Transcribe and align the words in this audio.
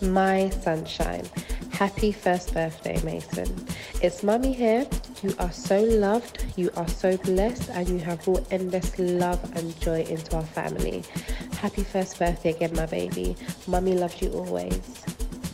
my 0.00 0.50
sunshine. 0.50 1.24
Happy 1.70 2.12
first 2.12 2.54
birthday, 2.54 3.00
Mason. 3.02 3.48
It's 4.02 4.22
Mummy 4.22 4.52
here. 4.52 4.86
You 5.22 5.34
are 5.38 5.52
so 5.52 5.80
loved, 5.80 6.44
you 6.56 6.70
are 6.76 6.88
so 6.88 7.16
blessed, 7.18 7.70
and 7.70 7.88
you 7.88 7.98
have 7.98 8.24
brought 8.24 8.46
endless 8.52 8.98
love 8.98 9.40
and 9.56 9.78
joy 9.80 10.02
into 10.02 10.36
our 10.36 10.44
family. 10.44 11.04
Happy 11.60 11.82
first 11.82 12.18
birthday 12.18 12.50
again, 12.50 12.74
my 12.74 12.86
baby. 12.86 13.36
Mummy 13.66 13.94
loved 13.94 14.22
you 14.22 14.30
always. 14.32 15.04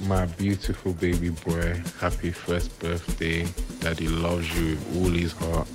My 0.07 0.27
beautiful 0.27 0.93
baby 0.93 1.31
boy, 1.31 1.81
happy 1.99 2.31
first 2.31 2.79
birthday. 2.79 3.47
Daddy 3.81 4.09
loves 4.09 4.55
you 4.59 4.77
with 4.77 4.97
all 4.97 5.11
his 5.11 5.33
heart. 5.33 5.69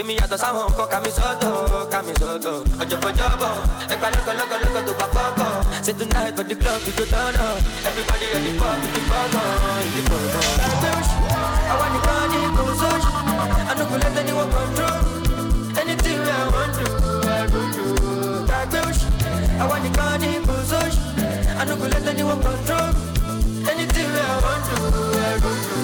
èmi 0.00 0.14
yàtọ̀ 0.20 0.38
sáwọn 0.42 0.64
nǹkan 0.70 0.86
kàmísọ́dọ̀ 0.92 1.52
kàmísọ́dọ̀ 1.92 2.54
ọ̀jọ̀bọ̀jọ̀bọ̀ 2.82 3.52
ẹgbà 3.92 4.08
lọ́kọ̀ 4.14 4.32
lọ́kọ̀ 4.38 4.56
lọ́kọ̀ 4.64 4.82
tó 4.86 4.92
bá 5.00 5.06
pọ́pọ̀ 5.14 5.50
ṣe 5.84 5.92
tó 5.98 6.04
náà 6.12 6.20
ẹ̀kọ́ 6.28 6.44
di 6.48 6.54
club 6.60 6.80
tó 6.98 7.04
tọ́nà 7.12 7.44
everybody 7.88 8.26
ready 8.32 8.52
for 8.60 8.74
the 8.92 9.00
pọ́nà 9.10 9.42
ìdí 9.86 10.00
pọ́nà. 10.10 10.40
àwọn 11.72 11.88
nìkan 11.94 12.22
ní 12.32 12.40
kò 12.56 12.62
sóṣù 12.80 13.10
anukulẹ́tẹ̀ 13.70 14.22
ni 14.26 14.32
wọ́n 14.38 14.48
control 14.56 14.96
anything 15.80 16.20
I 16.36 16.40
wan 16.54 16.68
do 16.76 16.86
I 17.38 17.42
want 17.52 17.70
do. 17.74 17.84
gbàgbé 18.48 18.78
oṣù 18.88 19.06
àwọn 19.62 19.78
nìkan 19.84 20.08
I 20.22 20.28
don't 20.30 21.60
anukulẹ́tẹ̀ 21.60 22.02
ni 22.04 22.22
anyone 22.22 22.40
control 22.46 22.88
anything 23.70 24.10
I 24.24 24.32
want 24.44 24.62
to. 24.68 24.76
I 25.28 25.34
go 25.42 25.50
do. 25.64 25.79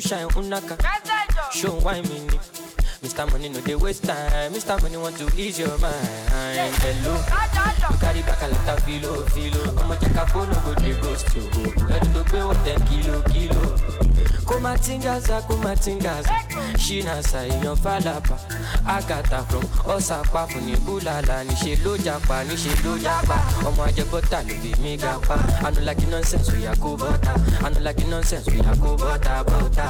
Shine, 0.00 0.26
unaka. 0.36 0.76
Show 1.52 1.72
why 1.80 2.00
me 2.02 2.20
ni. 2.20 2.38
Mr. 3.02 3.30
Money 3.30 3.48
no 3.48 3.60
dey 3.60 3.76
waste 3.76 4.02
time, 4.04 4.52
Mr. 4.52 4.80
Money 4.82 4.96
want 4.96 5.16
to 5.18 5.26
ease 5.40 5.58
your 5.60 5.68
mind. 5.78 5.94
Hello, 6.82 7.14
you 7.14 7.98
carry 7.98 8.22
back 8.22 8.42
a 8.42 8.48
lot 8.48 8.68
of 8.68 8.82
filo, 8.84 9.22
filo. 9.30 9.62
Ọmọ 9.78 9.96
jaka 10.00 10.26
phone 10.30 10.48
no 10.50 10.60
go 10.64 10.74
dey 10.74 10.94
ghost 11.00 11.34
you. 11.36 11.42
Ẹni 11.42 12.08
tó 12.14 12.22
gbé 12.24 12.38
wọ́n 12.42 12.64
ten 12.64 12.80
kilo, 12.88 13.22
kilo. 13.22 13.78
kumatingaza 14.48 15.40
kumatingaza 15.46 16.30
ṣínàṣà 16.74 17.40
èèyàn 17.50 17.76
fàlàpà 17.84 18.36
àgàtà 18.96 19.38
from 19.48 19.64
ọ̀sàpá 19.94 20.40
fún 20.50 20.62
ní 20.66 20.74
búlàlà 20.86 21.36
níṣẹ́ 21.48 21.76
ló 21.84 21.92
japa 22.04 22.36
níṣẹ́ 22.48 22.76
ló 22.84 22.92
japa. 23.04 23.36
Ọmọ 23.68 23.82
ajẹbọ́tà 23.88 24.38
ló 24.48 24.54
fi 24.62 24.70
mí 24.82 24.92
ga 25.02 25.12
pa 25.28 25.36
anulagi 25.66 26.06
nonsense 26.12 26.50
oya 26.56 26.72
kó 26.82 26.90
bọ́tà 27.00 27.32
anulagi 27.66 28.04
nonsense 28.12 28.48
oya 28.50 28.72
kó 28.82 28.90
bọ́tà 29.02 29.34
bọ́tà 29.48 29.86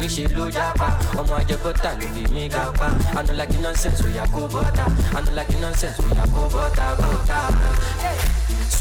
níṣẹ́ 0.00 0.28
ló 0.36 0.44
japa. 0.56 0.86
Ọmọ 1.20 1.34
ajẹbọ́tà 1.40 1.90
ló 2.00 2.06
fi 2.14 2.22
mí 2.34 2.48
ga 2.54 2.64
pa 2.78 2.86
anulagi 3.18 3.58
nonsense 3.64 4.02
oya 4.06 4.24
kó 4.34 4.40
bọ́tà 4.54 4.84
anulagi 5.18 5.56
nonsense 5.62 6.00
oya 6.10 6.24
kó 6.34 6.42
bọ́tà 6.54 6.86
bọ́tà. 7.00 7.38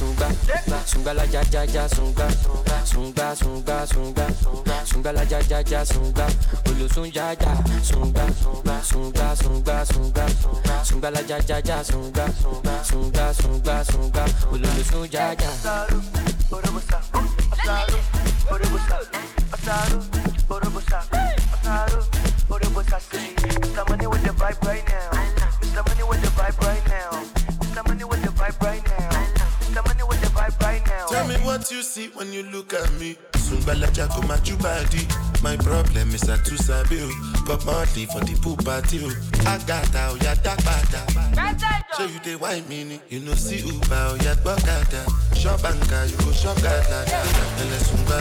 Sunga, 0.02 0.28
sunga 0.86 1.14
la 1.14 1.26
ja 1.28 1.42
sunga, 1.96 2.28
sunga 2.92 3.36
sunga 3.36 3.86
sunga, 3.88 4.26
sunga 4.90 5.12
la 5.12 5.24
ja 5.26 5.40
ja 5.50 5.86
ja 6.82 6.88
sunga, 6.88 7.12
olosun 7.12 7.12
ja 7.14 7.32
ja 7.34 7.56
sunga, 7.84 8.26
sunga 8.84 9.36
sunga 9.36 9.86
sunga, 9.86 10.26
sunga 10.84 11.10
la 11.10 11.22
ja 11.28 11.38
ja 11.48 11.60
ja 11.66 11.84
sunga, 11.84 12.26
sunga 12.84 13.34
sunga 13.34 13.84
sunga, 13.86 14.26
olosun 14.52 15.08
ja 15.12 15.34
ja. 19.66 20.21
I 36.92 37.58
monthly 37.66 38.06
for 38.06 38.20
the 38.20 38.36
pool 38.44 38.58
party 38.58 39.00
o. 39.00 39.08
Agata 39.48 40.12
o 40.12 40.16
ya 40.20 40.36
dagbada. 40.44 41.08
Show 41.96 42.04
you 42.06 42.20
the 42.20 42.36
wine 42.36 42.68
mini. 42.68 43.00
You 43.08 43.22
know 43.22 43.34
see 43.34 43.60
Uber 43.64 44.18
ya 44.24 44.36
gbọ́kada. 44.44 45.08
Shop 45.40 45.64
anka 45.64 46.04
you 46.12 46.18
go 46.18 46.32
shop 46.34 46.58
gada. 46.62 47.06
Ele 47.64 47.80
sunga. 47.88 48.20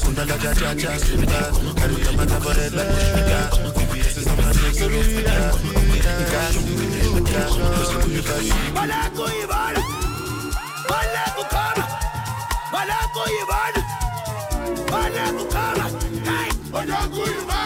Sungbalaja 0.00 0.52
ja 0.60 0.74
ja 0.74 0.98
sunga. 1.00 1.40
Carry 1.80 2.02
your 2.04 2.12
matter 2.12 2.40
for 2.44 2.52
a 2.52 2.68
sugar. 2.68 3.44
VVS 3.80 4.16
is 4.18 4.26
on 4.28 4.36
my 4.36 4.44
neck 4.44 4.74
so 4.76 4.88
no 4.88 5.00
figure. 5.02 5.52
Ika 5.96 6.12
ika. 6.20 6.32
Cause 6.32 6.56
you 6.56 6.64
do 6.68 8.10
you 8.12 8.22
can 8.22 8.40
see. 8.44 8.52
Malako 8.76 9.24
Ivana, 9.40 9.80
Malako 10.88 11.42
Kama, 11.48 11.84
Malako 12.72 13.22
Ivana, 13.40 13.80
Malako 14.92 15.44
Kama, 15.50 15.86
Malako 16.72 17.22
Ivana, 17.38 17.61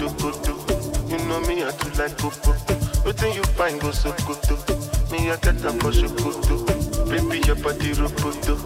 Motokoto, 0.00 1.10
you 1.10 1.18
know 1.28 1.40
me, 1.40 1.62
I 1.62 1.70
do 1.72 1.90
like 2.00 2.16
Coco. 2.16 2.54
Waiting 3.04 3.34
you 3.34 3.42
find 3.52 3.78
go 3.80 3.90
so 3.90 4.10
koto. 4.12 4.56
Me, 5.12 5.30
I 5.30 5.36
get 5.36 5.62
up 5.66 5.74
for 5.82 5.90
Shokoto. 5.92 6.64
Baby, 7.06 7.42
your 7.46 7.56
body 7.56 7.92
roboto. 7.92 8.56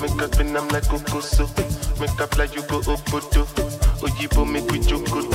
Make 0.00 0.20
up 0.20 0.34
and 0.40 0.56
I'm 0.58 0.66
like 0.68 0.82
Kokoso. 0.84 1.46
Make 2.00 2.20
up 2.20 2.36
like 2.36 2.56
you 2.56 2.62
go 2.62 2.80
Opoto. 2.80 3.46
Oyibo 4.02 4.44
make 4.50 4.68
we 4.72 4.80
jokoto. 4.80 5.30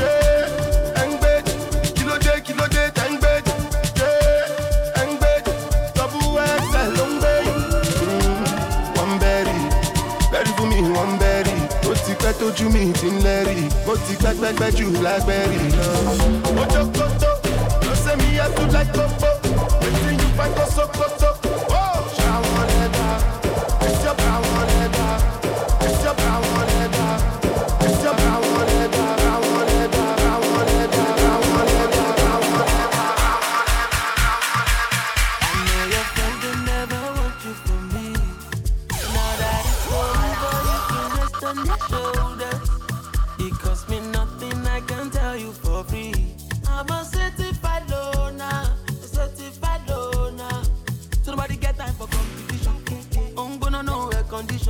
Yeah, 0.00 1.02
Engbed. 1.02 1.94
Kilo 1.94 2.18
day, 2.18 2.40
kilo 2.40 2.66
day, 2.68 2.90
Engbed. 3.04 3.46
Yeah, 3.98 5.02
Engbed. 5.02 5.44
Double 5.94 6.40
XL, 6.40 7.02
Engbed. 7.04 7.46
Mm, 8.00 8.96
One 8.96 9.18
berry. 9.18 9.52
Berry 10.32 10.52
for 10.56 10.66
me, 10.66 10.80
one 10.96 11.18
berry. 11.18 11.52
Ó 11.84 11.92
ti 12.06 12.14
pẹ́ 12.14 12.32
tójú 12.38 12.70
mi. 12.72 13.69
Mo 13.90 13.96
ti 14.06 14.14
pẹ́pẹ́pẹ́ 14.22 14.70
jù 14.76 14.86
lágbẹ́rì 15.04 15.60
lọ. 15.78 15.88
Ojokoto, 16.60 17.30
ló 17.84 17.92
ṣe 18.04 18.12
mi 18.20 18.28
yẹ 18.38 18.46
tún 18.54 18.68
láì 18.74 18.86
kókó. 18.94 19.30
Wetin 19.82 20.16
you 20.20 20.28
find 20.36 20.52
go 20.56 20.64
Sokoto? 20.76 21.19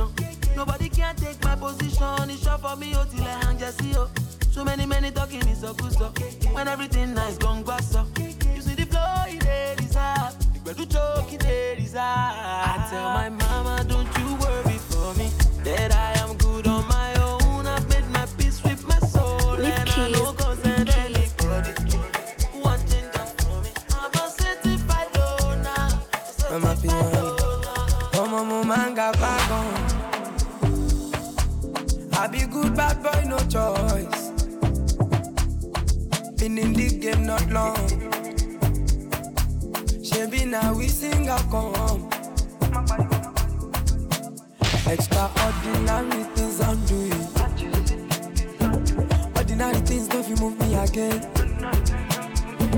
position. 0.07 0.55
Nobody 0.55 0.89
can 0.89 1.15
take 1.15 1.43
my 1.43 1.55
position. 1.55 2.29
It's 2.29 2.43
short 2.43 2.61
for 2.61 2.75
me, 2.75 2.93
oh, 2.95 3.05
till 3.05 3.23
I 3.23 3.45
hang 3.45 3.57
just 3.57 3.81
see, 3.81 3.93
oh. 3.95 4.09
So 4.51 4.63
many, 4.65 4.85
many 4.85 5.11
talking 5.11 5.47
is 5.47 5.61
so 5.61 5.73
good, 5.73 5.93
so. 5.93 6.11
When 6.53 6.67
everything 6.67 7.13
nice, 7.13 7.37
gone 7.37 7.63
back, 7.63 7.81
so. 7.81 8.05
You 8.17 8.61
see 8.61 8.75
the 8.75 8.85
flow, 8.85 9.23
it 9.27 9.81
is 9.81 9.95
up. 9.95 10.33
Better 10.65 10.85
joke, 10.85 11.33
it 11.33 11.79
is 11.79 11.95
up. 11.95 12.01
I 12.03 12.87
tell 12.89 13.09
my 13.13 13.29
mama, 13.29 13.83
don't 13.87 14.07
you 14.19 14.35
worry 14.35 14.77
for 14.89 15.13
me. 15.15 15.29
That 15.63 15.93
I 15.93 16.19
am 16.21 16.37
good 16.37 16.67
on 16.67 16.87
my 16.87 17.13
own. 17.15 17.65
I've 17.65 17.87
made 17.89 18.07
my 18.11 18.25
peace 18.37 18.63
with 18.63 18.85
my 18.87 18.99
soul. 18.99 19.53
And 19.53 19.89
I 19.89 20.09
know 20.11 20.33
She 37.51 37.57
be 40.27 40.45
now 40.45 40.73
we 40.73 40.87
sing 40.87 41.29
I 41.29 41.37
come. 41.51 42.09
Extraordinary 44.87 46.23
things 46.33 46.61
I'm 46.61 46.85
doing. 46.85 47.27
Ordinary 49.35 49.81
things 49.81 50.07
don't 50.07 50.29
you 50.29 50.35
move 50.37 50.57
me 50.61 50.75
again. 50.75 51.27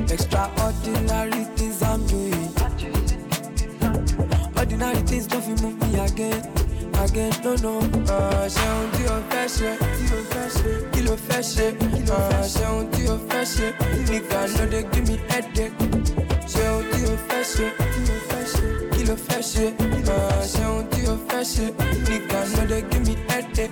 Extraordinary 0.09 1.43
things 1.55 1.83
I'm 1.83 2.07
doing. 2.07 2.49
Ordinary 4.57 5.01
things 5.03 5.27
don't 5.27 5.47
you 5.47 5.55
move 5.63 5.79
me 5.81 5.99
again. 5.99 6.62
Again, 7.01 7.31
no, 7.43 7.55
no. 7.63 7.73
Ṣé 8.53 8.65
ohun 8.73 8.89
tí 8.95 9.03
o 9.13 9.17
fẹ́ 9.29 9.45
ṣe? 9.55 9.69
Kí 10.91 11.01
ló 11.05 11.15
fẹ́ 11.27 11.41
ṣe? 11.51 11.65
Ah, 12.11 12.43
ṣé 12.53 12.63
ohun 12.71 12.85
tí 12.93 13.03
o 13.13 13.15
fẹ́ 13.29 13.43
ṣe? 13.53 13.67
Nìkà 14.09 14.39
ló 14.53 14.63
dé 14.71 14.79
gí 14.91 15.01
mi 15.07 15.15
ẹ̀dẹ̀. 15.37 15.69
Ṣé 16.51 16.63
ohun 16.71 16.83
tí 16.91 16.99
o 17.11 17.13
fẹ́ 17.27 17.43
ṣe? 17.53 17.65
Kí 18.93 19.01
ló 19.07 19.15
fẹ́ 19.27 19.41
ṣe? 19.51 19.65
Ah, 20.15 20.41
ṣé 20.51 20.61
ohun 20.71 20.85
tí 20.91 21.01
o 21.11 21.15
fẹ́ 21.27 21.43
ṣe? 21.51 21.65
Nìkà 22.09 22.39
ló 22.51 22.61
dé 22.71 22.79
gí 22.89 22.97
mi 23.05 23.13
ẹ̀dẹ̀. 23.37 23.69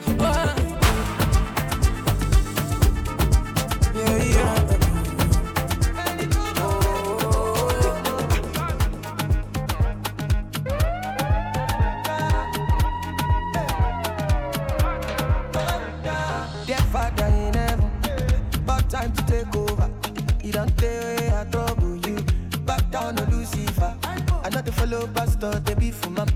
they 25.50 25.74
be 25.74 25.92
for 25.92 26.12
mom. 26.12 26.28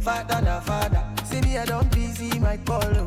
Father, 0.00 0.40
na 0.40 0.60
father. 0.60 1.02
See 1.24 1.40
me, 1.42 1.58
I 1.58 1.66
don't 1.66 1.90
busy 1.90 2.38
my 2.38 2.56
call. 2.58 3.05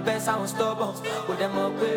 Lọ 0.00 0.06
bẹ́ 0.06 0.20
sáwọn 0.26 0.46
stubborn. 0.52 0.94
Kò 1.26 1.32
them 1.38 1.50
mọ̀ 1.56 1.70
pé 1.80 1.88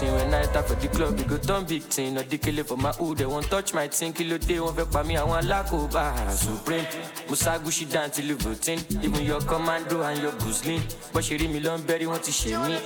go. 0.00 0.14
When 0.16 0.34
I 0.34 0.40
enter 0.42 0.62
for 0.62 0.74
the 0.74 0.88
club, 0.88 1.16
we 1.18 1.24
go 1.24 1.36
turn 1.38 1.64
big 1.64 1.82
thing. 1.82 2.14
The 2.14 2.38
killer 2.38 2.64
for 2.64 2.76
my 2.76 2.90
hood, 2.92 3.18
they 3.18 3.26
won't 3.26 3.46
touch 3.50 3.74
my 3.74 3.88
thing. 3.88 4.12
Kilo 4.12 4.38
day, 4.38 4.60
won't 4.60 4.76
vex 4.76 4.88
by 4.88 5.02
me, 5.02 5.16
I 5.16 5.24
want 5.24 5.46
lakoba. 5.46 6.30
Supreme, 6.30 6.86
Musa 7.28 7.58
Gushi 7.62 7.90
down 7.90 8.10
till 8.10 8.24
you 8.26 8.36
voting. 8.36 8.80
Even 9.02 9.24
your 9.24 9.40
commando 9.42 10.02
and 10.02 10.20
your 10.22 10.32
Guzlin. 10.32 10.80
But 11.12 11.24
she 11.24 11.36
read 11.36 11.50
me 11.50 11.60
long 11.60 11.82
berry, 11.82 12.06
want 12.06 12.22
to 12.24 12.32
share 12.32 12.58
me. 12.66 12.78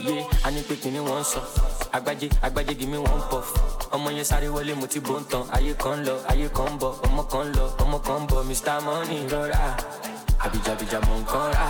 Yeah, 0.00 0.24
I 0.44 0.50
need 0.50 0.64
to 0.66 0.90
me 0.90 1.00
one 1.00 1.24
song. 1.24 1.44
Agbaje, 1.92 2.28
agbaje, 2.42 2.76
give 2.78 2.88
me 2.88 2.98
one 2.98 3.20
puff. 3.30 3.52
ọmọ 3.94 4.10
yẹn 4.10 4.24
sáré 4.24 4.48
wọlé 4.48 4.74
mo 4.74 4.86
ti 4.86 4.98
bó 5.00 5.20
ń 5.20 5.24
tan 5.30 5.42
ayé 5.54 5.74
kan 5.78 6.02
lọ 6.04 6.14
ayé 6.28 6.48
kan 6.50 6.78
bọ 6.80 6.88
ọmọ 7.06 7.22
kan 7.30 7.46
lọ 7.54 7.66
ọmọ 7.82 7.98
kan 8.02 8.26
bọ 8.26 8.42
mr 8.42 8.82
money 8.84 9.22
rọra 9.30 9.76
àbíjàbíjà 10.44 10.98
mọ 11.06 11.14
nǹkan 11.22 11.52
rà 11.54 11.68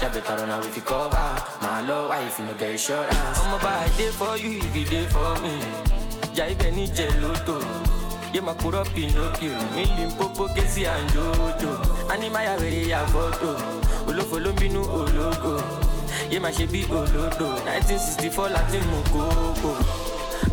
jábẹ́ta 0.00 0.32
rọra 0.38 0.56
we 0.62 0.68
fi 0.74 0.80
cover 0.90 1.30
màá 1.62 1.80
lọ 1.88 1.96
wá 2.10 2.16
if 2.26 2.38
you 2.38 2.44
no 2.46 2.52
get 2.60 2.70
insurance. 2.70 3.38
ọmọ 3.42 3.56
bá 3.64 3.72
i 3.86 3.88
dey 3.98 4.10
for 4.18 4.34
you 4.42 4.50
if 4.66 4.76
you 4.76 4.84
dey 4.92 5.06
for 5.14 5.32
me 5.42 5.52
ibẹ̀ 6.52 6.70
ní 6.76 6.84
jẹ 6.96 7.06
lóto 7.22 7.56
yé 8.34 8.40
máa 8.46 8.54
kúrọ́ 8.62 8.84
pinocchio 8.94 9.52
mílíọ̀n 9.74 10.10
pópó 10.18 10.44
kéésì 10.54 10.82
àǹjọ́jọ́ 10.94 11.74
ánímáyà 12.12 12.52
wèrè 12.60 12.82
yà 12.92 13.00
fọ́tò 13.12 13.50
olófo 14.08 14.36
ló 14.44 14.50
ń 14.52 14.56
bínú 14.60 14.80
ológo 15.00 15.54
yé 16.32 16.38
máa 16.44 16.54
ṣe 16.56 16.64
four 18.36 18.48
láti 18.56 18.78
mú 18.90 18.98
kókó 19.12 19.72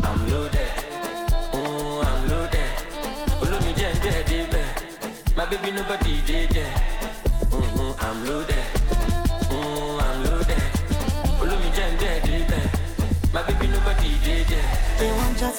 i'm 0.08 0.20
loaded. 0.30 0.72
Mm, 1.54 2.00
i'm 2.08 2.20
loaded. 2.30 2.70
Olómi 3.42 3.70
jẹ́ 3.78 3.90
ń 3.94 3.96
jẹ́ 4.04 4.42
my 5.36 5.44
baby 5.50 5.70
nobody 5.72 6.20
dey 6.28 6.46
there 6.54 6.74
mm, 7.50 7.94
i'm 8.06 8.18
loaded 8.26 8.81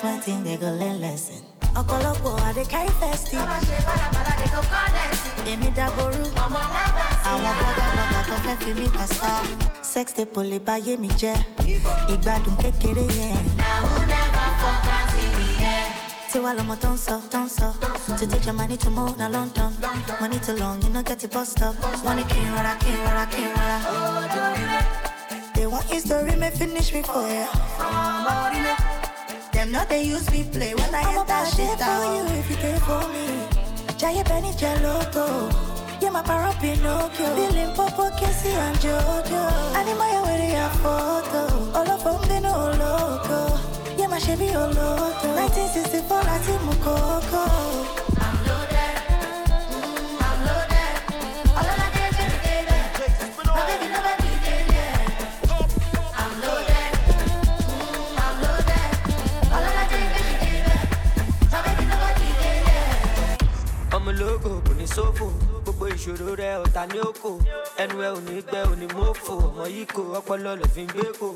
judgment 0.04 0.24
thing, 0.24 0.43
they 0.43 0.58
go 0.58 0.70
learn 0.80 0.99
lesson. 1.01 1.41
ọ̀pọ̀lọpọ̀ 1.82 2.34
àdé 2.47 2.64
kárí 2.72 2.91
fẹ́stì. 2.99 3.38
èmi 5.51 5.70
dàgbòrú. 5.78 6.24
àwọn 7.32 7.54
bọ́gàbọ́gà 7.60 8.22
tó 8.30 8.36
fẹ́ 8.45 8.56
fi 8.62 8.72
mí 8.80 8.88
pàṣà. 8.95 9.32
sex 9.91 10.06
tape 10.16 10.36
ò 10.39 10.41
lè 10.51 10.58
bá 10.68 10.76
yé 10.86 10.93
mi 11.01 11.10
jẹ́. 11.22 11.36
ìgbádùn 12.14 12.56
kékeré 12.62 13.06
yẹn. 13.20 13.38
tiwa 16.32 16.51
lọmọ 16.58 16.76
tó 16.84 16.89
ń 16.93 16.97
sọ 17.06 17.16
tó 17.32 17.39
ń 17.45 17.47
sọ. 17.58 17.68
to 18.20 18.26
take 18.32 18.45
your 18.45 18.56
money 18.60 18.78
to 18.84 18.89
move 18.97 19.16
na 19.18 19.28
london. 19.36 19.72
money 20.22 20.39
too 20.45 20.56
long 20.62 20.78
you 20.84 20.89
no 20.95 21.01
get 21.08 21.20
the 21.20 21.28
bus 21.28 21.49
stop. 21.54 21.74
wọ́n 22.06 22.16
ní 22.18 22.24
kí 22.32 22.39
n 22.45 22.47
rọra 22.56 22.74
kí 22.82 22.91
n 22.95 22.97
rọra 23.06 23.26
kí 23.34 23.41
n 23.47 23.51
rọra. 23.58 23.78
they 25.56 25.66
want 25.66 25.86
history 25.89 26.36
may 26.36 26.51
finish 26.51 26.89
me 26.93 27.01
for 27.04 27.26
ya. 27.38 27.47
Them 29.64 29.72
not 29.72 29.88
they 29.88 30.03
use 30.03 30.30
me 30.30 30.43
play 30.51 30.76
when 30.76 30.93
I 30.93 31.03
enter 31.16 31.55
shit 31.55 31.80
down. 31.80 32.28
you 32.28 32.36
if 32.36 32.49
you 32.49 32.57
care 32.57 32.78
for 32.82 32.99
me. 33.14 33.28
Jaya 33.97 34.22
Benny 34.26 34.51
Geloto. 34.59 35.26
Yeah, 36.01 36.09
my 36.09 36.22
para 36.22 36.51
Pinocchio. 36.59 37.34
Feeling 37.34 37.74
Popo, 37.74 38.09
Casey 38.20 38.49
and 38.49 38.76
Jojo. 38.84 39.41
Animaya 39.80 40.20
with 40.28 40.51
your 40.51 40.70
photo. 40.84 41.43
All 41.80 41.89
of 41.89 42.03
them, 42.03 42.22
they 42.28 42.41
know 42.41 42.76
loco. 42.76 43.57
Yeah, 43.97 44.07
my 44.07 44.20
Chevy 44.20 44.47
Oloto. 44.47 45.32
1964, 45.34 46.24
Latin 46.24 46.59
Mukoko. 46.68 48.12
Sófò 64.96 65.26
gbogbo 65.64 65.86
ìṣòro 65.96 66.28
rẹ 66.41 66.50
ọ̀tá 66.64 66.82
ní 66.91 66.98
òkò 67.10 67.32
ẹnu 67.82 67.96
ẹ 68.08 68.10
ò 68.18 68.20
ní 68.28 68.36
gbẹ 68.48 68.60
ò 68.72 68.74
ní 68.80 68.86
mọ́fò 68.98 69.34
ọmọ 69.48 69.64
yìí 69.74 69.86
kò 69.96 70.02
ọpọlọ 70.20 70.52
lọ 70.62 70.66
fi 70.74 70.82
ń 70.86 70.89
gbé 70.94 71.06
kò. 71.20 71.28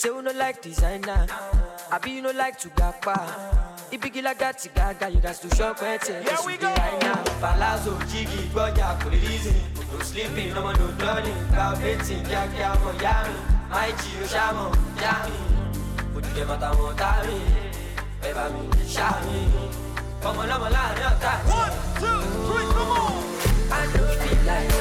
Ṣé 0.00 0.06
you 0.12 0.22
no 0.22 0.30
like 0.42 0.58
designer? 0.62 1.22
Àbí 1.94 2.08
you 2.16 2.22
no 2.22 2.30
like 2.42 2.56
to 2.62 2.68
gapa? 2.78 3.16
Ibigi 3.94 4.20
lágàtì 4.22 4.68
gàgà 4.76 5.06
you 5.14 5.20
gats 5.24 5.38
to 5.42 5.48
shop 5.56 5.76
ẹ. 5.90 5.98
Tẹ 6.04 6.14
ẹ 6.32 6.34
sùn 6.42 6.56
dé 6.62 6.68
àìná 6.86 7.12
palazzo 7.42 7.92
jígì 8.10 8.40
gbọ́jà 8.52 8.88
kò 9.00 9.06
lè 9.12 9.18
reason 9.26 9.56
no 9.92 10.04
sleeping 10.04 10.52
ọmọ 10.58 10.70
no 10.78 10.86
dulling 11.00 11.40
gba 11.52 11.66
betting 11.80 12.22
kíákíá 12.28 12.68
ọmọ 12.76 12.90
yá 13.04 13.14
mi. 13.26 13.34
Máì 13.72 13.90
jí 14.00 14.10
o 14.22 14.24
ṣàmọ̀ 14.34 14.68
yá 15.02 15.12
mi. 15.26 15.36
Òdìdẹ 16.16 16.44
tá 17.00 17.10
mi. 17.26 17.36
Ẹ 18.28 18.30
bá 18.36 18.44
mi 18.52 18.60
ṣá 18.94 19.08
mi 19.24 19.87
ọmọ 20.26 20.42
lọ́mọ 20.50 20.68
láàrin 20.76 21.06
ọ̀tá 21.12 21.32
mi. 21.46 21.52
one 21.60 21.72
two 22.00 22.18
three 22.46 22.66
come 22.74 22.92
on. 23.00 23.12
I 23.78 23.82
no 23.94 24.02
feel 24.20 24.40
like 24.48 24.72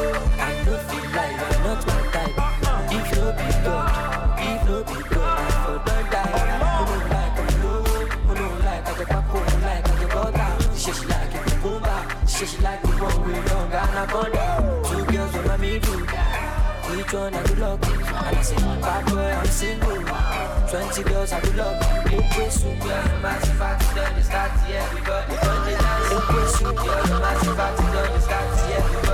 I 0.47 0.51
no 0.65 0.73
feel 0.87 1.07
like 1.17 1.35
you're 1.41 1.59
not 1.65 1.81
my 1.87 1.99
type. 2.13 2.35
If 2.97 3.07
no 3.15 3.25
be 3.37 3.47
God, 3.65 4.39
if 4.49 4.61
no 4.67 4.75
be 4.89 4.97
God, 5.13 5.39
I 5.39 5.55
for 5.63 5.77
don 5.85 6.03
die. 6.13 6.31
Mo 6.61 6.69
no 6.89 6.95
like 7.13 7.37
ọmọ 7.41 7.53
lówó, 7.61 7.95
mo 8.27 8.33
no 8.39 8.47
like 8.65 8.85
ajẹ 8.91 9.05
pákó, 9.13 9.37
mo 9.49 9.57
like 9.65 9.87
ajẹ 9.93 10.07
bọ́tà. 10.15 10.47
Ṣé 10.81 10.91
ṣe 10.97 11.05
like 11.11 11.35
ìbùkúnbà? 11.37 11.95
Ṣé 12.33 12.45
ṣe 12.51 12.57
like 12.65 12.83
ìwọ̀n 12.91 13.15
wé 13.25 13.35
lọ́ngà 13.49 13.79
anaconda? 13.87 14.45
Two 14.47 14.63
girls 14.63 14.65
on 14.65 14.65
my 14.65 14.71
middle. 14.71 14.76
Which 17.07 17.13
one 17.13 17.33
I 17.33 17.43
do 17.43 17.55
love? 17.55 17.81
And 17.83 18.37
I 18.37 18.41
say, 18.41 18.55
bad 18.57 19.05
boy, 19.05 19.31
I'm 19.31 19.45
single. 19.45 19.95
Twenty 20.69 21.03
girls 21.03 21.31
I 21.31 21.39
do 21.39 21.51
love. 21.53 21.79
Liquid 22.11 22.51
soup, 22.51 22.75
yeah, 22.83 23.19
massive 23.23 23.57
party 23.57 23.85
done. 23.95 24.13
They 24.13 24.21
start 24.23 24.51
yeah, 24.67 24.83
everybody 24.83 25.35
the. 25.39 26.15
Liquid 26.15 26.49
soup, 26.49 26.75
yeah, 26.75 27.19
massive 27.23 27.55
party 27.55 27.83
done. 27.95 28.11
They 28.11 28.19
start 28.19 28.69
yeah, 28.69 28.83
everybody 28.83 29.06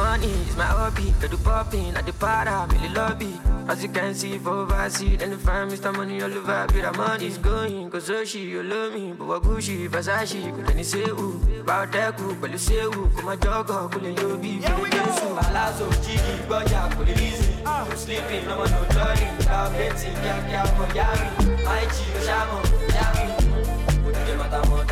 money, 0.00 0.32
it's 0.46 0.56
my 0.56 0.64
hobby. 0.64 1.12
Get 1.20 1.30
the 1.30 1.36
popping 1.36 1.94
at 1.94 2.06
the 2.06 2.12
para, 2.12 2.66
really 2.72 2.88
lobby. 2.94 3.32
As 3.68 3.82
you 3.82 3.88
can 3.88 4.14
see, 4.14 4.38
for 4.38 4.50
overseas, 4.64 5.22
and 5.22 5.32
the 5.32 5.38
fam, 5.38 5.68
Mr. 5.70 5.94
Money 5.94 6.22
all 6.22 6.32
over. 6.32 6.66
Be 6.72 6.80
the 6.80 6.92
money 6.92 7.26
is 7.26 7.38
going, 7.38 7.90
cause 7.90 8.06
so 8.06 8.24
she, 8.24 8.40
you 8.52 8.62
love 8.62 8.94
me. 8.94 9.12
But 9.16 9.26
what 9.26 9.42
Gucci, 9.42 9.88
Versace, 9.88 10.40
could 10.54 10.70
any 10.70 10.82
say 10.82 11.04
who? 11.04 11.28
About 11.60 11.92
that 11.92 12.16
cool, 12.16 12.34
but 12.40 12.50
you 12.50 12.58
say 12.58 12.80
who? 12.80 13.08
Come 13.16 13.28
on, 13.28 13.38
jogger, 13.38 13.92
cool 13.92 14.06
and 14.06 14.18
you 14.18 14.36
be. 14.38 14.52
Here 14.64 14.78
we 14.82 14.88
go. 14.90 15.04
Palazzo, 15.40 15.90
Jiggy, 16.04 16.34
Boya, 16.48 16.90
cool 16.94 17.08
and 17.08 17.20
easy. 17.20 17.54
Uh. 17.64 17.86
No 17.88 17.96
sleeping, 17.96 18.44
no 18.46 18.58
one, 18.58 18.70
no 18.70 18.84
darling. 18.96 19.34
Now 19.46 19.70
betting, 19.70 20.12
yeah, 20.24 20.50
yeah, 20.52 20.66
for 20.76 20.88
Yami. 20.96 21.64
My 21.64 21.82
G, 21.94 21.96
Shamo, 22.26 22.58
Yami. 22.96 23.24
Put 24.04 24.14
the 24.26 24.34
mata, 24.36 24.60
motami. 24.68 24.89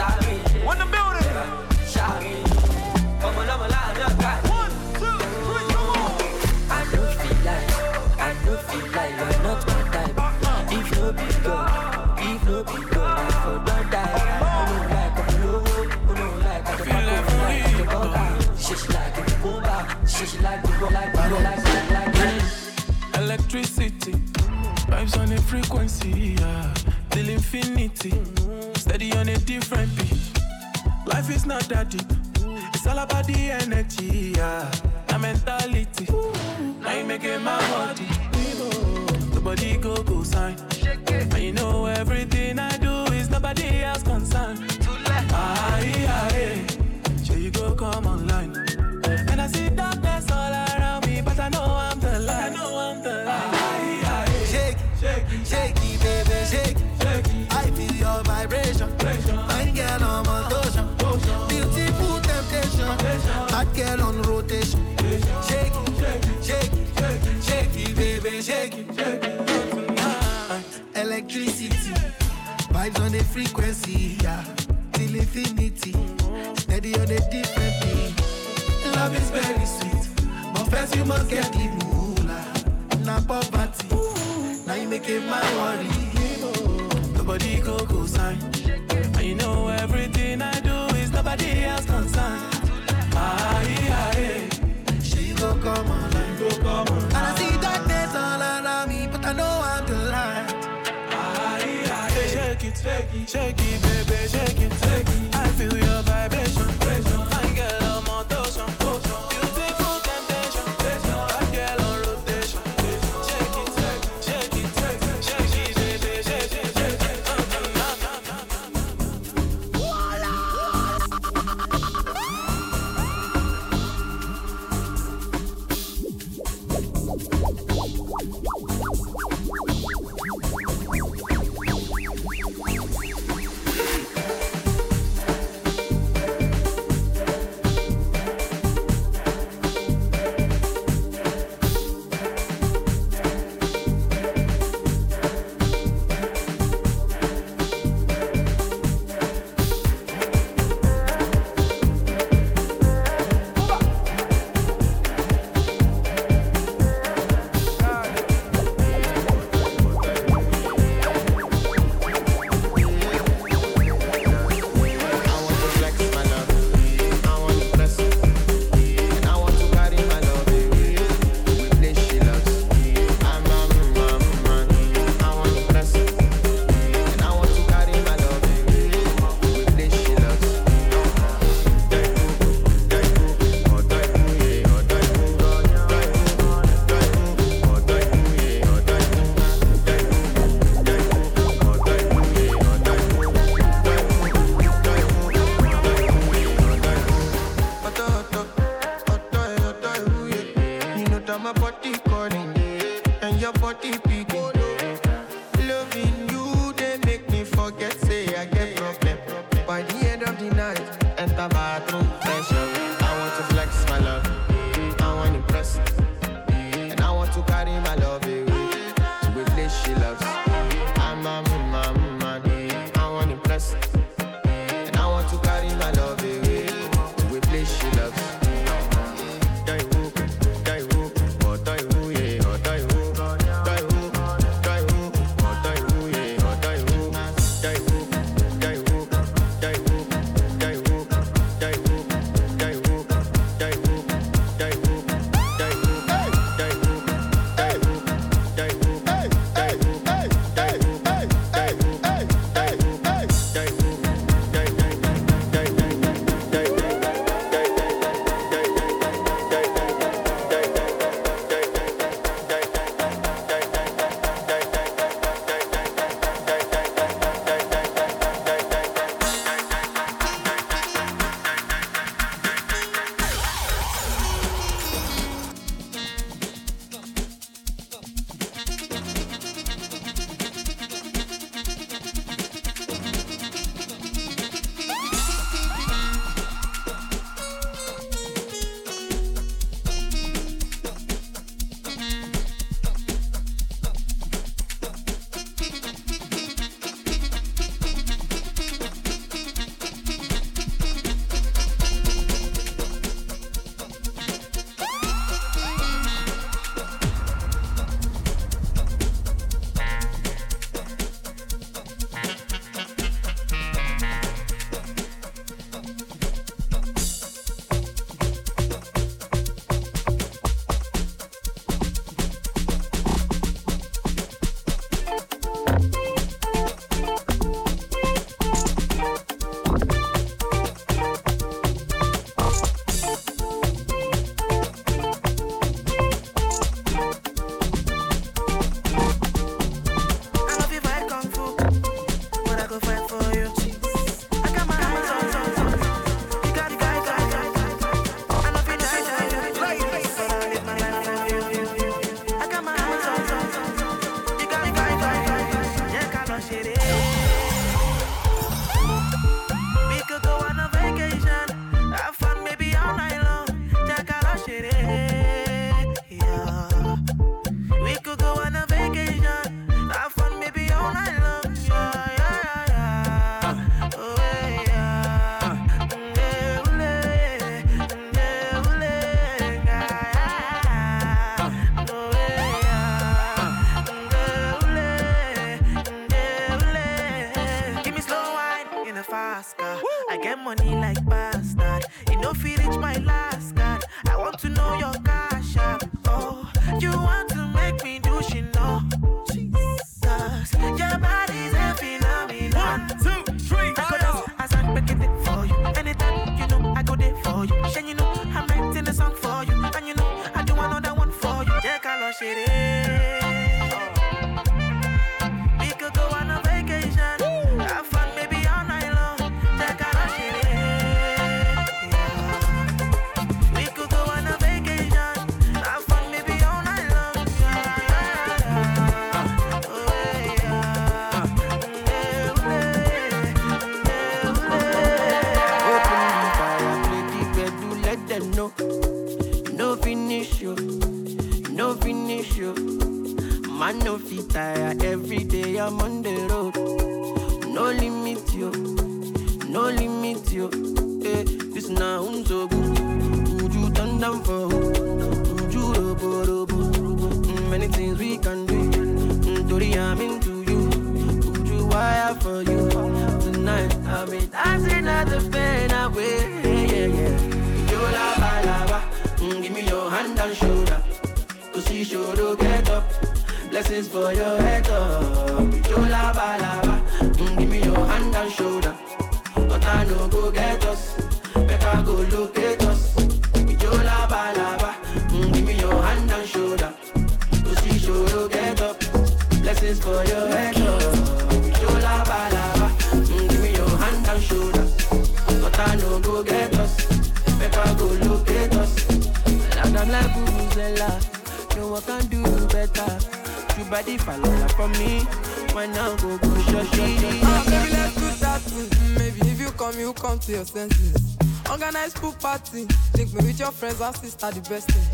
And 514.08 514.20
sister, 514.20 514.40
the 514.40 514.48
best 514.48 514.70
thing. 514.70 514.86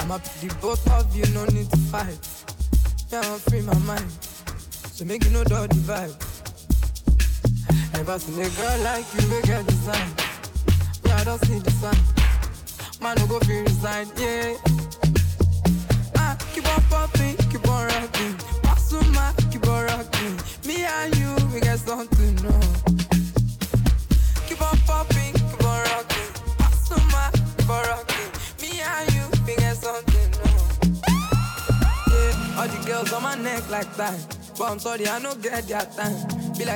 I'm 0.00 0.08
happy 0.10 0.48
the 0.48 0.54
both 0.60 0.90
of 0.90 1.14
you, 1.14 1.24
no 1.34 1.44
need 1.46 1.70
to 1.70 1.76
fight. 1.76 2.18
Yeah, 3.10 3.20
I'm 3.20 3.38
free 3.40 3.62
my 3.62 3.76
mind. 3.80 4.10
So 4.92 5.04
make 5.04 5.24
you 5.24 5.30
know 5.30 5.44
the 5.44 5.80
vibe. 5.84 6.14
Never 7.94 8.18
seen 8.18 8.40
a 8.40 8.48
girl 8.48 8.78
like 8.84 9.06
you, 9.14 9.28
make 9.28 9.48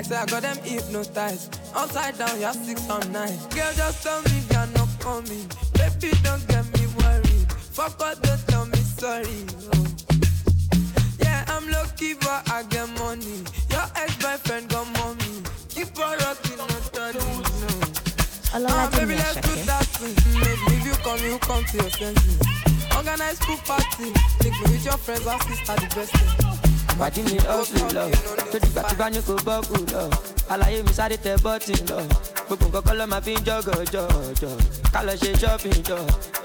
say, 0.09 0.17
I 0.17 0.27
got 0.27 0.43
them 0.43 0.57
hypnotized. 0.65 1.61
Upside 1.75 2.17
down, 2.19 2.41
you're 2.41 2.53
six 2.53 2.89
on 2.89 3.13
nine. 3.13 3.39
Girl, 3.51 3.73
just 3.77 4.03
tell 4.03 4.23
me 4.23 4.41
you're 4.51 4.67
not 4.79 4.89
coming. 5.01 5.47
Baby, 5.77 6.17
don't 6.25 6.45
get 6.49 6.65
me 6.75 6.87
worried. 6.99 7.53
Fuck 7.77 8.01
all, 8.01 8.15
don't 8.23 8.43
tell 8.49 8.67
me 8.67 8.79
sorry. 8.79 9.45
oh. 9.75 9.87
Yeah, 11.21 11.45
I'm 11.49 11.71
lucky, 11.71 12.15
but 12.15 12.41
I 12.51 12.63
get 12.71 12.89
money. 12.99 13.45
Your 13.71 13.87
ex-boyfriend 13.97 14.69
got 14.71 14.87
money. 14.99 15.43
Keep 15.69 15.99
on 16.01 16.17
rocking, 16.19 16.57
not 16.57 16.71
studying, 16.89 17.43
no. 17.61 17.71
Ah, 18.55 18.89
baby, 18.97 19.15
let's 19.15 19.35
do 19.37 19.55
that 19.69 19.85
thing. 20.01 20.17
Maybe 20.41 20.77
if 20.77 20.87
you 20.87 20.97
come, 21.05 21.21
you 21.23 21.39
come 21.39 21.65
to 21.65 21.77
your 21.77 21.91
senses. 21.91 22.41
Organize 22.97 23.39
pool 23.41 23.59
party. 23.59 24.11
Link 24.43 24.57
me 24.57 24.73
with 24.73 24.85
your 24.85 24.97
friends 24.97 25.27
and 25.27 25.43
sister, 25.43 25.75
the 25.77 25.95
best 25.95 26.17
thing. 26.17 26.58
Pàdé 26.99 27.22
mi 27.22 27.38
ọ̀sùn 27.57 27.88
lọ. 27.96 28.05
Tó 28.53 28.59
dìgbà 28.62 28.82
tí 28.88 28.94
bá 28.99 29.07
ní 29.11 29.20
kò 29.26 29.34
bọ́ọ̀kù 29.46 29.76
lọ? 29.92 30.03
Àlàyé 30.53 30.82
mi 30.86 30.92
sáré 30.99 31.16
tẹ 31.24 31.36
bọ́ọ̀tì 31.44 31.74
lọ. 31.90 31.99
Gbogbo 32.46 32.66
nǹkan 32.66 32.82
kọ́ 32.86 32.94
ló 32.99 33.05
máa 33.12 33.20
fi 33.24 33.32
ń 33.34 33.40
jọ́gọ̀ 33.46 33.84
jọ̀jọ̀ 33.92 34.57
ká 34.92 35.01
lọ 35.07 35.12
ṣe 35.20 35.30
shopping 35.40 35.82
jọ. 35.88 35.99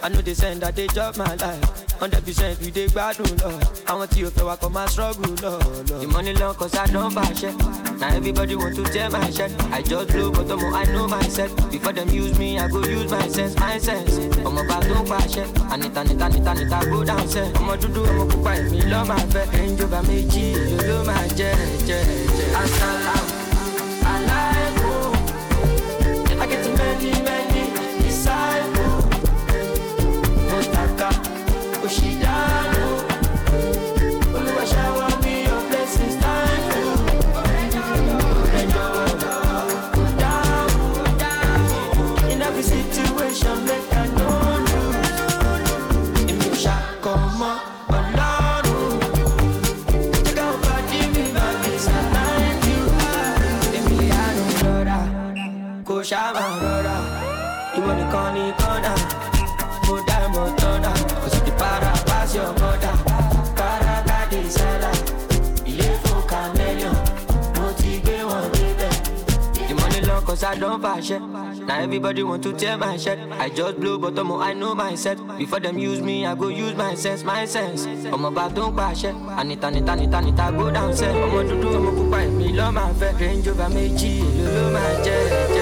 I 0.04 0.10
no 0.10 0.22
dey 0.22 0.34
send 0.36 0.64
i 0.64 0.72
dey 0.72 0.88
chop 0.96 1.18
my 1.18 1.36
life. 1.44 1.64
Hundred 2.00 2.24
percent 2.26 2.60
we 2.62 2.70
dey 2.72 2.88
gbádùn 2.88 3.32
lọ. 3.42 3.52
Àwọn 3.92 4.08
tí 4.12 4.20
o 4.26 4.30
fẹ́ 4.36 4.46
wa 4.48 4.56
kọ́ 4.62 4.70
máa 4.76 4.88
struggle 4.88 5.34
lọ 5.44 5.54
lọ. 5.90 6.40
long 6.40 6.56
cause 6.56 6.76
i 6.78 6.88
don 6.94 7.10
bàṣẹ 7.16 7.52
na 8.00 8.08
everybody 8.18 8.56
want 8.56 8.76
to 8.76 8.84
tear 8.94 9.10
my 9.10 9.30
shirt 9.32 9.52
i 9.72 9.82
just 9.82 10.08
blow 10.12 10.30
but 10.32 10.48
ọmọ 10.48 10.68
i 10.76 10.84
know 10.92 11.08
myself 11.08 11.52
before 11.72 11.94
dem 11.94 12.10
use 12.10 12.38
me 12.40 12.58
i 12.60 12.68
go 12.68 12.80
use 12.80 13.10
my 13.12 13.28
sense 13.30 13.56
my 13.60 13.78
sense. 13.80 14.14
Ọmọ 14.44 14.62
bá 14.70 14.78
tó 14.90 14.96
pàṣẹ 15.12 15.63
ànita 15.74 16.02
nita 16.04 16.28
nita 16.30 16.54
nita 16.54 16.78
go 16.92 17.04
down 17.10 17.26
sẹ 17.34 17.42
ọmọ 17.60 17.74
dúdú 17.82 18.02
ọmọ 18.12 18.24
pupa 18.32 18.52
èmi 18.60 18.80
lọ́ 18.92 19.02
máa 19.10 19.24
fẹ́ 19.34 19.46
ẹ̀ńjọba 19.60 20.00
méjì 20.08 20.44
èlò 20.62 20.82
ló 20.90 20.98
máa 21.10 21.26
jẹ́ 21.38 21.52
jẹ́ 21.88 22.02
jẹ́ 22.38 22.48
asalaam 22.62 23.13
everybody 72.04 72.24
want 72.24 72.44
to 72.44 72.52
tear 72.52 72.78
my 72.78 72.98
shirt. 72.98 73.18
I 73.32 73.48
just 73.50 73.80
blow 73.80 73.98
but 73.98 74.16
omo 74.16 74.44
I 74.44 74.54
know 74.54 74.76
my 74.76 74.90
myself. 74.92 75.20
Before 75.38 75.62
them 75.62 75.78
use 75.78 76.02
me, 76.02 76.26
I 76.26 76.36
go 76.36 76.50
use 76.50 76.76
my 76.76 76.96
sense, 76.96 77.24
my 77.24 77.46
sense. 77.46 77.86
Ọmọ 78.12 78.30
bá 78.36 78.50
tó 78.50 78.62
need, 78.68 78.76
pàṣẹ. 78.76 79.12
need, 79.44 79.72
nita 79.72 79.96
need, 79.96 80.12
nita 80.26 80.52
go 80.52 80.70
down 80.70 80.92
sẹ́. 80.94 81.12
Ọmọ 81.26 81.40
dúdú 81.50 81.68
ọmọ 81.78 81.92
pupa 81.98 82.18
èmi 82.28 82.48
lọ́ 82.58 82.72
máa 82.76 82.92
fẹ́. 83.00 83.12
Range 83.22 83.50
over 83.52 83.70
méjì 83.76 84.12
èlò 84.20 84.48
ló 84.56 84.64
máa 84.76 84.94
jẹ́ 85.06 85.53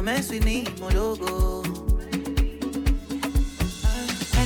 No 0.00 0.04
mess 0.04 0.30
with 0.30 0.46
me, 0.46 0.64
my 0.80 0.88
logo. 0.94 1.62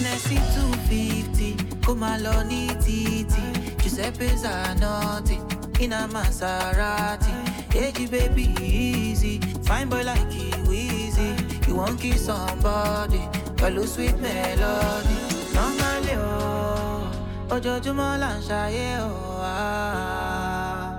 NSC 0.03 0.35
250, 0.35 1.53
Komaloni 1.79 2.67
TT, 2.83 3.79
Giuseppe 3.81 4.31
Zanotti, 4.31 5.39
in 5.81 5.93
a 5.93 6.09
Maserati. 6.09 7.31
Hey, 7.73 7.93
baby, 8.09 8.53
easy. 8.61 9.39
Fine 9.63 9.91
boy 9.91 10.03
like 10.03 10.27
you, 10.35 10.73
easy. 10.73 11.37
You 11.69 11.77
won't 11.77 12.01
kiss 12.01 12.27
somebody, 12.27 13.23
pẹ̀lú 13.57 13.87
sweet 13.87 14.19
melody. 14.25 15.19
Normally, 15.55 16.15
oh, 16.19 17.55
ojoojúmọ́ 17.55 18.11
là 18.23 18.31
ń 18.35 18.39
ṣayé, 18.49 18.89
oh, 19.07 19.41
ah. 19.41 20.91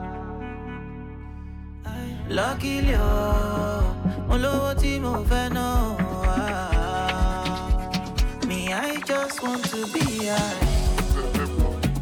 Luckily, 2.30 2.96
oh 2.96 3.95
tí 4.30 5.00
mo 5.00 5.24
fẹ́ 5.30 5.50
náà. 5.56 5.96
Ah. 6.28 7.68
Me, 8.48 8.60
I 8.74 8.98
just 9.08 9.42
want 9.44 9.64
to 9.72 9.80
be 9.94 10.28
high. 10.28 10.56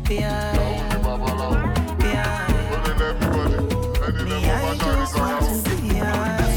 Be 0.07 0.17
high. 0.17 0.53
Be 1.99 2.09
high. 2.09 2.47
Me, 4.25 4.39
I 4.49 4.75
just 4.85 5.13
want 5.19 5.41
to 5.65 5.71
be 5.81 5.93
high. 5.99 6.51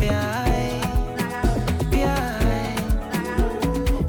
Be 0.00 0.06
high. 0.06 0.80
Be 1.90 2.00
high. 2.00 2.76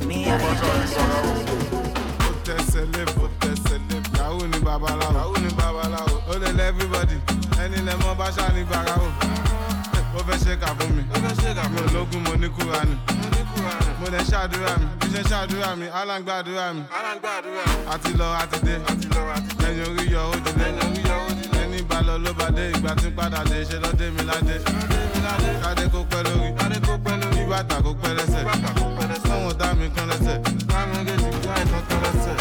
Me, 0.08 0.18
I 0.26 0.38
just 0.38 0.96
want 0.98 1.14
to 1.20 1.56
be 1.56 1.66
high. 1.72 1.96
tẹsẹlẹ 2.48 3.04
fò 3.16 3.26
tẹsẹlẹ 3.42 3.98
yahoo 4.18 4.46
ni 4.52 4.58
babaláwo 4.66 5.14
yahoo 5.18 5.38
ni 5.44 5.50
babaláwo 5.60 6.16
ó 6.32 6.34
lè 6.42 6.48
fẹ́ 10.28 10.38
ṣe 10.44 10.54
kà 10.62 10.70
fún 10.78 10.90
mi. 10.96 11.02
Ó 11.14 11.18
fẹ́ 11.24 11.34
ṣe 11.42 11.50
kà 11.58 11.64
fún 11.64 11.74
mi. 11.74 11.90
Ológun 11.90 12.22
mo 12.26 12.34
ní 12.42 12.48
kúra 12.56 12.82
ni 12.90 12.96
mo 14.00 14.08
lè 14.14 14.20
ṣàdúrà 14.32 14.74
mi. 14.80 14.86
Bí 15.00 15.08
ṣe 15.14 15.22
ṣàdúrà 15.32 15.70
mi 15.80 15.86
aláǹgbàdúrà 16.00 16.74
mi. 16.76 16.82
Àti 17.94 18.12
lọ 18.20 18.28
àti 18.42 18.58
dé. 18.66 18.76
Ẹni 19.68 19.82
orí 19.90 20.06
yọ 20.14 20.22
ó 20.32 20.36
dilé 20.46 20.66
ẹni 21.64 21.82
bá 21.90 21.98
lọ 22.08 22.18
ló 22.24 22.32
bá 22.40 22.48
dé. 22.56 22.64
Ìgbà 22.76 22.92
tí 23.02 23.08
ń 23.08 23.16
padà 23.18 23.44
dé 23.50 23.58
ṣe 23.70 23.78
lọ 23.84 23.90
dé 24.00 24.10
mi 24.16 24.24
ládé. 24.30 24.56
Kádé 25.64 25.84
kó 25.94 26.00
pẹ́ 26.12 26.22
lórí. 26.26 26.50
Kí 27.34 27.42
bàtà 27.52 27.76
kó 27.84 27.92
pẹ́ 28.02 28.12
lẹ́sẹ̀. 28.18 28.44
Sọ́wọ́n 29.28 29.58
dá 29.60 29.68
mi 29.80 29.88
kan 29.96 30.08
lẹ́sẹ̀. 30.12 30.38
Láàrin 30.70 31.04
méjèèjì 31.06 31.30
kí 31.42 31.50
àìsàn 31.56 31.82
kan 31.90 32.00
lẹ́sẹ̀. 32.04 32.36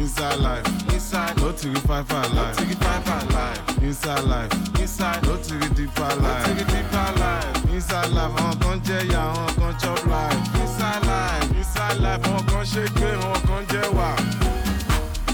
Inside 0.00 0.38
life, 0.46 0.68
inside, 1.10 1.36
no 1.38 1.50
to 1.50 1.68
the 1.70 1.80
five 1.80 2.06
five 2.06 2.32
life, 2.34 2.56
no 2.56 2.64
to 2.64 2.70
the 2.70 2.84
five 2.84 3.04
five 3.04 3.30
life. 3.34 3.82
Inside 3.82 4.24
life, 4.24 4.52
inside, 4.80 5.22
no 5.24 5.36
to 5.42 5.54
the 5.58 5.68
deeper 5.74 6.02
life, 6.22 6.46
no 6.46 6.54
to 6.54 6.64
the 6.64 6.64
deeper 6.70 7.08
life. 7.18 7.74
Inside 7.74 8.10
life, 8.14 8.32
àwọn 8.38 8.54
kan 8.62 8.78
jẹ́ 8.86 9.00
ìyá, 9.10 9.22
àwọn 9.34 9.48
kan 9.58 9.74
chop 9.80 10.06
life. 10.06 10.38
Inside 10.62 11.02
life, 11.10 11.50
inside 11.58 11.98
life, 12.04 12.22
àwọn 12.28 12.46
kan 12.50 12.64
ṣe 12.72 12.82
gbé, 12.94 13.08
àwọn 13.22 13.40
kan 13.48 13.62
jẹ́ 13.72 13.86
wà. 13.96 14.08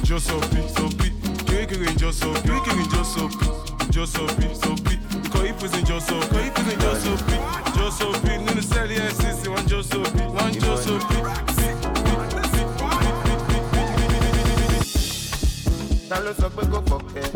Jó 0.09 0.19
sopi, 0.19 1.11
kirikiri 1.47 1.93
jó 2.01 2.11
sopi, 2.13 2.41
kirikiri 2.49 2.85
jó 2.93 3.03
sopi, 3.05 3.47
jó 3.93 4.07
sopi. 4.07 4.47
Ikọ̀ 5.27 5.43
ìpèsè 5.51 5.81
jó 5.89 5.99
sopi, 6.01 6.41
ikọ̀ 6.49 6.49
ìpèsè 6.49 6.75
jó 6.83 6.93
sopi, 7.05 7.37
jó 7.77 7.87
sopi. 7.99 8.33
Nínú 8.45 8.63
sẹ́ẹ̀lì 8.71 8.97
SCC, 9.17 9.41
wọ́n 9.53 9.65
jó 9.71 9.83
sopi, 9.83 10.23
wọ́n 10.37 10.51
jó 10.63 10.73
sopi. 10.85 11.17
Ta 16.09 16.21
ló 16.25 16.31
sọ 16.41 16.49
pé 16.57 16.63
kò 16.73 16.79
fọ̀kẹ́ 16.89 17.27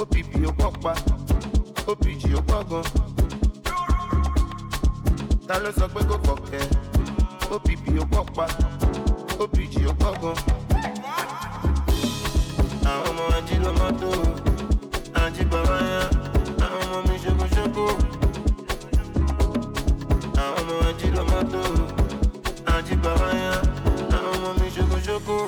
opp 0.00 0.14
ó 0.48 0.50
pọ̀ 0.58 0.70
pa 0.82 0.92
opg 1.90 2.22
ó 2.38 2.40
pọ̀ 2.48 2.60
gan. 2.70 2.84
ta 5.48 5.54
ló 5.62 5.70
sọ 5.78 5.86
pé 5.94 6.00
kò 6.08 6.16
fọ̀kẹ́ 6.26 6.64
opp 7.54 7.68
ó 8.00 8.04
pọ̀ 8.12 8.24
pa 8.36 8.44
opg 9.42 9.74
ó 9.90 9.92
pọ̀ 10.00 10.12
gan. 10.22 10.36
àwọn 12.90 13.08
ọmọ 13.10 13.24
ají 13.36 13.56
ló 13.64 13.70
mọ́ 13.80 13.90
tó 14.00 14.10
ají 15.22 15.42
bàbá 15.52 15.76
yá 15.92 16.02
àwọn 16.64 16.82
ọmọ 16.86 16.98
mi 17.08 17.16
ṣokoṣoko. 17.24 17.86
àwọn 20.44 20.60
ọmọ 20.60 20.74
ají 20.88 21.06
ló 21.16 21.22
mọ́ 21.30 21.42
tó 21.52 21.62
ají 22.74 22.94
bàbá 23.04 23.28
yá 23.44 23.52
àwọn 24.16 24.32
ọmọ 24.36 24.50
mi 24.60 24.66
ṣokoṣoko. 24.76 25.38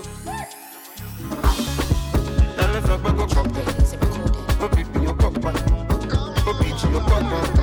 Ta 2.90 2.96
ló 3.16 3.24
sọ 3.34 3.42
pé 3.54 3.60
kò 3.66 3.82
fọ̀kẹ́ 4.58 4.84
opp 5.08 5.10
ó 5.10 5.12
pọ̀ 5.20 5.30
pa 5.42 5.50
opg 6.50 6.80
ó 6.96 7.59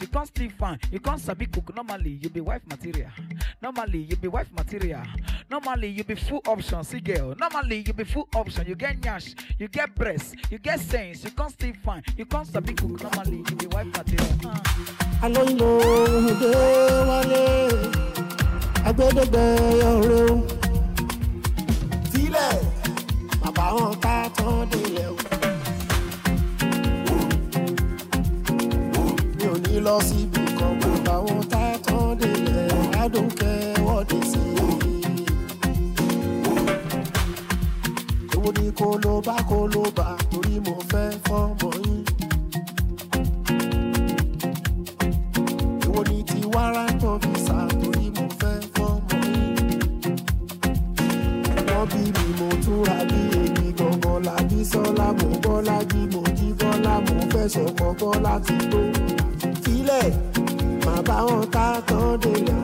you 0.00 0.06
can't 0.08 0.26
still 0.28 0.50
fine, 0.50 0.78
you 0.92 1.00
can't 1.00 1.20
sabi 1.20 1.46
cook. 1.46 1.74
Normally, 1.74 2.18
you 2.22 2.28
be 2.30 2.40
wife 2.40 2.62
material. 2.68 3.10
Normally, 3.62 4.00
you 4.08 4.16
be 4.16 4.28
wife 4.28 4.50
material. 4.52 5.02
Normally, 5.50 5.88
you 5.88 6.04
be 6.04 6.14
full 6.14 6.42
option, 6.46 6.84
see 6.84 7.00
girl. 7.00 7.34
Normally, 7.38 7.84
you 7.86 7.92
be 7.92 8.04
full 8.04 8.28
option, 8.34 8.66
you 8.66 8.74
get 8.74 9.00
nyash, 9.00 9.34
you 9.58 9.68
get 9.68 9.94
breast, 9.94 10.34
you 10.50 10.58
get 10.58 10.80
stains, 10.80 11.24
you 11.24 11.30
can't 11.30 11.50
still 11.52 11.72
fine, 11.84 12.02
you 12.16 12.26
can't 12.26 12.46
sabi 12.46 12.74
cook. 12.74 13.02
Normally, 13.02 13.38
you 13.48 13.56
be 13.56 13.66
wife 13.68 13.86
material. 13.86 14.28
Uh. 14.44 14.58
alóyinbo 15.22 15.68
òde 15.82 16.50
wálé 17.08 17.44
agbẹdẹgbẹ 18.88 19.44
ọrẹ 19.90 20.20
o. 20.30 20.36
sílẹ̀ 22.10 22.54
bàbá 23.42 23.66
wọn 23.76 23.94
ká 24.04 24.28
tán 24.36 24.68
délẹ̀ 24.70 25.06
o. 25.10 25.37
lọ 29.88 29.98
síbi 30.08 30.42
kan 30.58 30.74
kó 30.82 30.90
bá 31.06 31.14
wọn 31.26 31.42
tá 31.52 31.64
tán 31.86 32.18
délẹ̀ 32.20 32.68
I 33.02 33.08
don't 33.14 33.32
care 33.40 33.74
what 33.86 34.08
they 34.08 34.20
say. 34.30 34.54
èwo 38.34 38.48
ni 38.58 38.66
kó 38.78 38.88
ló 39.04 39.14
bá 39.26 39.36
kó 39.50 39.58
ló 39.74 39.82
bá 39.98 40.08
torí 40.30 40.54
mo 40.66 40.74
fẹ́ 40.90 41.06
fọ́mọ 41.26 41.70
yín. 41.84 42.02
èwo 45.86 46.00
ni 46.10 46.18
ti 46.28 46.38
wàrà 46.54 46.86
tó 47.02 47.10
fi 47.22 47.32
sá 47.46 47.58
torí 47.80 48.06
mo 48.16 48.24
fẹ́ 48.40 48.54
fọ́mọ 48.74 49.16
yín. 49.32 49.56
wọ́n 51.68 51.86
bí 51.92 52.02
mi 52.16 52.26
mo 52.38 52.48
túra 52.64 52.98
bí 53.10 53.20
èmi 53.42 53.66
gangan 53.78 54.18
làbí 54.26 54.58
sọ́lá 54.72 55.08
mo 55.18 55.28
bọ́lá 55.44 55.76
jí 55.90 56.00
mo 56.12 56.22
jí 56.38 56.48
bọ́lá 56.60 56.94
mo 57.06 57.14
fẹ́ 57.32 57.44
sọmọ 57.54 57.86
bọ́lá 58.00 58.34
ti 58.46 58.56
tó. 58.72 58.80
Filẹ̀ 59.88 60.10
màá 60.86 61.02
bá 61.08 61.14
wọn 61.26 61.44
ká 61.52 61.80
tán 61.88 62.18
délẹ̀. 62.22 62.62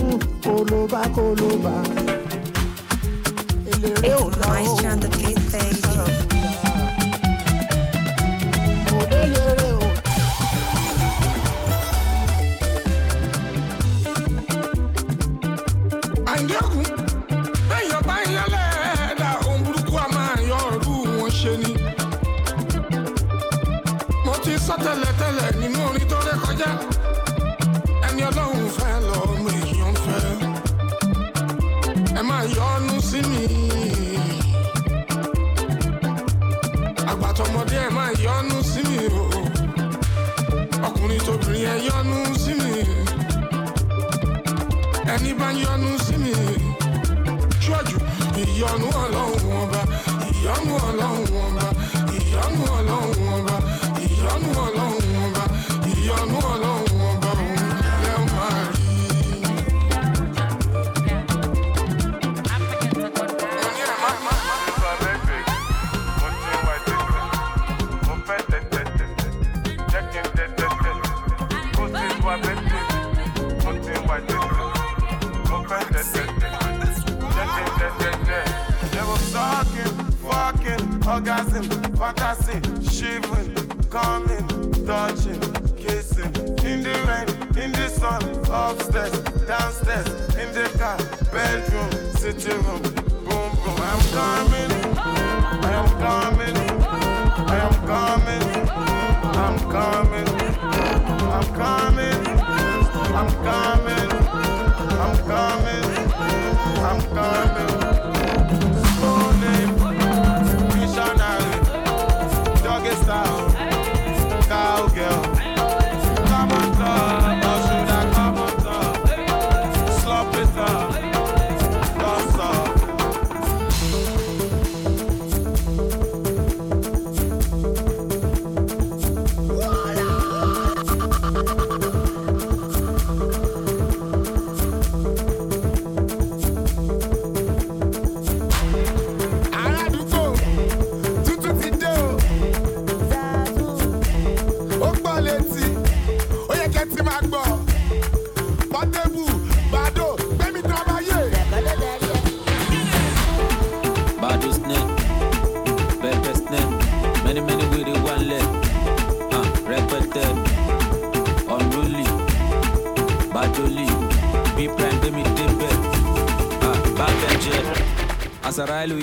Mm, 0.00 0.18
bá. 1.64 1.76
eléré 3.72 4.10
ò 4.10 4.24
lọ 4.40 4.48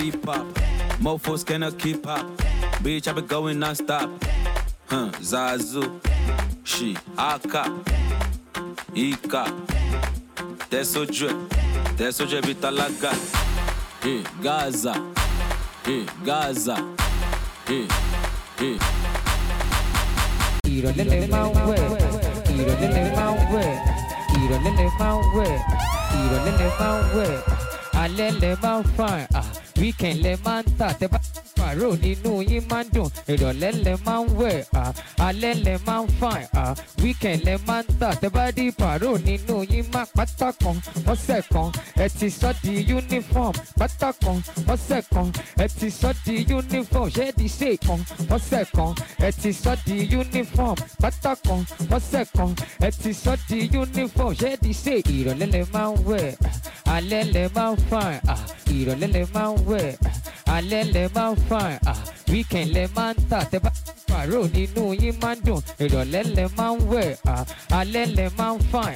a 0.06 0.18
ride 0.18 0.44
mofos 1.00 1.44
cannot 1.44 1.78
keep 1.78 2.06
up. 2.06 2.26
Bitch, 2.82 3.08
I 3.08 3.12
be 3.12 3.22
going 3.22 3.58
non-stop. 3.58 4.10
Huh, 4.86 5.10
Zazu, 5.20 6.00
she, 6.64 6.96
Aka, 7.18 7.64
Ika, 8.94 9.44
Tesoje, 10.70 11.30
Tesoje 11.96 12.40
Vitalaga. 12.42 13.12
Hey, 14.02 14.22
Gaza. 14.42 14.94
Hey, 15.84 16.06
Gaza. 16.24 16.76
Hey, 17.66 17.86
hey. 18.58 18.78
ìrọ̀lẹ́ 20.76 21.04
lẹ 21.12 21.18
máa 21.32 21.46
ń 21.46 21.54
wẹ̀ 21.68 21.82
ìrọ̀lẹ́ 22.58 22.88
lẹ 22.96 23.02
máa 23.16 23.30
ń 23.32 23.36
wẹ̀ 23.52 23.70
ìrọ̀lẹ́ 24.40 24.72
lẹ 24.78 24.86
máa 25.00 25.14
ń 25.14 25.18
wẹ̀ 25.36 25.52
ìrọ̀lẹ́ 26.20 26.52
lẹ 28.42 28.50
máa 28.62 28.78
ń 28.78 29.25
alẹ́ 30.06 30.22
lẹ 30.24 30.36
máa 30.44 30.62
ń 30.62 30.66
tà 30.78 30.88
tẹ 31.00 31.06
bá 31.12 31.18
pàrọ̀ 31.56 31.96
nínú 32.02 32.32
yín 32.50 32.62
máa 32.70 32.82
ń 32.82 32.88
dùn. 32.94 33.08
Ìrọ̀lẹ́ 33.32 33.72
lẹ 33.84 33.94
máa 34.06 34.20
ń 34.22 34.26
wẹ̀ 34.38 34.62
alẹ́ 35.28 35.54
lẹ 35.64 35.74
máa 35.86 36.02
ń 36.02 36.06
fàn 36.20 36.42
weekend 37.02 37.40
lẹ 37.46 37.56
máa 37.66 37.82
ń 37.82 37.86
tà. 38.00 38.10
Tẹ 38.20 38.28
bá 38.28 38.44
dí 38.56 38.70
pàrọ̀ 38.78 39.18
nínú 39.26 39.56
yín 39.70 39.84
máa 39.92 40.04
pátá 40.16 40.48
ọ̀sẹ̀ 41.12 41.42
kan. 41.52 41.68
Ẹ 42.04 42.08
ti 42.18 42.30
sọ 42.30 42.52
di 42.62 42.74
uniform 42.98 43.52
pátá 43.78 44.08
kan 44.24 44.38
ọ̀sẹ̀ 44.74 45.02
kan. 45.14 45.26
Ẹ 45.64 45.66
ti 45.80 45.90
sọ 45.90 46.08
di 46.24 46.34
uniform 46.58 47.08
ṣé 47.16 47.26
di 47.38 47.46
ṣe 47.58 47.70
kan 47.86 48.00
ọ̀sẹ̀ 48.36 48.64
kan. 48.76 48.90
Ẹ 49.26 49.30
ti 49.42 49.50
sọ 49.52 49.72
di 49.86 49.96
uniform 50.20 50.76
pátá 51.02 51.32
kan 51.46 51.60
ọ̀sẹ̀ 51.96 52.24
kan. 52.36 52.50
Ẹ 52.86 52.90
ti 53.02 53.12
sọ 53.12 53.32
di 53.48 53.58
uniform 53.82 54.32
ṣé 54.40 54.50
di 54.62 54.72
ṣe? 54.84 54.94
Ìrọ̀lẹ́ 55.16 55.48
lẹ 55.54 55.62
máa 55.72 55.90
ń 55.90 55.96
wẹ̀ 56.08 56.32
alẹ́ 56.96 57.24
lẹ 57.34 57.44
máa 57.54 57.70
ń 57.72 57.76
fàn 57.90 58.12
ìrọ̀lẹ́ 58.78 59.08
lẹ 59.14 59.22
máa 59.34 59.50
ń 59.52 59.56
wẹ̀ 59.70 59.88
alẹ́ 60.56 60.84
lẹ 60.94 61.04
máa 61.14 61.30
ń 61.32 61.36
fàn 61.48 61.72
weekend 62.30 62.68
lẹ 62.76 62.84
máa 62.96 63.12
ń 63.12 63.16
tà 63.30 63.38
tẹ 63.50 63.58
bá 63.64 63.70
pàrọ̀ 64.08 64.44
nínú 64.54 64.82
yín 65.02 65.14
máa 65.22 65.34
ń 65.34 65.38
dùn 65.46 65.60
ìrọ̀lẹ́ 65.84 66.22
lẹ 66.36 66.44
máa 66.56 66.72
ń 66.74 66.78
wẹ̀ 66.92 67.08
alẹ́ 67.80 68.06
lẹ 68.16 68.26
máa 68.38 68.54
ń 68.54 68.58
fàn 68.72 68.92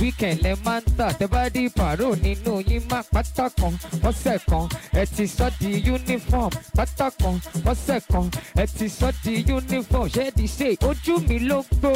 weekend 0.00 0.38
lẹ 0.44 0.52
máa 0.64 0.80
ń 0.80 0.84
tà. 0.98 1.06
Tẹ 1.18 1.26
bá 1.32 1.42
dí 1.54 1.68
pàrọ̀ 1.78 2.14
nínú 2.24 2.54
yín 2.68 2.82
máa 2.90 3.02
pátá 3.12 3.44
ọ̀sẹ̀ 4.08 4.38
kan. 4.50 4.64
Ẹ 5.00 5.04
ti 5.16 5.26
sọ 5.26 5.46
di 5.60 5.70
uniform 5.94 6.50
pátá 6.76 7.06
ọ̀sẹ̀ 7.64 8.00
kan. 8.12 8.26
Ẹ 8.62 8.64
ti 8.78 8.88
sọ 8.88 9.08
di 9.24 9.34
uniform 9.56 10.08
di 10.36 10.46
ṣe 10.58 10.68
ojú 10.88 11.14
mi 11.28 11.38
ló 11.38 11.62
gbó? 11.70 11.92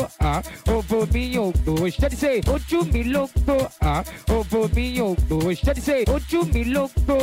Òbò 0.74 0.98
mi 1.12 1.22
yóò 1.36 1.50
gbó 1.64 1.74
di 2.10 2.16
ṣe 2.22 2.32
ojú 2.54 2.78
mi 2.92 3.02
ló 3.04 3.26
gbó? 3.36 3.56
Òbò 4.36 4.60
mi 4.74 4.84
yóò 4.98 5.14
gbó 5.28 5.36
di 5.74 5.80
ṣe 5.86 5.96
ojú 6.14 6.38
mi 6.54 6.64
ló 6.74 6.84
gbó? 6.96 7.18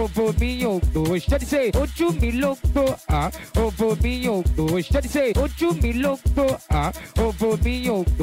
Òbò 0.00 0.24
mi 0.40 0.50
yóò 0.62 0.78
gbó 0.92 1.02
di 1.40 1.46
ṣe 1.52 1.62
ojú 1.82 2.06
mi 2.20 2.30
ló 2.32 2.54
gbó? 2.72 2.84
Òbò 3.64 3.86
mi 4.02 4.12
yóò 4.26 4.42
gbó 4.54 4.64
ṣẹ́ni 4.88 5.08
ṣe 5.14 5.24
ojú 5.44 5.68
mi 5.82 5.92
ló 6.02 6.12
gbó? 6.24 6.46
À 6.70 6.92
òbò 7.24 7.48
mi 7.64 7.74
yóò 7.86 8.02
gbó 8.16 8.19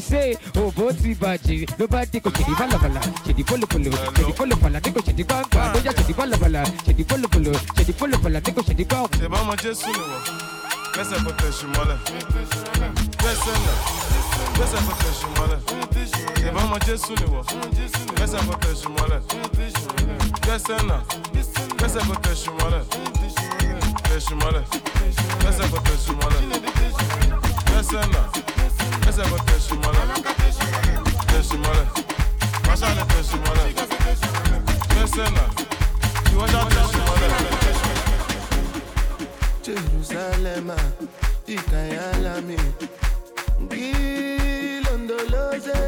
ṣe 0.00 0.36
òbò 0.60 0.92
ti 0.92 1.14
bàjẹ́ 1.14 1.66
ló 1.78 1.86
bá 1.90 2.04
dé 2.12 2.20
kò 2.20 2.30
ṣèdí 2.30 2.52
bálabàlà 2.58 3.00
ṣèdí 3.26 3.42
pólopòlò 3.48 3.90
ṣèdí 4.16 4.32
pólopàlà 4.38 4.78
ní 4.84 4.90
kò 4.94 5.00
ṣèdí 5.06 5.22
gbàngbà 5.24 5.62
lójà 5.74 5.92
ṣèdí 5.96 6.12
bálabàlà 6.18 6.62
ṣèdí 6.86 7.02
pólopòlò 7.08 7.52
ṣèdí 7.76 7.92
pólopàlà 7.98 8.38
ní 8.44 8.50
kò 8.56 8.62
ṣèdí 8.68 8.84
gbàngbà. 8.84 9.16
ṣèbá 9.20 9.36
ọmọ 9.42 9.54
jésù 9.62 9.88
ni 9.96 10.02
wọ 10.10 10.18
gbẹsẹ 10.94 11.16
kò 11.24 11.30
tẹsí 11.40 11.66
mọlẹ. 11.74 11.96
Gbẹsẹ 13.20 13.52
nà 13.64 13.72
gbẹsẹ 14.56 14.78
kò 14.86 14.92
tẹsí 15.02 15.26
mọlẹ. 15.36 15.58
Ṣèbá 16.40 16.60
ọmọ 16.64 16.76
jésù 16.86 17.12
ni 17.20 17.26
wọ 17.32 17.40
gbẹsẹ 18.16 18.38
kò 18.48 18.54
tẹsí 18.62 18.86
mọlẹ. 18.96 19.18
Gbẹsẹ 20.44 20.76
nà 20.88 20.96
gbẹsẹ 21.76 22.00
kò 22.08 22.14
tẹsí 22.24 22.48
mọlẹ. 22.58 22.80
tẹsí 22.80 22.80
mọlẹ 22.80 22.80
gbẹsẹ 22.80 22.80
kò 22.80 22.80
tẹsí 22.80 22.80
mọlẹ 22.80 22.80
gbẹsẹ 22.80 23.15
nà 28.12 28.22
gbẹsẹ 29.00 29.24
kò 29.30 29.38
tẹsí 29.46 29.74
mọlẹ 29.82 30.04
tẹsí 31.32 31.56
mọlẹ 31.64 31.84
masale 32.66 33.02
tẹsí 33.12 33.36
mọlẹ 33.44 33.64
gbẹsẹ 34.90 35.24
nà 35.36 35.44
ìwọjà 36.32 36.60
tẹsí 36.74 36.98
mọlẹ. 37.06 37.28
Jerusalem, 39.66 40.68
ikayalami, 41.46 42.56
ngilondoloze, 43.60 45.80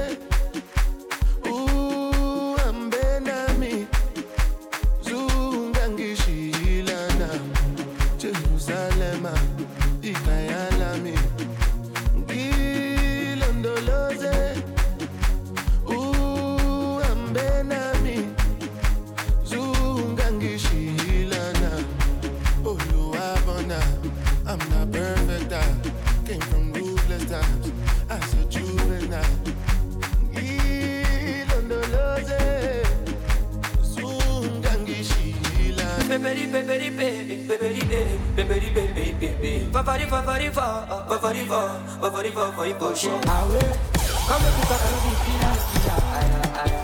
fa 42.39 42.53
fa 42.53 42.65
ibo 42.67 42.95
she. 42.95 43.09
Awe, 43.09 43.63
come 44.29 44.45
and 44.47 44.55
cook 44.57 44.73
up 44.75 44.83
pila. 45.25 45.51
Aya 46.19 46.41
aya. 46.63 46.83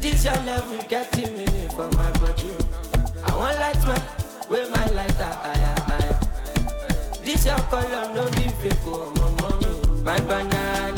This 0.00 0.24
your 0.24 0.38
level 0.44 0.78
getting 0.88 1.32
me 1.36 1.46
for 1.74 1.88
my 1.96 2.10
body. 2.20 2.52
I 3.24 3.36
want 3.36 3.58
light 3.58 3.82
man, 3.86 4.02
with 4.50 4.68
my 4.70 4.86
lighter. 4.96 5.32
Aya 5.50 5.74
ah, 5.78 5.94
aya. 5.94 6.12
Ah, 6.12 6.20
ah, 6.20 6.28
this 7.24 7.44
your 7.46 7.60
color 7.70 8.04
no 8.14 8.24
be 8.36 8.48
fake 8.60 8.86
oh 8.86 9.12
my 9.16 9.28
mommy. 9.40 9.72
My 10.04 10.18
banana 10.20 10.97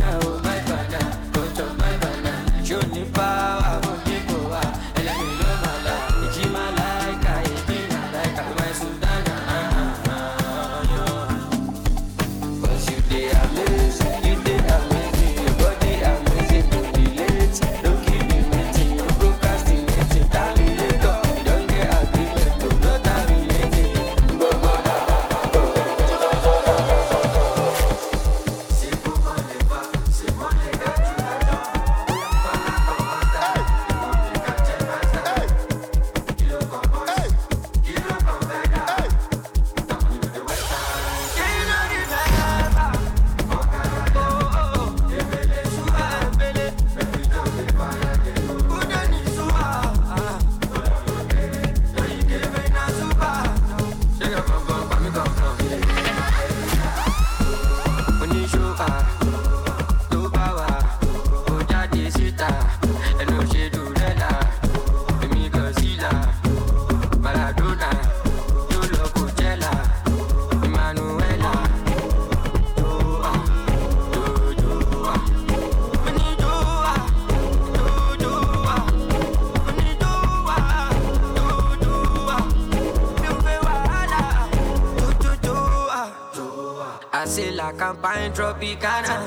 tropicana. 88.03 89.21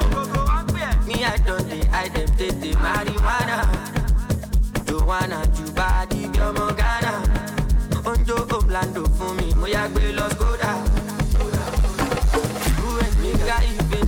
Me 1.06 1.24
I 1.24 1.38
don't 1.46 1.68
dem 1.68 2.60
the 2.60 2.74
marijuana. 2.82 3.94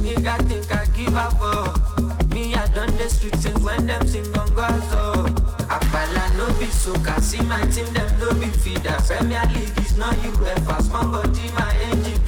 Nígá 0.05 0.37
think 0.47 0.71
I 0.71 0.85
give 0.95 1.15
up 1.15 1.33
for. 1.39 2.25
Me 2.33 2.53
I 2.53 2.67
don 2.73 2.87
dey 2.97 3.07
street 3.07 3.35
since 3.37 3.59
when 3.63 3.85
dem 3.87 4.05
sing 4.07 4.25
gangan 4.33 4.81
so. 4.91 5.25
Àpàlà 5.69 6.25
no 6.37 6.45
be 6.59 6.65
soca, 6.67 7.19
see 7.21 7.41
my 7.41 7.61
team 7.73 7.85
dem 7.93 8.09
no 8.19 8.33
be 8.39 8.47
feeder. 8.47 8.97
Premier 9.07 9.43
League 9.53 9.77
is 9.79 9.97
not 9.97 10.15
UEFA, 10.15 10.81
small 10.83 11.07
body 11.11 11.49
my 11.57 11.73
engine 11.89 12.21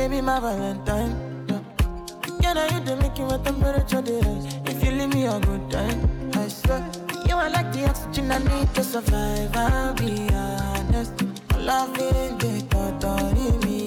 baby, 0.00 0.22
my 0.22 0.40
Valentine. 0.40 1.14
Yeah, 2.40 2.54
now 2.54 2.66
you 2.72 2.80
the 2.86 2.96
making 2.96 3.26
my 3.28 3.36
temperature 3.46 4.00
rise. 4.00 4.46
If 4.70 4.82
you 4.82 4.92
leave 4.92 5.12
me 5.12 5.26
a 5.26 5.38
good 5.40 5.64
time, 5.70 5.98
I 6.42 6.48
swear. 6.48 6.82
You 7.28 7.36
are 7.36 7.50
like 7.50 7.70
the 7.74 7.84
oxygen 7.90 8.32
I 8.32 8.38
need 8.38 8.68
to 8.76 8.82
survive. 8.82 9.54
I'll 9.54 9.94
be 10.02 10.12
honest. 10.32 11.12
Loving 11.68 12.38
the 12.42 12.52
thought 12.70 13.04
of 13.04 13.64
me, 13.64 13.79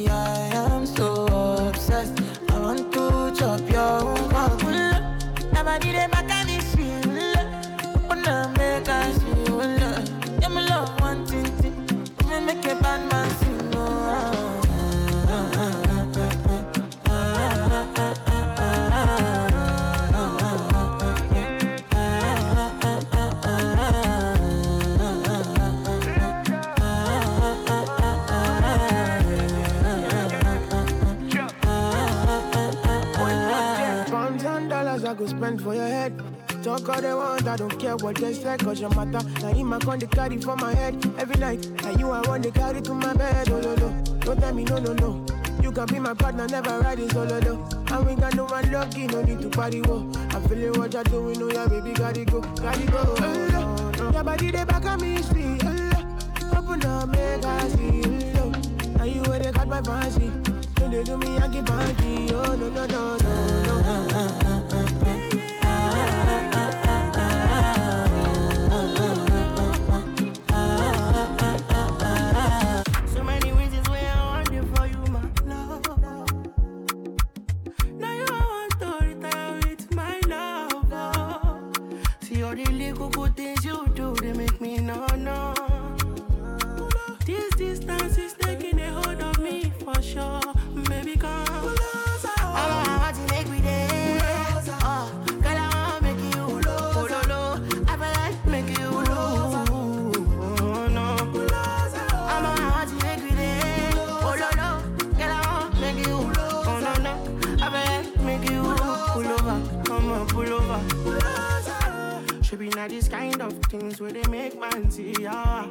go 35.24 35.30
spend 35.30 35.62
for 35.62 35.74
your 35.74 35.88
head. 35.88 36.22
Talk 36.64 36.88
all 36.90 37.02
they 37.02 37.14
want, 37.14 37.48
I 37.48 37.56
don't 37.56 37.78
care 37.80 37.96
what 37.98 38.16
they 38.16 38.34
say, 38.34 38.58
cause 38.58 38.80
your 38.80 38.90
matter. 38.90 39.26
Now 39.42 39.50
in 39.50 39.66
my 39.68 39.80
con 39.80 40.00
they 40.00 40.08
carry 40.08 40.38
for 40.38 40.56
my 40.56 40.74
head 40.74 40.96
every 41.18 41.38
night. 41.38 41.66
And 41.86 42.00
you 42.00 42.12
I 42.12 42.22
want 42.28 42.44
to 42.44 42.52
carry 42.52 42.82
to 42.82 42.94
my 42.94 43.14
bed, 43.14 43.50
oh 43.50 43.60
no 43.62 43.76
no. 43.76 44.04
Don't 44.20 44.40
tell 44.40 44.54
me 44.54 44.64
no 44.64 44.78
no 44.80 44.94
no. 44.94 45.26
You 45.62 45.72
can 45.72 45.86
be 45.86 46.00
my 46.00 46.14
partner, 46.14 46.48
never 46.48 46.70
ride 46.70 46.86
riding 46.86 47.10
solo 47.10 47.40
though. 47.40 47.68
And 47.94 48.06
we 48.06 48.16
got 48.16 48.36
no 48.36 48.46
one 48.46 48.72
lucky, 48.72 49.08
no 49.08 49.22
need 49.22 49.42
to 49.42 49.50
party 49.50 49.82
whoa. 49.82 50.12
I'm 50.32 50.44
feeling 50.50 50.78
what 50.80 50.94
you're 50.94 51.04
doing, 51.04 51.42
oh 51.42 51.52
yeah, 51.52 51.68
baby, 51.68 51.94
gotta 51.94 52.26
go, 52.26 52.42
gotta 52.42 52.86
go. 52.92 53.16
Oh, 53.18 53.48
no, 53.52 53.92
no. 53.92 54.12
Your 54.12 54.24
body 54.24 54.52
they 54.52 54.66
back 54.66 54.86
at 54.86 55.00
me, 55.00 55.22
sweet. 55.22 55.62
Oh, 55.64 56.58
open 56.58 56.86
up, 56.86 57.10
make 57.10 57.46
I 57.46 57.70
see. 57.70 58.02
Oh, 58.40 58.52
now 58.98 59.04
you 59.04 59.22
where 59.24 59.40
they 59.40 59.52
got 59.52 59.68
my 59.68 59.82
fancy. 59.82 60.32
Don't 60.76 60.92
they 60.92 61.04
do 61.04 61.18
me, 61.18 61.38
I 61.38 61.48
get 61.48 61.66
panty. 61.66 62.32
Oh 62.32 62.56
no 62.56 62.70
no 62.70 62.86
no 62.86 63.18
no 63.18 64.12
no. 64.12 64.43
Not 112.84 112.90
this 112.90 113.08
kind 113.08 113.42
of 113.42 113.54
things 113.72 114.02
where 114.02 114.12
they 114.12 114.28
make 114.28 114.60
man 114.60 114.92
see 114.92 115.14
ya. 115.18 115.66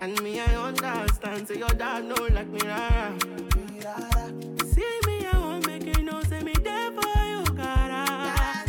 And 0.00 0.20
me 0.22 0.38
I 0.38 0.54
understand, 0.54 1.48
say 1.48 1.58
your 1.58 1.68
dad 1.70 2.04
know 2.04 2.28
like 2.30 2.46
me 2.46 2.60
rara. 2.60 3.12
See 4.72 4.92
me 5.06 5.26
I 5.26 5.38
won't 5.38 5.66
make 5.66 5.96
you 5.96 6.04
know, 6.04 6.22
say 6.22 6.42
me 6.44 6.52
there 6.62 6.92
for 6.92 7.18
you, 7.32 7.42
cara. 7.56 8.04
Ah. 8.08 8.64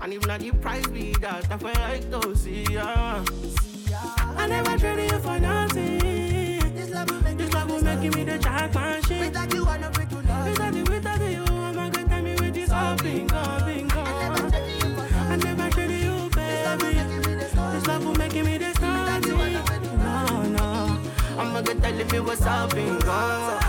And 0.00 0.14
if 0.14 0.26
not 0.26 0.40
the 0.40 0.52
price 0.52 0.86
be 0.86 1.12
that, 1.20 1.44
I 1.50 1.58
feel 1.58 1.80
like 1.82 2.10
to 2.10 2.34
see 2.34 2.64
ya. 2.72 3.22
I 4.38 4.46
never 4.46 4.78
traded 4.78 5.10
you 5.12 5.18
for 5.18 5.38
nothing. 5.38 6.74
This 6.74 6.90
love 6.90 7.10
will 7.10 7.20
make, 7.20 7.36
this 7.36 7.52
love 7.52 7.70
will 7.70 7.82
make 7.82 8.14
me 8.14 8.24
the 8.24 8.38
jackpot 8.38 9.04
shit. 9.06 9.20
Without 9.26 9.52
you, 9.52 9.66
I 9.66 9.76
don't 9.76 9.92
break 9.92 10.08
to 10.08 10.20
love. 10.22 10.48
Without 10.48 10.74
you, 10.74 10.84
without 10.84 11.20
you, 11.20 11.45
tell 21.96 22.06
me 22.08 22.20
what's 22.20 22.42
up, 22.42 22.74
bingo. 22.74 23.10
I'm 23.10 23.65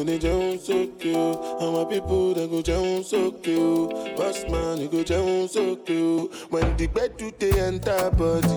go 0.00 0.04
dey 0.06 0.18
jẹun 0.18 0.56
sókè 0.58 1.12
and 1.60 1.72
my 1.76 1.84
people 1.84 2.32
they 2.34 2.46
go 2.48 2.62
jẹun 2.62 3.02
sókè 3.04 4.16
Boss 4.16 4.44
man, 4.50 4.80
you 4.80 4.88
go 4.88 5.02
jẹun 5.04 5.46
sókè 5.48 5.96
o 6.00 6.28
when 6.50 6.76
the 6.78 6.86
bed 6.86 7.12
do 7.18 7.30
dey 7.38 7.52
enter 7.60 8.10
body 8.16 8.56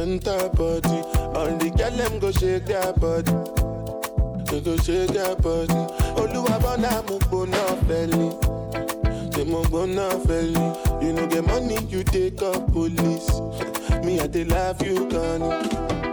enter 0.00 0.48
body 0.54 0.98
all 1.34 1.50
the 1.58 1.70
girl 1.76 1.90
them 1.96 2.18
go 2.20 2.30
shake 2.30 2.66
their 2.66 2.92
body 2.92 3.32
They 4.50 4.60
go 4.60 4.76
shake 4.76 5.10
their 5.10 5.34
body 5.36 5.74
All 6.18 6.28
the 6.28 6.40
women 6.46 6.80
they 6.82 7.02
move 7.10 7.34
on 7.34 7.54
a 7.54 7.76
belly. 7.88 8.30
They 9.34 9.44
move 9.44 9.74
on 9.74 9.98
a 9.98 10.08
belly. 10.26 11.06
you 11.06 11.12
no 11.12 11.26
get 11.26 11.44
money 11.44 11.78
you 11.88 12.04
take 12.04 12.38
call 12.38 12.60
police 12.70 13.30
me 14.04 14.20
i 14.20 14.26
dey 14.28 14.44
love 14.44 14.80
you 14.86 15.08
gan. 15.10 16.07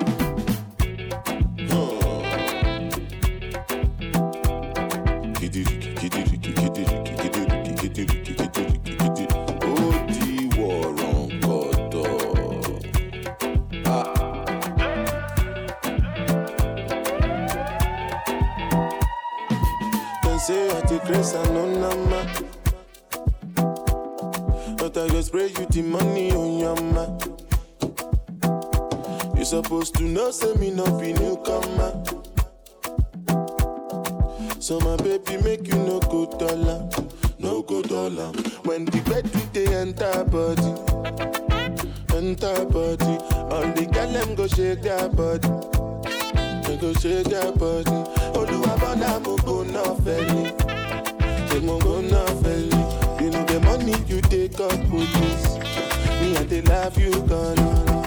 Take 20.95 21.07
grace 21.07 21.33
and 21.33 21.53
no 21.53 21.65
number. 21.65 22.25
But 24.77 24.97
I 24.97 25.09
just 25.09 25.27
spray 25.27 25.47
you 25.47 25.65
the 25.65 25.81
money 25.81 26.31
on 26.31 26.57
your 26.57 26.75
ma. 26.93 27.05
You 29.37 29.43
supposed 29.43 29.95
to 29.95 30.03
know, 30.03 30.31
say 30.31 30.53
me 30.53 30.71
not 30.71 30.97
be 31.01 31.11
newcomer. 31.11 31.91
So 34.61 34.79
my 34.79 34.95
baby 34.95 35.35
make 35.43 35.67
you 35.67 35.75
no 35.79 35.99
go 35.99 36.27
dollar, 36.37 36.87
no 37.39 37.61
go 37.63 37.81
dollar. 37.81 38.31
When 38.63 38.85
the 38.85 39.01
bed 39.01 39.25
with 39.25 39.51
the 39.51 39.67
enter 39.75 40.23
body, 40.23 40.71
enter 42.15 42.65
body. 42.67 43.17
All 43.53 43.67
the 43.73 43.85
girl 43.91 44.11
them 44.13 44.35
go 44.35 44.47
shake 44.47 44.81
their 44.81 45.09
body, 45.09 45.49
go 46.79 46.93
shake 46.93 47.27
their 47.27 47.51
body. 47.51 47.91
Oluwa 48.35 48.79
bona 48.79 49.19
mo 49.19 49.35
go 49.37 49.63
na 49.63 49.83
feli, 49.95 50.74
they 51.55 51.65
mo 51.65 51.79
go 51.79 52.01
na 52.01 52.25
feli. 52.43 53.21
You 53.21 53.29
know 53.31 53.43
the 53.45 53.59
money 53.61 53.95
you 54.07 54.21
take 54.21 54.59
up 54.59 54.77
police, 54.89 55.57
me 56.19 56.35
and 56.35 56.49
they 56.49 56.61
love 56.61 56.97
you 56.97 57.11
gone. 57.27 58.04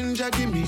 Ginger, 0.00 0.30
give 0.30 0.52
me 0.52 0.62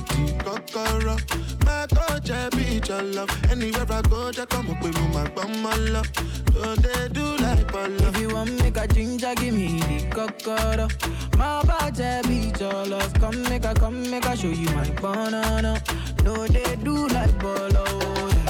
kokoro. 0.45 1.17
My 1.65 1.87
coach, 1.87 2.31
I 2.31 2.49
be 2.51 2.81
your 2.87 3.03
love. 3.03 3.31
Anywhere 3.51 3.87
I 3.91 4.03
go, 4.03 4.31
just 4.31 4.49
come 4.51 4.71
up 4.71 4.83
with 4.83 4.99
my 5.15 5.29
bum, 5.31 5.63
my 5.63 5.75
love. 5.77 6.11
So 6.53 6.75
they 6.77 7.09
do 7.09 7.37
like 7.39 7.71
ball. 7.73 8.03
If 8.09 8.21
you 8.21 8.29
want 8.35 8.53
make 8.63 8.77
a 8.77 8.87
ginger, 8.87 9.35
give 9.37 9.55
me 9.55 9.81
the 9.81 9.99
cocoa. 10.11 10.89
My 11.39 11.63
body 11.65 12.29
be 12.29 12.53
your 12.61 12.87
love. 12.87 13.15
Come 13.15 13.43
make 13.45 13.65
a, 13.65 13.75
come 13.75 14.11
make 14.11 14.27
a 14.27 14.37
show 14.37 14.49
you 14.49 14.69
my 14.71 14.91
banana. 15.01 15.83
No, 16.25 16.47
they 16.47 16.77
do 16.77 17.07
like. 17.09 17.31
Oh, 17.45 18.29
yeah, 18.35 18.42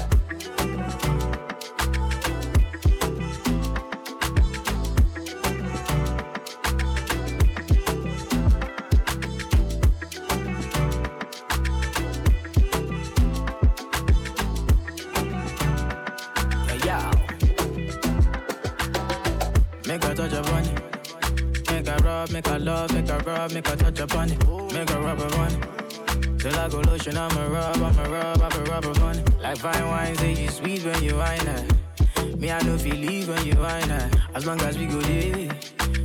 rub, 22.23 22.31
make 22.31 22.47
a 22.49 22.59
love, 22.59 22.93
make 22.93 23.09
a 23.09 23.19
rub, 23.19 23.53
make 23.53 23.69
a 23.69 23.77
touch 23.77 24.01
upon 24.01 24.31
it. 24.31 24.39
Make 24.73 24.91
a 24.91 25.01
rub 25.01 25.21
upon. 25.21 26.39
Till 26.39 26.57
I 26.57 26.69
go 26.69 26.81
lotion, 26.81 27.17
I'ma 27.17 27.47
rub, 27.47 27.77
I'ma 27.77 28.03
rub, 28.03 28.43
I'ma 28.43 28.71
rub. 28.71 29.41
Like 29.41 29.59
fine 29.59 29.89
wine, 29.89 30.15
say 30.17 30.35
you 30.35 30.49
sweet 30.49 30.85
when 30.85 31.03
you 31.03 31.17
wine 31.17 31.49
it. 31.49 32.39
Me, 32.39 32.51
I 32.51 32.61
know 32.63 32.79
feel 32.79 32.97
leave 32.97 33.29
when 33.29 33.47
you 33.47 33.57
wine 33.57 33.91
it. 33.91 34.17
As 34.35 34.47
long 34.47 34.61
as 34.63 34.79
we 34.79 34.87
go 34.87 35.01
there, 35.01 35.51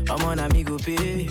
I'm 0.09 0.23
on 0.23 0.39
a 0.39 0.49
me 0.49 0.63
go 0.63 0.77
pay. 0.77 1.27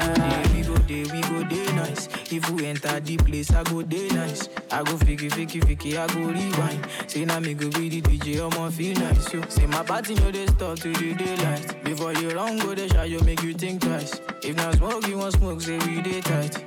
Yeah, 0.00 0.52
we 0.54 0.62
go 0.62 0.74
there, 0.74 1.06
we 1.12 1.20
go 1.22 1.42
there 1.48 1.72
nice. 1.74 2.08
If 2.32 2.48
we 2.50 2.66
enter 2.66 3.00
the 3.00 3.16
place, 3.18 3.50
I 3.52 3.62
go 3.64 3.82
there 3.82 4.10
nice. 4.12 4.48
I 4.70 4.82
go 4.82 4.92
fiki, 4.96 5.28
fiki, 5.30 5.60
fiki, 5.60 5.96
I 5.98 6.06
go 6.14 6.20
rewind. 6.20 6.86
Say 7.06 7.24
now 7.24 7.40
me 7.40 7.54
go 7.54 7.68
be 7.70 7.88
the 7.88 8.00
DJ, 8.02 8.40
I'ma 8.40 8.70
feel 8.70 8.94
nice. 8.98 9.32
Yo. 9.32 9.42
Say 9.48 9.66
my 9.66 9.82
party 9.82 10.14
no 10.14 10.30
they 10.30 10.46
stop 10.46 10.78
to 10.80 10.92
the 10.92 11.14
daylight. 11.14 11.84
Before 11.84 12.12
you 12.14 12.30
run, 12.30 12.58
go 12.58 12.74
they 12.74 12.88
shot, 12.88 13.08
you 13.10 13.20
make 13.20 13.42
you 13.42 13.52
think 13.54 13.82
twice. 13.82 14.20
If 14.42 14.56
not 14.56 14.74
smoke, 14.76 15.06
you 15.06 15.18
want 15.18 15.34
smoke, 15.34 15.60
say 15.60 15.78
we 15.78 16.00
day 16.02 16.20
tight. 16.20 16.64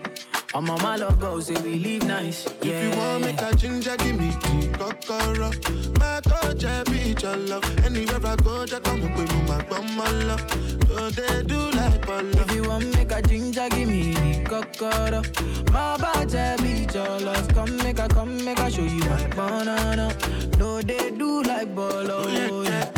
On 0.56 0.64
my 0.66 0.96
love 0.96 1.20
go, 1.20 1.40
say 1.40 1.60
we 1.64 1.80
live 1.80 2.04
nice. 2.04 2.46
Yeah. 2.62 2.74
If 2.74 2.94
you 2.94 3.00
want 3.00 3.22
make 3.26 3.42
a 3.42 3.56
ginger, 3.56 3.98
give 3.98 4.20
me 4.20 4.30
the 4.30 4.78
kokoro. 4.78 5.50
My 5.98 6.22
I 6.66 6.84
be 6.84 7.16
your 7.20 7.36
love. 7.38 7.86
Anywhere 7.86 8.20
I 8.24 8.36
go, 8.36 8.64
just 8.64 8.84
come 8.84 9.04
up 9.04 9.18
with 9.18 9.48
my 9.48 9.64
bum, 9.64 9.96
my 9.98 10.10
love. 10.28 10.42
So 10.88 11.10
they 11.10 11.42
do 11.42 11.72
like 11.72 12.06
ball. 12.06 12.26
If 12.26 12.54
you 12.54 12.70
want 12.70 12.94
make 12.96 13.12
a 13.12 13.22
ginger, 13.24 13.68
give 13.70 13.90
me 13.90 14.44
cocoa. 14.46 15.24
My 15.72 15.98
body 15.98 16.62
be 16.62 16.88
your 16.94 17.20
love. 17.22 17.48
Come 17.56 17.76
make 17.78 17.98
a, 17.98 18.08
come 18.08 18.46
make 18.46 18.60
a 18.60 18.70
show 18.70 18.84
you 18.84 19.00
my 19.00 19.28
banana. 19.30 20.16
No, 20.60 20.84
they 20.84 21.10
do 21.10 21.42
like 21.42 21.74
bolo. 21.74 22.26
Oh, 22.28 22.62
yeah. 22.62 22.92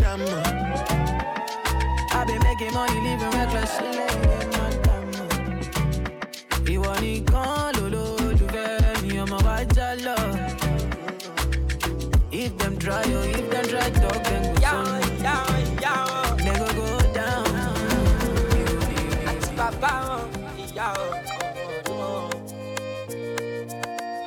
I 2.12 2.26
been 2.26 2.44
making 2.44 2.74
money, 2.74 3.00
living 3.00 3.32
reckless. 3.32 4.85
Ìwọ 6.74 6.92
nìkan 7.02 7.68
lolólùfẹ́ 7.78 8.68
mi, 9.02 9.14
ọmọ 9.24 9.38
wa 9.48 9.58
já 9.76 9.88
lọ. 10.06 10.18
If 12.42 12.52
them 12.60 12.74
try, 12.84 13.04
oh, 13.18 13.38
if 13.38 13.46
them 13.52 13.66
try 13.72 13.90
talk, 14.02 14.24
then 14.28 14.44
go 14.64 14.74
down. 15.24 15.46
Then 16.44 16.56
go 16.62 16.68
go 16.80 16.88
down. 17.18 17.46
Àti 19.30 19.50
bàbá 19.58 19.92
wọn, 20.08 20.24
ìyá 20.64 20.88
wọn. 20.98 22.30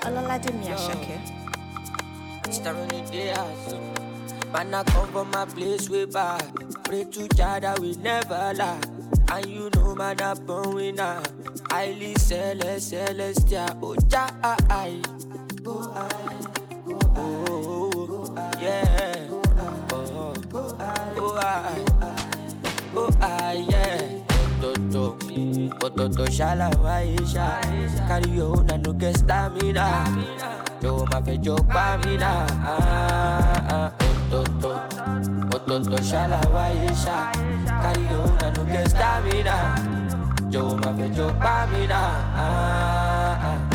Ọlọ́ládé 0.06 0.50
mi 0.58 0.66
Àṣàkẹ́. 0.76 1.18
Each 2.46 2.58
time 2.64 2.76
when 2.78 2.88
the 2.88 3.00
day 3.12 3.28
has 3.36 3.74
Man, 4.52 4.72
I 4.74 4.82
come 4.84 5.08
from 5.12 5.30
my 5.34 5.44
place 5.44 5.90
way 5.90 6.06
back. 6.06 6.42
Pray 6.84 7.04
to 7.04 7.28
Jah 7.36 7.60
that 7.60 7.78
we 7.80 7.90
never 7.96 8.52
lack. 8.60 8.82
And 9.30 9.46
you 9.46 9.70
know, 9.74 9.94
man, 9.94 10.20
I'm 10.20 10.36
born 10.46 10.74
winner. 10.74 11.22
Highly 11.70 12.14
celest, 12.14 12.90
celestial. 12.90 13.68
Oh, 13.82 13.94
Jah, 14.08 14.30
I. 14.70 15.00
Oh, 15.66 15.92
I. 15.94 16.08
Oh, 17.16 17.90
oh, 17.96 18.58
yeah. 18.60 19.26
Oh, 19.92 20.34
oh, 20.54 21.38
I. 21.38 21.84
Oh, 22.96 23.10
I, 23.20 23.66
yeah. 23.68 24.00
Toto, 24.60 25.16
Toto, 25.78 26.24
shala, 26.26 26.70
waisha. 26.82 27.60
Carry 28.08 28.30
your 28.30 28.56
own 28.56 28.70
and 28.70 28.82
no 28.84 28.92
get 28.92 29.16
stamina. 29.18 30.04
Yo, 30.82 31.04
ma 31.12 31.20
fe 31.20 31.38
yo 31.42 31.56
pa' 31.56 31.96
mi 32.04 32.16
na. 32.16 32.46
Ah, 32.64 33.66
ah, 33.70 33.90
Toto, 34.30 34.72
Toto, 35.66 35.96
shala, 36.02 36.40
waisha. 36.52 37.32
Carry 37.82 38.02
your 38.02 38.20
own 38.22 38.38
and 38.42 38.56
no 38.56 38.64
get 38.64 38.88
stamina. 38.90 39.56
Yo, 40.50 40.76
ma 40.76 40.92
fe 40.96 41.08
yo 41.16 41.28
pa' 41.40 41.66
mi 41.70 41.86
na. 41.86 42.00
Ah, 42.36 43.38
ah. 43.48 43.67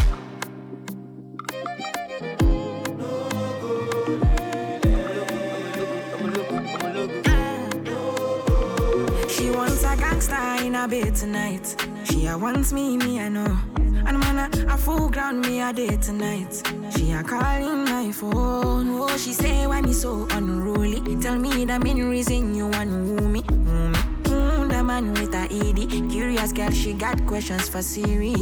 Gangster 10.27 10.65
in 10.65 10.75
a 10.75 10.87
bed 10.87 11.15
tonight. 11.15 11.75
She 12.05 12.27
a 12.27 12.37
wants 12.37 12.71
me, 12.71 12.97
me 12.97 13.19
I 13.19 13.29
know. 13.29 13.57
And 14.05 14.19
man, 14.19 14.37
a, 14.37 14.73
a 14.73 14.77
full 14.77 15.09
ground 15.09 15.41
me 15.41 15.61
a 15.61 15.73
day 15.73 15.97
tonight. 15.97 16.61
She 16.95 17.11
a 17.11 17.23
calling 17.23 17.85
my 17.85 18.11
phone. 18.11 18.99
Oh, 18.99 19.17
she 19.17 19.33
say 19.33 19.65
why 19.67 19.81
me 19.81 19.93
so 19.93 20.27
unruly. 20.31 21.17
Tell 21.21 21.37
me 21.37 21.65
the 21.65 21.79
main 21.79 22.09
reason 22.09 22.55
you 22.55 22.67
want 22.67 22.89
woo 22.89 23.27
me. 23.27 23.41
Woo 23.49 23.89
me. 23.89 23.99
Mm, 24.23 24.69
the 24.69 24.83
man 24.83 25.13
with 25.13 25.33
a 25.33 25.43
ED. 25.51 26.09
Curious 26.11 26.51
girl, 26.51 26.71
she 26.71 26.93
got 26.93 27.25
questions 27.25 27.67
for 27.69 27.81
Siri. 27.81 28.33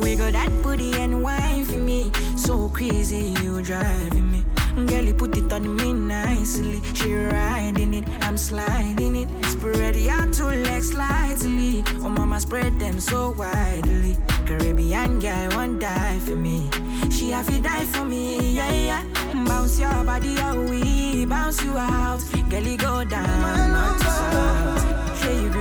Wiggle 0.00 0.32
that 0.32 0.50
booty 0.62 0.94
and 0.94 1.22
wine 1.22 1.64
for 1.64 1.78
me. 1.78 2.10
So 2.36 2.68
crazy, 2.68 3.34
you 3.42 3.62
driving 3.62 4.30
me. 4.30 4.44
Girl, 4.74 5.04
you 5.04 5.14
put 5.14 5.36
it 5.36 5.52
on 5.52 5.76
me 5.76 5.92
nicely. 5.92 6.80
She 6.94 7.14
riding 7.14 7.94
it, 7.94 8.04
I'm 8.22 8.36
sliding 8.36 9.16
it. 9.16 9.28
Spread 9.46 9.96
your 9.96 10.26
two 10.32 10.46
legs 10.46 10.90
slightly. 10.90 11.84
Oh, 12.02 12.08
mama, 12.08 12.40
spread 12.40 12.78
them 12.80 12.98
so 12.98 13.30
widely. 13.30 14.16
Caribbean 14.46 15.20
girl, 15.20 15.48
won't 15.50 15.80
die 15.80 16.18
for 16.20 16.36
me. 16.36 16.68
She 17.10 17.30
have 17.30 17.46
to 17.46 17.60
die 17.60 17.84
for 17.86 18.04
me, 18.04 18.54
yeah, 18.54 18.72
yeah. 18.72 19.04
Bounce 19.46 19.78
your 19.78 20.04
body, 20.04 20.34
oh, 20.40 20.66
we 20.68 21.24
bounce 21.24 21.62
you 21.62 21.78
out. 21.78 22.20
Girl, 22.50 22.62
you 22.62 22.76
go 22.76 23.04
down, 23.04 23.72
not 23.72 23.98
to 23.98 24.04
south. 24.04 25.22
Sure 25.22 25.32
you. 25.32 25.54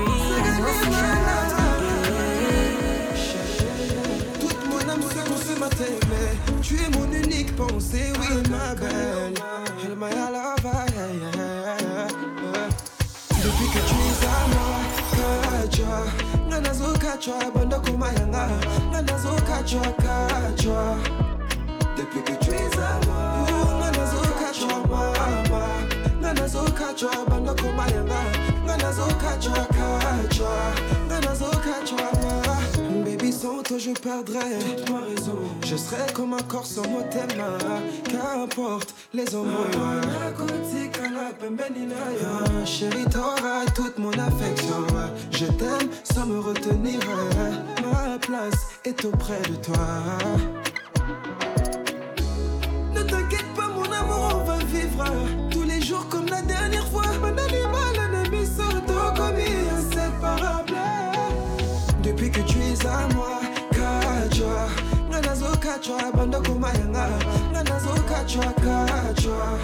Tu 6.68 6.76
es 6.76 6.90
mon 6.90 7.03
unique 7.54 7.56
pensée, 7.56 8.12
oui, 8.20 8.44
ma 8.50 8.76
belle. 8.76 9.34
Elle 9.86 9.96
m'a 9.96 10.08
à 10.08 10.32
la 10.32 10.56
vaille. 10.62 11.20
Depuis 13.44 13.68
que 13.68 13.80
tu 13.88 13.96
es 13.96 14.26
à 14.26 14.48
moi, 14.54 15.68
kachwa. 15.68 16.04
Nanazo 16.50 16.94
kachwa, 16.94 17.52
banda 17.54 17.80
kumayanga. 17.80 18.48
Nanazo 18.92 19.36
kachwa, 19.48 19.82
kachwa. 19.98 20.98
Depuis 21.98 22.24
que 22.24 22.44
tu 22.44 22.52
es 22.52 22.78
à 22.78 23.06
moi, 23.06 23.46
oh, 23.50 23.80
nanazo 23.80 24.22
kachwa, 24.40 24.88
mama. 24.90 25.64
Nanazo 26.22 26.64
kachwa, 26.74 27.12
banda 27.30 27.54
kumayanga. 27.54 28.54
nga 28.66 28.78
nazokachwa 28.78 29.60
kachwa 29.76 30.56
nga 31.06 31.20
nazokachwa 31.22 32.04
ma 32.48 32.53
toi 33.44 33.78
je 33.78 33.92
perdrais 33.92 34.58
ma 34.90 35.00
raison. 35.00 35.38
Je 35.66 35.76
serais 35.76 36.12
comme 36.14 36.34
un 36.34 36.42
corps 36.44 36.66
sans 36.66 36.88
motema. 36.88 37.58
Qu'importe 38.06 38.94
les 39.14 39.36
hommes 39.36 39.52
nakotika 40.20 41.10
nga 41.10 41.34
pembeni 41.40 41.86
na 41.86 42.04
yo 42.22 42.66
chéri 42.66 43.06
t'auras 43.06 43.66
toute 43.76 43.98
mon 43.98 44.12
affection. 44.12 44.86
Je 45.32 45.46
t'aime 45.46 45.90
sans 46.04 46.26
me 46.26 46.40
retenir. 46.40 47.00
Ma 47.82 48.18
place 48.18 48.80
est 48.86 49.04
auprès 49.06 49.42
de 49.50 49.56
toi. 49.56 49.88
Ne 52.96 53.02
t'inquiète 53.02 53.54
pas 53.56 53.68
mon 53.68 53.92
amour 53.92 54.42
on 54.42 54.44
va 54.46 54.58
vivre 54.58 55.43
kachwa 68.56 69.60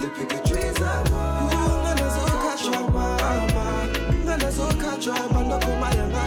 depuis 0.00 0.26
que 0.26 0.48
tu 0.48 0.54
es 0.54 0.82
à 0.82 1.02
moi 1.10 1.50
nga 1.82 1.94
nazokachwa 1.94 2.80
mama. 2.92 3.66
Nga 4.24 4.36
nazokachwa 4.36 5.14
banda 5.32 5.58
komayanga 5.58 6.22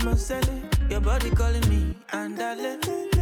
Mademoiselle 0.00 0.62
Your 0.88 1.00
body 1.00 1.30
calling 1.30 1.68
me 1.68 1.94
Andale 2.12 2.78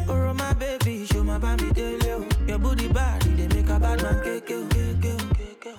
Oh 0.08 0.32
my 0.34 0.52
baby 0.54 1.06
Show 1.06 1.24
my 1.24 1.38
baby 1.38 1.72
daily 1.72 2.10
oh. 2.10 2.24
Your 2.46 2.58
booty 2.58 2.88
body 2.88 3.30
They 3.30 3.48
make 3.48 3.68
a 3.68 3.80
bad 3.80 4.02
man 4.02 4.22
cake. 4.22 4.52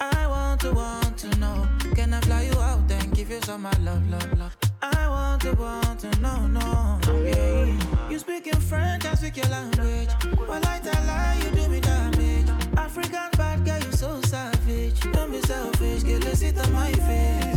I 0.01 0.27
want 0.27 0.61
to 0.61 0.73
want 0.73 1.17
to 1.19 1.39
know 1.39 1.67
Can 1.95 2.13
I 2.13 2.19
fly 2.21 2.43
you 2.43 2.59
out 2.59 2.91
and 2.91 3.13
give 3.15 3.29
you 3.29 3.39
some 3.41 3.61
my 3.61 3.71
love 3.79 4.07
love 4.09 4.37
love 4.37 4.57
I 4.81 5.07
want 5.07 5.41
to 5.43 5.53
want 5.53 5.99
to 6.01 6.19
know 6.19 6.47
no 6.47 6.99
yeah. 7.23 8.09
You 8.09 8.19
speak 8.19 8.47
in 8.47 8.59
French 8.59 9.05
I 9.05 9.13
speak 9.15 9.37
your 9.37 9.47
language 9.47 10.09
Well 10.37 10.61
I 10.65 10.79
tell 10.79 11.05
lie 11.05 11.41
you 11.43 11.51
do 11.51 11.69
me 11.69 11.79
damage 11.79 12.49
African 12.77 13.29
bad 13.37 13.63
girl 13.63 13.79
you 13.79 13.91
so 13.93 14.19
savage 14.21 14.99
Don't 15.13 15.31
be 15.31 15.41
selfish 15.41 16.03
Get 16.03 16.25
let's 16.25 16.39
sit 16.39 16.57
on 16.57 16.73
my 16.73 16.91
face 16.91 17.48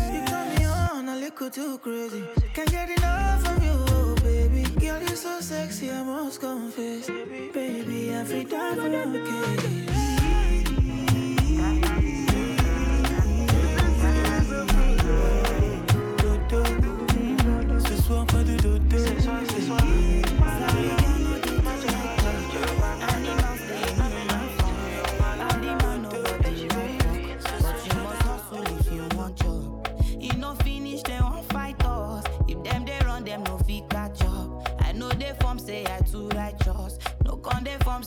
little 1.41 1.51
too 1.51 1.79
crazy. 1.79 2.25
Can't 2.55 2.71
get 2.71 2.91
enough 2.91 3.47
of 3.49 3.65
you 3.65 3.73
oh, 3.73 4.15
baby. 4.23 4.65
Girl 4.81 5.01
you're 5.01 5.17
so 5.17 5.41
sexy 5.41 5.91
I 5.91 6.03
must 6.03 6.41
confess. 6.41 7.07
Baby 7.07 8.11
every 8.11 8.45
time 8.45 8.81
I 8.81 9.05
free 9.05 9.27
die 9.27 9.57
for 9.57 10.22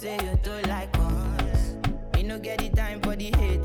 say 0.06 0.20
you 0.24 0.38
too 0.44 0.62
like 0.70 0.96
us. 1.00 1.76
Me 2.14 2.22
no 2.22 2.38
get 2.38 2.60
the 2.60 2.70
time 2.70 3.02
for 3.02 3.16
the 3.16 3.32
hate 3.38 3.65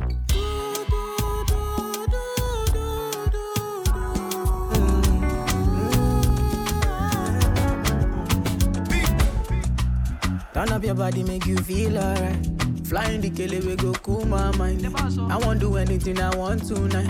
Body, 11.01 11.23
make 11.23 11.47
you 11.47 11.57
feel 11.57 11.97
alright. 11.97 12.45
Flying 12.85 13.21
the 13.21 13.31
kele, 13.31 13.59
we 13.65 13.75
go 13.75 13.91
cool 14.03 14.23
my 14.23 14.55
mind. 14.55 14.85
I 15.31 15.37
won't 15.37 15.59
do 15.59 15.77
anything 15.77 16.19
I 16.21 16.29
want 16.35 16.67
tonight. 16.67 17.09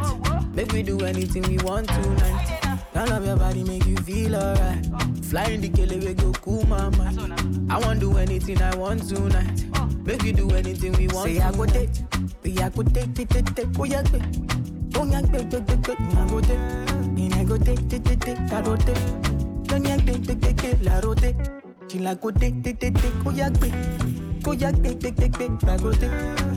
Make 0.55 0.71
we 0.71 0.81
do 0.81 0.97
anything 1.01 1.43
we 1.43 1.57
want 1.57 1.89
tonight. 1.89 2.85
Turn 2.93 3.11
up 3.11 3.25
your 3.25 3.35
body, 3.35 3.65
make 3.65 3.85
you 3.85 3.97
feel 3.97 4.37
alright. 4.37 4.85
Flying 5.25 5.59
the 5.59 5.67
kele, 5.67 5.97
we 5.99 6.13
go 6.13 6.31
cool 6.31 6.65
my 6.67 6.87
mind. 6.91 7.69
I 7.69 7.79
won't 7.79 7.99
do 7.99 8.17
anything 8.17 8.61
I 8.61 8.73
want 8.77 9.09
tonight. 9.09 9.65
Make 10.05 10.23
we 10.23 10.31
do 10.31 10.49
anything 10.51 10.93
we 10.93 11.09
want. 11.09 11.27
Say 11.27 11.41
I 11.41 11.51
go 11.51 11.65
take, 11.65 11.89
we 12.43 12.57
oh, 12.59 12.63
I 12.63 12.69
go 12.69 12.83
take, 12.83 13.13
take, 13.13 13.27
take, 13.27 13.55
take, 13.55 13.67
oh 13.77 13.83
yeah, 13.83 14.03
take. 14.03 14.23
Oh 14.95 15.03
yeah, 15.03 15.21
take, 15.21 15.49
take, 15.49 15.83
take, 15.83 15.99
I 15.99 16.27
go 16.29 16.39
take. 16.39 16.65
And 17.23 17.33
I 17.33 17.43
go 17.43 17.57
take, 17.57 17.89
take, 17.89 18.05
take, 18.05 18.39
I 18.53 18.61
go 18.61 18.77
take. 18.77 19.03
Don't 19.63 19.83
yeah, 19.83 19.97
take, 19.97 20.23
take, 20.23 20.39
take, 20.39 20.57
take, 20.57 20.81
la 20.81 20.99
rote. 20.99 21.35
She 21.35 21.60
like 21.99 22.21
go 22.21 22.31
take, 22.31 22.63
take, 22.63 22.79
take, 22.79 22.93
take, 22.95 23.13
oh 23.25 23.31
yeah, 23.31 23.49
take. 23.49 23.73
Oh 24.45 24.51
yeah, 24.53 24.71
take, 24.71 24.99
take, 24.99 25.15
take, 25.15 25.33
take, 25.37 25.63
I 25.67 25.77
go 25.77 25.91
take. 25.91 26.11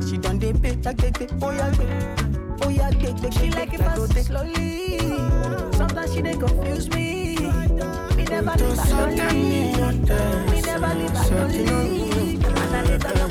She 0.08 0.16
done 0.18 0.38
dey 0.38 0.52
pay, 0.52 0.76
like 0.76 0.96
take, 0.98 1.14
take, 1.18 1.30
oh 1.42 1.50
yeah, 1.50 1.70
take. 1.72 2.64
Oh 2.64 2.68
yeah, 2.68 2.90
take, 2.90 3.16
take, 3.20 3.32
She 3.32 3.50
like 3.50 3.72
it 3.74 3.78
go 3.80 4.06
fast 4.06 4.26
slowly. 4.26 4.98
Sometimes 5.76 6.14
she 6.14 6.22
dey 6.22 6.36
confuse 6.36 6.88
me. 6.90 7.36
Me 8.16 8.24
never 8.24 8.54
leave 8.56 8.78
her 8.78 8.90
lonely. 8.94 9.34
Me 10.50 10.60
never 10.62 10.94
leave 10.94 11.10
her 11.10 11.30
lonely. 11.36 12.34
And 12.44 12.76
I 12.76 12.84
dey 12.86 12.98
tell 12.98 13.28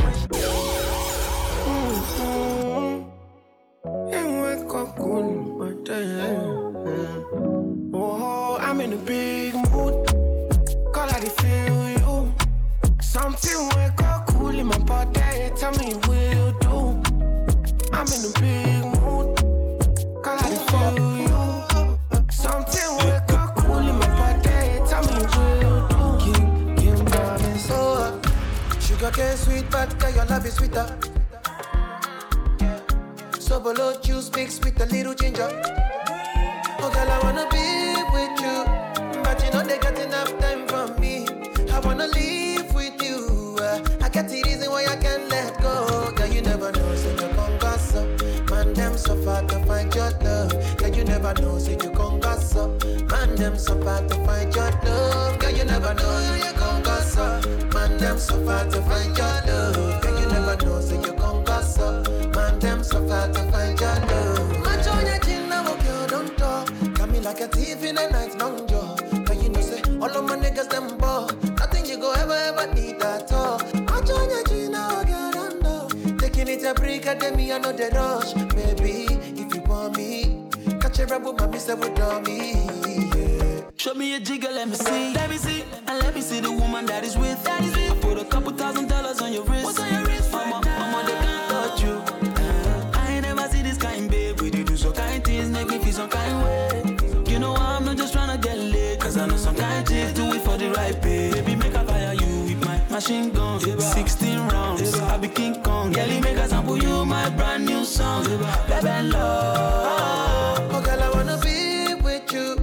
machine 103.04 103.30
gun. 103.32 103.60
16 103.60 104.40
rounds. 104.48 105.00
I 105.00 105.18
be 105.18 105.28
King 105.28 105.62
Kong. 105.62 105.92
Girlie, 105.92 106.22
make 106.22 106.38
I 106.38 106.48
sample 106.48 106.78
you 106.78 107.06
my 107.06 107.30
brand 107.32 107.66
new 107.66 107.84
song. 107.84 108.24
Baby, 108.24 109.10
love. 109.10 110.72
Oh, 110.74 110.82
girl, 110.82 111.04
I 111.04 111.10
wanna 111.10 111.38
be 111.40 111.96
with 112.02 112.32
you, 112.32 112.56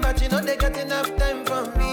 but 0.00 0.22
you 0.22 0.28
know 0.28 0.40
they 0.40 0.56
got 0.56 0.76
enough 0.76 1.08
time 1.16 1.44
from 1.44 1.64
me. 1.80 1.92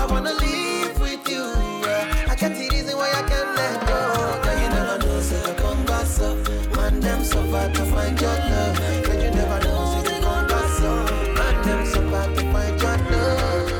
I 0.00 0.06
wanna 0.10 0.32
live 0.32 1.00
with 1.00 1.28
you. 1.28 1.44
Yeah. 1.86 2.26
I 2.30 2.34
get 2.34 2.52
the 2.58 2.68
reason 2.74 2.96
why 2.96 3.10
I 3.20 3.22
can't 3.30 3.50
let 3.58 3.86
go. 3.86 4.00
Girl, 4.44 4.58
you 4.62 4.68
never 4.76 4.98
know, 4.98 5.20
say 5.20 5.40
you 5.46 5.54
come 5.62 5.82
back 5.86 6.08
up. 6.26 6.36
Man, 6.76 7.00
them 7.00 7.24
so 7.24 7.40
far 7.50 7.68
to 7.68 7.82
find 7.92 8.20
your 8.20 8.36
love. 8.50 8.76
Girl, 9.06 9.22
you 9.24 9.30
never 9.30 9.58
know, 9.64 9.78
say 9.92 10.02
you 10.10 10.20
come 10.26 10.46
back 10.52 10.80
up. 10.90 11.38
Man, 11.38 11.56
them 11.66 11.80
so 11.86 12.00
far 12.10 12.26
to 12.34 12.42
find 12.52 12.80
your 12.82 12.96
love. 13.12 13.78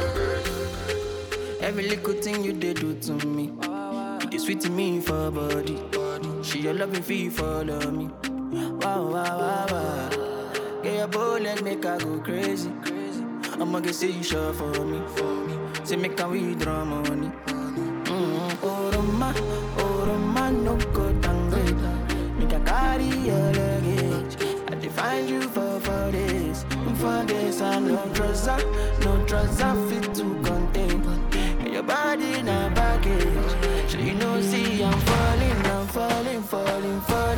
Every 1.60 1.88
little 1.88 2.14
thing 2.22 2.44
you 2.44 2.52
did 2.52 2.76
do 2.80 2.94
to 2.94 3.26
me. 3.26 3.37
Me 4.78 5.00
for 5.00 5.28
body. 5.32 5.76
She 6.44 6.60
your 6.60 6.72
loving 6.72 7.02
fee 7.02 7.28
follow 7.30 7.90
me. 7.90 8.06
Wow, 8.80 9.10
wow, 9.12 9.38
wow, 9.42 9.66
wow. 9.72 10.08
Get 10.84 10.94
your 10.98 11.08
bullet, 11.08 11.64
make 11.64 11.82
her 11.82 11.98
go 11.98 12.20
crazy. 12.20 12.70
I'ma 13.60 13.80
get 13.80 14.00
you 14.00 14.22
sure 14.22 14.52
for 14.52 14.84
me, 14.84 15.00
for 15.16 15.32
me. 15.46 15.54
Say 15.82 15.96
make 15.96 16.20
her 16.20 16.28
withdraw 16.28 16.84
money. 16.84 17.26
Mm-hmm. 17.46 18.66
Oh, 18.68 18.90
Roma, 18.94 19.34
oh, 19.78 20.50
no 20.66 20.76
go 20.92 21.12
downgrade. 21.24 21.82
Make 22.38 22.52
her 22.52 22.62
carry 22.64 23.10
your 23.28 23.46
luggage. 23.58 24.34
I 24.70 24.74
define 24.76 25.26
you 25.26 25.42
for 25.42 25.80
for 25.80 26.12
this, 26.12 26.64
for 27.00 27.24
this. 27.26 27.60
I 27.60 27.80
no 27.80 27.98
trouser, 28.14 28.58
no 29.02 29.26
trouser 29.26 29.74
fit 29.88 30.14
to 30.14 30.24
contain. 30.46 31.02
Your 31.72 31.82
body 31.82 32.42
na 32.42 32.68
baggage. 32.70 33.37
Falling, 35.98 36.42
falling, 36.42 37.00
falling 37.00 37.37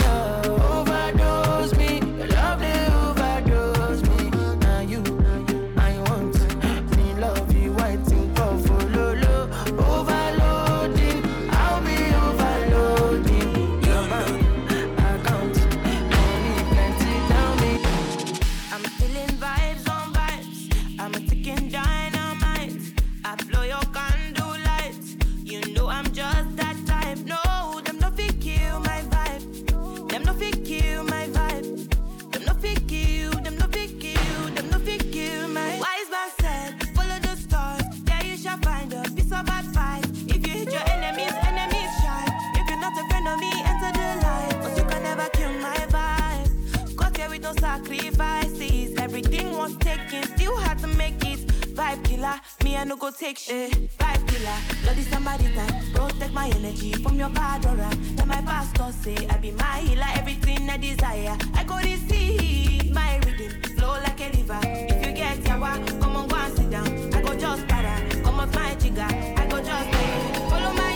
I 52.80 52.84
no 52.84 52.96
go 52.96 53.10
take 53.10 53.36
shit. 53.36 53.72
Vibe 53.98 54.26
killer, 54.26 54.56
bloody 54.82 55.02
somebody 55.02 55.44
time. 55.54 55.92
Protect 55.92 56.32
my 56.32 56.48
energy 56.48 56.94
from 56.94 57.18
your 57.18 57.28
bad 57.28 57.66
aura. 57.66 57.90
Let 58.16 58.26
my 58.26 58.40
pastor 58.40 58.90
say 58.90 59.26
I 59.28 59.36
be 59.36 59.50
my 59.50 59.80
healer, 59.80 60.06
everything 60.14 60.70
I 60.70 60.78
desire. 60.78 61.36
I 61.52 61.64
go 61.64 61.76
receive 61.76 62.90
my 62.90 63.18
rhythm, 63.18 63.60
flow 63.76 64.00
like 64.00 64.18
a 64.22 64.30
river. 64.34 64.60
If 64.64 65.06
you 65.06 65.12
get 65.12 65.40
yawa, 65.40 66.00
come 66.00 66.16
on 66.16 66.26
go 66.26 66.36
and 66.36 66.56
sit 66.56 66.70
down. 66.70 67.14
I 67.14 67.20
go 67.20 67.34
just 67.38 67.68
para, 67.68 68.22
come 68.22 68.40
off 68.40 68.54
my 68.54 68.74
jigger. 68.76 69.02
I 69.02 69.46
go 69.50 69.58
just 69.62 69.90
pay, 69.90 70.48
follow 70.48 70.72
my 70.72 70.89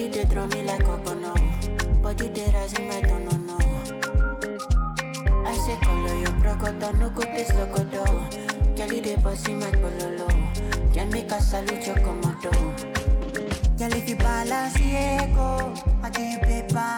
Body 0.00 0.12
they 0.12 0.24
throw 0.24 0.46
me 0.46 0.62
like 0.62 0.88
a 0.88 0.96
bono. 0.96 1.34
Body 2.00 2.28
they 2.28 2.50
rising 2.54 2.88
my 2.88 3.02
don't 3.02 3.46
no. 3.46 3.58
I 5.44 5.52
say 5.58 5.76
color 5.82 6.14
your 6.14 6.32
brocotta, 6.40 6.96
no 6.96 7.10
good 7.10 7.28
this 7.36 7.52
loco 7.52 7.84
though. 7.84 8.24
Jelly 8.74 9.00
they 9.00 9.16
bossy 9.16 9.52
my 9.52 9.70
bololo. 9.72 10.26
Can 10.94 11.10
make 11.10 11.30
a 11.30 11.38
salute 11.42 11.86
your 11.86 11.96
commodo. 11.96 12.50
Girl, 13.76 13.92
if 13.92 14.08
you 14.08 14.16
balance 14.16 14.78
echo, 14.80 15.74
I 16.02 16.08
do 16.08 16.22
you 16.22 16.38
paper. 16.38 16.96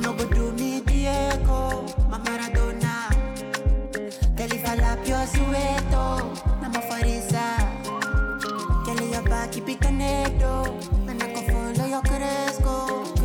No 0.00 0.12
go 0.12 0.24
do 0.28 0.52
me 0.52 0.82
Diego, 0.82 1.84
my 2.08 2.20
Maradona. 2.20 3.10
Girl, 4.36 4.52
if 4.52 4.68
I 4.68 4.76
lap 4.76 5.04
your 5.04 5.26
sueto, 5.26 6.30
I'm 6.62 6.76
a 6.76 6.80
farisa. 6.86 7.58
Girl, 8.86 9.10
your 9.10 9.22
back 9.22 9.50
keep 9.50 9.68
it 9.68 9.80
connected 9.80 10.36
yo 11.96 12.02
crezco. 12.02 13.15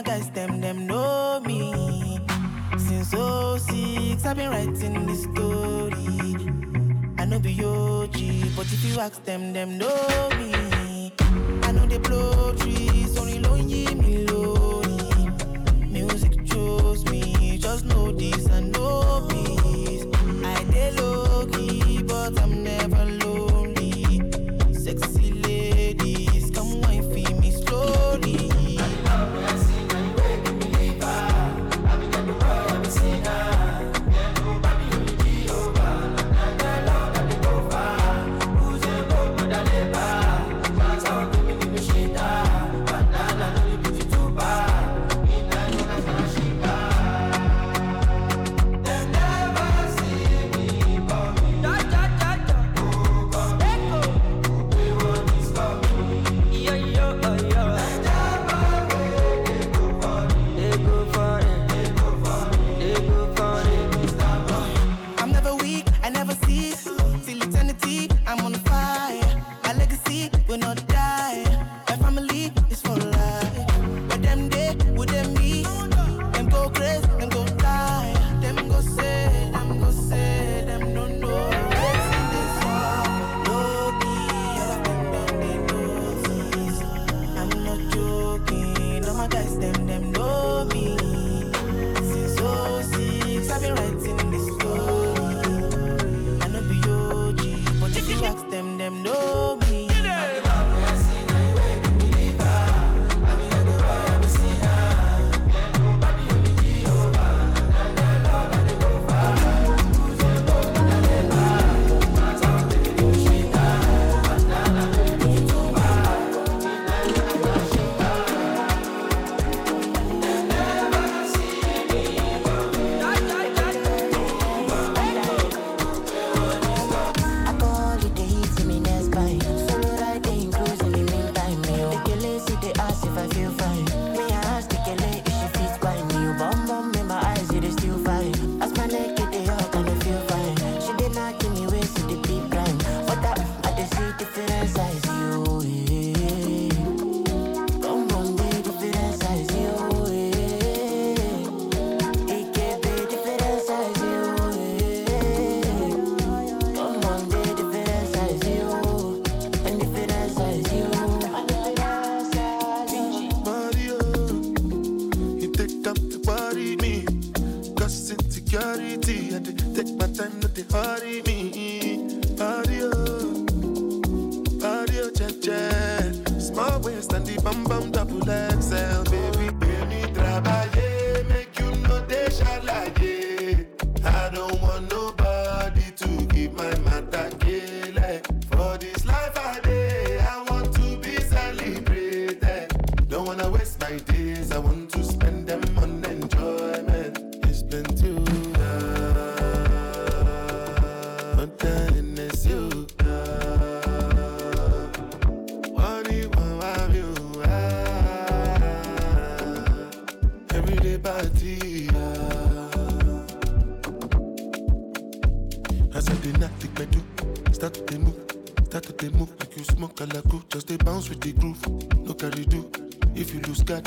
my 0.00 0.06
guys, 0.06 0.30
them, 0.30 0.60
them 0.60 0.86
know 0.86 1.40
me. 1.44 2.18
Since 2.78 3.10
06, 3.10 4.24
I've 4.24 4.36
been 4.36 4.48
writing 4.48 5.06
this 5.06 5.24
story. 5.24 6.36
I 7.18 7.24
know 7.26 7.38
be 7.38 7.52
OG, 7.62 8.56
but 8.56 8.66
if 8.72 8.82
you 8.84 8.98
ask 8.98 9.22
them, 9.24 9.52
them 9.52 9.76
know 9.76 10.28
me. 10.38 11.12
I 11.64 11.72
know 11.72 11.86
they 11.86 11.98
blow 11.98 12.54
trees, 12.54 13.18
only 13.18 13.38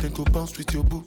you 0.03 0.09
lose 0.09 0.33
guard, 0.33 0.53
then 0.73 0.89
go 0.89 1.02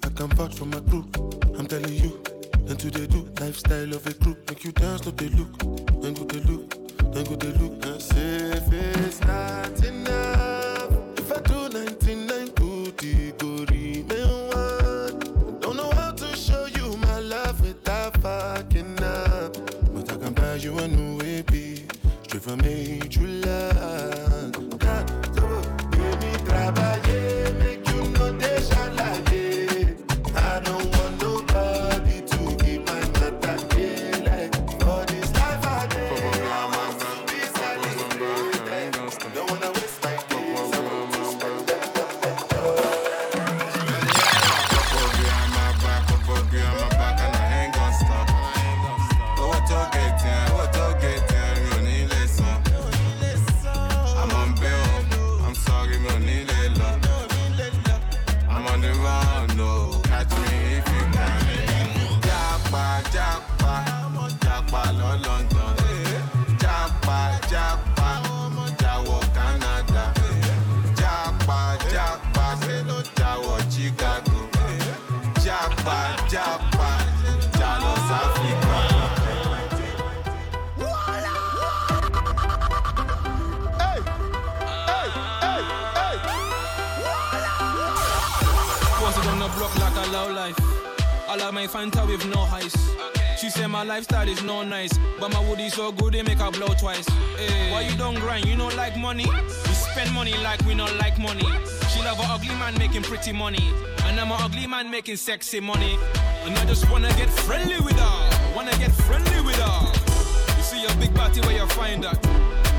no 94.46 94.62
nice, 94.62 94.96
but 95.18 95.32
my 95.32 95.40
woody 95.48 95.68
so 95.68 95.90
good 95.92 96.14
they 96.14 96.22
make 96.22 96.38
her 96.38 96.50
blow 96.50 96.68
twice. 96.78 97.06
Hey. 97.36 97.72
Why 97.72 97.80
you 97.80 97.96
don't 97.96 98.14
grind? 98.14 98.46
You 98.46 98.56
don't 98.56 98.76
like 98.76 98.96
money? 98.96 99.26
We 99.26 99.72
spend 99.74 100.12
money 100.12 100.34
like 100.38 100.64
we 100.64 100.74
don't 100.74 100.96
like 100.98 101.18
money. 101.18 101.46
She 101.90 102.00
love 102.02 102.18
a 102.20 102.22
ugly 102.22 102.54
man 102.54 102.78
making 102.78 103.02
pretty 103.02 103.32
money, 103.32 103.68
and 104.04 104.20
I'm 104.20 104.30
an 104.30 104.38
ugly 104.40 104.66
man 104.66 104.90
making 104.90 105.16
sexy 105.16 105.58
money. 105.58 105.98
And 106.44 106.56
I 106.56 106.64
just 106.64 106.88
wanna 106.90 107.08
get 107.14 107.28
friendly 107.28 107.80
with 107.80 107.98
her, 107.98 108.54
wanna 108.54 108.76
get 108.78 108.92
friendly 108.92 109.40
with 109.42 109.56
her. 109.56 110.56
You 110.56 110.62
see 110.62 110.84
a 110.86 110.94
big 111.00 111.12
party 111.14 111.40
where 111.40 111.56
you 111.56 111.66
find 111.66 112.04
that, 112.04 112.22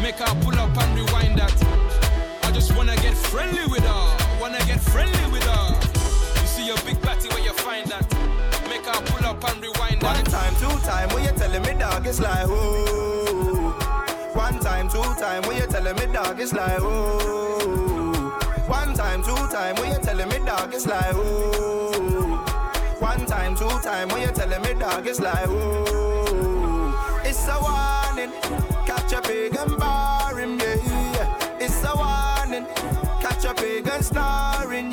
make 0.01 0.15
her 0.15 0.33
pull 0.41 0.57
up 0.57 0.75
and 0.77 0.95
rewind 0.95 1.37
that. 1.37 1.53
I 2.43 2.51
just 2.51 2.75
wanna 2.77 2.95
get 2.97 3.13
friendly 3.13 3.65
with 3.67 3.83
her, 3.83 4.39
wanna 4.39 4.63
get 4.65 4.79
friendly 4.79 5.31
with 5.31 5.43
her. 5.43 5.75
You 6.39 6.47
see 6.47 6.69
a 6.69 6.75
big 6.85 7.01
party 7.01 7.27
where 7.29 7.43
you 7.43 7.53
find 7.53 7.85
that, 7.87 8.06
One 10.07 10.23
time, 10.23 10.55
two 10.55 10.69
time, 10.87 11.09
when 11.09 11.25
you 11.25 11.31
telling 11.31 11.61
me 11.63 11.73
dog, 11.73 12.07
it's 12.07 12.21
like 12.21 12.45
oh. 12.47 13.75
One 14.33 14.57
time, 14.59 14.87
two 14.87 15.01
time, 15.19 15.41
when 15.43 15.57
you 15.57 15.67
telling 15.67 15.97
me 15.97 16.05
dog, 16.13 16.39
it's 16.39 16.53
like 16.53 16.79
oh. 16.79 18.39
One 18.67 18.93
time, 18.93 19.21
two 19.21 19.35
time, 19.51 19.75
when 19.75 19.91
you 19.91 19.99
telling 19.99 20.29
me 20.29 20.39
dog, 20.45 20.73
it's 20.73 20.85
like 20.87 21.11
oh. 21.11 22.37
One 22.99 23.25
time, 23.25 23.53
two 23.57 23.67
time, 23.83 24.07
when 24.07 24.21
you 24.21 24.29
telling 24.29 24.61
me 24.61 24.75
dog, 24.79 25.05
it's 25.07 25.19
like 25.19 25.43
oh. 25.49 27.21
It's 27.25 27.45
a 27.49 27.59
warning, 27.59 28.31
catch 28.85 29.11
a 29.11 29.21
pig 29.21 29.57
and 29.57 29.77
bar 29.77 30.37
him, 30.39 30.57
yeah. 30.57 31.57
It's 31.59 31.83
a 31.83 31.93
warning, 31.93 32.65
catch 33.21 33.43
a 33.43 33.53
pig 33.53 33.85
and 33.89 34.05
snoring, 34.05 34.86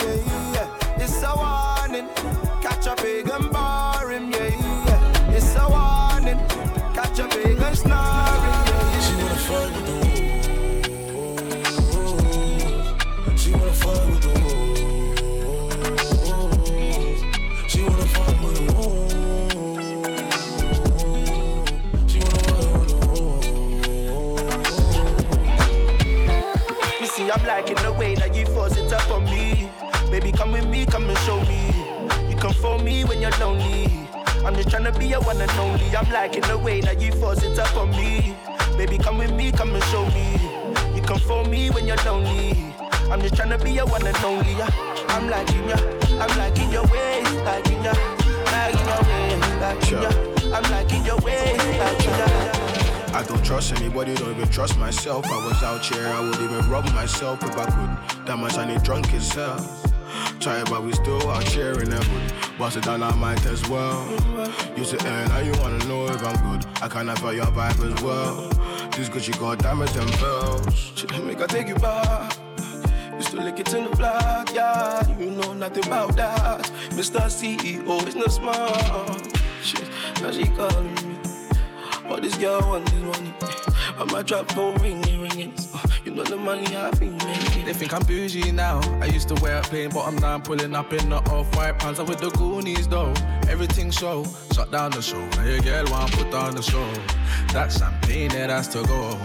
Might 63.16 63.46
as 63.46 63.66
well. 63.70 64.06
You 64.76 64.84
say, 64.84 64.98
eh, 64.98 65.28
now 65.28 65.38
you 65.38 65.52
wanna 65.60 65.78
know 65.86 66.06
if 66.06 66.22
I'm 66.22 66.36
good. 66.50 66.66
I 66.82 66.88
kinda 66.88 67.16
feel 67.16 67.32
your 67.32 67.46
vibe 67.46 67.94
as 67.94 68.02
well. 68.02 68.48
This 68.90 69.08
Gucci 69.08 69.38
got 69.38 69.58
diamonds 69.60 69.96
and 69.96 70.10
bells. 70.20 71.04
Make 71.24 71.40
I 71.40 71.46
take 71.46 71.68
you 71.68 71.76
back. 71.76 72.36
Used 73.16 73.30
to 73.30 73.40
lick 73.40 73.60
it 73.60 73.72
in 73.72 73.84
the 73.84 73.96
block, 73.96 74.52
yeah. 74.52 75.08
You 75.18 75.30
know 75.30 75.54
nothing 75.54 75.86
about 75.86 76.16
that. 76.16 76.70
Mr. 76.90 77.30
CEO, 77.30 78.04
business 78.04 78.38
man. 78.40 79.22
Shit, 79.62 79.88
now 80.20 80.30
she 80.30 80.46
calling 80.48 80.94
me. 80.94 81.16
All 82.08 82.20
this 82.20 82.36
girl 82.36 82.60
want 82.60 82.92
is 82.92 83.02
money. 83.02 83.32
I'm 83.98 84.14
a 84.14 84.22
trap 84.22 84.50
phone 84.52 84.74
ringing, 84.82 85.22
ringing. 85.22 85.54
You 86.04 86.12
know 86.14 86.24
the 86.24 86.36
money 86.36 86.76
I've 86.76 86.98
been 87.00 87.16
making. 87.16 87.53
They 87.64 87.72
think 87.72 87.94
I'm 87.94 88.02
bougie 88.02 88.52
now. 88.52 88.80
I 89.00 89.06
used 89.06 89.28
to 89.28 89.34
wear 89.42 89.58
a 89.58 89.62
plain 89.62 89.88
bottom, 89.88 90.16
now 90.16 90.34
I'm 90.34 90.38
now 90.40 90.44
pulling 90.44 90.74
up 90.74 90.92
in 90.92 91.08
the 91.08 91.16
off-white 91.16 91.78
pants. 91.78 91.98
I'm 91.98 92.04
with 92.04 92.20
the 92.20 92.28
Goonies 92.30 92.86
though. 92.86 93.14
Everything 93.48 93.90
show, 93.90 94.26
shut 94.52 94.70
down 94.70 94.90
the 94.90 95.00
show. 95.00 95.24
Now 95.30 95.44
your 95.44 95.60
girl 95.60 95.84
want 95.90 96.12
put 96.12 96.30
down 96.30 96.54
the 96.54 96.62
show. 96.62 96.86
That 97.54 97.72
champagne 97.72 98.32
it 98.32 98.50
has 98.50 98.68
to 98.68 98.82
go. 98.82 99.18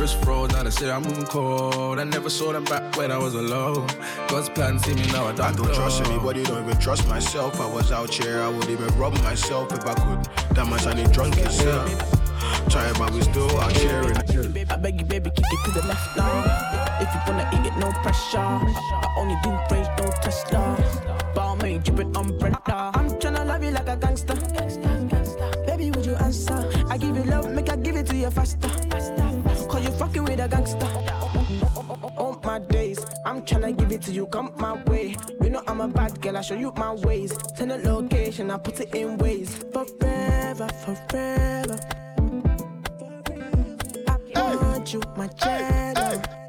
Wrist 0.00 0.20
froze, 0.24 0.50
now 0.50 0.64
they 0.64 0.70
say 0.70 0.90
I'm 0.90 1.02
moving 1.02 1.24
cold. 1.24 2.00
I 2.00 2.04
never 2.04 2.28
saw 2.28 2.52
them 2.52 2.64
back 2.64 2.96
when 2.96 3.12
I 3.12 3.18
was 3.18 3.34
alone. 3.34 3.86
God's 4.26 4.48
plan 4.48 4.80
see 4.80 4.94
me 4.94 5.06
now. 5.12 5.26
I 5.26 5.32
don't, 5.32 5.46
I 5.46 5.52
don't 5.52 5.72
trust 5.72 6.02
anybody, 6.02 6.42
don't 6.42 6.64
even 6.64 6.78
trust 6.80 7.06
myself. 7.08 7.60
I 7.60 7.72
was 7.72 7.92
out 7.92 8.12
here, 8.12 8.40
I 8.40 8.48
would 8.48 8.68
even 8.70 8.88
rob 8.98 9.16
myself 9.22 9.72
if 9.72 9.86
I 9.86 9.94
could. 9.94 10.56
That 10.56 10.66
much 10.66 10.84
I 10.86 10.94
need 10.94 11.12
drunk 11.12 11.36
itself. 11.36 11.90
Try 12.68 12.92
but 12.98 13.12
we 13.12 13.22
still 13.22 13.60
out 13.60 13.76
here. 13.76 14.02
I 14.68 14.76
beg 14.76 15.00
you, 15.00 15.06
baby, 15.06 15.30
kick 15.30 15.44
it 15.52 15.64
to 15.66 15.70
the 15.70 15.86
left 15.86 16.16
now. 16.16 16.73
If 17.04 17.12
you 17.12 17.20
wanna 17.26 17.50
eat 17.52 17.66
it, 17.66 17.76
no 17.76 17.92
pressure. 18.02 18.38
I 18.38 19.14
only 19.18 19.36
do 19.42 19.50
rage, 19.70 19.88
no 19.98 20.10
Tesla. 20.22 20.62
Ball 21.34 21.56
me, 21.56 21.76
drippin' 21.76 22.16
umbrella. 22.16 22.92
I'm 22.94 23.10
tryna 23.20 23.44
love 23.44 23.62
you 23.62 23.72
like 23.72 23.88
a 23.88 23.96
gangster. 23.96 24.34
Baby, 25.66 25.90
would 25.90 26.06
you 26.06 26.14
answer? 26.14 26.66
I 26.88 26.96
give 26.96 27.14
you 27.14 27.24
love, 27.24 27.50
make 27.50 27.68
I 27.70 27.76
give 27.76 27.96
it 27.96 28.06
to 28.06 28.16
you 28.16 28.30
faster. 28.30 28.70
Cause 29.68 29.84
you 29.84 29.90
fucking 29.90 30.24
with 30.24 30.40
a 30.40 30.48
gangster. 30.48 30.88
All 32.16 32.40
my 32.42 32.58
days, 32.58 33.04
I'm 33.26 33.42
tryna 33.42 33.76
give 33.76 33.92
it 33.92 34.00
to 34.02 34.10
you, 34.10 34.26
come 34.26 34.54
my 34.56 34.82
way. 34.84 35.14
You 35.42 35.50
know 35.50 35.62
I'm 35.66 35.82
a 35.82 35.88
bad 35.88 36.22
girl, 36.22 36.38
I 36.38 36.40
show 36.40 36.54
you 36.54 36.72
my 36.76 36.94
ways. 36.94 37.36
Send 37.54 37.72
a 37.72 37.76
location, 37.76 38.50
I 38.50 38.56
put 38.56 38.80
it 38.80 38.94
in 38.94 39.18
ways. 39.18 39.62
Forever, 39.74 40.68
forever. 40.84 41.78
I 44.36 44.56
want 44.56 44.92
you, 44.94 45.02
my 45.16 45.26
cheddar. 45.26 46.43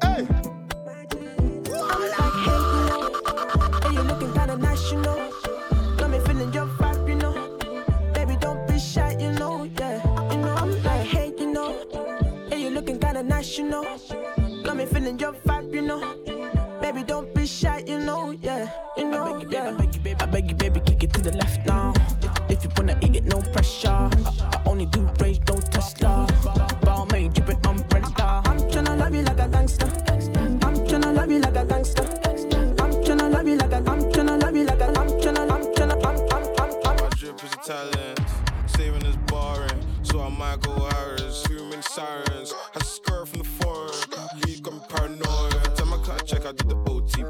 Looking 4.58 4.68
kinda 4.68 4.68
nice, 4.68 4.90
you 4.92 5.00
know. 5.00 5.30
Got 5.96 6.10
me 6.10 6.18
feeling 6.20 6.52
your 6.52 6.66
vibe, 6.66 7.08
you 7.08 7.14
know. 7.14 7.58
Baby, 8.14 8.36
don't 8.40 8.66
be 8.66 8.78
shy, 8.78 9.16
you 9.18 9.32
know, 9.32 9.64
yeah. 9.78 10.00
You 10.30 10.38
know, 10.38 10.54
I'm 10.54 10.82
like, 10.82 11.06
hey, 11.06 11.32
you 11.38 11.52
know, 11.52 11.74
hey, 12.48 12.62
you 12.62 12.70
looking 12.70 12.98
kinda 12.98 13.22
nice, 13.22 13.58
you 13.58 13.68
know. 13.68 13.84
Got 14.64 14.76
me 14.76 14.86
feeling 14.86 15.18
your 15.18 15.32
vibe, 15.32 15.74
you 15.74 15.82
know. 15.82 16.00
Baby, 16.80 17.02
don't 17.02 17.34
be 17.34 17.46
shy, 17.46 17.82
you 17.86 17.98
know, 17.98 18.30
yeah. 18.30 18.70
You 18.96 19.10
know, 19.10 19.24
I 19.24 19.32
beg 19.32 19.42
you, 19.42 19.48
yeah. 19.50 19.70
baby, 19.70 19.74
I 19.74 19.76
beg 19.76 19.94
you, 19.94 20.00
baby, 20.00 20.20
I 20.20 20.26
beg 20.26 20.50
you, 20.50 20.56
baby, 20.56 20.80
kick 20.80 21.02
it 21.04 21.12
to 21.14 21.20
the 21.20 21.32
left 21.36 21.66
now. 21.66 21.92
If 22.48 22.64
you 22.64 22.70
wanna 22.76 22.98
eat 23.02 23.16
it, 23.16 23.24
no 23.24 23.40
pressure. 23.52 23.88
I, 23.88 24.10
I 24.52 24.62
only 24.66 24.86
do 24.86 25.08
rage, 25.20 25.40
don't 25.44 25.64
Tesla. 25.72 26.26
Ball 26.82 27.06
made, 27.06 27.34
drippin' 27.34 27.58
umbrella. 27.66 28.42
I'm 28.46 28.58
tryna 28.70 28.98
love 28.98 29.14
you 29.14 29.22
like 29.22 29.38
a 29.38 29.48
gangster. 29.48 29.86
I'm 30.62 30.76
tryna 30.86 31.14
love 31.14 31.30
you 31.30 31.40
like 31.40 31.56
a 31.56 31.64
gangster. 31.64 32.25
Drip 37.66 37.76
is 37.78 37.90
a 37.90 37.94
talent, 37.94 38.20
saving 38.66 39.06
is 39.06 39.16
boring. 39.26 39.82
So 40.02 40.20
I 40.20 40.28
might 40.28 40.60
go 40.60 40.88
Harris, 40.90 41.44
human 41.46 41.82
sirens. 41.82 42.54
I 42.74 42.82
skirt 42.82 43.28
from 43.28 43.38
the 43.40 43.44
you 44.48 44.60
got 44.60 44.74
me 44.74 44.80
paranoid. 44.88 45.76
Time 45.76 45.92
I 45.92 46.02
a 46.16 46.24
check, 46.24 46.46
I 46.46 46.52
do 46.52 46.68
the 46.68 46.76
OT 46.90 47.22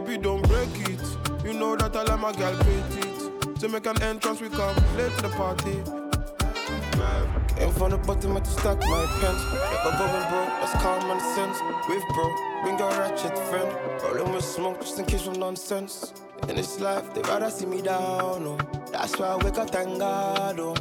baby, 0.00 0.18
don't 0.18 0.46
break 0.48 0.68
it. 0.88 1.00
You 1.44 1.54
know 1.54 1.76
that 1.76 1.94
I 1.94 2.02
let 2.04 2.18
my 2.18 2.32
girl 2.32 2.56
beat 2.58 3.04
it. 3.04 3.56
To 3.60 3.68
make 3.68 3.86
an 3.86 4.00
entrance, 4.02 4.40
we 4.40 4.48
come 4.48 4.74
late 4.96 5.14
to 5.16 5.22
the 5.22 5.28
party. 5.30 5.82
Came 7.56 7.72
from 7.72 7.90
the 7.90 7.98
bottom, 7.98 8.32
had 8.32 8.44
to 8.44 8.50
stack 8.50 8.78
my 8.80 9.06
pens. 9.20 9.44
Never 9.52 9.98
going 9.98 10.28
bro, 10.30 10.44
that's 10.60 10.74
and 10.74 11.20
sense. 11.34 11.58
With 11.88 12.02
bro, 12.14 12.34
bring 12.62 12.78
your 12.78 12.90
ratchet 12.90 13.36
friend. 13.36 13.70
Rolling 14.02 14.32
with 14.32 14.44
smoke 14.44 14.80
just 14.80 14.98
in 14.98 15.04
case 15.04 15.26
of 15.26 15.36
nonsense. 15.36 16.12
In 16.48 16.56
this 16.56 16.80
life, 16.80 17.12
they 17.12 17.20
rather 17.22 17.50
see 17.50 17.66
me 17.66 17.82
down, 17.82 18.46
oh. 18.46 18.58
That's 18.92 19.18
why 19.18 19.28
I 19.28 19.36
wake 19.36 19.58
up, 19.58 19.70
thank 19.70 19.98
God, 19.98 20.60
oh. 20.60 20.74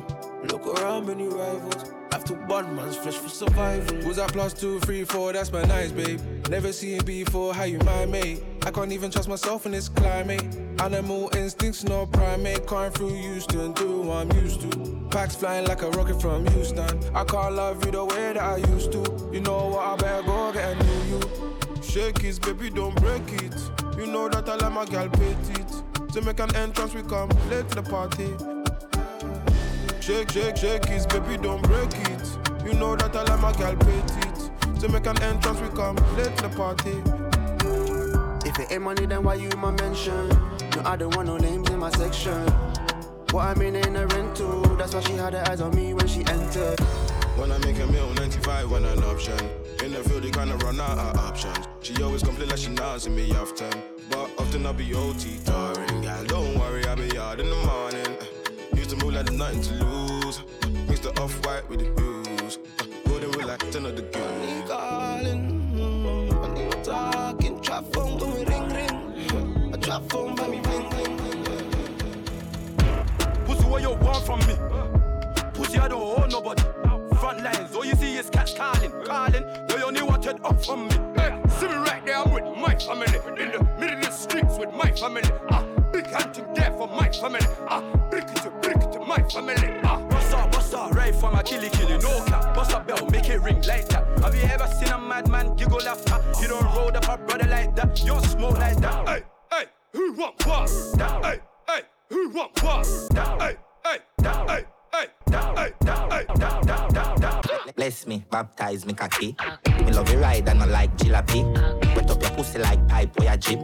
Look 0.44 0.66
around, 0.68 1.08
many 1.08 1.28
rivals. 1.28 1.92
After 2.12 2.34
one 2.34 2.76
man's 2.76 2.96
flesh 2.96 3.16
for 3.16 3.30
survival. 3.30 3.98
Who's 3.98 4.16
that 4.16 4.32
plus 4.32 4.54
two, 4.54 4.80
three, 4.80 5.04
four? 5.04 5.34
That's 5.34 5.52
my 5.52 5.64
nice, 5.64 5.92
babe. 5.92 6.20
Never 6.50 6.72
seen 6.72 7.04
before, 7.04 7.54
how 7.54 7.66
you 7.66 7.78
my 7.80 8.06
mate? 8.06 8.42
I 8.66 8.72
can't 8.72 8.92
even 8.92 9.12
trust 9.12 9.28
myself 9.28 9.66
in 9.66 9.74
this 9.74 9.90
climate. 9.90 10.44
Animal 10.80 11.30
instincts, 11.36 11.84
no 11.84 12.06
primate. 12.06 12.66
Crying 12.66 12.92
through 12.92 13.14
Houston, 13.14 13.74
do 13.74 14.02
what 14.02 14.18
I'm 14.18 14.32
used 14.42 14.62
to. 14.62 15.08
Packs 15.12 15.36
flying 15.36 15.68
like 15.68 15.82
a 15.82 15.90
rocket 15.92 16.22
from 16.22 16.48
Houston. 16.48 16.88
I 17.14 17.24
can't 17.26 17.56
love 17.56 17.86
you 17.86 17.92
the 17.92 18.06
way 18.06 18.34
that 18.34 18.38
I 18.38 18.58
used 18.58 18.92
to. 18.94 19.30
You 19.32 19.42
know 19.42 19.68
what? 19.68 19.86
I 19.86 19.96
better 19.98 20.24
go 20.24 20.52
get 20.54 20.72
a 20.72 20.84
new 20.84 21.18
you. 21.18 21.84
Shake 21.84 22.24
it, 22.24 22.42
baby, 22.42 22.70
don't 22.70 22.96
break 22.96 23.44
it. 23.44 23.56
You 23.98 24.08
know 24.08 24.30
that 24.30 24.48
I 24.48 24.56
let 24.56 24.72
my 24.72 24.86
girl 24.86 25.10
beat 25.10 25.60
it. 25.60 26.14
To 26.14 26.22
make 26.22 26.40
an 26.40 26.56
entrance, 26.56 26.94
we 26.94 27.04
come 27.04 27.30
late 27.50 27.68
to 27.70 27.82
the 27.82 27.84
party. 27.84 28.59
Shake, 30.10 30.32
shake, 30.32 30.58
shake 30.58 30.90
it, 30.90 31.08
baby, 31.10 31.38
don't 31.38 31.62
break 31.62 31.94
it. 31.94 32.38
You 32.66 32.74
know 32.74 32.96
that 32.96 33.16
I 33.16 33.22
let 33.26 33.40
my 33.40 33.54
girl 33.54 33.76
beat 33.76 34.12
it. 34.26 34.80
To 34.80 34.90
make 34.90 35.06
an 35.06 35.22
entrance, 35.22 35.62
we 35.62 35.70
come 35.70 35.98
late 36.18 36.36
the 36.38 36.50
party. 36.50 36.98
If 38.44 38.58
it 38.58 38.72
ain't 38.72 38.82
money, 38.82 39.06
then 39.06 39.22
why 39.22 39.36
you 39.36 39.50
my 39.56 39.70
mention? 39.70 40.28
No, 40.76 40.82
I 40.84 40.96
don't 40.96 41.16
want 41.16 41.28
no 41.28 41.38
names 41.38 41.70
in 41.70 41.78
my 41.78 41.92
section. 41.92 42.44
What 43.30 43.46
I 43.46 43.54
mean 43.54 43.76
ain't 43.76 43.96
a 43.96 44.08
rental. 44.08 44.62
That's 44.78 44.96
why 44.96 45.02
she 45.02 45.14
had 45.14 45.34
her 45.34 45.48
eyes 45.48 45.62
on 45.62 45.76
me 45.76 45.94
when 45.94 46.08
she 46.08 46.22
entered. 46.22 46.80
When 47.38 47.52
I 47.52 47.60
make 47.60 47.78
a 47.78 47.86
meal, 47.86 48.12
95 48.16 48.72
when 48.72 48.86
an 48.86 49.04
option. 49.04 49.38
In 49.84 49.92
the 49.92 50.04
field, 50.10 50.24
they 50.24 50.32
kinda 50.32 50.58
run 50.66 50.82
out 50.82 50.98
of 50.98 51.20
options. 51.20 51.68
She 51.82 52.02
always 52.02 52.24
complain 52.24 52.50
like 52.50 52.58
she 52.58 52.76
see 52.98 53.10
me 53.12 53.32
often. 53.36 53.70
But 54.10 54.32
often 54.40 54.66
I 54.66 54.72
be 54.72 54.92
OT 54.92 55.38
touring. 55.46 56.02
Girl, 56.02 56.24
don't 56.26 56.58
worry, 56.58 56.84
I 56.86 56.96
be 56.96 57.16
out 57.16 57.40
in 57.40 57.48
the 57.48 57.56
morning. 57.58 57.89
Used 59.20 59.32
to 59.32 59.34
move 59.34 59.42
like 59.42 59.52
there's 59.52 59.54
nothing 59.54 59.62
to 59.62 59.86
lose. 59.86 60.42
Mix 60.88 61.00
the 61.02 61.22
off 61.22 61.46
white 61.46 61.68
with 61.70 61.80
the 61.80 61.92
blues. 61.92 62.58
Golden 63.06 63.32
with 63.32 63.46
like 63.46 63.72
10 63.72 63.86
of 63.86 63.96
the 63.98 64.04
girls. 64.04 64.70
calling. 64.70 65.72
Mm, 65.74 66.46
and 66.46 66.58
you 66.58 66.84
talking, 66.84 67.60
trap 67.62 67.84
phone 67.92 68.18
going 68.18 68.46
ring 68.46 68.70
ring. 68.70 69.74
A 69.74 69.78
trap 69.78 70.04
phone 70.10 70.36
by 70.36 70.48
me 70.48 70.60
ring 70.60 70.90
ring. 70.92 71.18
Pussy, 73.46 73.64
what 73.68 73.82
you 73.82 73.90
want 73.90 74.26
from 74.26 74.40
me? 74.48 74.56
Pussy, 75.54 75.80
I 75.80 75.88
don't 75.90 76.02
owe 76.02 76.26
nobody. 76.26 76.64
Front 77.20 77.44
lines, 77.44 77.76
all 77.76 77.84
you 77.84 77.96
see 77.96 78.16
is 78.16 78.30
cats 78.30 78.54
calling, 78.54 78.92
calling. 79.04 79.44
They 79.68 79.84
only 79.84 80.02
wanted 80.02 80.40
up 80.46 80.64
from 80.64 80.88
me. 80.88 80.96
Hey, 81.18 81.38
see 81.60 81.68
me 81.68 81.74
right 81.74 82.06
there, 82.06 82.20
I'm 82.20 82.32
with 82.32 82.46
my 82.58 82.76
family. 82.76 83.20
In 83.38 83.52
the 83.52 83.68
middle 83.78 83.98
of 83.98 84.06
the 84.06 84.12
streets 84.12 84.58
with 84.58 84.74
my 84.74 84.92
family. 84.92 85.24
Ah, 85.52 85.66
big 85.92 86.06
hunting 86.08 86.46
there 86.54 86.72
for 86.72 86.88
my 86.88 87.10
family. 87.10 87.46
Ah, 87.68 87.84
family. 89.30 89.80
Ah, 89.84 90.00
what's 90.10 90.34
up, 90.34 90.54
what's 90.54 90.74
up? 90.74 90.92
Right 90.94 91.16
from 91.16 91.36
a 91.36 91.44
killy 91.44 91.70
killy, 91.70 91.98
no 91.98 92.24
cap. 92.26 92.56
Bust 92.56 92.72
a 92.72 92.80
bell, 92.80 93.06
make 93.10 93.30
it 93.30 93.42
ring 93.42 93.62
like 93.64 93.88
that. 93.90 94.20
Have 94.20 94.36
you 94.36 94.42
ever 94.44 94.68
seen 94.68 94.90
a 94.90 94.98
madman 94.98 95.56
giggle 95.56 95.82
after? 95.88 96.20
You 96.42 96.48
don't 96.50 96.64
roll 96.76 96.96
up 96.96 97.08
a 97.08 97.18
brother 97.18 97.48
like 97.48 97.76
that. 97.76 98.00
You 98.00 98.08
don't 98.08 98.26
smoke 98.26 98.58
like 98.58 98.78
that. 98.78 99.08
Hey, 99.08 99.24
hey, 99.52 99.66
who 99.94 100.14
want 100.14 100.46
what? 100.46 100.70
Hey, 101.24 101.40
hey, 101.68 101.82
who 102.10 102.30
want 102.30 102.64
what? 102.64 102.88
Hey, 103.42 103.58
hey, 103.86 103.98
hey. 104.48 104.66
Hey, 104.92 105.08
hey, 105.56 105.74
Bless 107.76 108.08
me, 108.08 108.26
baptize 108.30 108.86
me 108.86 108.94
cocky. 108.94 109.36
Me 109.86 109.92
love 109.92 110.12
you 110.12 110.20
ride 110.20 110.50
and 110.50 110.62
I 110.62 110.66
like 110.66 110.98
jalopy. 110.98 111.46
Wet 111.96 112.10
up 112.10 112.22
your 112.22 112.32
pussy 112.32 112.60
like 112.60 112.86
pipe 112.88 113.18
or 113.20 113.24
your 113.24 113.38
jeep. 113.38 113.60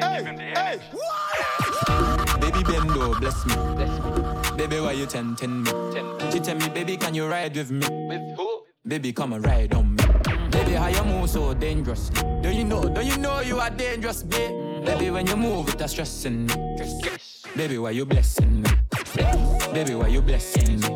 Hey, 0.00 0.52
hey, 0.54 0.80
Baby 2.40 2.62
Bendo, 2.64 3.18
bless 3.20 3.44
me. 3.46 3.54
Baby, 4.56 4.80
why 4.80 4.92
you 4.92 5.06
tempting 5.06 5.62
me? 5.62 5.70
She 6.30 6.40
tell 6.40 6.56
me, 6.56 6.68
baby, 6.68 6.96
can 6.96 7.14
you 7.14 7.26
ride 7.26 7.56
with 7.56 7.70
me? 7.70 7.86
With 8.08 8.36
who? 8.36 8.62
Baby, 8.86 9.12
come 9.12 9.32
and 9.32 9.44
ride 9.44 9.74
on 9.74 9.96
me. 9.96 10.04
Baby, 10.50 10.72
how 10.72 10.88
you 10.88 11.02
move 11.04 11.28
so 11.28 11.54
dangerous? 11.54 12.10
Do 12.42 12.50
you 12.50 12.64
know, 12.64 12.88
do 12.88 13.04
you 13.04 13.16
know 13.16 13.40
you 13.40 13.58
are 13.58 13.70
dangerous, 13.70 14.22
babe? 14.22 14.84
Baby, 14.84 15.10
when 15.10 15.26
you 15.26 15.36
move, 15.36 15.74
it's 15.74 15.92
stressing 15.92 16.46
me. 16.46 16.54
Baby, 17.56 17.78
why 17.78 17.90
you 17.90 18.06
blessing 18.06 18.62
me? 18.62 18.70
Baby, 19.72 19.94
why 19.94 20.08
you 20.08 20.22
blessing 20.22 20.80
me? 20.80 20.88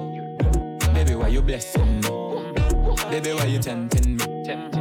Baby, 0.94 1.14
why 1.14 1.28
you 1.28 1.42
blessing 1.42 2.00
me? 2.00 2.08
Baby, 3.10 3.32
why 3.32 3.46
you 3.46 3.58
tempting 3.58 4.16
me? 4.16 4.26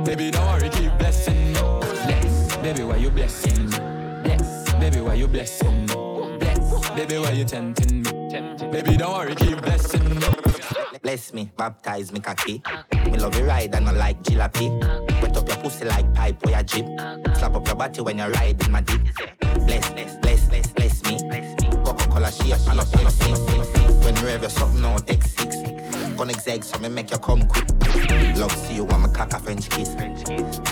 Baby, 0.06 0.32
don't 0.32 0.46
worry, 0.48 0.70
keep 0.70 0.96
blessing 1.00 1.54
me. 1.54 1.60
Bless. 1.60 2.58
Baby, 2.58 2.84
why 2.84 2.98
you 2.98 3.10
blessing 3.10 3.70
me? 3.70 3.89
Baby, 4.90 5.02
why 5.02 5.14
you 5.14 5.28
blessing 5.28 5.86
me? 5.86 5.94
Bless. 6.40 6.90
Baby, 6.96 7.20
why 7.20 7.32
you 7.34 7.46
tempting 7.46 8.02
me? 8.02 8.30
Tempting. 8.32 8.72
Baby, 8.72 8.98
don't 8.98 9.14
worry, 9.14 9.36
keep 9.36 9.62
blessing 9.62 10.04
me. 10.16 10.26
Bless 11.04 11.32
me, 11.32 11.52
baptize 11.56 12.12
me 12.12 12.20
cocky. 12.20 12.64
Me 13.06 13.20
love 13.20 13.38
you 13.38 13.46
ride 13.46 13.76
and 13.76 13.88
I 13.88 13.92
like 13.92 14.24
jalopy. 14.24 14.68
Wet 15.22 15.38
up 15.38 15.48
your 15.48 15.58
pussy 15.58 15.86
like 15.86 16.12
pipe 16.16 16.44
or 16.44 16.50
your 16.50 16.64
jeep. 16.64 16.86
Slap 17.38 17.54
up 17.54 17.68
your 17.68 17.76
body 17.76 18.02
when 18.02 18.18
you 18.18 18.26
ride 18.30 18.66
in 18.66 18.72
my 18.72 18.82
deep. 18.82 19.02
Bless, 19.68 19.92
bless, 19.92 20.16
bless, 20.18 20.48
bless, 20.48 20.68
bless 20.74 21.04
me. 21.04 21.20
Coca-Cola 21.86 22.32
and 22.42 22.80
up, 22.80 22.92
and 22.96 23.08
up. 23.08 24.04
When 24.04 24.16
you 24.16 24.24
rev 24.24 24.42
your 24.42 24.50
something 24.50 24.84
out, 24.84 25.06
X6. 25.06 26.18
Gonna 26.18 26.34
exeg 26.34 26.64
so 26.64 26.80
me 26.80 26.90
make 26.90 27.12
you 27.12 27.20
come 27.20 27.48
quick. 27.48 28.09
Love 28.40 28.54
see 28.54 28.76
you 28.76 28.86
want 28.86 29.04
me 29.04 29.10
cock 29.14 29.34
a 29.34 29.40
French 29.40 29.70
kiss. 29.70 29.90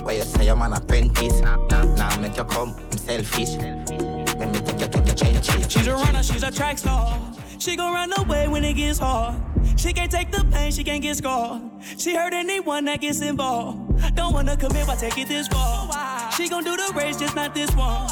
Where 0.01 0.15
you 0.15 0.21
say 0.21 0.45
your 0.45 0.55
man 0.55 0.71
apprentice. 0.71 1.41
Now 1.41 2.17
make 2.21 2.37
you 2.37 2.45
come, 2.45 2.73
I'm 2.73 2.97
selfish. 2.97 3.57
Let 3.57 4.53
me 4.53 4.59
take 4.61 4.79
you 4.79 4.87
to 4.87 5.01
the 5.01 5.13
trenches. 5.13 5.69
She's 5.69 5.87
a 5.87 5.93
runner, 5.93 6.23
she's 6.23 6.43
a 6.43 6.51
track 6.51 6.77
star. 6.77 7.19
She 7.59 7.75
gon' 7.75 7.93
run 7.93 8.13
away 8.19 8.47
when 8.47 8.63
it 8.63 8.75
gets 8.75 8.99
hard. 8.99 9.35
She 9.75 9.91
can't 9.91 10.09
take 10.09 10.31
the 10.31 10.45
pain, 10.45 10.71
she 10.71 10.85
can't 10.85 11.01
get 11.01 11.17
scarred. 11.17 11.61
She 11.97 12.15
hurt 12.15 12.33
anyone 12.33 12.85
that 12.85 13.01
gets 13.01 13.19
involved. 13.19 14.15
Don't 14.15 14.33
wanna 14.33 14.55
commit, 14.55 14.87
but 14.87 14.99
take 14.99 15.17
it 15.17 15.27
this 15.27 15.49
far. 15.49 16.31
She 16.31 16.47
gon' 16.47 16.63
do 16.63 16.77
the 16.77 16.93
race, 16.95 17.17
just 17.17 17.35
not 17.35 17.53
this 17.53 17.75
one. 17.75 18.07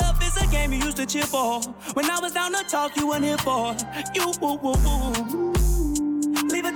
Love 0.00 0.18
is 0.22 0.34
a 0.42 0.46
game 0.46 0.72
you 0.72 0.78
used 0.78 0.96
to 0.96 1.04
cheer 1.04 1.24
for. 1.24 1.60
When 1.92 2.08
I 2.08 2.20
was 2.20 2.32
down 2.32 2.54
to 2.54 2.64
talk, 2.64 2.96
you 2.96 3.08
weren't 3.08 3.24
here 3.24 3.36
for. 3.36 3.76
You, 4.14 4.32
woo, 4.40 4.54
woo, 4.62 4.72
woo. 4.72 5.63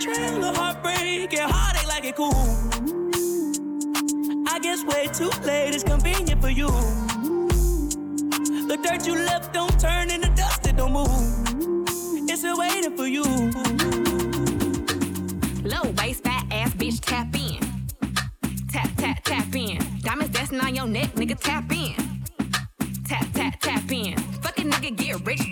Trail 0.00 0.54
heartbreak 0.54 1.34
and 1.34 1.50
heartache 1.50 1.88
like 1.88 2.04
it 2.04 2.14
cool. 2.14 2.32
I 4.46 4.60
guess 4.60 4.84
way 4.84 5.08
too 5.12 5.30
late 5.44 5.74
is 5.74 5.82
convenient 5.82 6.40
for 6.40 6.50
you. 6.50 6.68
The 8.68 8.78
dirt 8.80 9.04
you 9.08 9.16
left 9.16 9.52
don't 9.52 9.78
turn 9.80 10.10
into 10.10 10.28
dust, 10.36 10.66
it 10.68 10.76
don't 10.76 10.92
move. 10.92 11.08
It's 12.30 12.38
still 12.38 12.56
waiting 12.56 12.96
for 12.96 13.08
you. 13.08 13.24
Low 15.64 15.90
waist, 15.98 16.22
fat 16.22 16.46
ass 16.52 16.74
bitch, 16.74 17.00
tap 17.00 17.34
in. 17.34 17.58
Tap, 18.68 18.88
tap, 18.96 19.24
tap 19.24 19.52
in. 19.56 19.78
Diamonds 20.02 20.32
dancing 20.32 20.60
on 20.60 20.76
your 20.76 20.86
neck, 20.86 21.12
nigga, 21.14 21.36
tap 21.36 21.72
in. 21.72 21.94
Tap, 23.04 23.26
tap, 23.32 23.58
tap 23.60 23.90
in. 23.90 24.16
Fucking 24.42 24.70
nigga, 24.70 24.96
get 24.96 25.26
rich, 25.26 25.47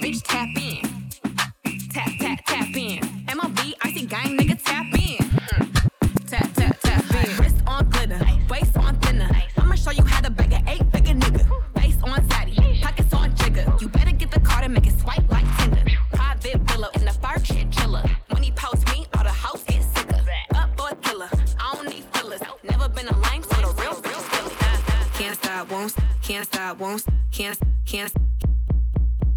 can't 26.26 26.44
stop, 26.44 26.80
won't, 26.80 27.04
can't, 27.30 27.56
can't, 27.84 28.12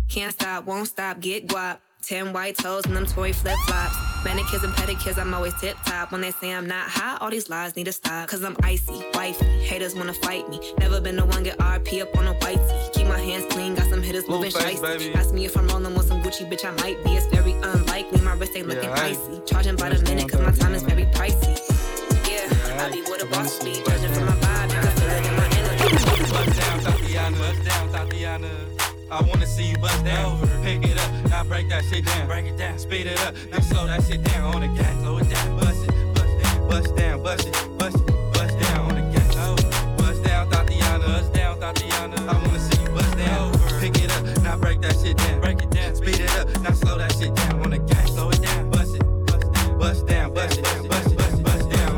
can't 0.07 0.33
stop, 0.33 0.65
won't 0.65 0.87
stop, 0.87 1.19
get 1.19 1.47
guap. 1.47 1.77
Ten 2.01 2.33
white 2.33 2.57
toes 2.57 2.85
and 2.85 2.95
them 2.95 3.05
toy 3.05 3.31
flip 3.31 3.55
flops. 3.67 3.95
Manicures 4.25 4.63
and 4.63 4.73
pedicures, 4.73 5.19
I'm 5.19 5.31
always 5.35 5.53
tip 5.61 5.77
top. 5.85 6.11
When 6.11 6.21
they 6.21 6.31
say 6.31 6.51
I'm 6.51 6.65
not 6.65 6.89
hot, 6.89 7.21
all 7.21 7.29
these 7.29 7.47
lies 7.47 7.75
need 7.75 7.83
to 7.83 7.91
stop. 7.91 8.27
Cause 8.27 8.43
I'm 8.43 8.57
icy, 8.63 9.03
wifey. 9.13 9.45
Haters 9.45 9.93
wanna 9.93 10.13
fight 10.13 10.49
me. 10.49 10.59
Never 10.79 10.99
been 10.99 11.17
the 11.17 11.25
one 11.27 11.43
get 11.43 11.59
RP 11.59 12.01
up 12.01 12.17
on 12.17 12.25
a 12.25 12.33
whitey. 12.35 12.93
Keep 12.93 13.07
my 13.07 13.19
hands 13.19 13.45
clean, 13.53 13.75
got 13.75 13.87
some 13.89 14.01
hitters 14.01 14.27
moving 14.27 14.51
baby. 14.53 15.13
Ask 15.13 15.31
me 15.31 15.45
if 15.45 15.55
I'm 15.55 15.67
rolling 15.67 15.93
with 15.93 16.07
some 16.07 16.23
Gucci, 16.23 16.49
bitch, 16.49 16.65
I 16.65 16.71
might 16.81 17.03
be. 17.03 17.11
It's 17.11 17.27
very 17.27 17.51
unlikely. 17.51 18.21
My 18.21 18.33
wrist 18.33 18.53
ain't 18.55 18.67
looking 18.67 18.89
Yeah, 18.89 19.03
icy. 19.03 19.41
Charging 19.45 19.75
by 19.75 19.89
the 19.89 20.01
minute, 20.05 20.27
cause 20.31 20.41
my 20.41 20.51
time 20.51 20.73
is 20.73 20.81
very 20.81 21.05
pricey. 21.05 21.55
Yeah, 22.27 22.83
I 22.83 22.89
be 22.91 23.01
with 23.01 23.21
a 23.21 23.27
boss 23.27 23.63
be. 23.63 23.75
Judging 23.83 24.11
from 24.13 24.25
my 24.25 24.33
vibe, 24.33 24.98
Bust 26.29 26.59
down, 26.59 26.79
Tatiana. 26.79 27.37
Bust 27.37 27.63
down, 27.65 27.89
Tatiana. 27.91 28.49
I 29.11 29.21
wanna 29.21 29.45
see 29.45 29.71
you 29.71 29.77
bust 29.77 30.03
down. 30.05 30.39
Pick 30.63 30.85
it 30.85 30.97
up, 30.97 31.29
now 31.29 31.43
break 31.43 31.67
that 31.69 31.83
shit 31.85 32.05
down. 32.05 32.27
Break 32.27 32.45
it 32.45 32.57
down, 32.57 32.77
speed 32.77 33.07
it 33.07 33.19
up, 33.25 33.33
now 33.51 33.59
slow 33.59 33.87
that 33.87 34.03
shit 34.03 34.23
down 34.23 34.53
on 34.53 34.61
the 34.61 34.67
gas. 34.67 35.01
Slow 35.01 35.17
it 35.17 35.29
down, 35.29 35.59
bust 35.59 35.83
it, 35.83 35.91
bust 36.13 36.29
it, 36.29 36.69
bust 36.69 36.95
down, 36.95 37.23
bust 37.23 37.47
it, 37.47 37.77
bust 37.79 37.97
it, 37.97 38.33
bust 38.33 38.59
down 38.59 38.79
on 38.89 38.95
the 38.95 39.01
gas. 39.13 39.35
Bust 39.97 40.23
down, 40.23 40.49
Tatiana. 40.51 41.05
Bust 41.05 41.33
down, 41.33 41.59
Tatiana. 41.59 42.15
I 42.31 42.33
wanna 42.37 42.59
see 42.59 42.81
you 42.83 42.89
bust 42.89 43.17
down. 43.17 43.51
Pick 43.79 43.97
it 44.03 44.11
up, 44.11 44.43
now 44.43 44.57
break 44.57 44.81
that 44.81 44.95
shit 45.01 45.17
down. 45.17 45.41
Break 45.41 45.63
it 45.63 45.71
down, 45.71 45.95
speed 45.95 46.19
it 46.19 46.35
up, 46.37 46.47
now 46.61 46.73
slow 46.73 46.97
that 46.99 47.11
shit 47.13 47.33
down 47.33 47.63
on 47.63 47.71
the 47.71 47.79
gas. 47.79 48.13
Slow 48.13 48.29
it 48.29 48.41
down, 48.41 48.69
bust 48.69 48.95
it, 48.95 49.03
bust 49.25 49.45
it, 49.45 49.79
bust 49.79 50.05
down, 50.05 50.33
bust 50.33 50.59
it, 50.59 50.63
bust 50.89 51.11
it, 51.11 51.17
bust 51.43 51.69
down. 51.69 51.89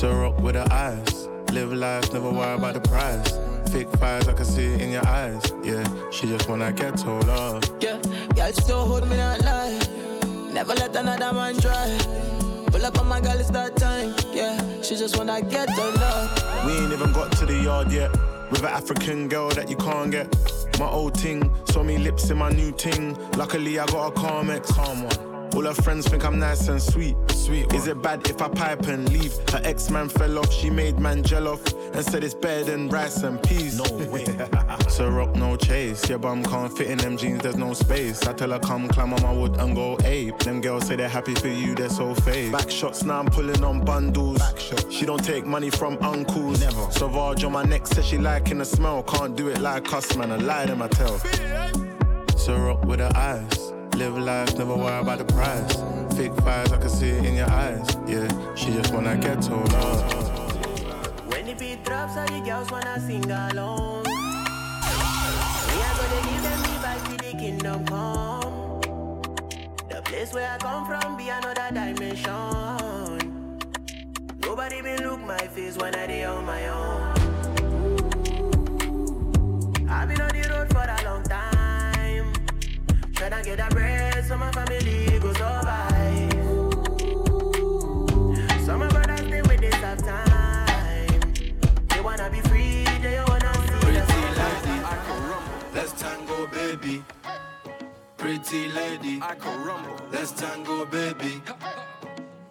Rock 0.00 0.40
with 0.40 0.54
the 0.54 0.72
eyes. 0.72 1.17
Live 1.52 1.72
life, 1.72 2.12
never 2.12 2.30
worry 2.30 2.54
about 2.54 2.74
the 2.74 2.80
price. 2.80 3.38
Fake 3.72 3.90
fires, 3.96 4.28
I 4.28 4.34
can 4.34 4.44
see 4.44 4.66
it 4.66 4.80
in 4.82 4.90
your 4.90 5.06
eyes. 5.06 5.42
Yeah, 5.62 5.82
she 6.10 6.26
just 6.26 6.48
wanna 6.48 6.72
get 6.72 6.98
told 6.98 7.28
off. 7.28 7.64
Yeah, 7.80 7.98
girl, 8.34 8.52
she 8.52 8.60
so 8.60 8.78
hold 8.80 9.08
me 9.08 9.16
not 9.16 9.40
lie. 9.40 9.78
Never 10.52 10.74
let 10.74 10.94
another 10.94 11.32
man 11.32 11.58
try. 11.58 11.98
Pull 12.66 12.84
up 12.84 12.98
on 12.98 13.08
my 13.08 13.20
girl, 13.20 13.38
it's 13.38 13.50
that 13.50 13.76
time. 13.76 14.14
Yeah, 14.32 14.82
she 14.82 14.96
just 14.96 15.16
wanna 15.16 15.40
get 15.40 15.68
the 15.68 15.90
love. 16.00 16.66
We 16.66 16.72
ain't 16.72 16.92
even 16.92 17.12
got 17.12 17.32
to 17.32 17.46
the 17.46 17.54
yard 17.54 17.90
yet. 17.92 18.10
With 18.50 18.60
an 18.60 18.66
African 18.66 19.28
girl 19.28 19.48
that 19.50 19.70
you 19.70 19.76
can't 19.76 20.10
get. 20.10 20.28
My 20.78 20.88
old 20.88 21.14
ting, 21.14 21.50
saw 21.66 21.82
me 21.82 21.98
lips 21.98 22.30
in 22.30 22.38
my 22.38 22.50
new 22.50 22.72
ting. 22.72 23.16
Luckily, 23.36 23.78
I 23.78 23.86
got 23.86 24.08
a 24.08 24.10
calm 24.12 24.50
ex. 24.50 24.70
Calm 24.72 25.02
one. 25.02 25.37
All 25.54 25.62
her 25.64 25.74
friends 25.74 26.06
think 26.08 26.24
I'm 26.24 26.38
nice 26.38 26.68
and 26.68 26.80
sweet. 26.80 27.16
Sweet. 27.30 27.72
Is 27.72 27.86
it 27.86 28.00
bad 28.02 28.28
if 28.28 28.40
I 28.42 28.48
pipe 28.48 28.86
and 28.86 29.08
leave? 29.12 29.34
Her 29.50 29.60
ex 29.64 29.90
man 29.90 30.08
fell 30.08 30.38
off, 30.38 30.52
she 30.52 30.70
made 30.70 30.98
man 30.98 31.22
gel 31.22 31.48
off 31.48 31.62
and 31.94 32.04
said 32.04 32.22
it's 32.22 32.34
better 32.34 32.64
than 32.64 32.88
rice 32.88 33.22
and 33.22 33.42
peas. 33.42 33.78
No 33.78 34.10
way. 34.10 34.26
so 34.88 35.08
rock 35.08 35.34
no 35.34 35.56
chase. 35.56 36.08
Your 36.08 36.18
bum 36.18 36.44
can't 36.44 36.76
fit 36.76 36.88
in 36.88 36.98
them 36.98 37.16
jeans, 37.16 37.42
there's 37.42 37.56
no 37.56 37.72
space. 37.72 38.26
I 38.26 38.32
tell 38.32 38.50
her 38.50 38.58
come 38.58 38.88
climb 38.88 39.12
on 39.14 39.22
my 39.22 39.32
wood 39.32 39.56
and 39.56 39.74
go 39.74 39.98
ape. 40.04 40.38
Them 40.40 40.60
girls 40.60 40.86
say 40.86 40.96
they're 40.96 41.08
happy 41.08 41.34
for 41.34 41.48
you, 41.48 41.74
they're 41.74 41.88
so 41.88 42.14
fake. 42.14 42.52
Back 42.52 42.70
shots 42.70 43.02
now 43.04 43.18
I'm 43.20 43.26
pulling 43.26 43.64
on 43.64 43.84
bundles. 43.84 44.40
She 44.90 45.06
don't 45.06 45.24
take 45.24 45.46
money 45.46 45.70
from 45.70 45.98
uncles. 46.02 46.60
Never. 46.60 46.90
Sauvage 46.90 47.44
on 47.44 47.52
my 47.52 47.64
neck 47.64 47.86
says 47.86 48.04
she 48.04 48.18
liking 48.18 48.58
the 48.58 48.64
smell. 48.64 49.02
Can't 49.02 49.34
do 49.36 49.48
it 49.48 49.60
like 49.60 49.92
us, 49.92 50.16
man. 50.16 50.32
I 50.32 50.36
lie 50.36 50.66
them 50.66 50.82
I 50.82 50.88
tell. 50.88 51.18
So 52.36 52.56
rock 52.56 52.84
with 52.84 53.00
her 53.00 53.12
eyes. 53.14 53.72
Live 53.98 54.16
life, 54.16 54.56
never 54.56 54.76
worry 54.76 55.00
about 55.00 55.18
the 55.18 55.24
price. 55.24 55.74
Fake 56.16 56.32
fires, 56.42 56.70
I 56.70 56.78
can 56.78 56.88
see 56.88 57.08
it 57.08 57.24
in 57.24 57.34
your 57.34 57.50
eyes. 57.50 57.84
Yeah, 58.06 58.28
she 58.54 58.70
just 58.70 58.94
wanna 58.94 59.16
get 59.16 59.42
told 59.42 59.74
off. 59.74 60.14
When 61.26 61.46
the 61.46 61.54
beat 61.54 61.84
drops, 61.84 62.16
all 62.16 62.24
the 62.26 62.40
girls 62.46 62.70
wanna 62.70 63.00
sing 63.00 63.28
along. 63.28 64.04
We 64.04 65.78
are 65.82 65.96
gonna 65.98 66.20
give 66.30 66.42
them 66.46 66.60
the 66.62 66.78
vibe 66.84 67.02
till 67.08 67.16
the 67.16 67.32
kingdom 67.38 67.84
come. 67.86 68.80
The 69.88 70.00
place 70.04 70.32
where 70.32 70.48
I 70.48 70.58
come 70.58 70.86
from 70.86 71.16
be 71.16 71.30
another 71.30 71.68
dimension. 71.74 73.18
Nobody 74.42 74.80
been 74.80 75.02
look 75.02 75.20
my 75.26 75.44
face 75.48 75.76
when 75.76 75.96
I 75.96 76.06
dey 76.06 76.22
on 76.24 76.44
my 76.44 76.68
own. 76.68 77.14
I've 79.90 80.08
been 80.08 80.20
on 80.20 80.28
the 80.28 80.47
Tryna 83.28 83.44
get 83.44 83.60
a 83.60 83.68
bread 83.74 84.24
so 84.24 84.38
my 84.38 84.50
family 84.52 85.18
go 85.20 85.32
survive. 85.34 86.32
Some 88.64 88.80
of 88.80 88.88
brothers 88.88 89.20
stay 89.20 89.42
with 89.42 89.60
this 89.60 89.74
half 89.74 89.98
time. 89.98 91.20
They 91.90 92.00
wanna 92.00 92.30
be 92.30 92.40
free, 92.48 92.84
they 93.02 93.20
wanna 93.28 93.52
see 93.54 93.92
the 93.92 94.06
sunlight. 94.06 95.74
Let's 95.74 95.92
tango, 95.92 96.46
baby. 96.46 97.04
Pretty 98.16 98.68
lady, 98.68 99.20
I 99.20 99.34
can 99.34 99.62
rumble. 99.62 99.96
Let's 100.10 100.32
tango, 100.32 100.86
baby. 100.86 101.42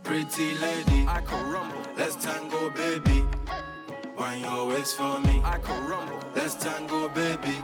Pretty 0.04 0.54
lady, 0.60 1.08
I 1.08 1.22
can 1.22 1.52
rumble. 1.52 1.82
Let's 1.98 2.16
tango, 2.24 2.70
baby. 2.70 3.26
Wind 4.16 4.42
your 4.42 4.68
waist 4.68 4.96
for 4.96 5.20
me, 5.22 5.42
I 5.44 5.58
can 5.58 5.90
rumble. 5.90 6.20
Let's 6.36 6.54
tango, 6.54 7.10
baby. 7.10 7.64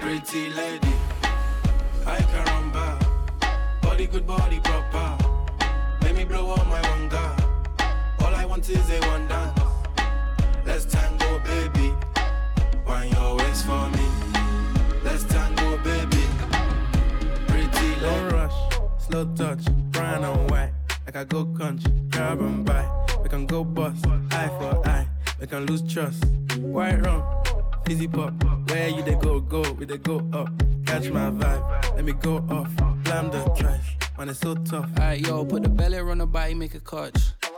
Pretty 0.00 0.50
lady, 0.50 0.94
I 2.08 2.22
can 2.22 2.44
rumble. 2.46 2.98
Body 3.82 4.06
good, 4.06 4.26
body 4.26 4.60
proper. 4.60 5.18
Let 6.00 6.16
me 6.16 6.24
blow 6.24 6.50
on 6.50 6.66
my 6.68 6.80
wanga. 6.80 7.24
All 8.24 8.34
I 8.34 8.46
want 8.46 8.68
is 8.70 8.90
a 8.90 8.98
one 9.08 9.28
dance? 9.28 9.60
Let's 10.64 10.86
tango, 10.86 11.38
baby. 11.40 11.92
Wind 12.86 13.12
your 13.12 13.36
waist 13.36 13.66
for 13.66 13.90
me. 13.90 14.06
Let's 15.04 15.24
tango, 15.24 15.76
baby. 15.84 16.24
Pretty 17.46 18.00
Don't 18.00 18.32
rush, 18.32 18.58
slow 18.98 19.26
touch, 19.34 19.64
brown 19.90 20.24
and 20.24 20.50
white. 20.50 20.72
Like 21.04 21.16
I 21.16 21.24
go 21.24 21.44
country, 21.44 21.92
grab 22.08 22.40
and 22.40 22.64
buy. 22.64 22.88
We 23.22 23.28
can 23.28 23.44
go 23.44 23.64
bust, 23.64 24.06
eye 24.30 24.48
for 24.58 24.86
eye. 24.88 25.06
We 25.40 25.46
can 25.46 25.66
lose 25.66 25.82
trust. 25.82 26.24
White 26.56 27.04
rum, 27.04 27.22
fizzy 27.84 28.08
pop. 28.08 28.32
Where 28.70 28.88
you 28.88 29.02
they 29.02 29.14
go, 29.14 29.40
go, 29.40 29.60
we 29.72 29.84
they 29.84 29.98
go 29.98 30.26
up. 30.32 30.50
Catch 30.88 31.10
my 31.10 31.30
vibe, 31.30 31.96
let 31.96 32.04
me 32.06 32.12
go 32.14 32.38
off. 32.48 32.74
Blam 33.04 33.30
the 33.30 33.44
trash, 33.58 33.98
man, 34.16 34.30
it's 34.30 34.40
so 34.40 34.54
tough. 34.54 34.88
Alright, 34.98 35.20
yo, 35.20 35.44
put 35.44 35.62
the 35.62 35.68
belly 35.68 35.98
on 35.98 36.16
the 36.16 36.26
body, 36.26 36.54
make 36.54 36.74
a 36.74 36.80
catch. 36.80 37.34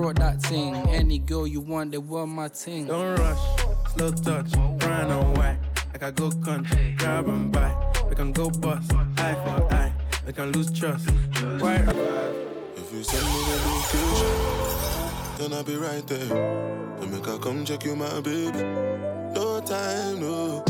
brought 0.00 0.16
that 0.16 0.40
thing. 0.40 0.74
Any 0.88 1.18
girl 1.18 1.46
you 1.46 1.60
want, 1.60 1.92
they 1.92 1.98
want 1.98 2.30
my 2.30 2.48
thing. 2.48 2.86
Don't 2.86 3.18
rush, 3.18 3.38
slow 3.92 4.10
touch, 4.10 4.50
brown 4.78 5.10
and 5.10 5.36
white. 5.36 5.58
Like 5.92 6.02
I 6.02 6.10
go 6.10 6.30
country, 6.30 6.94
grab 6.96 7.28
and 7.28 7.52
buy. 7.52 7.70
We 8.08 8.14
can 8.14 8.32
go 8.32 8.48
bust, 8.48 8.90
eye 9.18 9.34
for 9.44 9.74
eye. 9.74 9.92
We 10.26 10.32
can 10.32 10.52
lose 10.52 10.72
trust. 10.72 11.10
White 11.60 11.86
If 12.76 12.92
you 12.94 13.02
send 13.02 13.26
me 13.32 13.40
the 13.48 13.56
location, 13.68 15.38
then 15.38 15.52
I'll 15.52 15.64
be 15.64 15.76
right 15.76 16.06
there. 16.06 16.28
Then 16.98 17.10
make 17.10 17.28
I 17.28 17.36
come 17.36 17.64
check 17.66 17.84
you, 17.84 17.94
my 17.94 18.20
baby. 18.20 18.62
No 19.34 19.60
time, 19.60 20.20
no. 20.20 20.64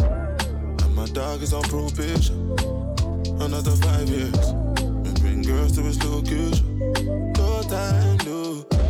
And 0.82 0.94
my 0.97 1.07
dog 1.07 1.40
is 1.43 1.52
on 1.52 1.62
probation. 1.62 2.51
Another 3.40 3.77
five 3.86 4.09
years. 4.09 4.48
And 5.07 5.20
bring 5.20 5.43
girls 5.43 5.77
to 5.77 5.82
his 5.82 6.02
location. 6.02 6.78
No 7.36 7.62
time, 7.62 8.16
no. 8.27 8.89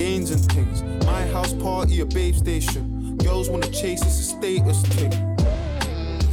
gains 0.00 0.30
and 0.30 0.40
things. 0.52 0.82
My 1.04 1.26
house 1.26 1.52
party, 1.52 2.00
a 2.00 2.06
babe 2.06 2.34
station. 2.34 3.18
Girls 3.18 3.50
wanna 3.50 3.70
chase, 3.70 4.00
it's 4.00 4.18
a 4.18 4.28
status 4.34 4.80
thing. 4.94 5.12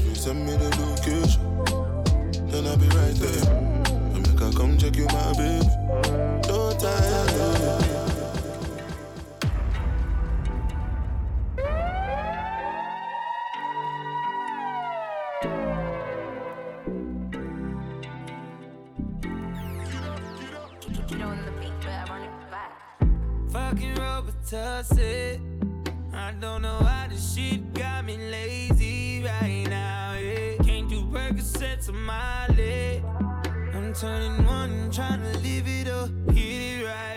You 0.05 0.15
send 0.15 0.45
me 0.45 0.53
the 0.55 0.69
location, 0.85 1.43
then 2.47 2.65
I'll 2.65 2.77
be 2.77 2.87
right 3.01 3.17
there. 3.23 3.43
And 4.15 4.21
make 4.25 4.41
I 4.41 4.51
come 4.57 4.77
check 4.77 4.95
you, 4.95 5.05
my 5.07 5.33
baby. 5.33 5.67
No 6.47 6.71
time, 6.79 7.16
Fucking 24.47 24.59
Robitussin. 24.59 25.39
I 26.13 26.31
don't 26.39 26.61
know 26.61 26.77
why 26.79 27.07
this 27.09 27.35
shit 27.35 27.73
got 27.73 28.05
me 28.05 28.17
lazy 28.17 29.23
right 29.23 29.65
now. 29.69 30.13
Yeah. 30.13 30.63
Can't 30.63 30.89
do 30.89 31.01
Percocets 31.03 31.89
on 31.89 32.01
my 32.03 32.47
leg. 32.55 33.03
I'm 33.73 33.93
turning 33.93 34.45
one, 34.45 34.89
trying 34.91 35.21
to 35.21 35.37
live 35.39 35.67
it 35.67 35.87
up. 35.87 36.09
Hit 36.33 36.81
it 36.81 36.85
right, 36.85 37.16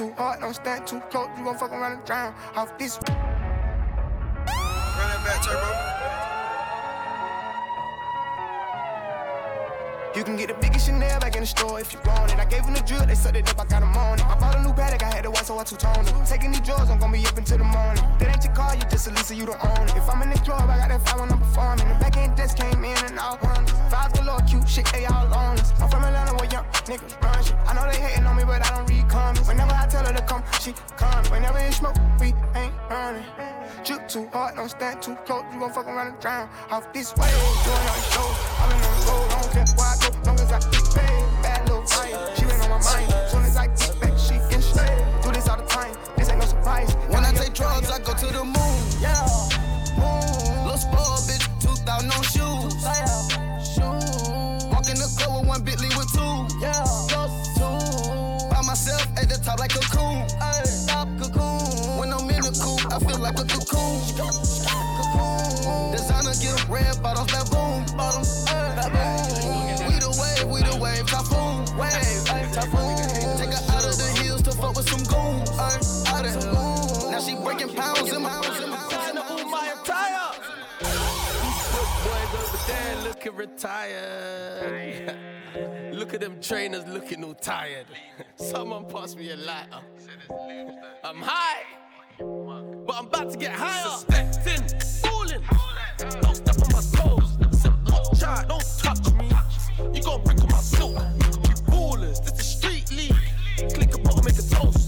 too 0.00 0.12
hard, 0.16 0.40
don't 0.40 0.54
stand 0.54 0.86
too 0.86 0.98
close. 1.10 1.28
You 1.36 1.44
gon' 1.44 1.58
fuck 1.58 1.72
around 1.72 1.92
and 1.92 2.04
drown 2.06 2.34
off 2.56 2.78
this. 2.78 2.96
Run 2.96 3.16
back, 4.46 5.42
turbo. 5.44 6.29
You 10.20 10.26
can 10.26 10.36
get 10.36 10.48
the 10.48 10.54
biggest 10.60 10.84
Chanel 10.84 11.18
back 11.18 11.34
in 11.34 11.40
the 11.40 11.46
store 11.46 11.80
if 11.80 11.94
you 11.94 11.98
want 12.04 12.30
it. 12.30 12.38
I 12.38 12.44
gave 12.44 12.60
him 12.60 12.74
the 12.74 12.80
drill, 12.80 13.06
they 13.06 13.14
sucked 13.14 13.36
it 13.36 13.48
up, 13.48 13.58
I 13.58 13.64
got 13.64 13.82
him 13.82 13.96
on 13.96 14.18
it. 14.18 14.26
I 14.26 14.38
bought 14.38 14.54
a 14.54 14.60
new 14.60 14.68
Patek, 14.68 15.02
I 15.02 15.14
had 15.16 15.24
to 15.24 15.30
watch, 15.30 15.46
so 15.46 15.58
I 15.58 15.64
two-toned 15.64 16.06
it. 16.06 16.14
Taking 16.26 16.52
these 16.52 16.60
drugs, 16.60 16.90
I'm 16.90 16.98
gonna 16.98 17.16
be 17.16 17.24
up 17.24 17.38
until 17.38 17.56
the 17.56 17.64
morning. 17.64 18.04
That 18.18 18.28
ain't 18.28 18.44
your 18.44 18.52
car, 18.52 18.76
you 18.76 18.82
just 18.90 19.06
a 19.06 19.12
Lisa, 19.12 19.34
you 19.34 19.46
don't 19.46 19.56
own 19.64 19.88
it. 19.88 19.96
If 19.96 20.10
I'm 20.10 20.20
in 20.20 20.28
the 20.28 20.38
club, 20.40 20.68
I 20.68 20.76
got 20.76 20.90
that 20.90 21.08
fire 21.08 21.20
when 21.20 21.32
I'm 21.32 21.38
performing. 21.38 21.88
The 21.88 21.94
back 21.94 22.18
end 22.18 22.36
just 22.36 22.58
came 22.58 22.84
in 22.84 22.98
and 23.08 23.18
all 23.18 23.38
wonders. 23.42 23.72
Vibes 23.88 24.12
galore, 24.12 24.44
cute 24.44 24.68
shit, 24.68 24.84
they 24.92 25.06
all 25.06 25.24
on 25.32 25.56
us. 25.56 25.72
I'm 25.80 25.88
from 25.88 26.04
Atlanta 26.04 26.36
where 26.36 26.52
young 26.52 26.66
niggas 26.84 27.16
run 27.24 27.42
shit. 27.42 27.56
I 27.64 27.72
know 27.72 27.88
they 27.90 27.96
hating 27.96 28.26
on 28.26 28.36
me, 28.36 28.44
but 28.44 28.60
I 28.60 28.76
don't 28.76 28.90
read 28.90 29.08
comments. 29.08 29.48
Whenever 29.48 29.72
I 29.72 29.86
tell 29.86 30.04
her 30.04 30.12
to 30.12 30.22
come, 30.28 30.44
she 30.60 30.74
come. 30.98 31.24
Whenever 31.32 31.56
it's 31.64 31.78
smoke, 31.78 31.96
we 32.20 32.36
ain't 32.60 32.74
running. 32.90 33.24
Drip 33.88 34.06
too 34.06 34.28
hard, 34.34 34.56
don't 34.56 34.68
stand 34.68 35.00
too 35.00 35.16
close. 35.24 35.44
You 35.54 35.60
gon' 35.60 35.72
fuck 35.72 35.86
around 35.86 36.08
and 36.08 36.20
drown 36.20 36.50
off 36.70 36.92
this 36.92 37.16
way. 37.16 37.32
Doing 37.64 37.88
all 37.88 37.96
these 37.96 38.12
shows, 38.12 38.36
I've 38.60 38.68
been 38.68 38.84
the 38.84 38.92
road, 39.08 39.24
I 39.32 39.40
don't 39.40 39.52
care 39.56 39.64
where 39.80 39.88
I 39.88 39.96
go, 39.96 40.09
long 40.24 40.40
as 40.40 40.52
I 40.52 40.58
get 40.70 40.84
paid. 40.94 41.42
Bad 41.42 41.68
little 41.68 41.84
she 42.36 42.44
been 42.44 42.60
on 42.60 42.70
my 42.70 42.78
mind. 42.82 43.39
retired. 83.40 85.16
look 85.92 86.12
at 86.12 86.20
them 86.20 86.38
trainers 86.42 86.86
looking 86.86 87.24
all 87.24 87.34
tired. 87.34 87.86
Someone 88.36 88.84
pass 88.84 89.16
me 89.16 89.30
a 89.30 89.36
lighter. 89.36 89.80
I'm 91.02 91.22
high, 91.22 91.62
but 92.18 92.96
I'm 92.96 93.06
about 93.06 93.30
to 93.30 93.38
get 93.38 93.52
higher. 93.52 93.88
Suspecting, 93.88 94.62
falling. 95.02 95.42
Don't 96.20 96.36
step 96.36 96.56
on 96.64 96.70
my 96.72 96.82
toes. 96.94 97.38
Sip 97.62 97.72
no 97.88 98.02
chai, 98.18 98.44
don't 98.46 98.64
touch 98.78 99.12
me. 99.14 99.30
You 99.94 100.02
gon' 100.02 100.22
break 100.22 100.42
on 100.42 100.50
my 100.50 100.58
silk. 100.58 100.92
You 100.92 101.54
ballers, 101.72 102.22
this 102.22 102.38
is 102.40 102.46
street 102.46 102.90
league. 102.92 103.16
Click 103.72 103.94
a 103.94 103.98
button, 104.00 104.24
make 104.24 104.38
a 104.38 104.42
toast. 104.42 104.79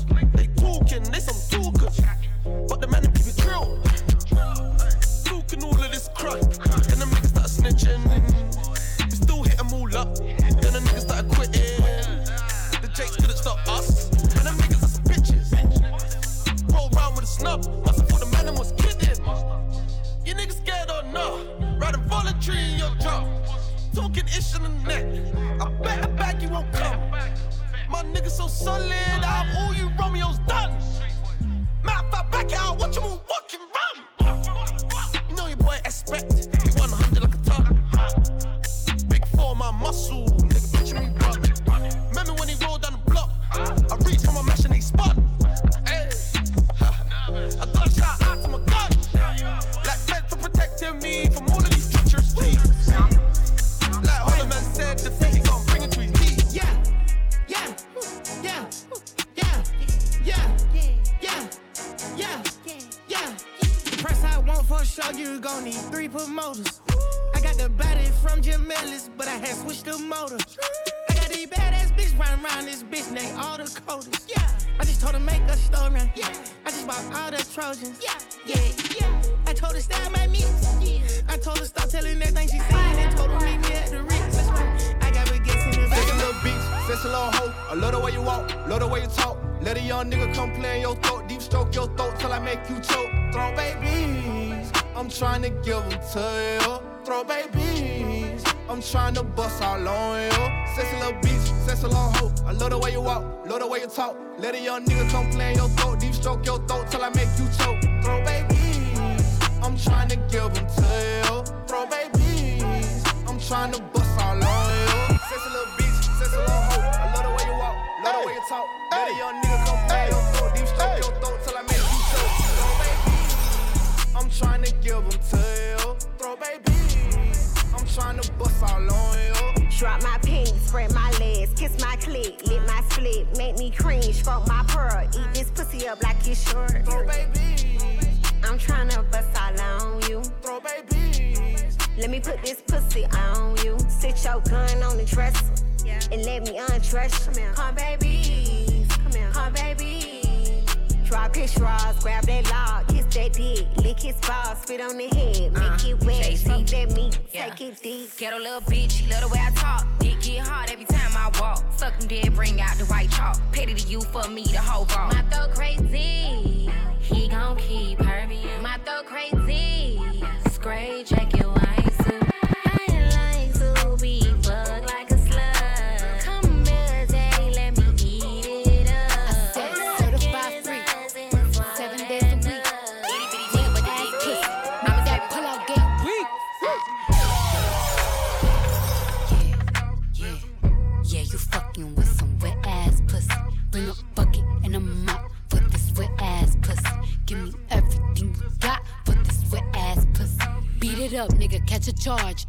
charge. 202.18 202.41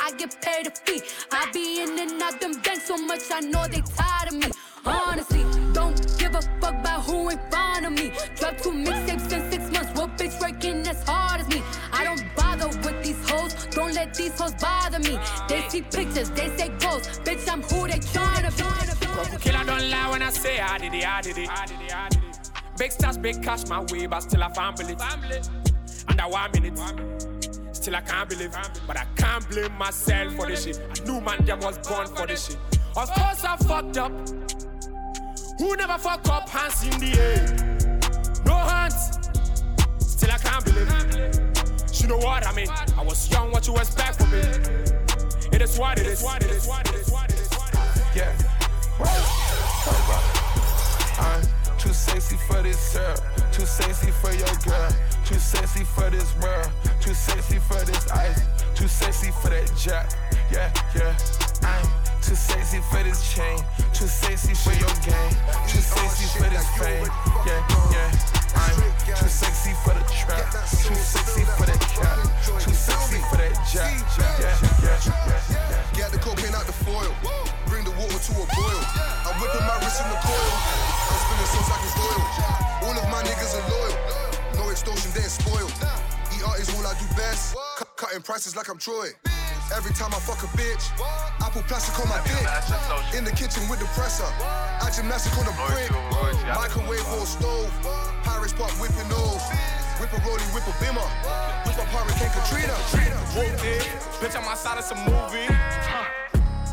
I 0.00 0.12
get 0.12 0.40
paid 0.40 0.64
to 0.64 0.70
fee. 0.70 1.02
I 1.32 1.50
be 1.52 1.82
in 1.82 1.98
and 1.98 2.22
out 2.22 2.40
them 2.40 2.52
banks 2.62 2.86
so 2.86 2.96
much, 2.96 3.22
I 3.32 3.40
know 3.40 3.66
they 3.68 3.82
tired 3.82 4.28
of 4.28 4.34
me. 4.34 4.50
Honestly, 4.84 5.44
don't 5.72 5.96
give 6.18 6.34
a 6.34 6.42
fuck 6.60 6.74
about 6.80 7.02
who 7.04 7.30
ain't 7.30 7.40
fond 7.52 7.86
of 7.86 7.92
me. 7.92 8.12
Drop 8.36 8.56
two 8.58 8.70
mixtapes 8.70 9.32
in 9.32 9.50
six 9.50 9.70
months, 9.72 9.98
what 9.98 10.16
bitch 10.16 10.40
working 10.40 10.86
as 10.86 11.02
hard 11.04 11.40
as 11.40 11.48
me? 11.48 11.62
I 11.92 12.04
don't 12.04 12.24
bother 12.36 12.68
with 12.68 13.04
these 13.04 13.28
hoes, 13.28 13.54
don't 13.70 13.94
let 13.94 14.14
these 14.14 14.38
hoes 14.38 14.54
bother 14.54 14.98
me. 15.00 15.18
They 15.48 15.68
see 15.68 15.82
pictures, 15.82 16.30
they 16.30 16.48
say 16.56 16.68
ghosts, 16.78 17.18
bitch, 17.20 17.50
I'm 17.50 17.62
who 17.62 17.86
they 17.88 17.98
tryna 17.98 18.56
be. 18.56 19.38
Killer 19.38 19.64
don't 19.64 19.90
lie 19.90 20.10
when 20.10 20.22
I 20.22 20.30
say 20.30 20.60
I 20.60 20.78
did 20.78 20.94
it, 20.94 21.06
I 21.06 21.20
did 21.20 21.38
it. 21.38 21.48
I 21.50 21.66
did 21.66 21.80
it, 21.82 22.18
Big 22.78 22.92
stars, 22.92 23.18
big 23.18 23.42
cash, 23.42 23.66
my 23.66 23.80
way, 23.92 24.06
but 24.06 24.20
still 24.20 24.42
I 24.44 24.52
family. 24.52 24.94
family. 24.94 25.40
Under 26.08 26.22
one 26.24 26.50
minute. 26.52 26.74
One 26.78 26.96
minute. 26.96 27.27
Still 27.88 27.96
I 27.96 28.02
can't 28.02 28.28
believe, 28.28 28.54
but 28.86 28.98
I 28.98 29.06
can't 29.16 29.48
blame 29.48 29.72
myself 29.78 30.34
for 30.34 30.46
this 30.46 30.64
shit. 30.64 30.78
I 30.78 31.04
knew 31.06 31.22
man 31.22 31.42
them 31.46 31.58
was 31.60 31.78
born 31.88 32.06
for 32.08 32.26
this 32.26 32.48
shit. 32.48 32.58
Of 32.94 33.10
course 33.12 33.42
I 33.42 33.56
fucked 33.56 33.96
up. 33.96 34.12
Who 35.56 35.74
never 35.74 35.96
fuck 35.96 36.28
up? 36.28 36.50
Hands 36.50 36.84
in 36.84 37.00
the 37.00 37.18
air. 37.18 38.42
No 38.44 38.52
hands. 38.52 39.16
Still 40.06 40.30
I 40.30 40.36
can't 40.36 40.62
believe. 40.66 40.86
You 41.98 42.08
know 42.08 42.18
what 42.18 42.46
I 42.46 42.52
mean? 42.54 42.68
I 42.68 43.02
was 43.02 43.30
young, 43.30 43.50
what 43.52 43.66
you 43.66 43.74
expect 43.76 44.16
from 44.16 44.32
me? 44.32 44.40
It 45.50 45.62
is 45.62 45.78
what 45.78 45.98
it 45.98 46.06
is. 46.08 46.22
Yeah. 48.14 48.36
I'm 51.18 51.42
too 51.78 51.94
sexy 51.94 52.36
for 52.36 52.60
this 52.60 52.92
girl. 52.92 53.16
Too 53.50 53.64
sexy 53.64 54.10
for 54.10 54.32
your 54.34 54.54
girl. 54.62 54.92
Too 55.28 55.36
sexy 55.36 55.84
for 55.84 56.08
this 56.08 56.32
world. 56.40 56.72
Too 57.04 57.12
sexy 57.12 57.58
for 57.58 57.84
this 57.84 58.08
ice. 58.08 58.40
Too 58.74 58.88
sexy 58.88 59.30
for 59.30 59.50
that 59.52 59.68
jack. 59.76 60.08
Yeah, 60.48 60.72
yeah. 60.96 61.12
I'm 61.68 61.84
too 62.24 62.32
sexy 62.32 62.80
for 62.88 63.04
this 63.04 63.20
chain. 63.36 63.60
Too 63.92 64.08
sexy 64.08 64.56
for 64.56 64.72
your 64.72 64.88
game. 65.04 65.36
Too 65.68 65.84
sexy 65.84 66.24
for 66.32 66.48
this 66.48 66.64
fame. 66.80 67.04
Yeah, 67.44 67.60
yeah. 67.92 68.08
I'm 68.56 68.80
too 69.04 69.28
sexy 69.28 69.76
for 69.84 69.92
the 69.92 70.00
trap. 70.08 70.48
Too 70.64 70.96
sexy 70.96 71.44
for 71.44 71.68
that 71.68 71.80
cat. 71.92 72.16
Too 72.64 72.72
sexy 72.72 73.20
for 73.28 73.36
that 73.36 73.52
jack. 73.68 74.00
Yeah, 74.16 74.56
yeah, 74.80 74.96
yeah. 75.12 75.84
Get 75.92 76.08
the 76.10 76.18
cocaine 76.24 76.56
out 76.56 76.64
the 76.64 76.72
foil. 76.72 77.12
Bring 77.68 77.84
the 77.84 77.92
water 78.00 78.16
to 78.16 78.32
a 78.32 78.46
boil. 78.48 78.80
I'm 79.28 79.36
whipping 79.44 79.66
my 79.68 79.76
wrist 79.76 80.00
in 80.00 80.08
the 80.08 80.16
coil. 80.24 80.52
I'm 81.04 81.20
spinning 81.20 81.52
so 81.52 81.60
like 81.68 81.84
it's 81.84 82.00
oil. 82.00 82.24
All 82.88 82.96
of 82.96 83.04
my 83.12 83.20
niggas 83.28 83.52
are 83.60 83.68
loyal. 83.68 84.17
No 84.68 84.72
extortion, 84.72 85.10
they're 85.16 85.32
spoiled. 85.32 85.72
Eat 86.36 86.44
art 86.44 86.60
is 86.60 86.68
all 86.76 86.84
I 86.84 86.92
do 87.00 87.08
best. 87.16 87.56
Cut, 87.78 87.88
cutting 87.96 88.20
prices 88.20 88.54
like 88.54 88.68
I'm 88.68 88.76
Troy. 88.76 89.08
Every 89.74 89.94
time 89.94 90.12
I 90.12 90.20
fuck 90.20 90.44
a 90.44 90.50
bitch, 90.60 90.92
apple 91.40 91.62
plastic 91.62 91.96
on 91.96 92.06
my 92.12 92.20
dick. 92.28 93.16
In 93.16 93.24
the 93.24 93.32
kitchen 93.32 93.64
with 93.72 93.80
the 93.80 93.88
presser, 93.96 94.28
I 94.28 94.92
gymnastic 94.92 95.32
on 95.40 95.48
the 95.48 95.56
brick. 95.56 95.88
Microwave 96.52 97.00
or 97.16 97.24
stove, 97.24 97.72
Paris 98.28 98.52
pop 98.52 98.68
whipping 98.76 99.08
nose. 99.08 99.40
Whip 100.04 100.12
a 100.12 100.20
rollie, 100.20 100.44
whip 100.52 100.68
a 100.68 100.76
bimmer. 100.84 101.08
Whip 101.64 101.78
a 101.80 101.84
Hurricane 101.88 102.28
Katrina. 102.36 102.76
Whoop 103.40 103.64
it, 103.64 103.88
bitch, 104.20 104.36
I'm 104.36 104.44
outside 104.44 104.76
of 104.76 104.84
some 104.84 104.98
movie. 105.08 105.48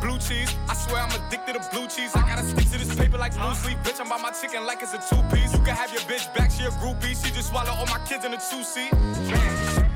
Blue 0.05 0.19
cheese, 0.19 0.55
I 0.69 0.75
swear 0.75 1.01
I'm 1.01 1.09
addicted 1.09 1.53
to 1.53 1.67
blue 1.73 1.87
cheese. 1.87 2.15
I 2.15 2.21
gotta 2.21 2.43
stick 2.43 2.69
to 2.69 2.77
this 2.77 2.93
paper 2.93 3.17
like 3.17 3.35
blue 3.35 3.55
sleep. 3.55 3.79
Bitch, 3.79 3.99
I'm 3.99 4.07
by 4.07 4.19
my 4.19 4.29
chicken 4.29 4.63
like 4.63 4.83
it's 4.83 4.93
a 4.93 5.01
two 5.09 5.19
piece. 5.33 5.51
You 5.51 5.57
can 5.65 5.75
have 5.75 5.91
your 5.91 6.01
bitch 6.01 6.31
back, 6.35 6.51
she 6.51 6.63
a 6.63 6.69
groupie. 6.77 7.17
She 7.17 7.33
just 7.33 7.49
swallow 7.49 7.71
all 7.71 7.87
my 7.87 7.97
kids 8.07 8.23
in 8.23 8.31
a 8.31 8.37
two 8.37 8.61
seat. 8.61 8.91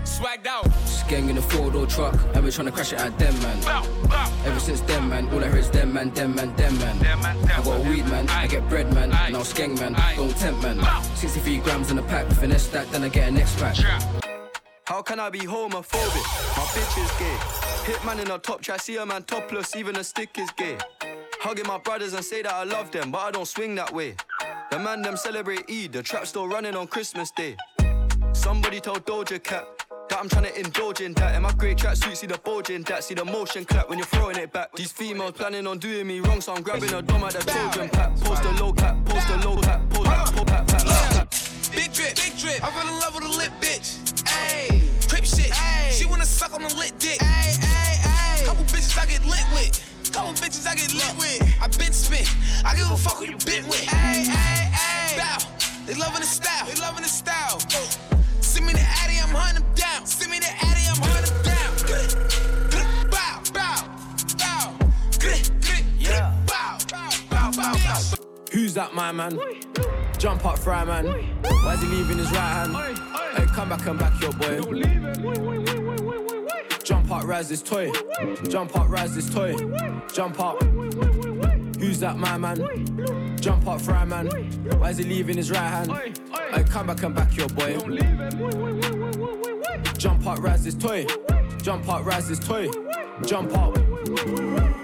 Swagged 0.05 0.47
out. 0.47 0.67
Gang 1.07 1.29
in 1.29 1.37
a 1.37 1.41
four 1.43 1.69
door 1.69 1.85
truck, 1.85 2.15
and 2.33 2.43
we're 2.43 2.49
trying 2.49 2.65
to 2.65 2.71
crash 2.71 2.91
it 2.91 2.99
at 2.99 3.19
them, 3.19 3.39
man. 3.43 3.57
Ever 4.47 4.59
since 4.59 4.81
them, 4.81 5.09
man, 5.09 5.29
all 5.29 5.43
I 5.43 5.47
hear 5.47 5.57
is 5.57 5.69
them, 5.69 5.93
man, 5.93 6.09
them, 6.09 6.33
man, 6.33 6.55
them, 6.55 6.79
man. 6.79 6.97
I 7.03 7.61
got 7.63 7.79
a 7.79 7.87
weed, 7.87 8.07
man, 8.07 8.27
I 8.29 8.47
get 8.47 8.67
bread, 8.67 8.91
man, 8.91 9.11
and 9.11 9.35
I'll 9.35 9.43
skeng, 9.43 9.79
man, 9.79 9.93
don't 10.15 10.35
tempt, 10.37 10.63
man. 10.63 10.79
63 11.17 11.57
grams 11.59 11.91
in 11.91 11.99
a 11.99 12.03
pack, 12.03 12.25
finesse 12.33 12.65
that, 12.69 12.91
then 12.91 13.03
I 13.03 13.09
get 13.09 13.27
an 13.27 13.35
next 13.35 13.59
pack. 13.59 13.77
How 14.85 15.03
can 15.03 15.19
I 15.19 15.29
be 15.29 15.41
homophobic? 15.41 16.25
My 16.57 16.63
bitch 16.73 17.03
is 17.03 17.11
gay. 17.19 17.68
Hit 17.85 18.03
man 18.05 18.19
in 18.19 18.31
a 18.31 18.37
top 18.37 18.61
try, 18.61 18.77
see 18.77 18.97
a 18.97 19.05
man 19.05 19.23
topless, 19.23 19.75
even 19.75 19.95
a 19.95 20.03
stick 20.03 20.37
is 20.37 20.49
gay. 20.51 20.77
Hugging 21.41 21.67
my 21.67 21.77
brothers 21.77 22.13
and 22.13 22.23
say 22.23 22.41
that 22.41 22.53
I 22.53 22.63
love 22.63 22.91
them, 22.91 23.11
but 23.11 23.19
I 23.19 23.31
don't 23.31 23.47
swing 23.47 23.75
that 23.75 23.93
way. 23.93 24.15
The 24.71 24.79
man 24.79 25.01
them 25.01 25.17
celebrate 25.17 25.69
Eid, 25.69 25.93
the 25.93 26.03
trap 26.03 26.27
still 26.27 26.47
running 26.47 26.75
on 26.75 26.87
Christmas 26.87 27.31
Day. 27.31 27.55
Somebody 28.33 28.79
told 28.79 29.05
Doja 29.05 29.41
Cat 29.41 29.65
that 30.09 30.19
I'm 30.19 30.29
trying 30.29 30.45
to 30.45 30.59
indulge 30.59 31.01
in 31.01 31.13
that. 31.13 31.35
In 31.35 31.43
my 31.43 31.51
grey 31.53 31.75
tracksuit, 31.75 32.15
see 32.15 32.27
the 32.27 32.37
bulge 32.37 32.69
in 32.69 32.83
that. 32.83 33.03
See 33.03 33.13
the 33.13 33.25
motion 33.25 33.65
clap 33.65 33.89
when 33.89 33.97
you're 33.97 34.07
throwing 34.07 34.37
it 34.37 34.51
back. 34.51 34.75
These 34.75 34.91
females 34.91 35.31
planning 35.31 35.65
on 35.65 35.77
doing 35.77 36.07
me 36.07 36.19
wrong, 36.19 36.41
so 36.41 36.53
I'm 36.53 36.61
grabbing 36.61 36.93
a 36.93 37.01
dom 37.01 37.23
at 37.23 37.33
the 37.33 37.51
children 37.51 37.89
pack. 37.89 38.15
Post 38.19 38.43
a 38.43 38.51
low 38.63 38.73
cap, 38.73 38.97
post 39.05 39.29
a 39.29 39.47
low 39.47 39.61
cap, 39.61 39.89
post 39.89 40.09
a 40.09 40.35
low 40.35 40.45
cap, 40.45 40.67
pat, 40.67 40.67
pat, 40.67 40.85
pat. 40.85 41.71
Big 41.75 41.93
drip, 41.93 42.15
big 42.15 42.37
drip. 42.37 42.63
I 42.63 42.71
fell 42.71 42.87
in 42.87 42.99
love 42.99 43.15
with 43.15 43.23
a 43.23 43.37
lit 43.37 43.51
bitch. 43.61 44.23
Ayy, 44.25 44.81
shit. 45.35 45.51
Ay. 45.53 45.91
She 45.91 46.05
wanna 46.05 46.25
suck 46.25 46.53
on 46.53 46.63
a 46.63 46.71
lit 46.75 46.93
dick. 46.99 47.19
Ayy, 47.19 47.53
ayy, 47.61 47.95
ayy. 48.01 48.45
Couple 48.45 48.63
bitches 48.65 48.97
I 48.97 49.05
get 49.05 49.23
lit 49.25 49.45
with. 49.53 49.73
Couple 50.11 50.33
bitches 50.33 50.65
I 50.67 50.75
get 50.75 50.93
lit 50.93 51.13
with. 51.17 51.41
I 51.61 51.67
been 51.77 51.93
spit. 51.93 52.27
I 52.65 52.75
give 52.75 52.89
a 52.89 52.97
fuck 52.97 53.17
who 53.17 53.25
you 53.25 53.37
been 53.45 53.67
with. 53.67 53.85
Ayy, 53.87 54.25
ayy, 54.25 54.71
ayy. 54.71 55.17
Bow. 55.17 55.37
They 55.85 55.95
loving 55.95 56.21
the 56.21 56.27
style. 56.27 56.65
They 56.67 56.79
loving 56.81 57.03
the 57.03 57.09
style. 57.09 57.59
Send 58.41 58.65
me 58.65 58.73
the 58.73 58.85
Addy, 59.03 59.17
I'm 59.21 59.29
hunting 59.29 59.63
them 59.63 59.73
down. 59.75 60.05
Send 60.05 60.31
me 60.31 60.39
the 60.39 60.49
Addy, 60.65 60.81
I'm 60.89 61.01
hunting 61.01 61.33
them 61.33 61.43
down. 61.45 63.09
Bow, 63.09 63.41
bow, 63.53 63.79
bow. 64.37 64.77
Yeah. 65.99 66.35
Bow, 66.47 66.77
bow, 66.91 67.09
bow, 67.29 67.51
bow. 67.51 68.03
Who's 68.51 68.73
that, 68.73 68.93
my 68.93 69.11
man? 69.11 69.39
Jump 70.19 70.45
up, 70.45 70.59
fry 70.59 70.83
man. 70.83 71.05
Why 71.43 71.73
is 71.75 71.81
he 71.81 71.87
leaving 71.87 72.17
his 72.17 72.29
right 72.31 72.37
hand? 72.39 72.75
Hey, 73.37 73.45
come 73.45 73.69
back 73.69 73.85
and 73.87 73.97
back 73.97 74.21
your 74.21 74.33
boy. 74.33 74.59
Jump 76.83 77.09
up, 77.09 77.25
rise 77.25 77.47
this 77.47 77.61
toy. 77.61 77.89
Jump 78.49 78.77
up, 78.77 78.89
rise 78.89 79.15
this 79.15 79.29
toy. 79.33 79.55
Jump 80.13 80.37
up. 80.41 80.61
Who's 81.79 82.01
that, 82.01 82.17
my 82.17 82.37
man? 82.37 83.37
Jump 83.39 83.65
up, 83.65 83.79
fry 83.79 84.03
man. 84.03 84.27
Why 84.77 84.89
is 84.89 84.97
he 84.97 85.05
leaving 85.05 85.37
his 85.37 85.51
right 85.51 85.59
hand? 85.59 85.93
Hey, 86.51 86.63
come 86.65 86.87
back 86.87 87.01
and 87.01 87.15
back 87.15 87.37
your 87.37 87.47
boy. 87.47 87.77
Jump 89.97 90.27
up, 90.27 90.39
rise 90.39 90.65
this 90.65 90.75
toy. 90.75 91.05
Jump 91.61 91.87
up, 91.87 92.05
rise 92.05 92.27
this 92.27 92.39
toy. 92.39 92.69
Jump 93.25 93.57
up. 93.57 93.73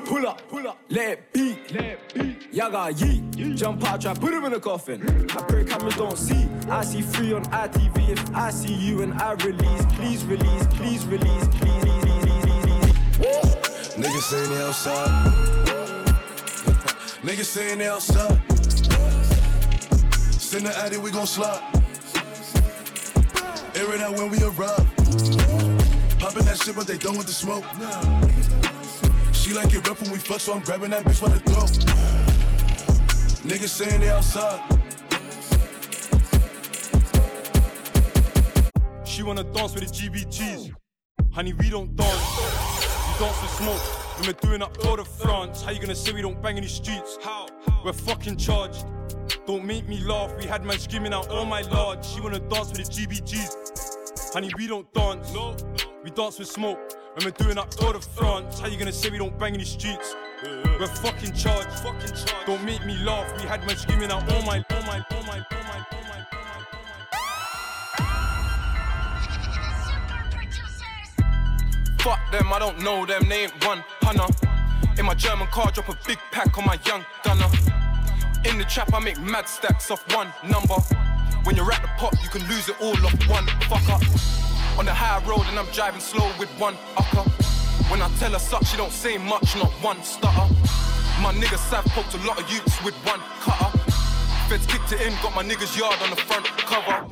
Pull 0.06 0.28
up, 0.28 0.48
pull 0.50 0.66
up, 0.66 0.80
let 0.88 1.10
it 1.34 1.34
beat. 1.34 2.35
Yaga 2.56 2.94
yeet. 2.94 3.58
Jump 3.58 3.84
out, 3.84 4.00
try 4.00 4.14
put 4.14 4.34
him 4.34 4.46
in 4.46 4.54
a 4.54 4.60
coffin. 4.62 5.02
I 5.32 5.42
pray 5.42 5.66
cameras 5.66 5.98
don't 5.98 6.18
see. 6.18 6.48
I 6.70 6.86
see 6.86 7.02
free 7.02 7.34
on 7.34 7.44
ITV. 7.44 8.10
If 8.12 8.34
I 8.34 8.50
see 8.50 8.74
you 8.74 9.02
and 9.02 9.14
I 9.16 9.34
release, 9.34 9.86
please 9.98 10.24
release, 10.24 10.66
please 10.68 11.06
release, 11.06 11.48
please, 11.50 11.84
please, 11.84 12.24
please, 12.24 12.66
please. 12.66 12.94
Niggas 13.98 14.22
saying 14.22 14.50
they 14.50 14.62
outside. 14.62 15.34
Niggas 17.28 17.44
saying 17.44 17.80
they 17.80 17.90
outside. 17.90 18.40
Send 20.40 20.66
the 20.66 20.78
addy, 20.78 20.96
we 20.96 21.12
gon' 21.12 21.28
slide. 21.28 21.62
Air 23.76 23.96
it 23.96 24.00
out 24.00 24.16
when 24.16 24.30
we 24.32 24.42
arrive. 24.42 24.88
Popping 26.20 26.46
that 26.46 26.62
shit, 26.64 26.74
but 26.74 26.88
they 26.88 26.98
done 26.98 27.18
with 27.18 27.28
the 27.28 27.34
smoke. 27.34 27.66
She 29.34 29.54
like 29.54 29.74
it 29.74 29.86
rough 29.86 30.02
when 30.02 30.12
we 30.12 30.20
fuck, 30.20 30.40
so 30.40 30.54
I'm 30.54 30.62
grabbing 30.62 30.92
that 30.92 31.04
bitch 31.04 31.22
by 31.22 31.28
the 31.28 31.40
throat. 31.40 32.25
Niggas 33.46 33.70
saying 33.70 34.02
they 34.02 34.10
outside. 34.10 34.60
She 39.06 39.22
wanna 39.22 39.44
dance 39.44 39.76
with 39.76 39.84
the 39.84 39.92
GBGs. 39.92 40.72
Honey, 41.32 41.54
we 41.54 41.70
don't 41.70 41.96
dance. 41.96 42.40
We 42.40 43.24
dance 43.24 43.42
with 43.44 43.52
smoke. 43.52 44.18
When 44.18 44.28
we're 44.28 44.42
doing 44.42 44.64
up 44.64 44.76
Tour 44.78 44.98
de 44.98 45.06
France, 45.06 45.62
how 45.62 45.70
you 45.70 45.80
gonna 45.80 45.94
say 45.94 46.12
we 46.12 46.24
don't 46.24 46.42
bang 46.42 46.58
in 46.58 46.64
the 46.64 46.70
streets? 46.70 47.20
How? 47.22 47.46
We're 47.86 47.94
fucking 47.94 48.38
charged. 48.38 48.88
Don't 49.46 49.64
make 49.64 49.88
me 49.88 50.00
laugh. 50.00 50.36
We 50.40 50.46
had 50.46 50.66
man 50.66 50.80
screaming 50.80 51.14
out, 51.14 51.28
oh 51.30 51.46
my 51.46 51.62
lord. 51.62 52.04
She 52.04 52.22
wanna 52.22 52.40
dance 52.40 52.70
with 52.70 52.84
the 52.84 52.92
GBGs. 52.92 54.34
Honey, 54.34 54.50
we 54.58 54.66
don't 54.66 54.92
dance. 54.92 55.32
No. 55.36 55.56
We 56.04 56.10
dance 56.10 56.40
with 56.40 56.48
smoke. 56.48 56.80
When 57.14 57.26
we're 57.26 57.32
doing 57.32 57.60
up 57.60 57.70
Tour 57.70 57.94
de 57.94 58.00
France, 58.00 58.60
how 58.60 58.66
you 58.66 58.80
gonna 58.80 58.92
say 58.92 59.12
we 59.12 59.20
don't 59.20 59.38
bang 59.38 59.54
in 59.54 59.60
the 59.60 59.68
streets? 59.68 60.16
We're 60.80 60.88
fucking 60.88 61.34
charged. 61.34 61.70
Fucking 61.80 62.10
charged. 62.10 62.46
Don't 62.46 62.64
make 62.66 62.86
me 62.86 62.98
laugh. 62.98 63.34
We 63.42 63.48
had 63.48 63.66
man 63.66 63.78
screaming 63.78 64.12
out, 64.12 64.24
oh 64.30 64.42
my, 64.46 64.64
oh 64.70 64.82
my, 64.82 65.06
oh 65.12 65.24
my, 65.24 65.46
oh 65.46 65.46
my. 65.46 65.46
Oh 65.52 65.62
my, 65.64 65.86
oh 65.92 66.04
my. 66.10 66.26
Oh 67.12 67.18
my 67.18 67.36
Fuck 72.00 72.20
them, 72.32 72.52
I 72.52 72.60
don't 72.60 72.80
know 72.84 73.06
them, 73.06 73.28
they 73.30 73.44
ain't 73.46 73.66
one 73.66 73.84
hunter. 74.02 74.28
In 75.00 75.06
my 75.06 75.14
German 75.14 75.48
car, 75.48 75.72
drop 75.72 75.90
a 75.90 75.98
big 76.06 76.20
pack 76.32 76.58
on 76.58 76.66
my 76.66 76.78
young 76.86 77.06
gunner. 77.24 77.48
In 78.44 78.58
the 78.58 78.66
trap, 78.66 78.94
I 78.94 79.00
make 79.00 79.20
mad 79.20 79.48
stacks 79.48 79.90
off 79.90 80.04
one 80.14 80.28
number. 80.44 80.76
When 81.46 81.56
you're 81.56 81.72
at 81.72 81.82
the 81.82 81.90
pop, 81.98 82.14
you 82.22 82.30
can 82.30 82.48
lose 82.50 82.70
it 82.70 82.76
all 82.82 82.96
off 83.06 83.30
one 83.30 83.46
fucker. 83.70 84.78
On 84.78 84.86
the 84.86 84.94
high 84.94 85.26
road, 85.26 85.46
and 85.48 85.58
I'm 85.58 85.68
driving 85.72 86.02
slow 86.02 86.30
with 86.38 86.50
one 86.60 86.76
upper. 86.98 87.55
When 87.90 88.02
I 88.02 88.10
tell 88.20 88.32
her 88.32 88.40
suck, 88.40 88.66
she 88.66 88.78
don't 88.78 88.92
say 88.92 89.18
much, 89.18 89.56
not 89.56 89.72
one 89.82 90.02
stutter. 90.04 90.48
My 91.22 91.34
nigga 91.34 91.58
Sav 91.58 91.86
poked 91.86 92.14
a 92.14 92.28
lot 92.28 92.40
of 92.42 92.50
youths 92.52 92.84
with 92.84 92.96
one 93.06 93.22
cutter. 93.40 93.72
Feds 94.50 94.66
kicked 94.68 94.92
it 94.92 95.02
in, 95.02 95.14
got 95.22 95.34
my 95.36 95.44
niggas 95.44 95.78
yard 95.78 95.96
on 96.04 96.10
the 96.10 96.16
front 96.16 96.46
cover. 96.70 97.08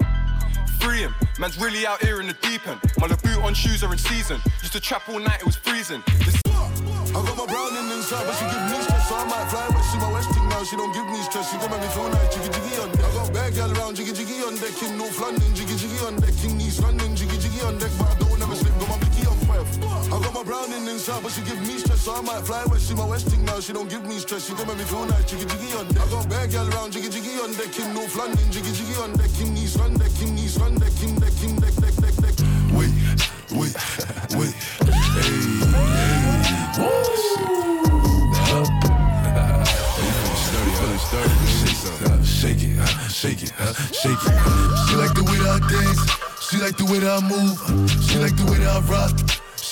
Free 0.80 1.00
him, 1.00 1.16
man's 1.40 1.58
really 1.58 1.88
out 1.88 2.02
here 2.04 2.20
in 2.20 2.28
the 2.28 2.38
deep 2.42 2.68
end. 2.68 2.80
My 3.00 3.08
boot 3.08 3.40
on 3.44 3.54
shoes 3.54 3.84
are 3.84 3.92
in 3.92 3.98
season. 3.98 4.42
Used 4.62 4.74
to 4.74 4.82
trap 4.82 5.08
all 5.08 5.20
night, 5.20 5.40
it 5.40 5.46
was 5.46 5.56
freezing. 5.56 6.04
This 6.26 6.42
I 7.14 7.22
got 7.22 7.38
my 7.38 7.46
browning 7.46 7.94
inside, 7.94 8.26
but 8.26 8.34
she 8.34 8.46
give 8.50 8.64
me 8.74 8.82
stress, 8.82 9.08
so 9.08 9.16
I 9.16 9.26
might 9.30 9.46
fly. 9.46 9.70
But 9.70 9.84
she 9.86 9.98
my 10.02 10.12
westing 10.12 10.50
now, 10.50 10.64
she 10.64 10.76
don't 10.76 10.94
give 10.94 11.06
me 11.06 11.22
stress. 11.22 11.46
She 11.52 11.58
gon' 11.62 11.70
make 11.70 11.82
me 11.82 11.88
feel 11.94 12.10
nice, 12.10 12.34
jiggy 12.34 12.50
jiggy 12.50 12.82
on 12.82 12.90
deck. 12.90 13.06
I 13.06 13.14
got 13.14 13.34
bad 13.34 13.54
gal 13.54 13.72
around, 13.78 13.96
jiggy 13.96 14.14
jiggy 14.14 14.42
on 14.42 14.56
deck 14.58 14.82
in 14.82 14.98
North 14.98 15.22
London, 15.22 15.54
jiggy 15.54 15.76
jiggy 15.78 16.00
on 16.02 16.16
deck 16.18 16.34
in 16.44 16.60
East 16.60 16.82
London, 16.82 17.16
jiggy 17.16 17.62
on 17.62 17.78
deck, 17.78 17.92
but 18.00 18.10
I 18.10 18.16
don't 18.18 18.33
I 19.64 20.20
got 20.20 20.34
my 20.34 20.44
brown 20.44 20.72
in 20.74 20.88
inside, 20.88 21.24
but 21.24 21.32
she 21.32 21.42
give 21.42 21.60
me 21.62 21.78
stress, 21.78 22.02
so 22.02 22.16
I 22.16 22.22
might 22.22 22.44
fly 22.46 22.64
west. 22.66 22.88
She 22.88 22.96
my 22.96 23.06
west 23.06 23.28
thing 23.28 23.44
now, 23.46 23.60
she 23.60 23.74
don't 23.74 23.90
give 23.90 24.04
me 24.06 24.20
stress. 24.20 24.48
She 24.48 24.54
come 24.54 24.68
make 24.68 24.78
me 24.78 24.84
feel 24.84 25.06
nice, 25.06 25.26
jiggy 25.30 25.46
jiggy 25.46 25.74
on 25.74 25.88
deck. 25.88 26.04
I 26.04 26.10
got 26.10 26.30
bad 26.30 26.52
girl 26.52 26.68
around, 26.70 26.92
jiggy 26.92 27.10
jiggy 27.10 27.40
on 27.40 27.54
deck 27.54 27.80
in 27.80 27.94
North 27.94 28.16
London, 28.16 28.52
jiggy 28.52 28.72
jiggy 28.72 28.96
on 29.02 29.14
deck 29.14 29.32
in 29.40 29.58
East 29.58 29.80
London, 29.80 30.00
deck 30.00 30.22
in 30.22 30.38
East 30.38 30.60
London, 30.60 30.80
deck 30.80 31.04
in 31.04 31.16
deck 31.20 31.44
in 31.44 31.56
deck 31.60 31.76
deck 31.76 31.96
deck 31.96 32.16
deck. 32.16 32.36
Wait, 32.76 32.92
wait, 33.52 33.76
wait. 34.36 34.54
Hey, 34.84 35.72
hey. 36.76 37.04
Shake 42.44 42.64
it, 42.64 42.76
shake 43.10 43.44
it, 43.44 43.54
shake 43.96 44.20
it. 44.20 44.36
She 44.88 44.96
like 44.96 45.14
the 45.16 45.24
way 45.24 45.38
that 45.40 45.56
I 45.56 45.72
dance. 45.72 46.02
She 46.50 46.58
like 46.58 46.76
the 46.76 46.86
way 46.86 47.00
that 47.00 47.24
I 47.24 47.28
move. 47.28 47.58
She 48.04 48.18
like 48.20 48.36
the 48.36 48.44
way 48.52 48.58
that 48.60 48.68
I 48.68 48.80
rock. 48.92 49.16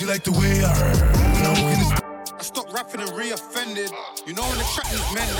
She 0.00 0.06
like 0.06 0.24
the 0.24 0.32
way 0.32 0.64
I 0.64 0.72
heard. 0.72 2.32
I 2.32 2.42
stopped 2.42 2.72
rapping 2.72 3.02
and 3.02 3.12
re-offended. 3.12 3.92
You 4.26 4.32
know 4.32 4.40
when 4.48 4.56
the 4.56 4.64
track 4.72 4.90
is 4.94 5.04
mending. 5.12 5.36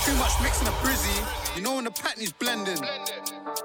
Too 0.00 0.16
much 0.16 0.32
mixing 0.40 0.66
a 0.66 0.70
brizzy. 0.80 1.12
You 1.54 1.60
know 1.60 1.74
when 1.74 1.84
the 1.84 1.90
pattern 1.90 2.22
is 2.22 2.32
blending. 2.32 2.80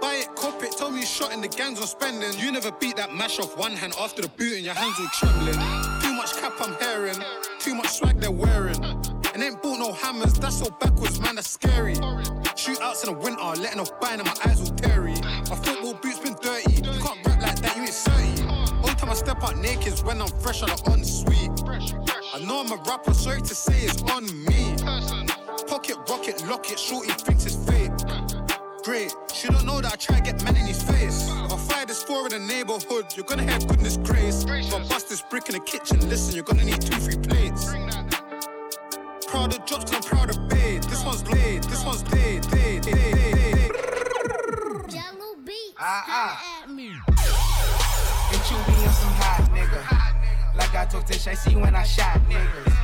Buy 0.01 0.15
it, 0.15 0.35
cop 0.35 0.61
it, 0.61 0.75
tell 0.75 0.91
me 0.91 0.99
you 0.99 1.05
shot 1.05 1.31
and 1.31 1.41
the 1.41 1.47
gangs 1.47 1.79
on 1.79 1.87
spending. 1.87 2.37
You 2.37 2.51
never 2.51 2.73
beat 2.73 2.97
that 2.97 3.15
mash 3.15 3.39
off 3.39 3.57
one 3.57 3.71
hand 3.71 3.93
after 3.97 4.21
the 4.21 4.27
boot 4.27 4.51
and 4.57 4.65
your 4.65 4.73
hands 4.73 4.99
all 4.99 5.07
trembling. 5.13 5.55
Too 6.01 6.13
much 6.13 6.35
cap 6.35 6.51
I'm 6.59 6.75
hearing, 6.75 7.23
too 7.59 7.75
much 7.75 7.87
swag 7.87 8.19
they're 8.19 8.29
wearing. 8.29 8.83
And 9.33 9.41
ain't 9.41 9.63
bought 9.63 9.79
no 9.79 9.93
hammers, 9.93 10.33
that's 10.33 10.59
so 10.59 10.69
backwards, 10.81 11.21
man, 11.21 11.35
that's 11.35 11.49
scary. 11.49 11.95
Shootouts 11.95 13.07
in 13.07 13.13
the 13.13 13.17
winter, 13.17 13.61
letting 13.61 13.79
off 13.79 13.97
buying 14.01 14.19
and 14.19 14.27
my 14.27 14.35
eyes 14.45 14.59
all 14.59 14.75
teary. 14.75 15.13
My 15.49 15.55
football 15.55 15.93
boots 15.93 16.19
been 16.19 16.35
dirty, 16.41 16.73
you 16.73 16.99
can't 16.99 17.25
rap 17.25 17.41
like 17.41 17.61
that, 17.61 17.77
you 17.77 17.83
ain't 17.83 17.93
30. 17.93 18.52
Only 19.03 19.15
time 19.15 19.25
I 19.25 19.33
step 19.33 19.43
out 19.43 19.57
naked 19.57 19.93
is 19.93 20.03
when 20.03 20.21
I'm 20.21 20.29
fresh 20.39 20.63
on 20.63 20.69
the 20.69 20.91
ensuite. 20.93 21.51
I 22.33 22.39
know 22.45 22.61
I'm 22.61 22.71
a 22.71 22.81
rapper, 22.87 23.13
sorry 23.13 23.41
to 23.41 23.53
say 23.53 23.73
it's 23.81 24.01
on 24.03 24.23
me. 24.45 24.75
Pocket 25.67 25.97
rocket, 26.09 26.41
lock 26.47 26.71
it, 26.71 26.79
shorty 26.79 27.11
thinks 27.11 27.45
it's 27.45 27.57
fake. 27.67 27.91
Great, 28.83 29.13
she 29.33 29.49
don't 29.49 29.65
know 29.65 29.81
that 29.81 29.91
I 29.91 29.95
try 29.97 30.19
to 30.19 30.23
get 30.23 30.41
men 30.45 30.55
in 30.55 30.67
his 30.67 30.81
face. 30.83 31.27
If 31.27 31.51
I 31.51 31.57
fire 31.57 31.85
this 31.85 32.01
four 32.01 32.27
in 32.27 32.31
the 32.31 32.39
neighborhood, 32.39 33.07
you're 33.17 33.25
gonna 33.25 33.43
have 33.43 33.67
goodness 33.67 33.97
grace. 33.97 34.45
If 34.47 34.73
I 34.73 34.79
bust 34.87 35.09
this 35.09 35.21
brick 35.21 35.49
in 35.49 35.55
the 35.55 35.59
kitchen, 35.59 35.99
listen, 36.07 36.35
you're 36.35 36.45
gonna 36.45 36.63
need 36.63 36.81
two, 36.81 36.95
three 36.95 37.17
plates. 37.17 37.65
Proud 39.27 39.53
of 39.53 39.65
drops, 39.65 39.91
'cause 39.91 39.95
I'm 39.95 40.03
proud 40.03 40.29
of 40.29 40.47
bait. 40.47 40.81
This 40.83 41.03
one's 41.03 41.27
laid, 41.27 41.63
this 41.63 41.83
one's 41.83 42.03
laid, 42.13 42.45
laid, 42.53 42.85
laid, 42.85 43.25
laid. 43.25 43.71
Ah, 45.77 46.05
ah. 46.07 46.63
And 46.65 46.79
you 46.79 47.32
nigga. 50.73 50.81
I 50.81 50.85
talked 50.85 51.07
to 51.07 51.13
Shicey 51.13 51.59
when 51.59 51.75
I 51.75 51.83
shot 51.83 52.19
niggas. 52.29 52.77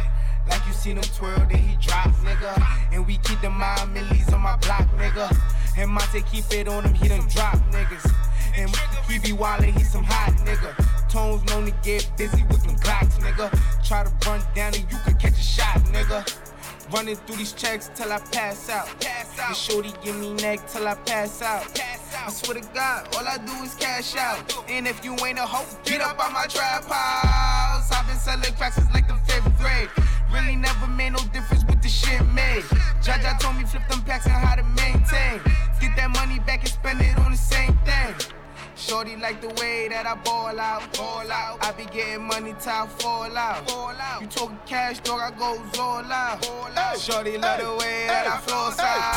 Like 0.47 0.65
you 0.65 0.73
seen 0.73 0.97
him 0.97 1.03
twirl, 1.03 1.37
then 1.49 1.57
he 1.57 1.75
drop, 1.75 2.07
nigga. 2.23 2.91
And 2.91 3.05
we 3.05 3.17
keep 3.17 3.39
the 3.41 3.49
mind 3.49 3.93
millies 3.93 4.31
on 4.33 4.41
my 4.41 4.57
block, 4.57 4.87
nigga. 4.97 5.35
And 5.77 5.91
Monte 5.91 6.21
keep 6.23 6.45
it 6.51 6.67
on 6.67 6.83
him, 6.83 6.93
he 6.93 7.07
done 7.07 7.27
drop 7.27 7.57
niggas. 7.71 8.11
And 8.55 8.69
he 9.07 9.19
be 9.19 9.35
wildin', 9.37 9.77
he 9.77 9.83
some 9.83 10.03
hot 10.03 10.33
nigga. 10.45 10.73
Tones 11.09 11.43
known 11.45 11.65
to 11.65 11.71
get 11.83 12.09
busy 12.17 12.43
with 12.43 12.63
them 12.63 12.75
Glocks, 12.77 13.19
nigga. 13.19 13.49
Try 13.87 14.03
to 14.03 14.29
run 14.29 14.41
down 14.55 14.73
and 14.73 14.91
you 14.91 14.97
could 15.05 15.19
catch 15.19 15.33
a 15.33 15.41
shot, 15.41 15.77
nigga. 15.91 16.48
Running 16.91 17.15
through 17.15 17.35
these 17.35 17.53
checks 17.53 17.91
till 17.93 18.11
I 18.11 18.17
pass 18.17 18.67
out. 18.69 18.87
Pass 18.99 19.37
out. 19.39 19.49
And 19.49 19.55
shorty 19.55 19.93
give 20.03 20.15
me 20.15 20.33
neck 20.33 20.67
till 20.67 20.87
I 20.87 20.95
pass 20.95 21.41
out. 21.41 21.63
Pass 21.75 22.15
out. 22.15 22.27
I 22.27 22.31
swear 22.31 22.59
to 22.59 22.67
God, 22.73 23.15
all 23.15 23.27
I 23.27 23.37
do 23.37 23.53
is 23.63 23.75
cash 23.75 24.15
out. 24.15 24.39
And 24.67 24.87
if 24.87 25.05
you 25.05 25.13
ain't 25.23 25.37
a 25.37 25.45
hoe, 25.45 25.67
get 25.85 26.01
up 26.01 26.19
on 26.19 26.33
my 26.33 26.47
trap 26.47 26.85
house. 26.85 27.91
I've 27.91 28.07
been 28.07 28.17
selling 28.17 28.53
cracks 28.55 28.75
since 28.75 28.91
like 28.91 29.07
the 29.07 29.13
fifth 29.31 29.55
grade. 29.59 29.89
Really 30.33 30.55
never 30.55 30.87
made 30.87 31.11
no 31.11 31.19
difference 31.31 31.63
with 31.65 31.81
the 31.81 31.89
shit 31.89 32.25
made. 32.33 32.63
Jaja 33.03 33.39
told 33.39 33.57
me 33.57 33.65
flip 33.65 33.87
them 33.87 34.01
packs 34.01 34.25
and 34.25 34.33
how 34.33 34.55
to 34.55 34.63
maintain. 34.63 35.41
Get 35.79 35.95
that 35.95 36.09
money 36.09 36.39
back 36.39 36.61
and 36.61 36.69
spend 36.69 37.01
it 37.01 37.17
on 37.19 37.31
the 37.31 37.37
same 37.37 37.77
thing. 37.85 38.38
Shorty 38.79 39.17
like 39.17 39.41
the 39.41 39.49
way 39.61 39.89
that 39.89 40.07
I 40.07 40.15
ball 40.15 40.57
out, 40.57 40.81
ball 40.97 41.29
out. 41.29 41.57
I 41.61 41.73
be 41.73 41.83
getting 41.91 42.23
money 42.25 42.55
till 42.61 42.71
I 42.71 42.87
fall 42.87 43.37
out. 43.37 43.69
Fall 43.69 43.89
out. 43.89 44.21
You 44.21 44.27
talking 44.27 44.57
cash, 44.65 44.99
dog, 45.01 45.19
I 45.19 45.31
goes 45.37 45.77
all 45.77 45.99
out. 45.99 46.45
Hey. 46.45 46.97
Shorty 46.97 47.37
love 47.37 47.59
the 47.59 47.75
way 47.75 48.07
that 48.07 48.25
I 48.25 48.37
flow 48.39 48.71
out. 48.71 49.15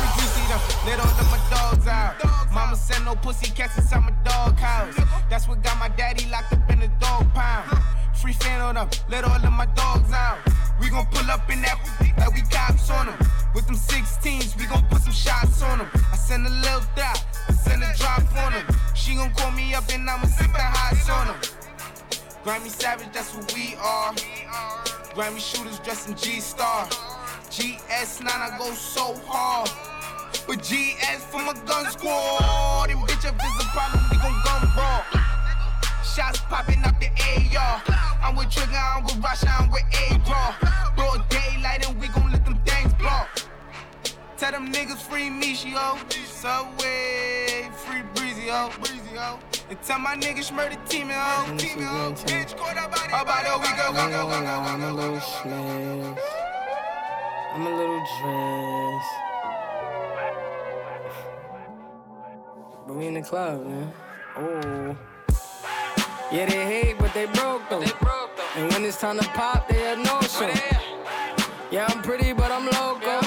Free 0.00 0.08
greasy 0.16 0.40
them, 0.48 0.60
let 0.86 0.98
all 0.98 1.12
of 1.12 1.30
my 1.30 1.40
dogs 1.52 1.86
out. 1.86 2.52
Mama 2.54 2.74
said 2.74 3.04
no 3.04 3.14
pussy 3.14 3.50
cats 3.52 3.76
inside 3.76 4.00
my 4.00 4.12
dog 4.24 4.56
house. 4.56 4.96
That's 5.28 5.46
what 5.46 5.62
got 5.62 5.78
my 5.78 5.90
daddy 5.90 6.26
locked 6.30 6.54
up 6.54 6.70
in 6.70 6.80
the 6.80 6.88
dog 6.98 7.32
pound. 7.34 7.68
Free 8.22 8.32
fan 8.34 8.60
on 8.60 8.76
them, 8.76 8.88
let 9.10 9.24
all 9.24 9.34
of 9.34 9.52
my 9.52 9.66
dogs 9.74 10.12
out. 10.12 10.38
We 10.80 10.90
gon' 10.90 11.06
pull 11.06 11.28
up 11.28 11.50
in 11.50 11.60
that 11.62 11.76
like 12.16 12.32
we 12.32 12.42
cops 12.42 12.88
on 12.88 13.06
them. 13.06 13.18
With 13.52 13.66
them 13.66 13.74
16s, 13.74 14.56
we 14.56 14.66
gon' 14.66 14.86
put 14.86 15.02
some 15.02 15.12
shots 15.12 15.60
on 15.60 15.78
them. 15.78 15.88
I 16.12 16.16
send 16.16 16.46
a 16.46 16.50
little 16.50 16.86
dot, 16.94 17.18
I 17.48 17.52
send 17.52 17.82
a 17.82 17.92
drop 17.96 18.22
on 18.44 18.52
them. 18.52 18.64
She 18.94 19.16
gon' 19.16 19.32
call 19.32 19.50
me 19.50 19.74
up 19.74 19.92
and 19.92 20.08
I'ma 20.08 20.26
sit 20.26 20.46
the 20.52 20.62
highs 20.62 21.10
on 21.10 21.26
them. 21.26 21.40
Grammy 22.44 22.70
Savage, 22.70 23.08
that's 23.12 23.34
what 23.34 23.52
we 23.54 23.74
are. 23.82 24.12
Grammy 25.16 25.40
shooters 25.40 25.80
dressed 25.80 26.08
in 26.08 26.14
G-Star. 26.14 26.86
GS9, 27.50 28.28
I 28.28 28.56
go 28.56 28.70
so 28.70 29.16
hard. 29.26 29.68
With 30.46 30.60
GS 30.62 31.24
for 31.24 31.42
my 31.42 31.54
gun 31.66 31.90
squad. 31.90 32.88
And 32.88 33.00
bitch, 33.00 33.28
if 33.28 33.34
it's 33.34 33.64
a 33.64 33.68
problem, 33.74 34.04
we 34.12 34.16
gon' 34.18 34.40
gun 34.44 34.70
brawl. 34.76 35.21
Shots 36.14 36.40
popping 36.40 36.84
up 36.84 37.00
the 37.00 37.08
AR. 37.56 37.82
I'm 38.22 38.36
with 38.36 38.50
Trigger, 38.50 38.76
I'm 38.76 39.02
with 39.04 39.16
Russia, 39.24 39.48
I'm 39.48 39.70
with 39.70 39.82
A-Raw. 40.10 40.54
Broad 40.94 41.26
daylight 41.30 41.88
and 41.88 41.98
we 41.98 42.08
gon' 42.08 42.30
let 42.30 42.44
them 42.44 42.60
things 42.66 42.92
blow. 42.92 43.22
Tell 44.36 44.52
them 44.52 44.70
niggas 44.70 44.98
free 44.98 45.30
me, 45.30 45.54
she 45.54 45.70
yo. 45.70 45.96
Subway, 46.26 47.70
free 47.72 48.02
Breezy, 48.14 48.48
yo. 48.48 48.68
Breezy, 48.80 49.14
yo. 49.14 49.38
And 49.70 49.80
tell 49.80 50.00
my 50.00 50.14
niggas 50.14 50.54
murder 50.54 50.76
team, 50.86 51.08
oh. 51.10 51.46
yo. 51.48 51.56
Team, 51.56 51.78
oh. 51.78 52.08
yo. 52.08 52.14
Bitch, 52.26 52.58
caught 52.58 52.76
up 52.76 52.92
About 52.92 53.46
a 53.46 53.58
week 53.58 53.72
ago, 53.72 53.92
go, 53.94 54.06
go, 54.10 54.28
go, 54.28 54.40
go, 54.42 54.52
I'm 54.68 54.82
a 54.82 54.92
little 54.92 55.18
smashed. 55.18 56.20
I'm 57.54 57.66
a 57.66 57.70
little 57.74 58.04
dressed. 58.20 59.14
But 62.86 62.96
we 62.96 63.06
in 63.06 63.14
the 63.14 63.22
club, 63.22 63.64
man. 63.64 63.92
Oh. 64.36 64.96
Yeah, 66.32 66.46
they 66.46 66.64
hate, 66.64 66.98
but 66.98 67.12
they 67.12 67.26
broke 67.26 67.68
though. 67.68 67.84
And 68.56 68.72
when 68.72 68.84
it's 68.86 68.98
time 68.98 69.18
to 69.18 69.28
pop, 69.28 69.68
they 69.68 69.80
have 69.80 69.98
no 69.98 70.18
show. 70.22 70.50
Yeah, 71.70 71.86
I'm 71.90 72.00
pretty, 72.00 72.32
but 72.32 72.50
I'm 72.50 72.64
loco. 72.64 73.20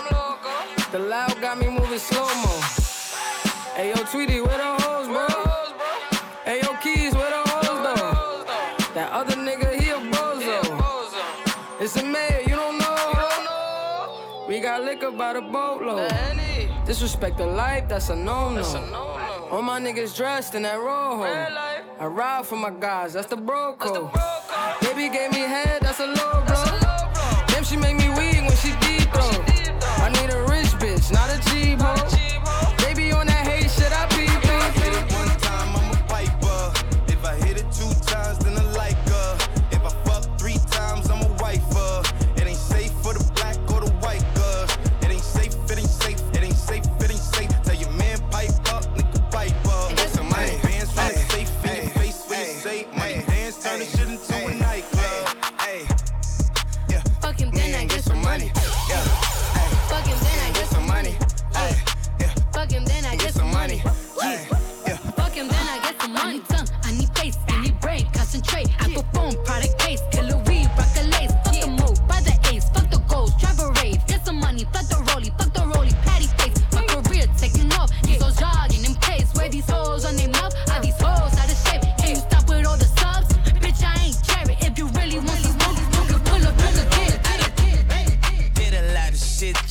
The 0.92 0.98
loud 0.98 1.40
got 1.40 1.60
me 1.60 1.68
moving 1.68 2.00
slow 2.00 2.26
mo. 2.26 2.60
Hey 3.76 3.90
yo, 3.90 4.04
Tweety, 4.06 4.42
where 4.42 4.58
the 4.58 4.82
hoes, 4.82 5.08
bro? 5.08 5.28
Hey 6.46 6.62
yo, 6.64 6.74
Keys, 6.82 7.14
where 7.14 7.30
the 7.30 7.48
hoes 7.48 7.66
though? 7.86 8.46
That 8.96 9.12
other 9.12 9.36
nigga, 9.36 9.80
he 9.80 9.92
a 9.92 10.00
bozo. 10.00 10.62
It's 11.80 11.96
a 11.98 12.04
mayor, 12.04 12.42
you 12.42 12.56
don't 12.56 12.80
know. 12.80 14.46
We 14.48 14.62
got 14.62 14.84
liquor 14.84 15.12
by 15.12 15.34
the 15.34 15.42
boatload. 15.42 16.12
Disrespect 16.88 17.38
the 17.38 17.46
life, 17.46 17.88
that's 17.88 18.10
a 18.10 18.16
no-no. 18.16 18.62
All 19.52 19.62
my 19.62 19.80
niggas 19.80 20.16
dressed 20.16 20.56
in 20.56 20.64
that 20.64 20.80
rojo. 20.80 21.24
I 21.24 22.06
ride 22.08 22.46
for 22.46 22.56
my 22.56 22.72
guys, 22.72 23.14
that's 23.14 23.28
the 23.28 23.38
bro 23.38 23.76
code. 23.76 24.12
Baby 24.82 25.10
gave 25.10 25.32
me 25.32 25.40
head, 25.40 25.82
that's 25.82 26.00
a 26.00 26.08
low 26.08 26.44
blow. 26.46 27.46
Damn, 27.48 27.64
she 27.64 27.78
make 27.78 27.96
me 27.96 28.10
weak 28.10 28.42
when 28.42 28.56
she 28.58 28.72
deep 28.82 29.10
throw. 29.14 29.30
I 30.04 30.10
need 30.10 30.34
a 30.34 30.42
rich 30.44 30.72
bitch, 30.82 31.12
not 31.14 31.30
a 31.30 31.40
cheap 31.50 31.80
hoe. 31.80 32.15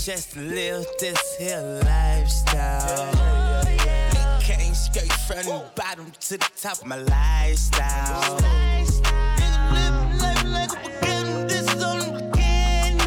Just 0.05 0.37
live 0.37 0.85
this 1.01 1.37
here 1.39 1.81
lifestyle. 1.83 3.15
Came 4.39 4.75
straight 4.75 5.11
from 5.11 5.43
the 5.47 5.65
bottom 5.75 6.13
to 6.21 6.37
the 6.37 6.51
top 6.61 6.83
of 6.83 6.87
my 6.87 6.97
lifestyle. 6.97 8.39
Life 8.39 9.01
like 10.45 10.73
a 10.75 11.47
this 11.49 11.73
is 11.73 11.83
only 11.83 12.21
beginning. 12.21 12.99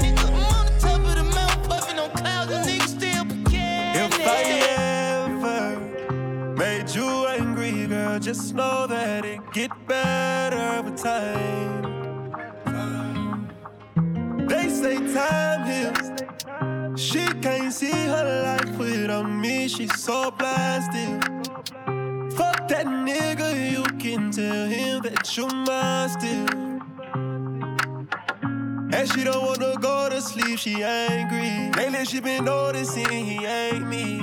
Nigga, 0.00 0.28
I'm 0.28 0.34
on 0.44 0.66
the 0.66 0.72
top 0.78 1.00
of 1.00 1.14
the 1.16 1.24
mountain, 1.34 1.98
on 1.98 2.10
clouds, 2.10 2.90
still. 2.92 3.26
If 3.50 4.14
I 4.28 4.42
ever 5.26 6.54
made 6.54 6.88
you 6.94 7.26
angry, 7.26 7.88
girl, 7.88 8.20
just 8.20 8.54
know 8.54 8.86
that 8.86 9.24
it 9.24 9.40
get 9.52 9.72
better 9.88 10.82
with 10.82 11.02
time. 11.02 11.99
They 14.50 14.68
say 14.68 14.96
time 15.14 15.64
heals. 15.70 17.00
She 17.00 17.24
can't 17.40 17.72
see 17.72 17.92
her 17.92 18.42
life 18.42 18.76
without 18.76 19.30
me. 19.30 19.68
She's 19.68 19.96
so 19.96 20.32
blasted. 20.32 21.22
Fuck 22.36 22.66
that 22.66 22.86
nigga, 22.86 23.70
you 23.70 23.84
can 24.00 24.32
tell 24.32 24.66
him 24.66 25.02
that 25.02 25.36
you're 25.36 25.54
mine 25.54 26.08
still. 26.08 26.48
And 28.92 29.08
she 29.12 29.22
don't 29.22 29.46
wanna 29.46 29.76
go 29.78 30.08
to 30.10 30.20
sleep, 30.20 30.58
she 30.58 30.82
angry. 30.82 31.70
Lately 31.80 32.04
she 32.04 32.18
been 32.18 32.44
noticing 32.44 33.08
he 33.08 33.46
ain't 33.46 33.86
me. 33.86 34.20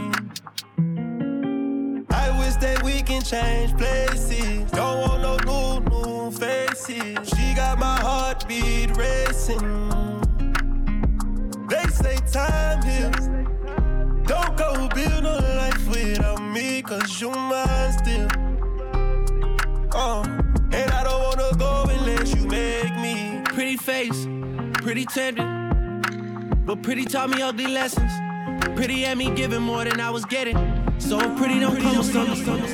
I 2.10 2.38
wish 2.38 2.56
that 2.58 2.84
we 2.84 3.02
can 3.02 3.22
change 3.22 3.78
places. 3.78 4.70
Don't 4.72 5.00
want 5.08 5.22
no 5.22 5.38
new, 5.48 5.90
new 5.90 6.32
faces. 6.32 7.30
She 7.30 7.54
got 7.56 7.80
my 7.80 7.98
heartbeat 8.02 8.98
racing. 8.98 10.17
They 12.02 12.16
say 12.16 12.18
time 12.32 12.84
heals. 12.84 13.28
Don't 14.28 14.58
go 14.58 14.88
build 14.94 15.24
no 15.24 15.38
life 15.56 15.88
without 15.88 16.42
me, 16.42 16.82
cause 16.82 17.22
you 17.22 17.32
mine 17.32 17.92
still. 17.94 18.28
Uh, 19.94 20.24
and 20.72 20.92
I 20.92 21.04
don't 21.04 21.24
wanna 21.24 21.56
go 21.58 21.86
unless 21.90 22.36
you 22.36 22.46
make 22.48 22.96
me. 22.98 23.42
Pretty 23.46 23.78
face, 23.78 24.28
pretty 24.84 25.06
tender. 25.06 25.46
But 26.66 26.84
pretty 26.84 27.06
taught 27.06 27.30
me 27.30 27.42
ugly 27.42 27.68
lessons. 27.68 28.12
Pretty 28.76 29.02
had 29.02 29.18
me 29.18 29.32
giving 29.32 29.62
more 29.62 29.84
than 29.86 30.00
I 30.00 30.10
was 30.10 30.26
getting. 30.26 30.58
So 31.00 31.18
pretty 31.38 31.60
don't 31.60 31.80
come 31.80 31.98
with 31.98 32.12
something. 32.12 32.68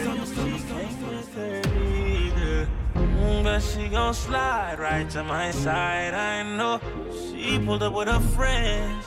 Mm, 2.96 3.44
But 3.44 3.60
she 3.60 3.88
gon' 3.88 4.14
slide 4.14 4.80
right 4.80 5.10
to 5.12 5.24
my 5.24 5.52
side. 5.52 6.14
I 6.14 6.44
know 6.58 6.82
she 7.12 7.60
pulled 7.60 7.84
up 7.84 7.94
with 7.94 8.08
her 8.08 8.20
friends. 8.20 9.06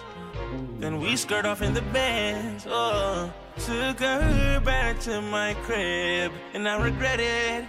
Then 0.86 1.00
we 1.00 1.16
skirt 1.16 1.44
off 1.44 1.62
in 1.62 1.74
the 1.74 1.82
Benz. 1.82 2.64
Oh, 2.70 3.32
took 3.58 3.98
her 3.98 4.60
back 4.60 5.00
to 5.00 5.20
my 5.20 5.54
crib, 5.64 6.30
and 6.54 6.68
I 6.68 6.80
regret 6.80 7.18
it. 7.18 7.64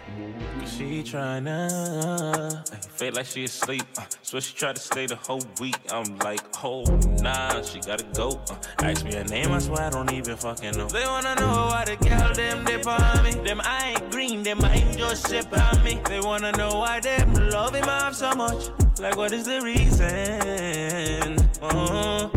Cause 0.60 0.72
she 0.72 1.02
tryna 1.02 1.66
uh, 2.06 2.62
feel 2.80 3.14
like 3.14 3.26
she 3.26 3.46
asleep. 3.46 3.82
Uh, 3.98 4.04
so 4.22 4.40
she 4.40 4.54
tried 4.54 4.76
to 4.76 4.82
stay 4.82 5.08
the 5.08 5.16
whole 5.16 5.42
week. 5.60 5.80
I'm 5.92 6.16
like, 6.20 6.42
oh 6.64 6.84
nah, 7.20 7.60
she 7.64 7.80
gotta 7.80 8.06
go. 8.14 8.40
Uh, 8.52 8.84
ask 8.84 9.04
me 9.04 9.16
her 9.16 9.24
name, 9.24 9.52
I 9.52 9.58
swear 9.58 9.82
I 9.82 9.90
don't 9.90 10.14
even 10.14 10.38
fucking 10.38 10.78
know. 10.78 10.88
They 10.88 11.06
wanna 11.06 11.34
know 11.40 11.70
why 11.72 11.86
the 11.86 11.96
girl 11.96 12.36
them 12.36 12.66
dip 12.66 12.86
on 12.86 13.24
me. 13.24 13.32
Them 13.32 13.62
I 13.64 13.96
ain't 13.96 14.12
green, 14.12 14.44
them 14.44 14.64
I 14.64 14.76
ain't 14.76 14.96
just 14.96 15.28
ship 15.28 15.48
on 15.58 15.84
me. 15.84 16.00
They 16.08 16.20
wanna 16.20 16.52
know 16.52 16.78
why 16.78 17.00
them 17.00 17.34
love 17.50 17.74
him 17.74 17.90
off 17.90 18.14
so 18.14 18.36
much. 18.36 18.70
Like 19.00 19.18
what 19.18 19.32
is 19.32 19.46
the 19.46 19.62
reason? 19.62 21.38
Uh, 21.60 22.30
mm, 22.30 22.37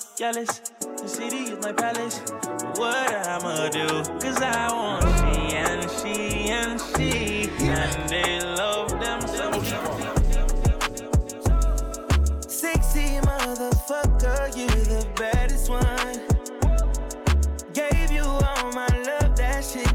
jealous. 0.21 0.59
The 0.79 1.07
city 1.07 1.51
is 1.51 1.59
my 1.65 1.71
palace. 1.71 2.19
What 2.77 3.11
I'ma 3.25 3.69
do? 3.69 3.87
Cause 4.21 4.39
I 4.39 4.71
want 4.71 5.01
she 5.17 5.55
and 5.55 5.89
she 5.97 6.51
and 6.51 6.79
she. 6.79 7.49
And 7.61 8.07
they 8.07 8.39
love 8.39 8.91
them 8.99 9.21
so 9.21 9.51
Sexy 12.47 13.17
motherfucker, 13.29 14.55
you 14.55 14.67
the 14.93 15.07
baddest 15.15 15.71
one. 15.71 16.21
Gave 17.73 18.11
you 18.11 18.21
all 18.21 18.71
my 18.73 18.91
love, 19.07 19.35
that 19.37 19.65
shit 19.65 19.91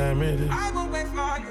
even 0.00 0.18
matter 0.18 0.46
what 0.90 1.06
time 1.14 1.42
it 1.42 1.50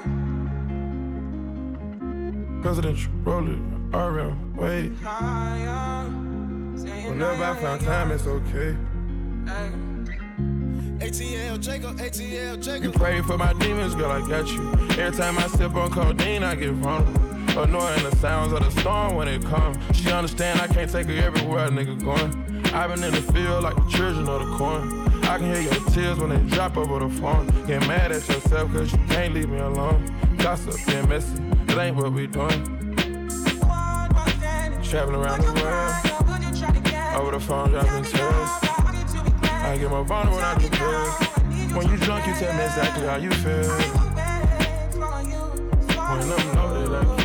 is. 2.49 2.61
Presidential, 2.61 3.11
roll 3.23 3.47
it, 3.47 3.59
RM, 3.95 4.55
wait. 4.55 4.89
Whenever 7.07 7.43
I 7.43 7.55
find 7.55 7.81
time, 7.81 8.11
it's 8.11 8.27
okay. 8.27 8.75
ATL 10.99 11.59
Jacob, 11.59 11.97
ATL 11.97 12.55
You 12.57 12.61
Jacob. 12.61 12.93
pray 12.93 13.21
for 13.21 13.37
my 13.37 13.53
demons, 13.53 13.95
girl, 13.95 14.11
I 14.11 14.19
got 14.27 14.47
you. 14.51 14.71
Every 15.01 15.17
time 15.17 15.37
I 15.37 15.47
sip 15.47 15.73
on 15.75 15.89
codeine, 15.91 16.43
I 16.43 16.55
get 16.55 16.71
vulnerable. 16.73 17.25
Annoying 17.57 18.03
the 18.03 18.15
sounds 18.17 18.53
of 18.53 18.59
the 18.63 18.69
storm 18.81 19.15
when 19.15 19.27
it 19.27 19.43
comes. 19.43 19.77
She 19.97 20.11
understand 20.11 20.61
I 20.61 20.67
can't 20.67 20.91
take 20.91 21.07
her 21.07 21.13
everywhere 21.13 21.67
nigga 21.69 21.97
going. 22.03 22.65
I've 22.73 22.93
been 22.93 23.03
in 23.03 23.11
the 23.13 23.21
field 23.33 23.63
like 23.63 23.75
the 23.75 23.87
children 23.89 24.27
of 24.29 24.45
the 24.47 24.57
corn. 24.57 25.08
I 25.29 25.37
can 25.37 25.53
hear 25.53 25.61
your 25.61 25.89
tears 25.91 26.17
when 26.17 26.31
they 26.31 26.55
drop 26.55 26.75
over 26.75 26.97
the 26.97 27.09
phone. 27.21 27.45
Get 27.67 27.87
mad 27.87 28.11
at 28.11 28.27
yourself 28.27 28.73
cause 28.73 28.91
you 28.91 28.97
can't 29.09 29.31
leave 29.35 29.47
me 29.47 29.59
alone. 29.59 30.03
Gossip 30.37 30.73
being 30.87 31.07
messy, 31.07 31.39
it 31.67 31.77
ain't 31.77 31.95
what 31.95 32.11
we 32.11 32.25
doing. 32.25 32.49
Traveling 34.81 35.21
around 35.21 35.41
the 35.41 35.53
world, 35.61 35.93
over 37.15 37.29
the 37.29 37.39
phone 37.39 37.69
dropping 37.69 38.05
tears. 38.05 38.49
I 39.43 39.77
get 39.79 39.91
more 39.91 40.03
vulnerable 40.03 40.37
when 40.37 40.45
I 40.45 40.57
drugs. 40.67 41.75
When 41.75 41.87
you 41.89 41.97
drunk, 41.97 42.25
you 42.25 42.33
tell 42.33 42.51
me 42.57 42.63
exactly 42.63 43.05
how 43.05 43.17
you 43.17 43.29
feel. 43.29 43.69
When 46.09 46.31
I'm 46.31 46.55
loaded, 46.55 47.18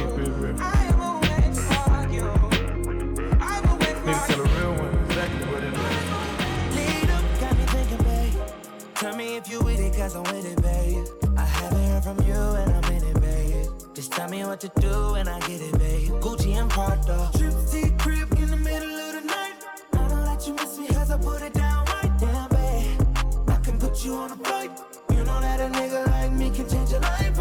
cause 9.97 10.17
I'm 10.17 10.23
with 10.25 10.45
it, 10.45 10.61
babe. 10.63 11.07
I 11.37 11.45
haven't 11.45 11.85
heard 11.89 12.05
from 12.05 12.19
you 12.27 12.35
and 12.35 12.73
I'm 12.73 12.93
in 12.93 13.05
it, 13.05 13.21
babe. 13.21 13.67
Just 13.95 14.13
tell 14.13 14.29
me 14.29 14.45
what 14.45 14.61
to 14.61 14.71
do 14.81 15.15
and 15.15 15.29
I 15.29 15.39
get 15.41 15.61
it, 15.61 15.79
babe. 15.79 16.11
Gucci 16.21 16.55
and 16.61 16.71
Prada. 16.71 17.31
Trip 17.37 17.55
T 17.71 17.91
crib 17.99 18.33
in 18.39 18.51
the 18.51 18.57
middle 18.57 18.97
of 19.07 19.13
the 19.15 19.21
night. 19.27 19.55
I 19.93 20.09
don't 20.09 20.25
let 20.25 20.47
you 20.47 20.55
miss 20.55 20.79
me 20.79 20.89
cause 20.89 21.11
I 21.11 21.19
put 21.19 21.43
it 21.43 21.55
down 21.55 21.87
right 21.87 22.19
down, 22.19 22.49
babe. 22.51 23.49
I 23.49 23.57
can 23.57 23.79
put 23.79 24.05
you 24.05 24.15
on 24.15 24.33
a 24.33 24.37
flight. 24.37 24.71
You 25.11 25.25
know 25.25 25.41
that 25.41 25.61
a 25.61 25.69
nigga 25.79 26.07
like 26.07 26.33
me 26.33 26.51
can 26.51 26.69
change 26.69 26.91
your 26.91 27.01
life, 27.01 27.34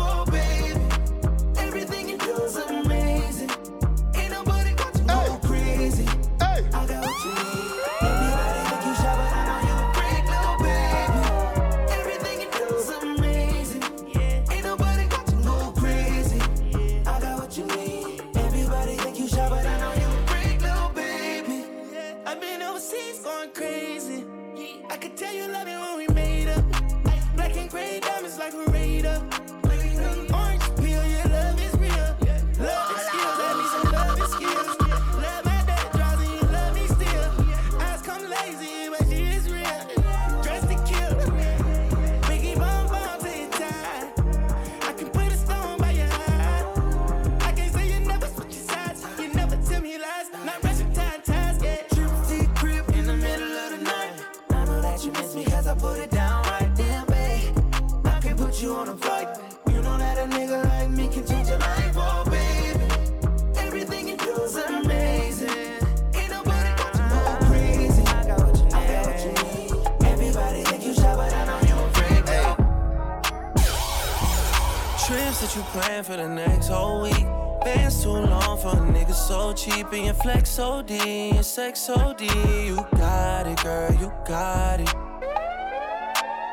you 75.56 75.62
plan 75.64 76.04
for 76.04 76.18
the 76.18 76.28
next 76.28 76.68
whole 76.70 77.04
week. 77.04 77.26
Bands 77.64 78.02
too 78.02 78.10
long 78.10 78.58
for 78.58 78.70
a 78.70 78.86
nigga 78.92 79.14
so 79.14 79.54
cheap 79.54 79.92
and 79.94 80.06
your 80.06 80.14
flex 80.16 80.50
so 80.50 80.82
D 80.82 80.98
and 80.98 81.36
your 81.36 81.44
sex 81.44 81.80
so 81.80 82.14
D. 82.18 82.26
You 82.66 82.78
got 82.96 83.46
it, 83.46 83.62
girl, 83.62 83.94
you 83.94 84.12
got 84.26 84.80
it. 84.80 84.90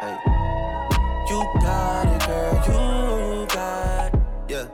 Hey. 0.00 0.18
You 1.30 1.40
got 1.60 2.08
it, 2.08 2.26
girl, 2.26 2.54
you 2.66 3.46
got 3.46 4.14
it. 4.14 4.20
Yeah. 4.48 4.66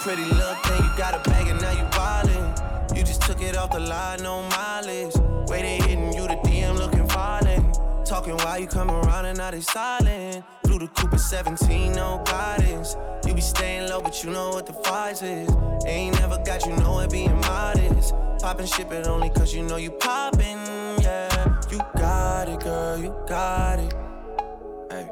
Pretty 0.00 0.24
little 0.24 0.54
thing, 0.56 0.84
you 0.84 0.96
got 0.98 1.14
a 1.14 1.30
bag 1.30 1.48
and 1.48 1.60
now 1.60 1.72
you 1.72 1.88
ballin'. 1.96 2.96
You 2.96 3.04
just 3.04 3.22
took 3.22 3.40
it 3.40 3.56
off 3.56 3.70
the 3.70 3.80
line, 3.80 4.22
no 4.22 4.42
mileage. 4.50 5.14
They 5.48 5.78
hitting 5.78 6.12
you, 6.12 6.28
the 6.28 6.38
DM 6.44 6.76
looking 6.78 7.06
violent. 7.08 7.78
Talking 8.04 8.36
while 8.36 8.58
you 8.58 8.66
come 8.66 8.90
around 8.90 9.24
and 9.24 9.38
now 9.38 9.50
they 9.50 9.60
silent. 9.60 10.44
Blue 10.76 10.88
the 10.88 10.92
Cooper 11.00 11.16
17, 11.16 11.92
no 11.92 12.22
guidance. 12.26 12.96
You 13.26 13.32
be 13.32 13.40
staying 13.40 13.88
low, 13.88 14.02
but 14.02 14.22
you 14.22 14.30
know 14.30 14.50
what 14.50 14.66
the 14.66 14.74
price 14.74 15.22
is. 15.22 15.48
Ain't 15.86 16.20
never 16.20 16.36
got 16.44 16.66
you 16.66 16.76
know 16.76 17.00
it 17.00 17.10
being 17.10 17.34
modest. 17.40 18.12
Poppin' 18.40 18.66
ship 18.66 18.92
it 18.92 19.06
only 19.06 19.30
cause 19.30 19.54
you 19.54 19.62
know 19.62 19.76
you 19.76 19.90
poppin', 19.90 20.58
yeah. 21.00 21.62
You 21.70 21.80
got 21.96 22.50
it, 22.50 22.60
girl, 22.60 22.98
you 22.98 23.14
got 23.26 23.78
it. 23.78 23.94
Hey. 24.90 25.08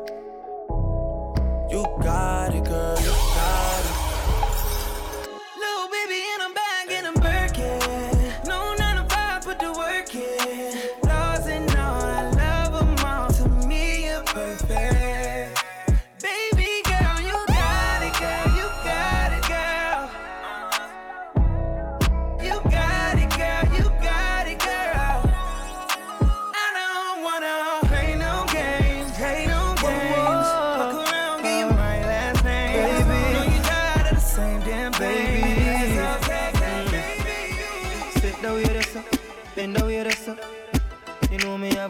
You 1.70 1.83
got 2.02 2.55
it, 2.55 2.65
girl, 2.65 2.99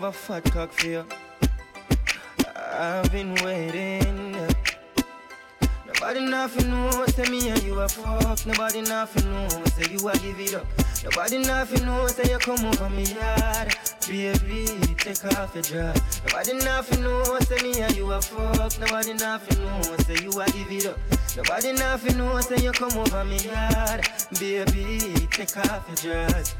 have 0.04 0.14
a 0.14 0.18
fat 0.18 0.44
cock 0.52 0.70
for 0.72 0.86
you. 0.86 1.04
I've 2.72 3.10
been 3.10 3.34
waiting. 3.36 4.32
Nobody 5.86 6.20
nothing 6.20 6.70
know, 6.70 7.06
say 7.06 7.30
me 7.30 7.48
and 7.48 7.62
you 7.62 7.80
a 7.80 7.88
fuck. 7.88 8.44
Nobody 8.46 8.82
nothing 8.82 9.30
know, 9.32 9.48
say 9.48 9.92
you 9.92 10.06
a 10.08 10.12
give 10.18 10.40
it 10.40 10.54
up. 10.54 10.66
Nobody 11.04 11.38
nothing 11.38 11.86
know, 11.86 12.06
say 12.08 12.30
you 12.30 12.38
come 12.38 12.64
over 12.66 12.90
me 12.90 13.04
yard. 13.04 13.74
Baby, 14.06 14.66
take 14.98 15.24
off 15.38 15.54
your 15.54 15.62
dress. 15.62 16.20
Nobody 16.26 16.52
nothing 16.64 17.02
know, 17.02 17.38
say 17.40 17.62
me 17.62 17.80
and 17.80 17.96
you 17.96 18.12
a 18.12 18.20
fuck. 18.20 18.78
Nobody 18.78 19.14
nothing 19.14 19.64
know, 19.64 19.96
say 20.04 20.22
you 20.22 20.30
a 20.38 20.44
give 20.50 20.70
it 20.70 20.86
up. 20.86 20.98
Nobody 21.36 21.72
nothing 21.72 22.18
know, 22.18 22.40
say 22.40 22.58
you 22.58 22.72
come 22.72 22.98
over 22.98 23.24
me 23.24 23.38
yard. 23.38 24.06
Baby, 24.38 24.98
take 25.30 25.56
off 25.56 25.86
your 25.88 25.96
dress. 25.96 26.54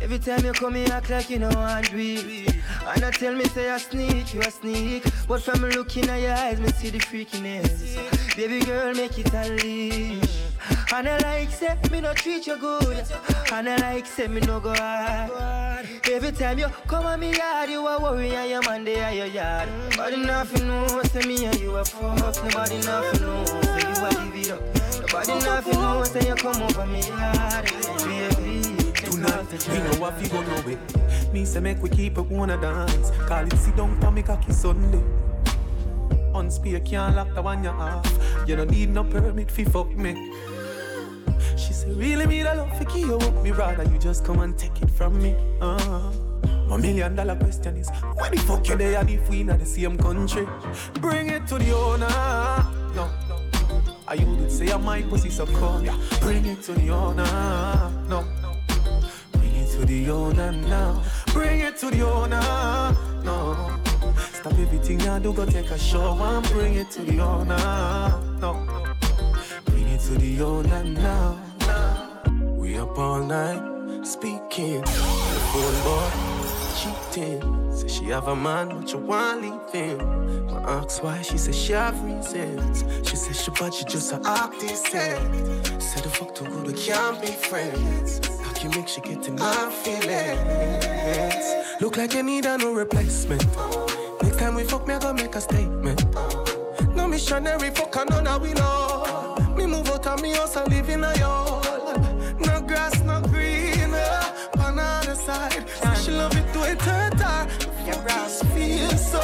Every 0.00 0.18
time 0.20 0.44
you 0.44 0.52
come, 0.52 0.76
you 0.76 0.84
act 0.84 1.10
like 1.10 1.28
you 1.28 1.40
know 1.40 1.50
it. 1.50 2.57
And 2.94 3.04
I 3.04 3.10
tell 3.10 3.34
me 3.34 3.44
say 3.44 3.70
I 3.70 3.78
sneak, 3.78 4.32
you 4.32 4.40
a 4.40 4.50
sneak. 4.50 5.04
But 5.28 5.42
from 5.42 5.60
looking 5.60 6.08
at 6.08 6.20
your 6.20 6.32
eyes, 6.32 6.58
me 6.58 6.68
see 6.68 6.90
the 6.90 6.98
freakiness. 6.98 7.96
Baby 8.34 8.60
girl, 8.64 8.94
make 8.94 9.18
it 9.18 9.32
unleash. 9.32 10.48
And 10.92 11.06
I 11.06 11.18
like 11.18 11.50
say 11.50 11.76
me 11.90 12.00
no 12.00 12.14
treat 12.14 12.46
you 12.46 12.56
good. 12.56 13.04
And 13.52 13.68
I 13.68 13.76
like 13.76 14.06
say 14.06 14.26
me 14.26 14.40
no 14.40 14.58
go 14.58 14.72
hard. 14.72 15.86
Every 16.10 16.32
time 16.32 16.58
you 16.58 16.68
come 16.86 17.04
on 17.04 17.20
me 17.20 17.36
yard, 17.36 17.68
you 17.68 17.86
a 17.86 18.00
worry 18.00 18.30
and 18.34 18.50
your 18.50 18.62
man 18.62 18.84
there 18.84 19.12
your 19.12 19.26
yard. 19.26 19.68
Nobody 19.90 20.16
nothing 20.16 20.66
know, 20.66 21.02
say 21.02 21.26
me 21.26 21.44
and 21.44 21.60
you 21.60 21.76
a 21.76 21.84
fuck. 21.84 22.42
Nobody 22.42 22.78
nothing 22.78 23.20
know, 23.20 23.44
say 23.44 23.80
you 23.80 24.06
a 24.06 24.30
give 24.32 24.46
it 24.46 24.50
up. 24.50 24.62
Nobody 25.00 25.44
nothing 25.44 25.74
know, 25.74 26.04
say 26.04 26.26
you 26.26 26.34
come 26.34 26.62
over 26.62 26.86
me 26.86 27.06
yard. 27.06 27.70
Baby, 27.98 28.78
Tonight, 28.94 29.68
we 29.68 29.78
know 29.78 30.00
what 30.00 30.20
we 30.20 30.28
go 30.28 30.40
know 30.42 30.68
it. 30.68 30.78
Me 31.38 31.44
say 31.44 31.60
make 31.60 31.80
we 31.80 31.88
keep 31.88 32.18
it 32.18 32.26
wanna 32.26 32.60
dance. 32.60 33.12
Call 33.28 33.46
it 33.46 33.56
sit 33.56 33.76
down 33.76 33.96
for 34.00 34.10
me 34.10 34.22
cocky 34.22 34.52
Sunday. 34.52 35.00
On 36.34 36.50
spear 36.50 36.80
can't 36.80 37.14
lock 37.14 37.32
the 37.32 37.40
one 37.40 37.62
you 37.62 37.70
off. 37.70 38.44
You 38.44 38.56
don't 38.56 38.72
need 38.72 38.88
no 38.88 39.04
permit 39.04 39.48
fi 39.48 39.62
fuck 39.62 39.88
me. 39.96 40.32
She 41.56 41.72
say 41.72 41.92
really 41.92 42.26
me 42.26 42.42
the 42.42 42.56
love 42.56 42.76
fi 42.76 42.84
keep 42.86 43.06
you 43.06 43.18
up. 43.18 43.44
Me 43.44 43.52
rather 43.52 43.84
you 43.84 43.98
just 44.00 44.24
come 44.24 44.40
and 44.40 44.58
take 44.58 44.82
it 44.82 44.90
from 44.90 45.22
me. 45.22 45.36
Uh. 45.60 46.10
My 46.68 46.76
million 46.76 47.14
dollar 47.14 47.36
question 47.36 47.76
is 47.76 47.88
Where 48.16 48.30
the 48.30 48.38
fuck 48.38 48.68
you 48.68 48.76
there 48.76 48.98
and 48.98 49.08
if 49.08 49.30
we 49.30 49.44
not 49.44 49.60
the 49.60 49.64
same 49.64 49.96
country 49.96 50.46
Bring 50.94 51.30
it 51.30 51.46
to 51.46 51.56
the 51.56 51.70
owner 51.70 52.08
No 52.94 53.08
I 54.06 54.14
you 54.14 54.36
did 54.36 54.52
say 54.52 54.70
I 54.70 54.76
might 54.76 55.08
pussy 55.08 55.30
so 55.30 55.46
come 55.46 55.86
yeah. 55.86 55.96
Bring 56.20 56.44
it 56.44 56.62
to 56.64 56.72
the 56.72 56.90
owner 56.90 57.24
No 58.10 58.22
to 59.78 59.86
the 59.86 60.10
owner 60.10 60.52
now 60.52 61.02
Bring 61.32 61.60
it 61.60 61.76
to 61.78 61.90
the 61.90 62.02
owner 62.02 62.40
No 63.22 63.78
Stop 64.32 64.58
everything 64.58 65.00
I 65.02 65.18
do, 65.18 65.32
go 65.32 65.46
take 65.46 65.70
a 65.70 65.78
show 65.78 66.18
and 66.20 66.44
bring 66.48 66.74
it 66.74 66.90
to 66.92 67.02
the 67.02 67.20
owner 67.20 67.56
No 68.40 68.66
Bring 69.66 69.88
it 69.88 70.00
to 70.00 70.18
the 70.18 70.42
owner 70.42 70.84
now 70.84 71.38
We 72.56 72.78
up 72.78 72.98
all 72.98 73.22
night 73.22 74.04
speaking 74.04 74.80
the 74.80 75.40
phone 75.52 75.82
boy 75.84 76.28
cheating. 76.78 77.72
Say 77.72 77.88
she 77.88 78.04
have 78.06 78.28
a 78.28 78.36
man, 78.36 78.68
but 78.68 78.92
you 78.92 78.98
want 78.98 79.42
leave 79.42 79.72
him. 79.72 80.00
I 80.50 80.78
ask 80.78 81.02
why, 81.02 81.20
she 81.22 81.36
say 81.36 81.52
she 81.52 81.72
have 81.72 82.00
reasons. 82.04 82.84
She 83.08 83.16
say 83.16 83.32
she 83.32 83.50
but 83.58 83.74
she 83.74 83.84
just 83.84 84.12
a 84.12 84.20
act 84.24 84.60
decent. 84.60 85.82
Say 85.82 86.00
the 86.00 86.08
fuck 86.08 86.34
too 86.36 86.44
good, 86.44 86.66
we 86.68 86.72
can't 86.74 87.20
be 87.20 87.28
friends. 87.28 88.37
Cocky 88.58 88.76
make 88.76 88.88
she 88.88 89.00
get 89.02 89.28
in 89.28 89.36
my 89.36 89.70
feelings. 89.70 91.46
Look 91.80 91.96
like 91.96 92.12
you 92.12 92.24
need 92.24 92.44
a 92.44 92.58
new 92.58 92.74
replacement. 92.74 93.46
Next 94.20 94.36
time 94.40 94.56
we 94.56 94.64
fuck, 94.64 94.84
me 94.84 94.94
I 94.94 94.98
gonna 94.98 95.22
make 95.22 95.36
a 95.36 95.40
statement. 95.40 96.04
No 96.92 97.06
missionary 97.06 97.70
fuck, 97.70 97.96
I 97.96 98.02
know 98.10 98.20
now 98.20 98.38
we 98.38 98.52
know. 98.54 99.36
Me 99.56 99.64
move 99.64 99.88
out 99.90 100.08
of 100.08 100.20
me 100.20 100.32
house 100.32 100.56
and 100.56 100.68
live 100.72 100.88
in 100.88 101.04
a 101.04 101.16
yard. 101.18 102.00
No 102.40 102.60
grass, 102.62 103.00
no 103.04 103.20
green, 103.28 103.94
uh, 103.94 104.48
on 104.58 104.74
the 104.74 104.82
other 104.82 105.14
side. 105.14 105.64
Say 105.68 105.94
she 106.02 106.10
love 106.10 106.36
it 106.36 106.52
to 106.52 106.64
it 106.64 106.82
hurt 106.82 107.14
her. 107.20 107.46
Your 107.86 108.02
brows 108.02 108.42
feel 108.54 108.90
so 108.90 109.22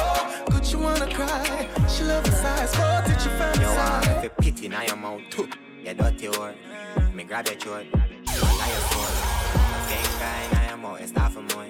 good, 0.49 0.65
you 0.71 0.79
wanna 0.79 1.13
cry. 1.13 1.67
She 1.89 2.03
love 2.05 2.23
the 2.23 2.31
size, 2.31 2.73
but 2.77 3.05
did 3.05 3.21
you 3.21 3.31
find? 3.31 3.59
You 3.59 3.67
want 3.67 4.05
fancy. 4.05 4.29
to 4.29 4.35
pit 4.41 4.63
in 4.63 4.71
your 4.87 4.95
mouth 4.95 5.21
too. 5.29 5.49
You 5.83 5.93
dirty 5.93 6.27
whore. 6.27 6.55
Me 7.13 7.25
grab 7.25 7.47
your 7.47 7.55
throat. 7.55 9.04
In 10.21 10.69
your 10.69 10.77
mouth, 10.77 11.01
it's 11.01 11.13
more. 11.13 11.65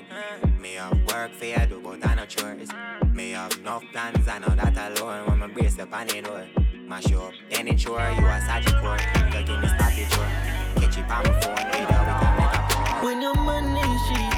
Me 0.60 0.74
have 0.74 0.92
work 1.12 1.32
for 1.34 1.46
you, 1.46 1.66
do 1.68 1.82
but 1.82 2.06
I 2.06 2.16
no 2.16 2.26
chores. 2.26 2.70
Me 3.14 3.32
have 3.32 3.52
enough 3.58 3.84
plans, 3.92 4.28
I 4.28 4.40
know 4.40 4.50
that 4.50 5.00
alone. 5.00 5.26
When 5.28 5.40
me 5.40 5.48
brace 5.48 5.80
up 5.80 5.94
on 5.94 6.08
the 6.08 6.22
door. 6.22 6.46
Mash 6.88 7.10
you 7.10 7.20
up, 7.20 7.34
then 7.50 7.68
it's 7.68 7.82
sure 7.82 8.00
you 8.00 8.26
a 8.26 8.42
sergeant 8.42 8.78
core. 8.82 8.98
You 9.26 9.46
give 9.46 9.60
me 9.60 9.68
stop 9.68 9.98
it, 9.98 10.12
sure. 10.14 10.28
Catch 10.76 10.98
it 11.00 11.10
on 11.10 11.24
my 11.24 11.42
phone, 11.42 11.56
video, 11.72 12.00
we 12.06 12.14
can 12.22 12.38
make 12.38 12.54
a 12.54 12.68
call. 12.70 13.04
When 13.04 13.22
your 13.22 13.36
money 13.36 13.82
cheating, 14.06 14.30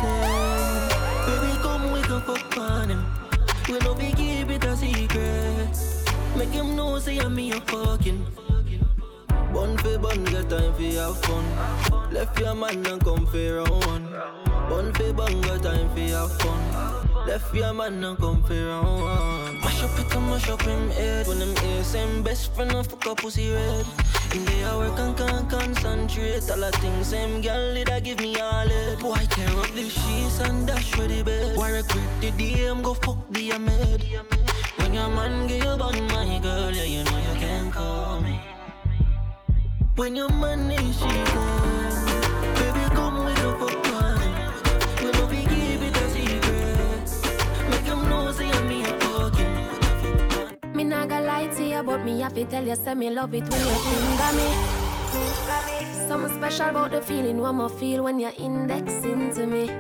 baby 1.28 1.52
come 1.62 1.92
we 1.92 2.02
can 2.02 2.22
fuck 2.22 2.58
on 2.58 2.90
him. 2.90 3.06
We 3.68 3.80
no 3.80 3.94
be 3.94 4.14
keep 4.14 4.50
it 4.50 4.64
a 4.64 4.78
secret. 4.78 5.78
Make 6.38 6.50
him 6.50 6.76
know 6.78 6.98
say 7.00 7.18
I'm 7.18 7.36
me 7.36 7.52
a 7.52 7.60
fucking. 7.60 8.47
Bun 9.58 9.76
for 9.80 9.98
bun, 9.98 10.24
get 10.26 10.52
time 10.52 10.72
for 10.76 10.84
have 10.84 11.18
fun. 11.26 12.14
Left 12.14 12.40
your 12.40 12.54
man 12.54 12.86
and 12.86 13.04
come 13.04 13.26
for 13.26 13.56
round 13.56 13.86
one. 13.88 14.06
Bun 14.70 14.94
for 14.94 15.12
bun, 15.14 15.42
got 15.42 15.64
time 15.64 15.90
for 15.96 16.00
have 16.00 16.32
fun. 16.42 17.26
Left 17.26 17.56
your 17.56 17.74
man 17.74 18.04
and 18.04 18.18
come 18.20 18.44
for 18.44 18.54
round 18.54 19.02
one. 19.02 19.60
Mash 19.62 19.82
up 19.82 20.00
it 20.00 20.16
and 20.16 20.30
mash 20.30 20.48
up 20.48 20.62
him 20.62 20.92
head. 20.92 21.28
When 21.28 21.42
him 21.42 21.56
hear 21.56 21.84
same 21.84 22.22
best 22.22 22.54
friend 22.54 22.72
of 22.74 22.86
fuck 22.86 23.08
up 23.08 23.18
pussy 23.18 23.52
red. 23.52 23.86
In 24.36 24.46
the 24.46 24.64
hour 24.70 24.96
can 24.96 25.16
can't 25.16 25.50
concentrate. 25.50 26.52
All 26.52 26.58
the 26.58 26.72
things 26.74 27.08
same 27.08 27.42
girl 27.42 27.74
did 27.74 27.90
I 27.90 28.00
give 28.00 28.20
me 28.20 28.40
all 28.40 28.68
it. 28.70 29.00
Boy 29.00 29.26
tear 29.32 29.50
up 29.58 29.72
the 29.74 29.90
sheets 29.90 30.40
and 30.40 30.68
dash 30.68 30.92
for 30.92 31.08
the 31.08 31.24
bed. 31.24 31.58
Why 31.58 31.72
regret 31.72 32.22
the 32.22 32.30
DM 32.30 32.84
go 32.84 32.94
fuck 32.94 33.18
the 33.32 33.54
Ahmed. 33.54 34.04
When 34.76 34.94
your 34.94 35.10
man 35.10 35.48
give 35.48 35.64
you 35.64 35.76
bun 35.78 35.98
my 36.10 36.38
girl, 36.44 36.72
yeah 36.72 36.84
you 36.84 37.04
know 37.06 37.18
you 37.18 37.40
can 37.40 37.72
call 37.72 38.22
me. 38.22 38.40
When 39.98 40.16
your 40.16 40.30
man 40.30 40.70
is 40.70 40.96
cheating, 41.00 41.26
baby 42.54 42.86
come 42.94 43.26
we 43.26 43.34
go 43.34 43.58
fuck 43.58 43.84
one. 43.98 44.22
We 45.04 45.10
no 45.12 45.26
be 45.26 45.38
keep 45.38 45.82
it 45.82 45.98
a 45.98 46.10
secret. 46.12 47.10
Make 47.72 47.82
him 47.82 48.08
know 48.08 48.32
say 48.32 48.48
I'm 48.48 48.68
me 48.70 48.84
a 48.84 48.94
fucking. 49.00 50.76
Me 50.76 50.84
nah 50.84 51.08
gonna 51.08 51.26
lie 51.26 51.48
to 51.48 51.64
you, 51.64 51.82
but 51.82 52.06
me 52.06 52.20
have 52.20 52.36
to 52.36 52.46
tell 52.46 52.64
you, 52.64 52.76
say 52.76 52.94
me 52.94 53.10
love 53.10 53.34
it 53.34 53.50
when 53.50 53.60
you 53.60 53.74
finger 53.88 54.32
me. 54.38 54.50
Something 56.08 56.34
special 56.38 56.70
about 56.70 56.92
the 56.92 57.02
feeling 57.02 57.40
one 57.40 57.56
more 57.56 57.68
feel 57.68 58.04
when 58.04 58.20
you're 58.20 58.38
indexing 58.38 59.34
to 59.34 59.48
me. 59.48 59.72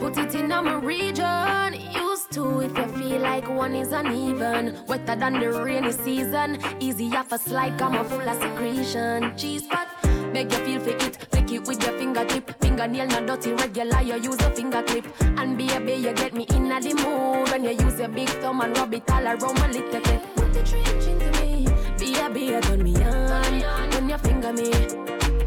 Put 0.00 0.16
it 0.16 0.34
in 0.34 0.48
my 0.48 0.76
region. 0.80 1.74
Used 1.92 2.21
to 2.32 2.60
if 2.60 2.76
you 2.76 2.86
feel 2.86 3.20
like 3.20 3.46
one 3.48 3.74
is 3.74 3.92
uneven. 3.92 4.78
Wetter 4.86 5.16
than 5.16 5.38
the 5.38 5.52
rainy 5.52 5.92
season. 5.92 6.58
Easy 6.80 7.14
off 7.14 7.30
a 7.32 7.38
slide, 7.38 7.78
come 7.78 7.94
a 7.94 8.04
full 8.04 8.26
of 8.26 8.40
secretion. 8.40 9.36
Cheese 9.36 9.66
pot, 9.66 9.88
make 10.32 10.50
you 10.50 10.58
feel 10.64 10.80
for 10.80 10.90
it. 10.90 11.16
Flick 11.30 11.52
it 11.52 11.66
with 11.66 11.82
your 11.82 11.98
fingertip. 11.98 12.58
Fingernail 12.60 13.06
not 13.08 13.26
dirty, 13.26 13.52
regular. 13.52 14.00
You 14.00 14.16
use 14.16 14.40
a 14.40 14.50
finger 14.50 14.82
clip. 14.82 15.06
And 15.20 15.58
baby, 15.58 15.92
you 15.92 16.12
get 16.14 16.32
me 16.32 16.46
in 16.50 16.68
the 16.68 16.94
mood 16.94 17.50
when 17.50 17.64
you 17.64 17.70
use 17.84 17.98
your 17.98 18.08
big 18.08 18.28
thumb 18.40 18.60
and 18.62 18.76
rub 18.78 18.94
it 18.94 19.10
all 19.10 19.26
around 19.26 19.58
my 19.58 19.68
little 19.68 20.00
bit. 20.00 20.34
Put 20.34 20.52
the 20.54 20.62
trench 20.62 21.06
into 21.06 21.30
me. 21.40 21.66
Baby, 21.98 22.40
you 22.46 22.60
turn 22.62 22.82
me 22.82 22.94
on 23.04 23.90
when 23.90 24.08
you 24.08 24.18
finger 24.18 24.52
me. 24.52 24.70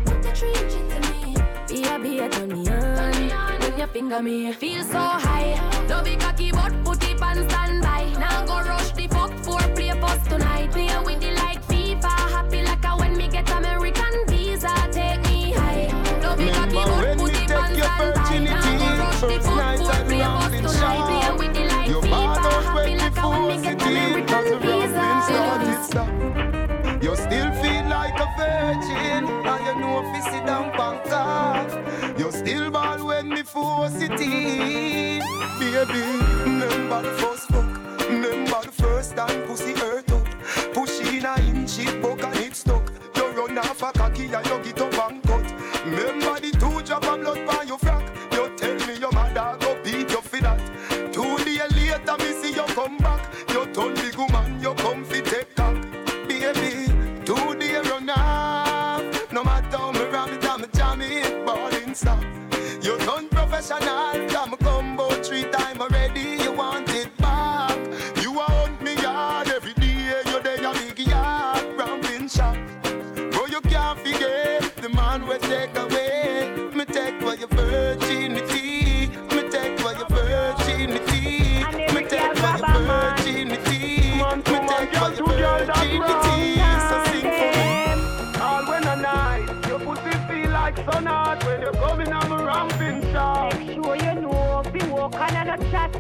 Put 0.06 0.22
the 0.22 0.32
trench 0.36 0.74
into 0.74 1.10
me. 1.10 1.15
Baby, 1.76 2.10
you 2.10 2.30
turn 2.30 2.48
me 2.48 2.70
on 2.70 3.60
when 3.60 3.78
you 3.78 3.88
finger 3.88 4.22
me. 4.22 4.54
Feel 4.54 4.82
so 4.84 4.98
high. 4.98 5.60
Love 5.90 6.08
it 6.08 6.22
cocky, 6.22 6.50
but 6.52 6.72
put 6.86 7.04
it 7.04 7.20
on 7.22 7.65
force 33.56 34.02
it 34.02 34.10
baby. 35.60 36.02
Remember 36.44 37.02
the 37.02 37.14
first 37.22 37.48
fuck, 37.48 38.10
remember 38.10 38.62
the 38.62 38.72
first 38.84 39.16
time 39.16 39.42
pussy 39.48 39.74
hurt 39.74 40.12
up. 40.12 40.28
Push 40.74 41.00
in 41.00 41.26
a 41.26 41.34
inch 41.52 41.78
buck 42.02 42.22
and 42.24 42.38
it 42.38 42.56
stuck. 42.56 42.92
You 43.16 43.28
run 43.32 43.58
off 43.58 43.82
a 43.82 43.92
cocky 43.94 44.26
and 44.26 44.46
you 44.48 44.58
get 44.64 44.82
up 44.82 45.10
and 45.10 45.24
cut. 45.24 45.48
Remember 45.86 46.40
the 46.42 46.52
two 46.52 46.82
drop 46.82 47.06
of 47.06 47.22
blood 47.22 47.48
by 47.48 47.64
your 47.64 47.78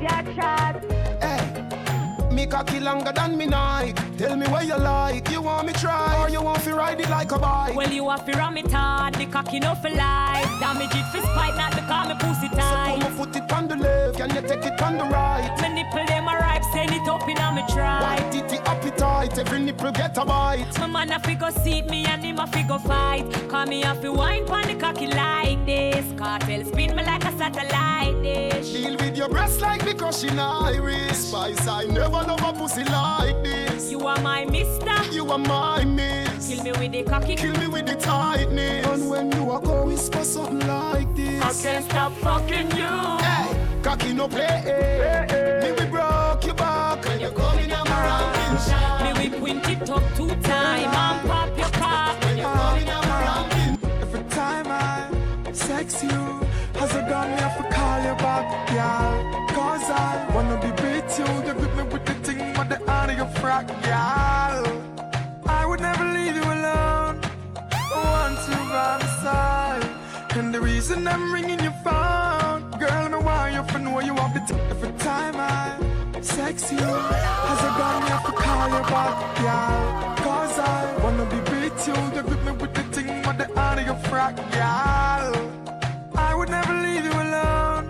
a 0.06 0.09
chat, 0.09 0.25
ya 0.25 0.34
chat. 0.35 0.85
Eh, 1.22 2.34
me 2.34 2.45
cocky 2.45 2.80
longer 2.80 3.11
than 3.11 3.38
me 3.38 3.45
night. 3.45 3.95
Tell 4.17 4.35
me 4.35 4.48
what 4.48 4.66
you 4.66 4.77
like. 4.77 5.24
You 5.35 5.41
want 5.41 5.67
me 5.67 5.73
try 5.73 6.17
or 6.22 6.30
you 6.30 6.41
want 6.41 6.64
to 6.64 6.73
ride 6.73 7.01
it 7.01 7.09
like 7.09 7.30
a 7.33 7.38
bike? 7.38 7.75
Well, 7.75 7.91
you 7.91 8.09
have 8.09 8.25
to 8.25 8.31
ram 8.38 8.55
it 8.55 8.72
hard, 8.72 9.15
the 9.15 9.25
cocky 9.25 9.59
no 9.59 9.75
for 9.75 9.89
life. 9.89 10.47
Damage 10.61 10.95
it 10.95 11.05
for 11.11 11.19
spite, 11.27 11.57
not 11.57 11.75
because 11.75 12.07
me 12.07 12.15
pussy 12.17 12.47
tight. 12.55 13.01
So 13.01 13.07
come 13.09 13.17
put 13.17 13.35
it 13.35 13.51
on 13.51 13.67
the 13.67 13.75
left, 13.75 14.17
can 14.17 14.30
you 14.33 14.41
take 14.47 14.65
it 14.65 14.81
on 14.81 14.97
the 14.97 15.03
right? 15.03 15.53
My 15.59 15.67
nipple 15.67 16.05
them 16.05 16.30
a 16.30 16.39
ripe, 16.39 16.64
send 16.72 16.91
it 16.91 17.05
up 17.09 17.27
in 17.27 17.38
a 17.38 17.51
me 17.51 17.64
try. 17.67 18.15
White 18.15 18.31
the 18.31 18.61
appetite, 18.65 19.38
every 19.38 19.59
nipple 19.59 19.91
get 19.91 20.17
a 20.17 20.23
bite. 20.23 20.80
My 20.80 20.88
man 20.88 21.11
a 21.11 21.19
figure 21.19 21.51
seat 21.51 21.85
me 21.88 22.05
and 22.05 22.23
him 22.23 22.39
a 22.39 22.47
figure 22.47 22.80
fight. 22.80 23.30
Call 23.49 23.65
me 23.65 23.83
a 23.83 23.93
fi 23.93 24.07
wine 24.07 24.45
pon 24.45 24.65
the 24.69 24.75
cocky 24.75 25.07
like 25.07 25.65
this. 25.65 26.05
Cartel 26.17 26.64
spin 26.64 26.95
me 26.95 27.03
like 27.03 27.25
a 27.25 27.38
satellite 27.38 28.23
dish. 28.23 28.72
Deal 28.72 28.95
with 28.95 29.17
your 29.17 29.27
breast 29.27 29.59
like 29.59 29.83
because 29.83 30.22
she 30.22 30.30
Irish. 30.30 31.17
Spice, 31.17 31.67
I 31.67 31.83
never 31.88 32.23
love 32.23 32.41
a 32.41 32.53
pussy 32.53 32.85
like 32.85 33.43
this. 33.43 33.91
You 33.91 34.07
are 34.07 34.19
my 34.22 34.45
mister. 34.45 34.95
You 35.11 35.24
are 35.29 35.37
my 35.37 35.83
miss. 35.83 36.47
Kill 36.47 36.63
me 36.63 36.71
with 36.71 36.91
the 36.91 37.03
cocky. 37.03 37.35
Kill 37.35 37.55
me 37.57 37.67
with 37.67 37.85
the 37.85 37.95
tightness. 37.95 38.85
And 38.87 39.09
when 39.09 39.31
you 39.31 39.51
are 39.51 39.61
going 39.61 39.87
whisper 39.87 40.23
something 40.23 40.67
like 40.67 41.13
this. 41.15 41.41
I 41.41 41.53
can't 41.63 41.85
stop 41.85 42.13
fucking 42.13 42.71
you. 42.71 42.93
Hey, 43.23 43.81
cocky 43.81 44.13
no 44.13 44.27
play. 44.27 44.45
Hey, 44.45 45.25
hey. 45.29 45.59
Me 45.63 45.71
we 45.71 45.89
broke 45.89 46.45
your 46.45 46.55
back 46.55 47.03
when 47.05 47.19
you're 47.19 47.31
coming 47.31 47.71
on 47.71 47.87
my 47.89 48.05
round. 48.05 49.03
Me 49.03 49.29
we 49.29 49.39
quint 49.39 49.69
it 49.69 49.89
up 49.89 50.03
two 50.15 50.27
time 50.27 50.85
and 50.85 51.29
pop 51.29 51.57
your 51.57 51.69
cock 51.69 52.21
when 52.23 52.37
you're 52.37 52.53
coming 52.53 52.89
on 52.89 53.07
my 53.07 53.21
round. 53.21 53.79
Every 54.01 54.23
time 54.29 54.67
I 54.67 55.09
sex 55.53 56.03
you, 56.03 56.09
has 56.09 56.95
a 56.95 57.01
gun 57.09 57.31
me 57.31 57.37
have 57.41 57.57
to 57.57 57.63
call 57.75 57.99
you 57.99 58.15
back, 58.15 58.69
yeah. 58.71 59.47
Cause 59.53 59.89
I 59.89 60.29
wanna 60.33 60.59
be 60.61 60.71
with 60.81 61.19
you. 61.19 61.25
You 61.47 61.53
grip 61.53 61.75
me 61.75 61.83
with 61.83 62.05
the 62.05 62.13
thing 62.15 62.57
with 62.57 62.69
the 62.69 62.89
out 62.89 63.09
of 63.09 63.17
your 63.17 63.27
frack, 63.27 63.69
yeah. 63.83 64.74
Side. 69.23 69.89
And 70.37 70.53
the 70.53 70.61
reason 70.61 71.07
I'm 71.07 71.33
ringing 71.33 71.59
your 71.67 71.77
phone, 71.83 72.61
girl, 72.79 73.09
me 73.09 73.17
why 73.27 73.49
you 73.55 73.63
for 73.71 73.79
know 73.79 73.99
you 74.01 74.13
have 74.15 74.33
the 74.33 74.41
t- 74.53 74.61
every 74.69 74.91
time 74.99 75.35
I 75.37 76.21
sex 76.21 76.71
you. 76.71 76.77
Has 77.49 77.61
a 77.69 77.71
gun 77.79 78.03
me 78.03 78.09
to 78.25 78.31
call 78.43 78.67
you 78.75 78.81
back, 78.93 79.15
yeah. 79.45 80.15
Cause 80.25 80.59
I 80.59 80.77
wanna 81.03 81.25
be 81.33 81.39
with 81.51 81.87
you. 81.87 81.95
You 82.15 82.21
grip 82.27 82.43
me 82.43 82.51
with 82.61 82.73
the 82.73 82.83
thing 82.93 83.07
with 83.25 83.37
the 83.37 83.47
out 83.59 83.79
of 83.79 83.85
your 83.85 83.99
frack, 84.09 84.35
yeah. 84.51 85.31
I 86.27 86.35
would 86.35 86.49
never 86.49 86.73
leave 86.85 87.05
you 87.09 87.15
alone. 87.25 87.83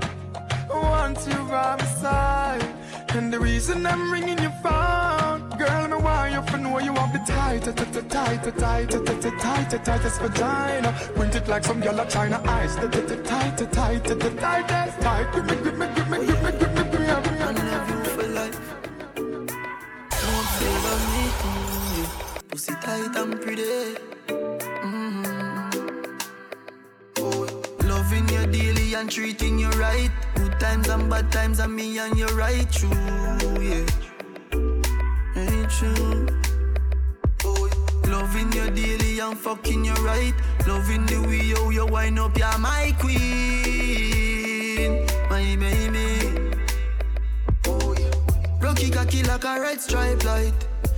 I 0.73 0.75
want 0.89 1.19
you 1.27 1.39
by 1.53 1.75
my 1.79 1.85
side. 2.03 2.67
And 3.15 3.31
the 3.33 3.39
reason 3.39 3.85
I'm 3.85 4.11
ringing 4.11 4.39
your 4.39 4.55
phone, 4.63 5.34
Girl, 5.65 5.87
me 5.87 5.95
want 5.95 6.31
you 6.31 6.41
for 6.43 6.57
know 6.57 6.79
you 6.79 6.93
have 6.93 7.11
the 7.11 7.19
tight, 7.25 7.63
tight, 7.63 8.09
tight, 8.09 8.43
tight, 8.57 8.89
tight, 8.89 9.21
tight, 9.21 9.69
tight, 9.69 9.83
tightest 9.85 10.21
vagina. 10.21 10.91
Printed 11.15 11.47
like 11.47 11.63
some 11.63 11.81
yellow 11.81 12.05
china 12.05 12.39
ice. 12.45 12.75
Tight, 12.75 12.91
tight, 12.91 13.25
tight, 13.25 13.57
tight, 13.71 14.03
tight, 14.03 14.67
tight, 14.67 15.01
tight. 15.01 15.33
Give 15.33 15.45
me, 15.45 15.55
give 15.63 15.77
me, 15.77 15.87
give 15.95 16.09
me, 16.09 16.17
give 16.27 16.41
me, 16.43 16.51
give 16.51 16.71
me, 16.75 16.83
give 16.83 16.91
me, 16.91 16.91
give 16.91 16.99
me. 16.99 17.39
I 17.39 17.51
love 17.71 17.89
you 17.89 18.03
for 18.15 18.27
life. 18.27 18.59
Don't 20.21 20.47
feel 20.57 20.85
of 20.93 21.01
me, 21.13 21.23
pussy 22.49 22.73
tight 22.85 23.15
and 23.15 23.33
pretty. 23.41 23.97
Mm-hmm. 24.85 25.25
Oh, 27.19 27.47
loving 27.85 28.27
you 28.29 28.45
daily 28.47 28.93
and 28.93 29.09
treating 29.09 29.57
you 29.57 29.69
right. 29.71 30.11
Good 30.35 30.59
times 30.59 30.89
and 30.89 31.09
bad 31.09 31.31
times, 31.31 31.59
and 31.59 31.75
me 31.75 31.97
and 31.97 32.17
you 32.17 32.27
right 32.27 32.69
through, 32.71 33.63
yeah. 33.63 33.85
True. 35.67 36.27
Loving 38.07 38.51
you 38.53 38.69
daily 38.69 39.19
and 39.19 39.37
fucking 39.37 39.83
you 39.83 39.93
right. 39.95 40.33
Loving 40.67 41.05
the 41.07 41.21
way 41.27 41.49
how 41.49 41.69
you 41.71 41.85
wind 41.87 42.19
up, 42.19 42.37
you're 42.37 42.57
my 42.59 42.95
queen, 42.99 44.27
my 45.27 45.55
baby. 45.55 46.29
Rocky 48.61 48.91
cocky 48.91 49.23
like 49.23 49.43
a 49.43 49.59
red 49.59 49.81
stripe 49.81 50.23
light. 50.23 50.53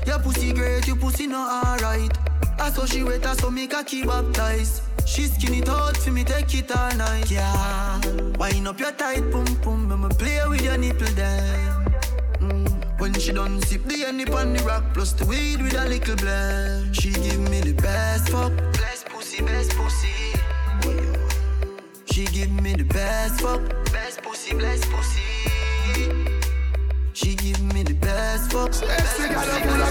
Your 0.05 0.19
pussy 0.19 0.51
great, 0.51 0.85
your 0.85 0.97
pussy 0.97 1.27
not 1.27 1.65
alright. 1.65 2.17
I 2.59 2.69
saw 2.69 2.85
she 2.85 3.03
wet, 3.03 3.25
I 3.25 3.35
saw 3.35 3.49
me 3.49 3.67
cocky 3.67 4.03
baptized. 4.03 4.81
She 5.05 5.23
skin 5.27 5.53
it 5.55 5.69
out 5.69 5.95
for 5.95 6.11
me, 6.11 6.25
take 6.25 6.53
it 6.53 6.75
all 6.75 6.93
night. 6.95 7.31
Yeah, 7.31 8.01
wind 8.37 8.67
up 8.67 8.79
your 8.79 8.91
tight 8.91 9.31
pum 9.31 9.45
pum, 9.61 9.91
I'ma 9.91 10.09
play 10.09 10.41
with 10.49 10.61
your 10.61 10.77
nipple 10.77 11.07
then. 11.15 11.96
When 13.07 13.17
she 13.21 13.31
done 13.31 13.61
sip 13.61 13.85
the 13.85 14.03
honey 14.03 14.25
on 14.25 14.51
the 14.51 14.61
rock, 14.63 14.83
plus 14.93 15.13
the 15.13 15.23
weed 15.23 15.61
with 15.61 15.73
a 15.75 15.85
little 15.87 16.17
blend. 16.17 16.93
She 16.93 17.11
give 17.11 17.39
me 17.39 17.61
the 17.61 17.71
best 17.71 18.27
fuck, 18.27 18.51
best 18.73 19.05
pussy, 19.05 19.41
best 19.43 19.71
pussy. 19.77 20.33
She 22.11 22.25
give 22.25 22.51
me 22.51 22.73
the 22.73 22.83
best 22.83 23.39
fuck, 23.39 23.61
best 23.93 24.21
pussy, 24.21 24.55
best 24.57 24.91
pussy. 24.91 25.21
She 27.13 27.35
give 27.35 27.61
me 27.73 27.83
the 27.83 27.93
best 27.93 28.51
fuck. 28.51 28.71
best 28.71 29.17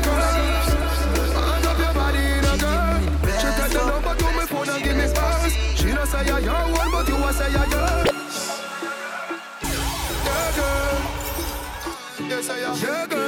girl, 0.05 0.66
full 12.43 12.51
of 12.51 12.59
girls. 12.59 12.83
Yeah, 12.83 13.07
girl. 13.07 13.23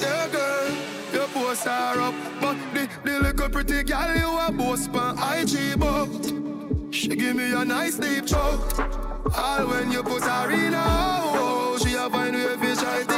Yeah, 0.00 0.28
girl. 0.28 0.70
Your 1.12 1.28
posts 1.28 1.66
are 1.66 2.00
up, 2.00 2.14
but 2.40 2.56
the, 2.74 2.88
the 3.04 3.20
little 3.20 3.48
pretty 3.48 3.82
girl 3.82 4.16
you 4.16 4.38
a 4.38 4.52
boast 4.52 4.94
on 4.94 5.18
IG, 5.18 5.78
but 5.78 6.08
she 6.92 7.08
give 7.08 7.34
me 7.36 7.52
a 7.52 7.64
nice 7.64 7.96
deep 7.96 8.26
choke. 8.26 8.78
All 9.36 9.66
when 9.66 9.90
you 9.90 10.02
put 10.02 10.22
her 10.22 10.50
in 10.50 10.74
a 10.74 10.82
oh, 10.84 11.78
she 11.82 11.94
a 11.94 12.10
find 12.10 12.34
way 12.34 12.56
fi 12.56 12.74
try 12.74 13.02
to 13.04 13.14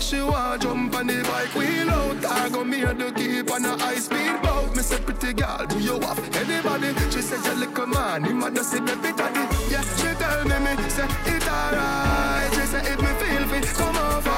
She 0.00 0.20
want 0.20 0.60
jump 0.62 0.94
on 0.94 1.06
the 1.06 1.22
bike 1.22 1.54
wheel 1.54 1.90
out. 1.90 2.24
I 2.26 2.48
go 2.50 2.64
me 2.64 2.80
to 2.80 3.12
keep 3.12 3.50
on 3.50 3.64
a 3.64 3.78
high 3.78 3.96
speed. 3.96 4.43
Me 4.74 4.82
say 4.82 4.98
pretty 4.98 5.32
girl, 5.32 5.64
do 5.68 5.78
you 5.78 6.00
have 6.00 6.18
anybody? 6.34 6.88
She 7.10 7.22
said 7.22 7.44
you 7.46 7.64
little 7.64 7.86
man, 7.86 8.24
him 8.24 8.42
a 8.42 8.50
just 8.50 8.72
see 8.72 8.80
baby 8.80 9.12
daddy. 9.16 9.46
Yeah, 9.70 9.82
she 9.98 10.10
tell 10.18 10.42
me 10.42 10.58
me 10.58 10.74
say 10.90 11.06
it 11.30 11.46
alright. 11.46 12.50
She 12.54 12.66
say 12.66 12.82
if 12.82 12.98
me 12.98 13.12
feel 13.22 13.46
fit, 13.46 13.66
come 13.76 13.96
over. 13.96 14.34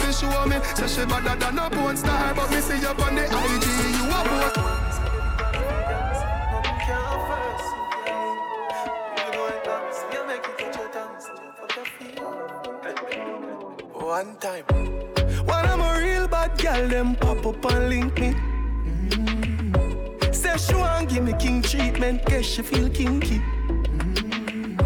Fi 0.00 0.10
show 0.10 0.46
me, 0.46 0.56
say 0.74 0.88
she 0.88 1.04
better 1.06 1.36
than 1.36 1.58
a 1.58 1.68
porn 1.68 1.96
star, 1.98 2.34
but 2.34 2.50
me 2.50 2.60
see 2.60 2.80
you 2.80 2.88
on 2.88 3.14
the 3.14 3.24
IG, 3.24 3.66
you 3.98 4.08
a 4.08 4.20
post. 4.24 4.68
One 13.92 14.36
time. 14.36 14.64
When 15.44 15.64
I'm 15.66 15.82
a 15.82 16.00
real 16.00 16.26
bad 16.26 16.56
girl, 16.56 16.88
them 16.88 17.14
pop 17.16 17.44
up 17.44 17.64
and 17.70 17.88
link 17.90 18.18
me. 18.18 18.57
Say 20.38 20.56
she 20.56 20.74
want 20.76 21.08
give 21.10 21.24
me 21.24 21.32
king 21.32 21.62
treatment, 21.62 22.24
guess 22.26 22.44
she 22.44 22.62
feel 22.62 22.88
kinky. 22.90 23.40
Mm-hmm. 23.66 24.76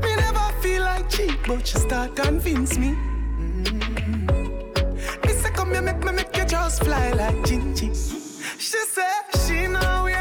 Me 0.00 0.16
never 0.16 0.52
feel 0.60 0.82
like 0.82 1.08
cheap, 1.08 1.38
but 1.46 1.64
she 1.64 1.78
start 1.78 2.16
convince 2.16 2.76
me. 2.76 2.96
Mm-hmm. 3.38 4.26
Me 5.24 5.32
say 5.34 5.50
come 5.50 5.70
here, 5.70 5.82
make 5.82 6.02
me 6.02 6.10
make 6.10 6.36
you 6.36 6.44
just 6.44 6.82
fly 6.82 7.12
like 7.12 7.36
Gingy. 7.46 7.94
She 8.58 8.78
say 8.94 9.12
she 9.46 9.68
know 9.68 10.02
we 10.04 10.14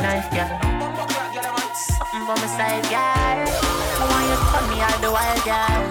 Stab 0.00 0.16
you 0.16 0.32
with 0.32 0.32
my 0.32 0.32
knife, 0.32 0.32
girl. 0.32 0.52
Something 1.74 2.24
on 2.24 2.36
my 2.40 2.46
side, 2.56 2.84
girl. 2.88 3.44
I 4.00 4.04
want 4.08 4.24
you 4.28 4.36
to 4.48 4.60
me 4.68 4.76
all 4.80 4.98
the 5.04 5.10
while, 5.12 5.40
girl. 5.44 5.82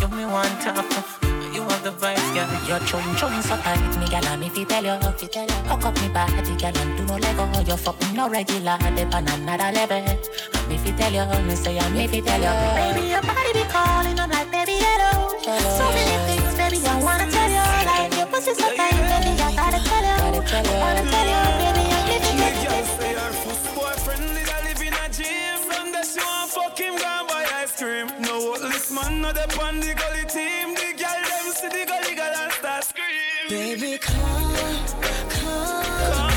You 0.00 0.08
me 0.16 0.24
one 0.24 0.54
tough. 0.62 1.18
You 1.52 1.62
have 1.62 1.82
the 1.82 1.90
vibes, 1.90 2.30
girl. 2.32 2.46
Your 2.68 2.80
chum 2.86 3.02
chum 3.16 3.42
so 3.42 3.56
tight, 3.56 3.82
me 3.98 4.06
and 4.14 4.44
if 4.44 4.56
you 4.56 4.64
tell 4.64 4.84
you, 4.84 4.92
you 4.94 5.28
tell 5.28 5.46
you, 5.46 5.54
hook 5.66 5.84
up 5.84 6.00
me 6.00 6.08
body, 6.08 6.54
gal, 6.56 6.76
and 6.78 6.96
do 6.96 7.04
no 7.04 7.16
lego. 7.16 7.44
You 7.68 7.76
fucking 7.76 8.14
no 8.14 8.28
regular, 8.28 8.78
they 8.94 9.04
on 9.04 9.28
another 9.28 9.72
level. 9.72 10.18
If 10.70 10.86
you 10.86 10.92
tell 10.94 11.12
you, 11.12 11.26
me 11.42 11.54
say, 11.56 11.78
and 11.78 11.96
if 11.98 12.14
you 12.14 12.22
tell 12.22 12.40
you, 12.40 12.54
baby, 12.94 13.08
your 13.08 13.22
body 13.22 13.52
be 13.52 13.64
calling, 13.68 14.18
I'm 14.18 14.30
like, 14.30 14.50
baby, 14.50 14.78
hello. 14.78 15.28
So 15.42 15.90
many 15.90 16.16
things, 16.26 16.54
baby, 16.54 16.78
I 16.86 17.02
wanna 17.02 17.30
tell 17.30 17.50
you, 17.50 17.66
like 17.84 18.16
your 18.16 18.26
pussy 18.26 18.54
so 18.54 18.74
tight, 18.74 18.94
baby, 18.94 19.42
I 19.42 19.54
gotta 19.54 19.80
tell 19.82 20.04
you, 20.06 21.01
man, 29.02 29.20
no 29.20 29.32
the 29.32 29.42
on 29.62 29.80
the 29.80 29.94
gully 29.94 30.24
team. 30.26 30.74
The 30.74 30.92
girl 30.98 31.22
them 31.28 31.52
see 31.54 31.68
the 31.68 31.86
gully 31.86 32.14
girl 32.14 32.34
and 32.36 32.52
start 32.52 32.84
scream. 32.84 33.48
Baby, 33.48 33.98
come, 33.98 34.54
come, 35.28 35.30
come 35.30 36.31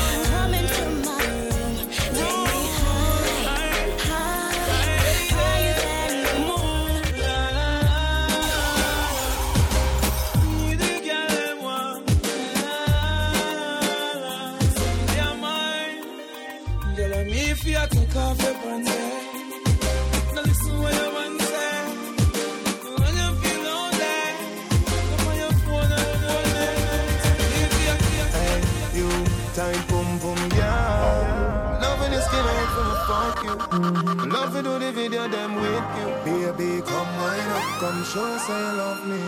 come 38.16 38.38
say 38.38 38.58
you 38.58 38.72
love 38.80 39.06
me. 39.06 39.20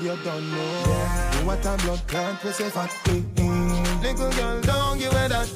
You 0.00 0.16
don't 0.22 0.50
know 0.52 1.46
what 1.46 1.66
a 1.66 1.76
blood 1.82 2.02
clot 2.06 2.44
we 2.44 2.50
say 2.52 2.70
fat. 2.70 2.90
Mm-mm. 3.04 4.02
Little 4.02 4.30
girl, 4.30 4.60
don't 4.60 4.98
give 4.98 5.12
her 5.12 5.28
that. 5.28 5.48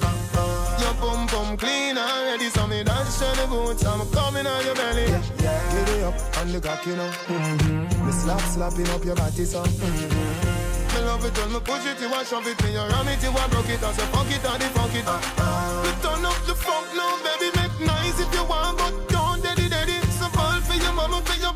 Your 0.83 0.95
pum 0.95 1.29
pum 1.29 1.57
clean 1.57 1.97
already, 1.97 2.49
so 2.49 2.67
me 2.67 2.83
dance 2.83 3.19
to 3.19 3.29
the 3.39 3.47
boots. 3.47 3.85
I'm 3.87 4.01
coming 4.11 4.47
on 4.47 4.65
your 4.65 4.75
belly. 4.75 5.07
Get 5.07 5.89
it 5.95 6.03
up 6.03 6.15
on 6.39 6.53
the 6.53 6.61
cock, 6.61 6.85
you 6.87 6.97
know. 6.97 7.11
Mm-hmm. 7.31 8.07
Me 8.07 8.13
slap 8.13 8.41
slapping 8.41 8.89
up 8.91 9.05
your 9.05 9.15
body, 9.15 9.45
so. 9.45 9.63
Mm-hmm. 9.63 10.93
Me 10.93 11.01
love 11.07 11.25
it 11.25 11.39
when 11.39 11.53
me 11.53 11.61
push 11.61 11.87
it, 11.87 12.01
you 12.03 12.11
want 12.11 12.27
shove 12.27 12.47
it, 12.47 12.63
me 12.65 12.73
you 12.73 12.85
ram 12.93 13.09
it, 13.09 13.23
you 13.23 13.33
want 13.33 13.51
broke 13.51 13.71
it, 13.71 13.83
I 13.83 13.93
say 13.93 14.07
funk 14.13 14.31
it, 14.31 14.45
and 14.45 14.61
the 14.61 14.69
funk 14.77 14.95
it. 14.95 15.07
Uh-uh. 15.07 15.83
Me 15.85 15.91
turn 16.03 16.25
up 16.27 16.41
the 16.45 16.55
funk 16.55 16.87
now, 16.93 17.17
baby, 17.25 17.49
make 17.57 17.77
nice 17.87 18.21
if 18.21 18.29
you 18.35 18.45
want, 18.45 18.77
but 18.77 18.93
don't 19.09 19.41
daddy 19.43 19.69
daddy. 19.71 19.97
So 20.19 20.27
fall 20.37 20.61
for 20.61 20.77
your 20.77 20.93
mama, 20.93 21.23
for 21.25 21.39
your 21.41 21.52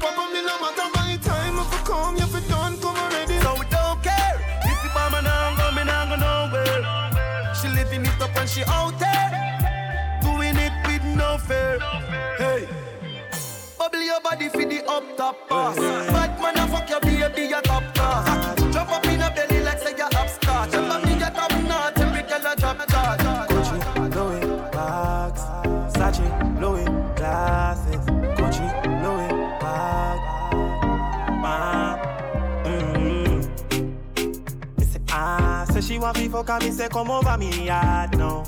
say 36.12 36.22
she 36.22 36.28
want 36.28 36.44
me 36.46 36.46
fuck 36.46 36.48
her, 36.48 36.58
me 36.66 36.70
say 36.70 36.88
come 36.88 37.10
over 37.10 37.38
me 37.38 37.66
yard 37.66 38.18
now. 38.18 38.44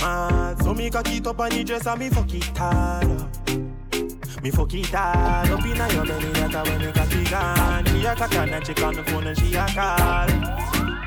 Man, 0.00 0.56
so 0.62 0.74
me 0.74 0.90
cock 0.90 1.08
it 1.08 1.26
up 1.26 1.40
on 1.40 1.50
the 1.50 1.64
dress 1.64 1.86
and 1.86 2.00
me 2.00 2.08
fuck 2.08 2.34
it 2.34 2.44
hard 2.56 3.04
up. 3.04 4.42
Me 4.42 4.50
fuck 4.50 4.74
it 4.74 4.86
hard 4.86 5.50
up 5.50 5.64
inna 5.64 5.92
your 5.92 6.04
belly, 6.06 6.32
that's 6.32 6.68
when 6.68 6.80
me 6.80 6.92
cock 6.92 7.12
it 7.12 7.32
on. 7.32 7.84
She 7.86 8.06
a 8.06 8.14
cock 8.14 8.34
and 8.34 8.66
she 8.66 8.82
on 8.82 8.94
the 8.94 9.04
phone 9.04 9.26
and 9.26 9.38
she 9.38 9.54
a 9.54 9.66
call. 9.66 10.28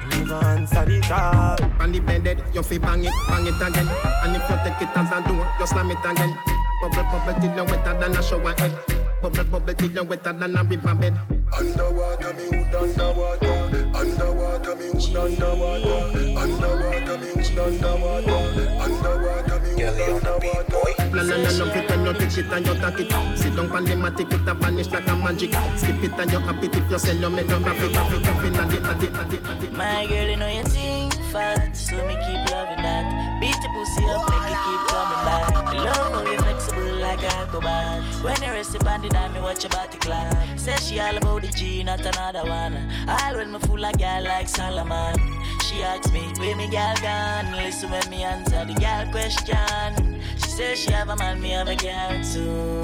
Me 0.10 0.28
go 0.28 0.36
answer 0.40 0.86
the 0.86 1.02
call. 1.02 1.82
On 1.82 1.92
the 1.92 2.00
bed, 2.00 2.44
you 2.54 2.64
fi 2.64 2.78
bang 2.78 3.04
it, 3.04 3.14
bang 3.28 3.48
it 3.48 3.56
again. 3.56 3.88
And 4.24 4.36
if 4.36 4.50
you 4.50 4.58
take 4.64 4.82
it 4.82 4.98
as 4.98 5.12
a 5.12 5.28
door, 5.28 5.48
you 5.60 5.68
slam 5.68 5.92
it 5.92 5.98
again. 6.06 6.38
Bubble, 6.82 7.04
bubble 7.04 7.42
till 7.42 7.56
you 7.56 7.64
wetter 7.64 8.00
than 8.00 8.16
a 8.16 8.22
shower 8.22 8.54
head. 8.58 8.78
Bubble, 9.22 9.44
bubble 9.46 9.74
till 9.74 9.92
you 9.92 10.04
wetter 10.04 10.34
than 10.34 10.56
a 10.56 10.64
river 10.64 10.96
bed. 10.96 11.20
Underwater, 11.58 12.34
me 12.34 12.58
hood 12.58 12.76
underwater. 12.76 13.83
Underwater, 14.04 14.76
me 14.76 14.88
hood 14.92 15.16
underwater. 15.16 16.38
Underwater, 16.38 17.18
me 17.20 17.28
hood 17.40 17.58
underwater. 17.58 18.36
Underwater, 18.84 19.60
me 19.64 19.82
hood 19.82 20.28
underwater. 20.28 21.14
La 21.16 21.22
la 21.22 21.36
la 21.38 21.52
love 21.52 21.76
it 21.78 21.90
when 21.90 22.06
you 22.06 22.14
take 22.14 22.38
it 22.38 22.52
and 22.52 22.68
you 22.68 22.74
take 22.74 23.00
it. 23.00 23.38
Sit 23.38 23.56
down 23.56 23.72
on 23.72 23.86
the 23.86 23.96
mat, 23.96 24.20
it 24.20 24.34
a 24.34 24.54
vanish 24.54 24.92
like 24.92 25.08
a 25.08 25.16
magic. 25.16 25.54
Skip 25.78 26.04
it 26.04 26.20
and 26.20 26.32
you 26.32 26.40
happy 26.40 26.68
if 26.68 26.92
you 26.92 27.00
sell 27.00 27.16
your 27.16 27.30
make 27.30 27.50
and 27.50 27.66
it, 27.66 27.78
and 27.78 28.74
it, 28.74 28.84
and 28.84 29.34
it, 29.34 29.48
and 29.48 29.64
it. 29.64 29.72
My 29.72 30.06
girl, 30.08 30.28
you 30.28 30.36
know 30.36 30.48
you 30.48 30.64
think 30.64 31.14
fat, 31.32 31.78
so 31.78 31.96
me 32.06 32.16
keep 32.26 32.52
loving 32.52 32.84
that. 32.84 33.40
Beat 33.40 33.56
the 33.62 33.70
pussy 33.72 34.04
up, 34.04 34.28
make 34.28 34.52
it 34.52 34.60
keep 34.68 34.82
coming 34.92 35.24
back. 35.24 35.48
Love 35.80 36.12
how 36.12 36.24
you 36.30 36.43
flexible 37.18 37.62
like 37.62 37.64
Aquabat. 37.64 38.24
When 38.24 38.42
you 38.42 38.52
rest 38.52 38.74
your 38.74 38.84
body 38.84 39.10
down, 39.10 39.34
me 39.34 39.42
watch 39.42 39.64
your 39.64 39.70
body 39.70 39.98
clap. 39.98 40.60
Say 40.60 40.76
she 40.78 41.00
all 41.00 41.18
about 41.18 41.42
the 41.42 41.48
G, 41.50 41.84
not 41.84 42.00
another 42.02 42.44
one. 42.48 42.90
All 43.08 43.36
when 43.36 43.52
me 43.52 43.60
fool 43.60 43.84
a 43.84 43.92
girl 43.94 44.24
like 44.24 44.48
Solomon. 44.48 45.16
She 45.66 45.84
asks 45.84 46.12
me, 46.12 46.22
where 46.38 46.56
me 46.56 46.70
girl 46.70 46.96
gone? 47.02 47.52
Listen 47.56 47.92
when 47.92 48.10
me 48.10 48.24
answer 48.24 48.66
the 48.66 48.74
girl 48.74 49.06
question. 49.12 50.22
She 50.38 50.50
says 50.50 50.80
she 50.80 50.92
have 50.92 51.10
a 51.10 51.16
man, 51.16 51.42
me 51.42 51.50
have 51.50 51.68
a 51.68 51.76
girl 51.76 52.24
too. 52.24 52.82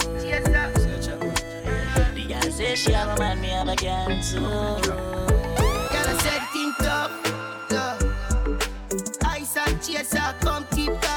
The 2.15 2.25
girl 2.27 2.51
says 2.51 2.79
she 2.79 2.91
have 2.91 3.17
a 3.17 3.19
man, 3.19 3.41
me 3.41 3.49
have 3.49 3.67
a 3.67 3.75
girl 3.75 4.07
too. 4.21 4.39
Girl, 4.39 6.07
I 6.07 6.17
said 6.21 6.41
think 6.53 6.75
tough, 6.77 7.11
tough. 7.69 8.03
Ice 9.25 9.57
and 9.57 9.81
chaser, 9.81 10.35
come 10.41 10.65
keep 10.71 10.99
that 11.01 11.08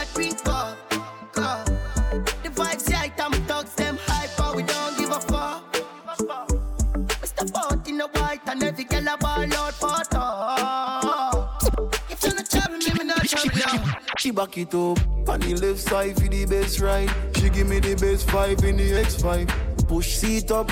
you. 13.72 13.80
She 14.18 14.30
back 14.30 14.56
it 14.58 14.74
up 14.74 14.98
on 15.28 15.40
the 15.40 15.54
left 15.60 15.80
side 15.80 16.14
for 16.16 16.28
the 16.28 16.44
best 16.46 16.80
ride. 16.80 17.10
She 17.36 17.48
give 17.50 17.68
me 17.68 17.80
the 17.80 17.94
best 17.94 18.30
five 18.30 18.62
in 18.64 18.76
the 18.76 18.92
X5. 18.92 19.88
Push 19.88 20.16
seat 20.16 20.50
up, 20.50 20.70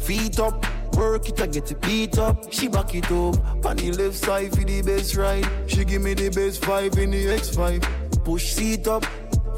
feet 0.00 0.38
up, 0.38 0.64
work 0.96 1.28
it 1.28 1.38
and 1.40 1.52
get 1.52 1.70
it 1.70 1.80
beat 1.82 2.18
up. 2.18 2.52
She 2.52 2.68
back 2.68 2.94
it 2.94 3.04
up 3.06 3.64
on 3.64 3.76
the 3.76 3.92
left 3.92 4.16
side 4.16 4.50
for 4.54 4.64
the 4.64 4.82
best 4.82 5.16
ride. 5.16 5.46
She 5.66 5.84
give 5.84 6.02
me 6.02 6.14
the 6.14 6.30
best 6.30 6.64
five 6.64 6.96
in 6.98 7.10
the 7.10 7.26
X5. 7.26 8.24
Push 8.24 8.54
seat 8.54 8.86
up, 8.88 9.04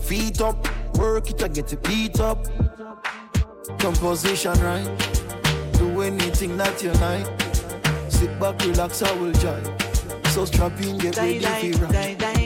feet 0.02 0.41
up, 0.41 0.67
work 0.97 1.31
it 1.31 1.41
and 1.42 1.55
get 1.55 1.73
it 1.73 1.83
beat 1.83 2.20
up. 2.20 2.47
Composition 3.78 4.58
right, 4.60 4.89
do 5.75 6.00
anything 6.00 6.57
that 6.57 6.83
you 6.83 6.92
like. 6.92 7.26
Sit 8.10 8.39
back, 8.41 8.60
relax, 8.65 9.02
I 9.02 9.12
will 9.12 9.33
jive. 9.33 10.28
So 10.28 10.44
strap 10.44 10.81
in, 10.81 10.99
get 10.99 11.17
ready 11.17 11.73
for 11.73 11.86
ride. 11.86 12.38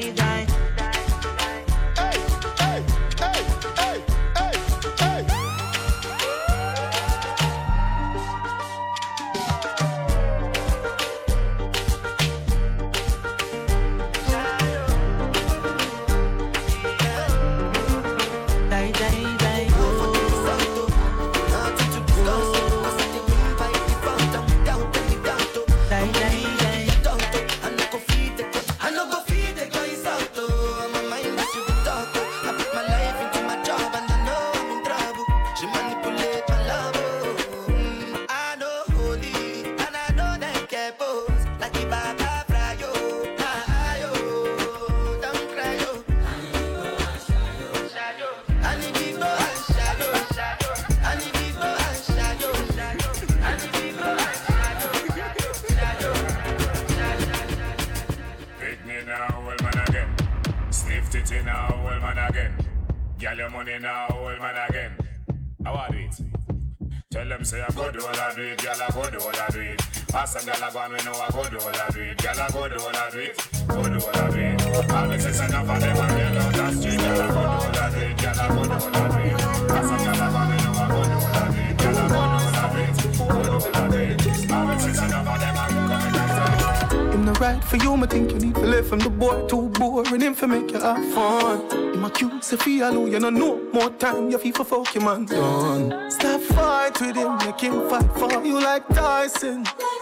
Pass 70.52 70.60
some 70.60 70.60
girl 70.60 70.64
I 70.64 70.70
go 70.72 70.80
and 70.80 70.92
we 70.92 70.98
know 71.04 71.14
I 71.14 71.30
go 71.30 71.48
do 71.48 71.56
all 71.58 71.68
I 71.68 71.90
do 71.90 72.00
it, 72.00 72.18
girl 72.18 72.40
I 72.40 72.50
go 72.50 72.68
do 72.68 72.76
all 72.80 72.96
I 72.96 73.10
do 73.10 73.18
it, 73.20 73.36
go 73.68 73.82
do 73.82 73.98
all 74.04 74.16
I 74.16 74.30
do 74.30 74.38
it. 74.38 74.62
All 74.92 75.08
the 75.08 75.18
sisters 75.18 75.48
enough 75.48 75.70
of 75.70 75.80
them 75.80 75.96
and 75.96 76.12
they 76.12 76.24
out 76.38 76.52
the 76.52 76.72
street, 76.72 76.98
girl 76.98 77.22
I 77.22 77.28
go 77.28 77.32
do 77.32 77.48
all 77.48 77.62
I 77.62 77.90
do 77.90 77.98
it, 77.98 78.16
girl 78.18 78.40
I 78.40 78.48
go 78.48 78.62
do 78.62 78.72
all 78.72 78.92
I 78.92 79.08
do 79.08 79.18
it. 79.22 79.38
Pass 79.68 79.86
some 79.88 80.02
girl 80.04 80.12
I 80.12 80.28
go 80.28 80.38
and 80.42 80.60
know 80.62 80.72
I 80.72 80.88
go 80.88 81.00
do 81.02 81.16
all 81.16 81.32
I 81.32 81.48
do 81.52 81.60
it, 81.62 81.76
girl 81.78 81.96
I 81.96 82.00
go 82.02 82.12
do 82.12 82.16
all 82.16 82.52
I 82.52 82.68
do 82.72 82.80
it, 82.82 82.96
go 83.02 83.36
do 83.42 83.50
all 83.52 83.72
I 83.72 83.88
do 83.88 83.96
it. 83.96 84.52
All 84.52 84.66
the 84.66 84.74
sisters 84.78 85.02
enough 85.02 85.28
of 85.28 85.40
them 85.40 85.56
and 85.56 85.72
we 85.72 85.80
come 85.88 87.02
and 87.02 87.14
Him 87.14 87.22
no 87.24 87.32
right 87.34 87.64
for 87.64 87.76
you, 87.76 87.96
me 87.96 88.06
think 88.06 88.32
you 88.32 88.38
need 88.38 88.54
to 88.54 88.60
live 88.60 88.86
from 88.88 88.98
the 88.98 89.10
boy 89.10 89.46
too 89.46 89.68
boring 89.70 90.20
him 90.20 90.34
for 90.34 90.48
make 90.48 90.70
you 90.70 90.80
have 90.80 91.04
fun. 91.14 91.60
Him 91.70 92.04
a 92.04 92.10
cute, 92.10 92.44
say 92.44 92.56
feel 92.56 93.08
you 93.08 93.18
no 93.18 93.30
know 93.30 93.58
more 93.72 93.90
time 93.90 94.30
you 94.30 94.38
feel 94.38 94.52
for 94.52 94.64
fuck 94.64 94.94
your 94.94 95.04
man 95.04 95.24
done. 95.24 96.10
Stop 96.10 96.40
fight 96.42 97.00
with 97.00 97.16
him, 97.16 97.38
make 97.38 97.60
him 97.60 97.88
fight 97.88 98.10
for 98.18 98.44
you 98.44 98.60
like 98.60 98.86
Tyson. 98.88 99.60
You 99.60 99.64
too 99.64 99.72
nice 99.80 100.01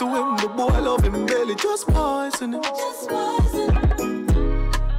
to 0.00 0.06
him, 0.06 0.36
the 0.38 0.48
boy 0.48 0.80
love 0.80 1.04
him 1.04 1.26
barely, 1.26 1.54
just 1.56 1.86
poison 1.86 2.54
him. 2.54 2.62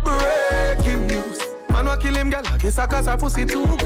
Breaking 0.03 1.07
news, 1.07 1.39
man 1.69 1.85
wa 1.85 1.95
kill 1.97 2.13
him, 2.13 2.29
girl. 2.29 2.45
I 2.45 2.57
guess 2.59 2.77
I 2.77 2.85
cause 2.85 3.07
her 3.07 3.17
pussy 3.17 3.45
too 3.45 3.65
good. 3.65 3.79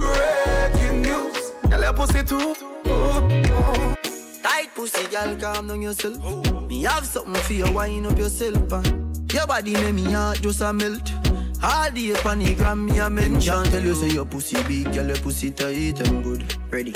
Breaking 0.00 1.02
news, 1.02 1.50
girl 1.68 1.82
your 1.82 1.92
pussy 1.92 2.22
too 2.24 2.54
good. 2.84 3.98
Tight 4.42 4.70
pussy, 4.74 5.06
girl, 5.08 5.36
calm 5.36 5.68
down 5.68 5.82
yourself. 5.82 6.16
Me 6.66 6.84
have 6.84 7.04
something 7.04 7.34
for 7.42 7.52
you, 7.52 7.70
wind 7.70 8.06
up 8.06 8.16
yourself. 8.16 8.72
And 8.72 9.30
your 9.30 9.46
body 9.46 9.74
make 9.74 9.94
me 9.96 10.12
heart 10.12 10.40
just 10.40 10.62
a 10.62 10.72
melt. 10.72 11.12
All 11.62 11.90
day 11.90 12.14
on 12.24 12.38
the 12.38 12.54
gram, 12.54 12.86
me 12.86 12.98
a 13.00 13.10
mention. 13.10 13.64
Tell 13.64 13.82
you 13.82 13.94
say 13.94 14.08
your 14.08 14.24
pussy 14.24 14.62
big, 14.62 14.94
girl, 14.94 15.08
your 15.08 15.18
pussy 15.18 15.50
tight 15.50 16.00
and 16.00 16.24
good. 16.24 16.54
Ready? 16.70 16.94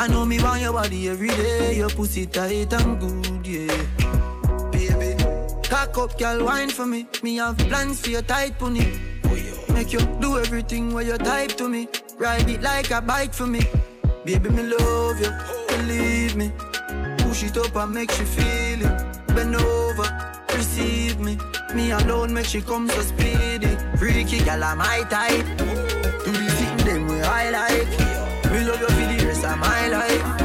I 0.00 0.06
know 0.06 0.24
me 0.24 0.42
want 0.42 0.62
your 0.62 0.72
body 0.72 1.10
every 1.10 1.28
day. 1.28 1.76
Your 1.76 1.90
pussy 1.90 2.24
tight 2.24 2.72
and 2.72 2.98
good, 2.98 3.46
yeah. 3.46 4.70
Baby, 4.72 5.22
cock 5.62 5.98
up, 5.98 6.18
girl, 6.18 6.46
wine 6.46 6.70
for 6.70 6.86
me. 6.86 7.06
Me 7.22 7.36
have 7.36 7.58
plans 7.58 8.00
for 8.00 8.08
your 8.08 8.22
tight 8.22 8.58
pony. 8.58 8.98
Make 9.74 9.92
you 9.92 10.00
do 10.18 10.38
everything 10.38 10.94
where 10.94 11.04
you 11.04 11.18
type 11.18 11.52
to 11.58 11.68
me. 11.68 11.86
Ride 12.16 12.48
it 12.48 12.62
like 12.62 12.90
a 12.90 13.02
bike 13.02 13.34
for 13.34 13.46
me. 13.46 13.60
Baby, 14.24 14.48
me 14.48 14.62
love 14.62 15.20
you, 15.20 15.32
believe 15.68 16.34
me. 16.34 16.50
Push 17.18 17.42
it 17.42 17.58
up 17.58 17.76
and 17.76 17.92
make 17.92 18.18
you 18.18 18.24
feel 18.24 18.80
it. 18.80 19.26
Bend 19.34 19.54
over, 19.54 20.34
receive 20.54 21.20
me. 21.20 21.36
Me 21.74 21.90
alone 21.90 22.32
make 22.32 22.46
she 22.46 22.62
come 22.62 22.88
so 22.88 23.02
speedy. 23.02 23.76
Freaky 23.98 24.42
girl, 24.44 24.64
I'm 24.64 24.78
my 24.78 25.02
type. 25.10 25.44
Do 25.58 26.32
the 26.32 26.50
thing 26.56 26.76
them 26.86 27.06
way 27.06 27.20
I 27.22 27.50
like. 27.50 28.09
Of 29.50 29.58
my 29.58 29.88
life. 29.88 30.38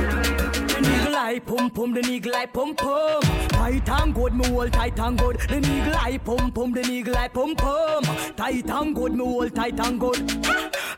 The 0.67 0.82
nigga 0.82 1.16
eye 1.16 1.40
pum 1.40 1.69
pum, 1.69 1.93
the 1.93 2.01
nigga 2.01 2.34
eye 2.34 2.45
pum 2.45 2.75
pum. 2.75 3.22
Tight 3.50 3.90
and 3.90 4.14
good, 4.14 4.34
me 4.34 4.48
hold 4.48 4.74
tight 4.74 5.00
and 5.00 5.17
good. 5.17 5.38
The 5.38 5.59
nigga 5.61 5.95
eye 5.95 6.17
pum 6.17 6.51
pum, 6.51 6.72
the 6.74 6.82
nigga 6.82 7.16
eye 7.16 7.27
pum 7.27 7.56
pum. 7.56 8.03
Tight 8.35 8.69
and 8.69 8.95
good, 8.95 9.14
me 9.14 9.24
hold 9.24 9.56
tight 9.56 9.80
and 9.80 10.00
good. 10.00 10.17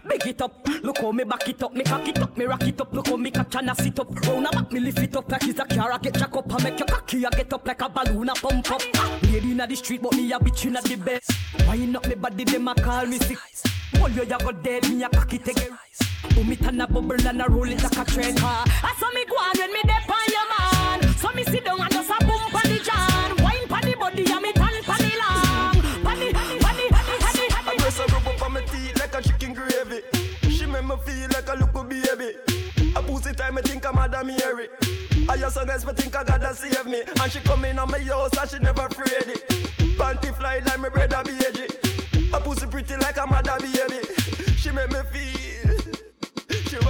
Big 0.08 0.26
it 0.26 0.42
up, 0.42 0.68
look 0.84 0.98
how 1.00 1.12
me 1.12 1.24
back 1.24 1.48
it 1.50 1.62
up, 1.62 1.74
me 1.74 1.84
cock 1.84 2.08
it 2.08 2.20
up, 2.20 2.38
me 2.38 2.46
rock 2.46 2.64
it 2.64 2.80
up, 2.80 2.94
look 2.94 3.08
how 3.08 3.18
me 3.18 3.30
catch 3.30 3.56
and 3.56 3.70
I 3.70 3.74
sit 3.74 4.00
up. 4.00 4.26
Round 4.26 4.48
a 4.48 4.52
back, 4.52 4.72
me 4.72 4.80
lift 4.80 5.00
it 5.00 5.16
up 5.16 5.30
like 5.30 5.44
it's 5.44 5.60
a 5.60 5.66
car, 5.66 5.92
I 5.92 5.98
get 5.98 6.14
jack 6.14 6.36
up, 6.36 6.54
I 6.54 6.64
make 6.64 6.80
your 6.80 6.88
cocky, 6.88 7.26
I 7.26 7.30
get 7.30 7.54
up 7.54 7.68
like 7.68 7.82
a 7.82 7.90
balloon, 7.90 8.30
I 8.30 8.34
pump 8.36 8.72
up. 8.72 8.82
Lady 9.24 9.52
inna 9.52 9.68
the 9.68 9.76
street, 9.76 10.02
but 10.02 10.14
me 10.14 10.32
a 10.32 10.40
bitch 10.40 10.66
inna 10.66 10.82
the 10.82 10.96
best. 10.96 11.32
Wind 11.68 11.98
up 11.98 12.08
me 12.08 12.16
body, 12.16 12.44
them 12.46 12.68
a 12.68 12.76
call 12.76 13.06
me 13.06 13.20
sick. 13.20 13.40
All 14.00 14.10
you 14.10 14.24
ya 14.24 14.38
go 14.38 14.52
dead, 14.52 14.90
me 14.90 15.04
a 15.04 15.10
cocky 15.10 15.40
take 15.40 15.58
it. 15.58 16.07
Boom 16.36 16.52
it 16.52 16.62
and 16.62 16.82
a 16.82 16.88
bubble 16.88 17.28
and 17.28 17.42
a 17.42 17.46
roll 17.50 17.70
it 17.70 17.82
like 17.84 17.98
a 17.98 18.06
train 18.06 18.36
car. 18.36 18.64
I 18.68 18.94
saw 19.00 19.12
me 19.12 19.26
go 19.26 19.36
on 19.36 19.58
when 19.58 19.74
me 19.74 19.82
dep 19.84 20.10
on 20.10 20.28
your 20.36 20.48
man. 20.52 21.16
So 21.18 21.30
me 21.32 21.44
sit 21.44 21.66
down 21.66 21.82
and 21.82 21.92
just 21.92 22.10
a 22.10 22.26
boom 22.26 22.42
pon 22.52 22.64
the 22.64 22.80
jam. 22.80 23.38
Wine 23.44 23.68
pon 23.68 23.82
the 23.82 23.96
body 23.96 24.26
and 24.26 24.42
me 24.42 24.52
tan 24.54 24.84
pon 24.84 24.98
the 25.00 25.14
long. 25.18 25.82
Pon 26.04 26.20
the, 26.20 26.32
pon 26.34 26.48
the, 26.48 26.58
pon 26.64 26.76
the, 26.78 26.86
pon 26.94 27.34
the, 27.36 27.48
I 27.68 27.76
press 27.78 27.98
her 27.98 28.06
rub 28.14 28.28
up 28.28 28.42
on 28.44 28.54
my 28.54 28.62
teeth 28.62 29.00
like 29.00 29.16
a 29.16 29.22
chicken 29.22 29.54
gravy. 29.54 30.02
She 30.50 30.66
make 30.66 30.86
me 30.86 30.96
feel 31.06 31.30
like 31.34 31.50
a 31.50 31.56
little 31.56 31.84
baby. 31.84 32.38
A 32.96 33.02
pussy 33.02 33.34
time, 33.34 33.58
I 33.58 33.62
think 33.62 33.86
I'm 33.86 33.96
Madam 33.96 34.28
Mary. 34.28 34.70
I 35.30 35.38
just 35.38 35.58
guess 35.66 35.86
me 35.86 35.94
think 35.94 36.16
I 36.16 36.24
gotta 36.24 36.54
save 36.56 36.86
me. 36.86 37.02
And 37.22 37.32
she 37.32 37.40
come 37.42 37.66
in 37.66 37.80
on 37.80 37.92
my 37.92 38.00
house 38.00 38.38
and 38.40 38.50
she 38.50 38.60
never 38.60 38.86
afraid 38.86 39.28
it. 39.28 39.48
Panty 39.98 40.36
fly 40.36 40.60
like 40.66 40.80
my 40.80 40.90
brother 40.90 41.22
baby. 41.26 41.68
A 42.34 42.40
pussy 42.40 42.66
pretty 42.68 42.96
like 42.98 43.18
a 43.18 43.28
mother 43.28 43.58
baby. 43.60 44.06
She 44.56 44.72
make 44.72 44.90
me 44.90 45.00
feel. 45.12 45.37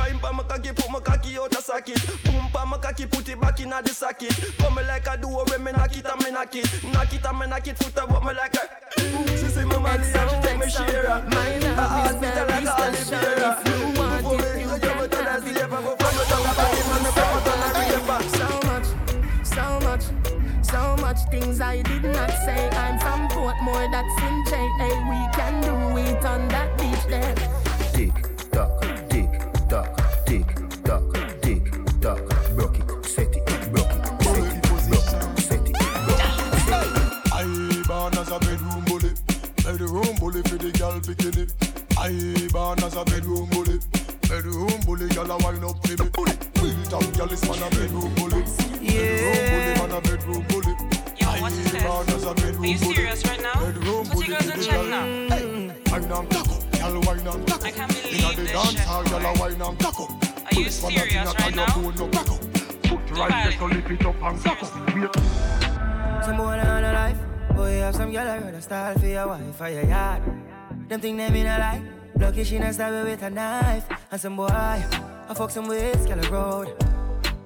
She 0.08 0.14
wine 0.14 0.22
pa 0.22 0.32
my 0.32 0.44
cocky, 0.44 0.72
put 0.72 0.90
my 0.90 1.00
cocky 1.00 1.38
out 1.38 1.54
a 1.54 1.62
socket. 1.62 2.00
Boom 2.24 2.48
pa 2.52 2.66
my 2.66 2.78
cocky, 2.78 3.06
put 3.06 3.28
it 3.28 3.40
back 3.40 3.60
in 3.60 3.74
a 3.74 3.82
the 3.82 3.90
socket. 3.90 4.32
Come 4.58 4.76
me 4.76 4.84
like 4.84 5.08
a 5.08 5.18
duo 5.18 5.44
when 5.46 5.64
me 5.64 5.72
knock 5.72 5.98
it 5.98 6.06
and 6.06 6.24
me 6.24 6.32
knock 6.32 6.56
it. 6.56 6.84
Knock 6.94 7.14
it 7.14 7.26
and 7.26 7.40
me 7.40 7.48
knock 7.48 7.68
it, 7.68 7.78
foot 7.78 7.98
up 7.98 8.10
what 8.10 8.24
me 8.24 8.34
like 8.34 8.56
a. 8.56 8.64
She 9.38 9.48
say 9.48 9.66
my 9.66 9.78
money 9.78 10.04
and 10.04 10.30
she 10.30 10.38
take 10.42 10.60
me 10.60 10.70
share. 10.70 11.08
My 11.28 11.58
love 11.60 11.78
I 11.78 12.00
ask 12.08 12.20
me 12.22 12.28
to 12.28 12.46
like 12.46 12.64
a 12.64 12.96
special. 12.96 13.20
Oliviera. 13.20 13.50
If 13.60 13.68
you 13.68 14.00
want 14.00 14.26
it, 14.26 14.56
me 14.56 14.62
you 14.62 14.68
can 14.68 14.82
jump 14.82 15.12
the 15.12 15.18
have 15.24 15.42
slave, 15.44 15.74
I 15.74 15.82
go 15.82 15.92
it. 15.92 16.00
from 16.00 16.14
the 16.18 16.24
top 16.32 16.46
of 16.48 16.56
the 16.56 16.84
man, 16.88 17.04
me 17.04 17.12
pop 17.12 17.36
out 17.36 17.48
on 17.48 17.60
the. 17.68 18.18
So 18.38 18.48
much, 18.68 18.88
so 19.44 19.66
much. 19.88 20.06
So 20.64 20.96
much 21.02 21.20
things 21.32 21.60
I 21.62 21.82
did 21.82 22.04
not 22.04 22.30
say. 22.46 22.70
I'm 22.70 23.00
from 23.00 23.28
Portmore, 23.30 23.92
that's 23.92 24.22
in 24.24 24.36
J. 24.46 24.56
Hey, 24.80 24.96
we 25.12 25.20
can 25.36 25.62
do 25.62 25.98
it 25.98 26.26
on 26.26 26.48
that 26.50 26.78
beach 26.78 27.06
there. 27.08 27.36
Tick 27.94 28.14
tock, 28.52 28.82
tick 29.10 29.10
tock, 29.10 29.10
tick 29.10 29.70
tock, 29.70 29.97
I 42.08 42.48
born 42.54 42.82
as 42.84 42.96
a 42.96 43.04
bedroom 43.04 43.50
bully, 43.50 43.80
bedroom 44.30 44.80
bully, 44.86 45.10
girl 45.10 45.30
a 45.30 45.38
wine 45.40 45.62
up 45.62 45.76
for 45.86 46.24
me. 46.24 46.32
Real 46.64 46.84
top 46.86 47.04
girl 47.18 47.30
is 47.34 47.44
man 47.44 47.62
a 47.62 47.70
bedroom 47.70 48.16
bully, 48.16 48.44
bedroom 48.80 49.44
bully, 49.52 49.74
man 49.76 49.92
a 49.92 50.00
bedroom 50.00 50.46
bully. 50.48 50.74
I 51.20 51.40
born 51.84 52.08
as 52.08 52.24
a 52.24 52.34
bedroom 52.34 52.62
bully. 52.62 52.64
Are 52.64 52.72
you 52.72 52.78
serious 52.78 53.26
right 53.28 53.42
now? 53.42 53.60
Bedroom 53.60 53.98
What's 53.98 54.10
bully 54.12 54.28
you 54.28 54.34
guys 54.34 54.46
for 54.46 54.54
in 54.54 54.60
the 54.60 54.66
chat 54.66 54.76
girl. 54.76 54.88
now? 54.88 55.36
Hey, 55.36 55.72
wine 55.92 56.04
and 56.04 56.30
cock 56.30 56.48
up, 56.48 56.72
girl 56.72 57.02
wine 57.02 57.28
and 57.28 57.48
cock 57.48 57.60
up. 57.60 57.64
I 57.66 57.72
can't 57.72 57.92
believe 57.94 58.20
Inna 58.20 58.30
the 58.36 58.42
this 58.42 58.52
dance 58.54 58.72
shit. 58.72 58.80
hall, 58.80 59.04
girl 59.04 59.26
a 59.26 59.40
wine 59.40 59.62
and 59.62 59.80
cock 59.80 60.00
up. 60.00 60.10
Are 60.10 60.56
you 60.56 60.64
Police 60.64 60.84
man 60.84 60.92
a 60.94 61.00
serious 61.00 61.14
a 61.14 61.26
right 61.26 61.36
tie 61.36 61.48
your 61.50 61.56
now? 61.58 61.74
phone 61.74 61.96
no 61.98 62.08
back 62.08 62.32
up. 62.32 62.44
Foot 62.88 63.20
right 63.20 63.44
there, 63.44 63.52
so 63.60 63.66
lift 63.66 63.92
it 63.92 64.06
up 64.06 64.24
and 64.24 64.44
cock 64.46 64.64
up. 64.64 66.24
Some 66.24 66.38
boy 66.38 66.44
on 66.56 66.84
a 66.86 66.94
life. 66.94 67.20
Boy, 67.54 67.76
you 67.76 67.82
have 67.82 67.96
some 67.98 68.14
girl 68.14 68.30
I 68.30 68.38
rather 68.38 68.62
style 68.62 68.98
for 68.98 69.08
your 69.08 69.28
wife 69.28 69.60
or 69.60 69.70
your 69.70 69.84
yard. 69.84 70.24
Them 70.88 71.02
think 71.02 71.18
them 71.18 71.36
in 71.36 71.46
a 71.46 71.60
lie. 71.60 71.97
Lucky 72.20 72.44
she 72.44 72.60
not 72.60 72.74
stab 72.74 73.04
with 73.04 73.22
a 73.22 73.30
knife. 73.30 73.86
And 74.12 74.20
some 74.20 74.36
boy, 74.36 74.48
I 74.48 75.34
fuck 75.36 75.52
some 75.52 75.68
ways, 75.68 76.06
girl 76.06 76.32
road. 76.32 76.76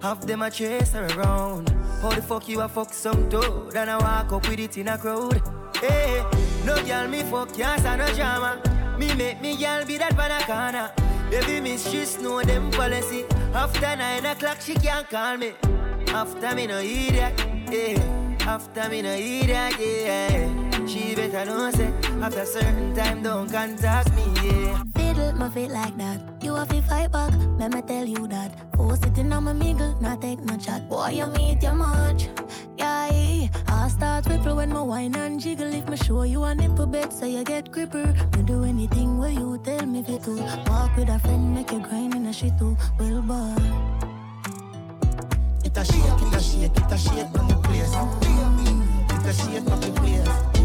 Half 0.01 0.21
them 0.21 0.41
a 0.41 0.49
chase 0.49 0.93
her 0.93 1.05
around. 1.07 1.69
How 2.01 2.09
the 2.09 2.21
fuck 2.21 2.47
you 2.49 2.61
a 2.61 2.67
fuck 2.67 2.93
some 2.93 3.29
dude? 3.29 3.75
And 3.75 3.89
I 3.89 3.97
walk 3.97 4.33
up 4.33 4.47
with 4.47 4.59
it 4.59 4.77
in 4.77 4.87
a 4.87 4.97
crowd. 4.97 5.41
Hey, 5.75 6.23
no 6.65 6.75
girl 6.83 7.07
me 7.07 7.21
fuck, 7.23 7.53
can't 7.53 7.79
stand 7.79 8.01
no 8.01 8.13
drama. 8.15 8.61
Me 8.97 9.13
make 9.15 9.41
me 9.41 9.57
girl 9.57 9.85
be 9.85 9.97
that 9.97 10.15
pan 10.15 10.31
a 10.31 10.45
corner. 10.45 10.91
Baby 11.29 11.61
miss, 11.61 11.89
she 11.89 12.21
know 12.21 12.41
them 12.41 12.71
policy. 12.71 13.25
After 13.53 13.95
nine 13.95 14.25
o'clock, 14.25 14.59
she 14.61 14.75
can't 14.75 15.09
call 15.09 15.37
me. 15.37 15.53
After 16.07 16.55
me 16.55 16.67
no 16.67 16.79
idiot, 16.79 17.33
yeah. 17.69 18.37
After 18.41 18.89
me 18.89 19.01
no 19.01 19.13
idiot, 19.13 19.75
yeah. 19.79 20.70
She 20.87 21.15
better 21.15 21.45
know 21.45 21.71
say 21.71 21.91
after 22.21 22.41
a 22.41 22.45
certain 22.45 22.93
time 22.95 23.23
don't 23.23 23.49
contact 23.49 24.13
me, 24.15 24.23
yeah. 24.43 24.83
Fiddle 24.95 25.33
my 25.33 25.49
feet 25.49 25.71
like 25.71 25.95
that. 25.97 26.19
You 26.41 26.55
have 26.55 26.67
to 26.69 26.81
fight 26.81 27.11
back, 27.11 27.33
let 27.57 27.73
me 27.73 27.81
tell 27.81 28.05
you 28.05 28.27
that. 28.27 28.51
Four 28.75 28.95
sitting 28.97 29.31
on 29.31 29.43
my 29.45 29.53
mingle, 29.53 29.95
not 30.01 30.21
take 30.21 30.39
no 30.39 30.57
chat. 30.57 30.89
Boy, 30.89 31.09
you 31.09 31.27
meet 31.27 31.61
your 31.63 31.73
much. 31.73 32.27
Yeah, 32.77 33.47
I 33.67 33.87
start 33.89 34.25
ripple 34.25 34.55
when 34.55 34.69
my 34.69 34.81
wine 34.81 35.15
and 35.15 35.39
jiggle. 35.39 35.71
If 35.73 35.87
me 35.87 35.97
show 35.97 36.23
you 36.23 36.43
a 36.43 36.55
nipple 36.55 36.87
bed, 36.87 37.13
so 37.13 37.25
you 37.25 37.43
get 37.43 37.71
gripper. 37.71 38.13
Me 38.35 38.43
do 38.43 38.63
anything 38.63 39.17
where 39.17 39.31
you 39.31 39.61
tell 39.63 39.85
me 39.85 40.03
fit 40.03 40.23
to. 40.23 40.35
Walk 40.67 40.95
with 40.97 41.09
a 41.09 41.19
friend, 41.19 41.53
make 41.53 41.71
you 41.71 41.79
grind 41.79 42.15
in 42.15 42.25
a 42.25 42.33
shit 42.33 42.57
too. 42.57 42.75
Well, 42.99 43.21
boy. 43.21 43.55
It 45.63 45.77
a 45.77 45.85
shake, 45.85 46.03
it 46.03 46.33
a 46.33 46.41
shake, 46.41 46.75
it 46.75 46.91
a 46.91 46.97
shake 46.97 47.39
on 47.39 47.47
the 47.47 47.55
place. 47.63 47.93
It 49.13 49.25
a 49.27 49.33
shake 49.33 49.71
on 49.71 49.79
the 49.79 49.91
place. 50.01 50.60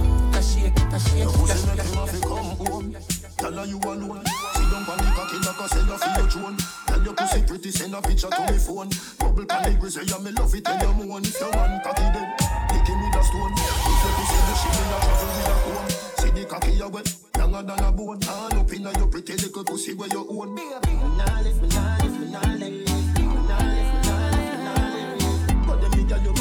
Shake, 0.46 0.78
it 0.78 0.92
a 0.92 0.98
shake, 0.98 1.26
it 1.26 1.30
shake. 1.50 1.66
Make 1.66 1.86
you 1.86 1.98
have 1.98 2.10
to 2.14 2.20
come 2.22 2.50
home. 2.62 2.96
Tell 3.36 3.52
her 3.52 3.66
you 3.66 3.78
alone. 3.78 4.24
Sit 4.54 4.66
down 4.70 4.86
on 4.86 4.98
the 4.98 5.10
cocky 5.16 5.38
like 5.42 5.60
a 5.60 5.66
seller 5.68 5.98
for 5.98 6.20
your 6.20 6.30
throne. 6.30 6.56
Tell 6.86 7.02
your 7.02 7.14
pussy 7.14 7.42
pretty, 7.42 7.70
send 7.70 7.94
a 7.94 8.00
picture 8.00 8.30
to 8.30 8.40
me 8.52 8.58
phone. 8.58 8.90
Bubble 9.18 9.44
pan 9.44 9.62
the 9.64 9.78
grizzly, 9.78 10.04
yeah, 10.06 10.18
me 10.22 10.30
love 10.32 10.54
it 10.54 10.66
when 10.66 10.80
you 10.80 10.92
moan. 11.06 11.22
If 11.22 11.40
you 11.40 11.50
want 11.50 11.82
cocky, 11.82 12.06
then 12.14 12.26
lick 12.70 12.86
him 12.86 12.98
with 13.02 13.18
a 13.18 13.22
stone. 13.26 13.52
If 13.52 14.02
your 14.02 14.12
pussy 14.16 14.38
the 14.46 14.54
shit, 14.56 14.74
me 14.76 14.84
a 14.86 14.98
travel 15.02 15.28
with 15.34 15.50
a 15.50 15.56
cone. 15.66 15.90
See 16.16 16.30
the 16.30 16.42
cocky 16.46 16.72
you 16.72 16.88
wet, 16.88 17.08
younger 17.36 17.62
than 17.62 17.84
a 17.84 17.90
bone. 17.92 18.20
All 18.28 18.54
up 18.56 18.72
inna 18.72 18.90
your 18.98 19.08
pretty 19.08 19.34
little 19.34 19.64
pussy 19.64 19.92
where 19.94 20.08
you 20.08 20.26
own. 20.30 20.54
Me 20.54 20.62
nah 20.62 21.40
live, 21.42 21.60
me 21.60 21.68
nah 21.68 21.96
live, 21.98 22.16
me 22.20 22.26
nah 22.30 22.40
live. 22.54 22.70
Me 22.70 22.84
nah 22.86 23.58
live, 23.66 23.90
me 23.92 24.06
nah 24.06 24.30
live, 24.30 24.50
me 24.54 24.64
nah 24.64 24.78
live. 24.94 25.66
But 25.66 25.76
them 25.82 25.92
nigga 25.92 26.16
your 26.24 26.34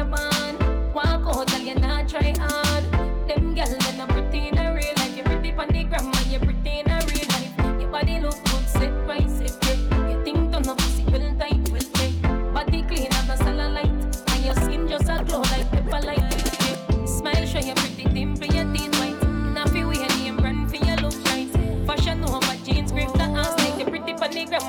your 0.00 0.08
band. 0.08 0.94
Walk 0.94 1.26
out, 1.28 1.50
girl, 1.50 1.60
you 1.60 1.74
not 1.74 2.08
try 2.08 2.32
hard. 2.38 2.84
Them 3.28 3.54
girl, 3.54 3.66
they 3.66 3.96
not 3.96 4.08
pretty 4.08 4.48
in 4.48 4.58
a 4.58 4.74
real 4.74 4.94
life. 4.96 5.16
You're 5.16 5.26
pretty 5.26 5.52
pon 5.52 5.68
the 5.68 5.84
gram, 5.84 6.06
and 6.06 6.26
you 6.26 6.38
pretty 6.38 6.80
in 6.80 6.90
a 6.90 6.98
real 7.06 7.28
life. 7.34 7.80
Your 7.80 7.90
body 7.90 8.20
look 8.20 8.38
good, 8.44 8.66
set 8.66 8.92
right, 9.06 9.28
set 9.28 9.52
right. 9.64 10.10
You 10.10 10.24
think 10.24 10.52
turn 10.52 10.68
up 10.68 10.78
pussy 10.78 11.04
well 11.12 11.34
tight, 11.38 11.68
well 11.70 11.88
tight. 11.92 12.54
Body 12.54 12.82
clean, 12.88 13.10
have 13.12 13.28
no 13.28 13.34
cellulite, 13.44 14.32
and 14.32 14.44
your 14.44 14.54
skin 14.54 14.88
just 14.88 15.08
a 15.08 15.22
glow 15.24 15.42
like 15.52 15.70
pepper 15.70 16.00
light. 16.06 17.06
Smile, 17.06 17.46
show 17.46 17.60
your 17.60 17.76
pretty 17.76 18.04
dimple, 18.04 18.46
your 18.46 18.72
teeth 18.72 18.98
white. 19.00 19.20
Now 19.54 19.66
feel 19.66 19.88
we 19.88 20.00
any 20.00 20.28
and 20.28 20.42
run 20.42 20.66
for 20.66 20.76
your 20.76 20.96
look 20.96 21.16
right. 21.26 21.48
Fashion 21.86 22.24
over 22.24 22.56
jeans, 22.64 22.92
grip 22.92 23.12
the 23.12 23.24
ass 23.24 23.52
like 23.58 23.78
you 23.78 23.84
pretty 23.84 24.14
pon 24.14 24.30
the 24.30 24.46
gram, 24.46 24.62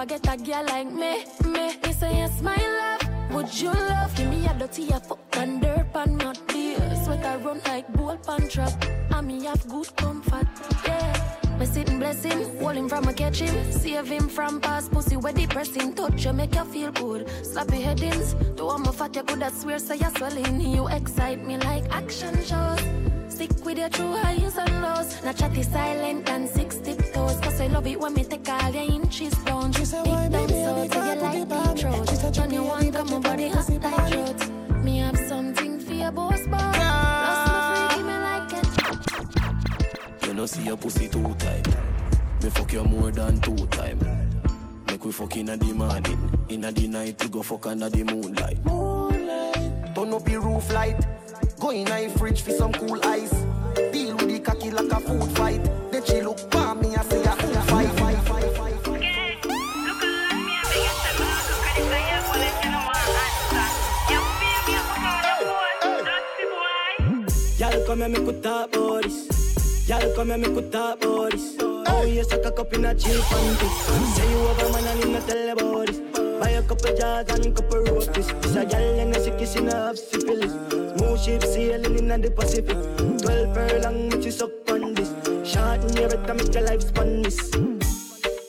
Never 0.00 0.18
get 0.18 0.32
a 0.32 0.36
girl 0.42 0.64
like 0.64 0.90
me, 0.90 1.26
me. 1.44 1.76
He 1.84 1.92
say 1.92 2.16
yes, 2.16 2.40
my 2.40 2.56
love. 2.56 3.34
Would 3.34 3.60
you 3.60 3.70
love? 3.70 4.16
Give 4.16 4.30
me 4.30 4.46
a 4.46 4.54
dirty 4.54 4.88
a 4.88 4.98
fuck 4.98 5.18
and 5.36 5.60
dirt 5.60 5.92
pan 5.92 6.16
not 6.16 6.38
beer. 6.48 6.78
Sweat 7.04 7.22
I 7.22 7.36
run 7.36 7.60
like 7.66 7.86
bull 7.92 8.16
pan 8.16 8.48
trap. 8.48 8.72
And 9.10 9.26
me 9.26 9.44
have 9.44 9.68
good 9.68 9.94
comfort, 9.96 10.46
yeah. 10.86 11.58
Me 11.58 11.66
sitting 11.66 11.98
blessing, 11.98 12.58
hold 12.60 12.76
him 12.76 12.88
from 12.88 13.08
a 13.08 13.12
catch 13.12 13.40
him. 13.40 13.72
Save 13.72 14.08
him 14.08 14.30
from 14.30 14.58
past 14.62 14.90
pussy 14.90 15.18
where 15.18 15.34
depressing. 15.34 15.92
Touch 15.92 16.24
you 16.24 16.32
make 16.32 16.54
you 16.54 16.64
feel 16.64 16.92
good. 16.92 17.26
Slappy 17.42 17.82
headings. 17.82 18.32
Do 18.56 18.64
one 18.66 18.80
more 18.80 18.94
fat 18.94 19.14
you 19.14 19.22
could 19.22 19.42
have 19.42 19.52
swear 19.52 19.78
so 19.78 19.92
you're 19.92 20.10
swelling. 20.16 20.62
You 20.62 20.88
excite 20.88 21.46
me 21.46 21.58
like 21.58 21.84
action 21.92 22.42
shows. 22.42 23.09
Stick 23.40 23.64
with 23.64 23.78
your 23.78 23.88
true 23.88 24.12
highs 24.16 24.58
and 24.58 24.82
lows. 24.82 25.24
Not 25.24 25.34
chatty 25.34 25.62
silent 25.62 26.28
and 26.28 26.46
six 26.46 26.76
tiptoes. 26.76 27.40
Cause 27.40 27.58
I 27.58 27.68
love 27.68 27.86
it 27.86 27.98
when 27.98 28.12
me 28.12 28.22
take 28.22 28.46
all 28.46 28.70
your 28.70 28.82
inches 28.82 29.32
down. 29.44 29.70
Big 29.70 29.88
time 29.88 30.30
so 30.30 30.88
till 30.90 31.06
you 31.06 31.14
like 31.14 31.48
deep 31.48 31.78
throat. 31.78 32.34
Turn 32.34 32.50
you 32.50 32.66
on, 32.66 32.92
come 32.92 33.10
my 33.10 33.18
body 33.18 33.48
hot 33.48 33.66
like 33.70 34.12
throat. 34.12 34.84
Me 34.84 34.98
have 34.98 35.16
something 35.16 35.80
for 35.80 35.94
your 35.94 36.12
boss 36.12 36.46
bar. 36.48 36.74
Plus 36.74 37.48
my 37.48 37.88
freaky 37.88 38.02
me 38.02 38.16
like 38.28 38.52
it. 40.20 40.26
You 40.26 40.34
know 40.34 40.44
see 40.44 40.64
your 40.64 40.76
pussy 40.76 41.08
two 41.08 41.34
time. 41.38 41.62
Me 42.42 42.50
fuck 42.50 42.70
you 42.74 42.84
more 42.84 43.10
than 43.10 43.40
two 43.40 43.56
time. 43.68 44.00
Make 44.86 45.02
we 45.02 45.12
fuck 45.12 45.34
inna 45.38 45.56
the 45.56 45.72
morning, 45.72 46.46
inna 46.50 46.72
the 46.72 46.88
night 46.88 47.22
we 47.22 47.30
go 47.30 47.42
fuck 47.42 47.68
under 47.68 47.88
the 47.88 48.04
moonlight. 48.04 48.62
Moonlight. 48.66 49.94
Turn 49.94 50.12
up 50.12 50.24
the 50.26 50.38
roof 50.38 50.70
light. 50.74 51.06
Go 51.60 51.70
in 51.72 51.86
a 51.88 52.08
fridge 52.16 52.40
for 52.40 52.52
some 52.52 52.72
cool 52.72 52.98
ice. 53.04 53.30
Deal 53.92 54.16
with 54.16 54.28
the 54.28 54.40
cocky 54.40 54.70
like 54.70 54.90
a 54.90 54.98
food 54.98 55.30
fight. 55.36 55.62
Then 55.92 56.02
she 56.06 56.22
look 56.22 56.38
for 56.38 56.74
me 56.74 56.94
and 56.94 57.04
say 57.04 57.22
a 57.22 57.36
food 57.36 57.54
fight. 57.54 57.86
fight, 57.98 58.16
fight, 58.24 58.54
fight, 58.56 58.80
fight. 58.86 59.00
Y'all 67.58 67.86
come 67.86 68.02
and 68.02 68.12
make 68.14 68.42
talk 68.42 68.74
about 68.74 69.02
this. 69.02 69.86
Y'all 69.86 70.14
come 70.14 70.30
and 70.30 70.42
make 70.42 70.72
talk 70.72 71.04
about 71.04 71.32
this. 71.32 71.56
Oh, 71.60 72.04
you 72.06 72.24
suck 72.24 72.42
a 72.46 72.52
cup 72.52 72.72
in 72.72 72.86
a 72.86 72.94
cheap 72.94 73.12
panty. 73.12 73.68
Say 74.16 74.30
you 74.30 74.38
over 74.38 74.72
man 74.72 74.86
and 74.86 75.04
him 75.04 75.12
not 75.12 75.28
tell 75.28 75.50
about 75.50 75.86
this. 75.88 76.29
Buy 76.40 76.50
a 76.50 76.62
couple 76.62 76.96
jars 76.96 77.28
and 77.28 77.54
couple 77.54 77.84
roasties. 77.84 78.28
This 78.40 78.56
a 78.56 78.64
gal 78.64 78.98
and 78.98 79.14
a 79.14 79.20
sick 79.20 79.56
in 79.56 79.68
a 79.68 79.74
half 79.74 79.96
syphilis. 79.96 80.52
Smooth 80.96 81.20
ship 81.20 81.44
sailing 81.44 81.98
in 81.98 82.20
the 82.20 82.30
Pacific. 82.30 82.78
Twelve 83.20 83.54
furlong, 83.54 84.08
which 84.08 84.24
is 84.24 84.40
up 84.40 84.70
on 84.70 84.94
this. 84.94 85.10
Short 85.44 85.84
in 85.84 85.96
your 85.98 86.08
better 86.08 86.34
make 86.34 86.54
your 86.54 86.62
life 86.62 86.80
span 86.80 87.20
this. 87.20 87.52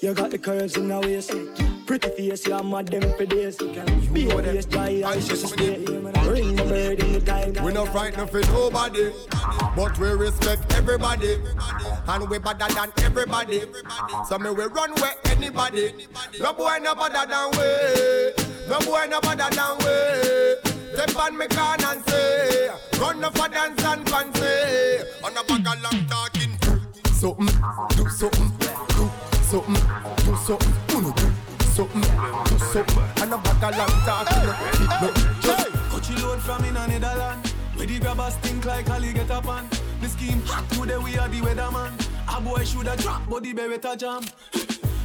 You 0.02 0.14
got 0.14 0.32
the 0.32 0.38
curves 0.38 0.78
in 0.78 0.88
the 0.88 1.00
waist. 1.02 1.81
Pretty 1.92 2.08
face, 2.30 2.48
you're 2.48 2.64
mad 2.64 2.88
them 2.88 3.02
for 3.18 3.26
days. 3.26 3.58
Be 3.58 4.30
a 4.30 4.42
face, 4.42 4.64
dry 4.64 5.04
eyes, 5.06 5.28
just 5.28 5.50
stay. 5.50 5.76
Ring 5.76 6.56
the 6.56 6.64
bird 6.64 7.04
in 7.04 7.12
the 7.12 7.20
time. 7.20 7.66
We 7.66 7.74
no 7.74 7.86
frightened 7.86 8.30
for 8.30 8.40
nobody, 8.40 9.12
but 9.76 10.00
we 10.00 10.08
respect 10.12 10.74
everybody, 10.74 11.36
and 12.08 12.30
we 12.30 12.40
better 12.40 12.74
than 12.74 12.94
everybody. 13.04 13.64
So 14.26 14.40
me 14.40 14.52
we 14.52 14.64
run 14.68 14.94
where 15.02 15.16
anybody. 15.26 16.08
No 16.40 16.54
boy 16.54 16.78
no 16.82 16.96
better 16.96 17.28
than 17.28 17.52
we. 17.60 18.70
No 18.70 18.80
boy 18.88 19.08
no 19.10 19.20
better 19.20 19.54
than 19.54 19.76
we. 19.84 20.72
Step 20.94 21.16
on 21.18 21.38
me 21.38 21.48
can 21.48 21.84
and 21.84 22.06
say, 22.06 22.70
run 23.02 23.22
off 23.22 23.36
a 23.36 23.50
dance 23.50 23.84
and 23.84 24.10
fancy. 24.10 24.40
On 25.26 25.36
a 25.36 25.44
bag 25.44 25.68
of 25.68 25.84
long 25.84 26.06
talking. 26.08 26.58
Something, 27.12 27.48
do 27.98 28.08
something, 28.08 28.50
do 28.96 29.12
something, 29.44 29.76
do 30.24 30.36
something, 30.38 31.31
something, 31.88 32.02
do 32.46 32.60
something. 32.60 33.24
And 33.24 33.34
a 33.34 33.38
bag 33.38 33.64
of 33.64 33.78
long 33.78 33.98
talking. 34.06 34.50
Hey, 35.42 35.66
Coachy 35.90 36.16
load 36.22 36.40
from 36.42 36.64
in 36.66 36.78
a 36.78 36.88
Netherland. 36.88 37.48
Where 37.76 37.88
the 37.88 38.00
grabbers 38.00 38.36
think 38.38 38.66
like 38.66 38.90
Ali 38.90 39.14
get 39.14 39.32
up 39.32 39.48
on. 39.48 39.68
The 40.02 40.10
scheme 40.10 40.42
hot 40.46 40.70
today 40.70 40.98
we 40.98 41.18
are 41.18 41.28
the 41.28 41.42
weatherman. 41.42 41.92
A 42.36 42.42
boy 42.42 42.64
shoulda 42.64 42.96
drop, 42.98 43.22
but 43.30 43.44
the 43.44 43.54
beretta 43.54 43.98
jam. 43.98 44.24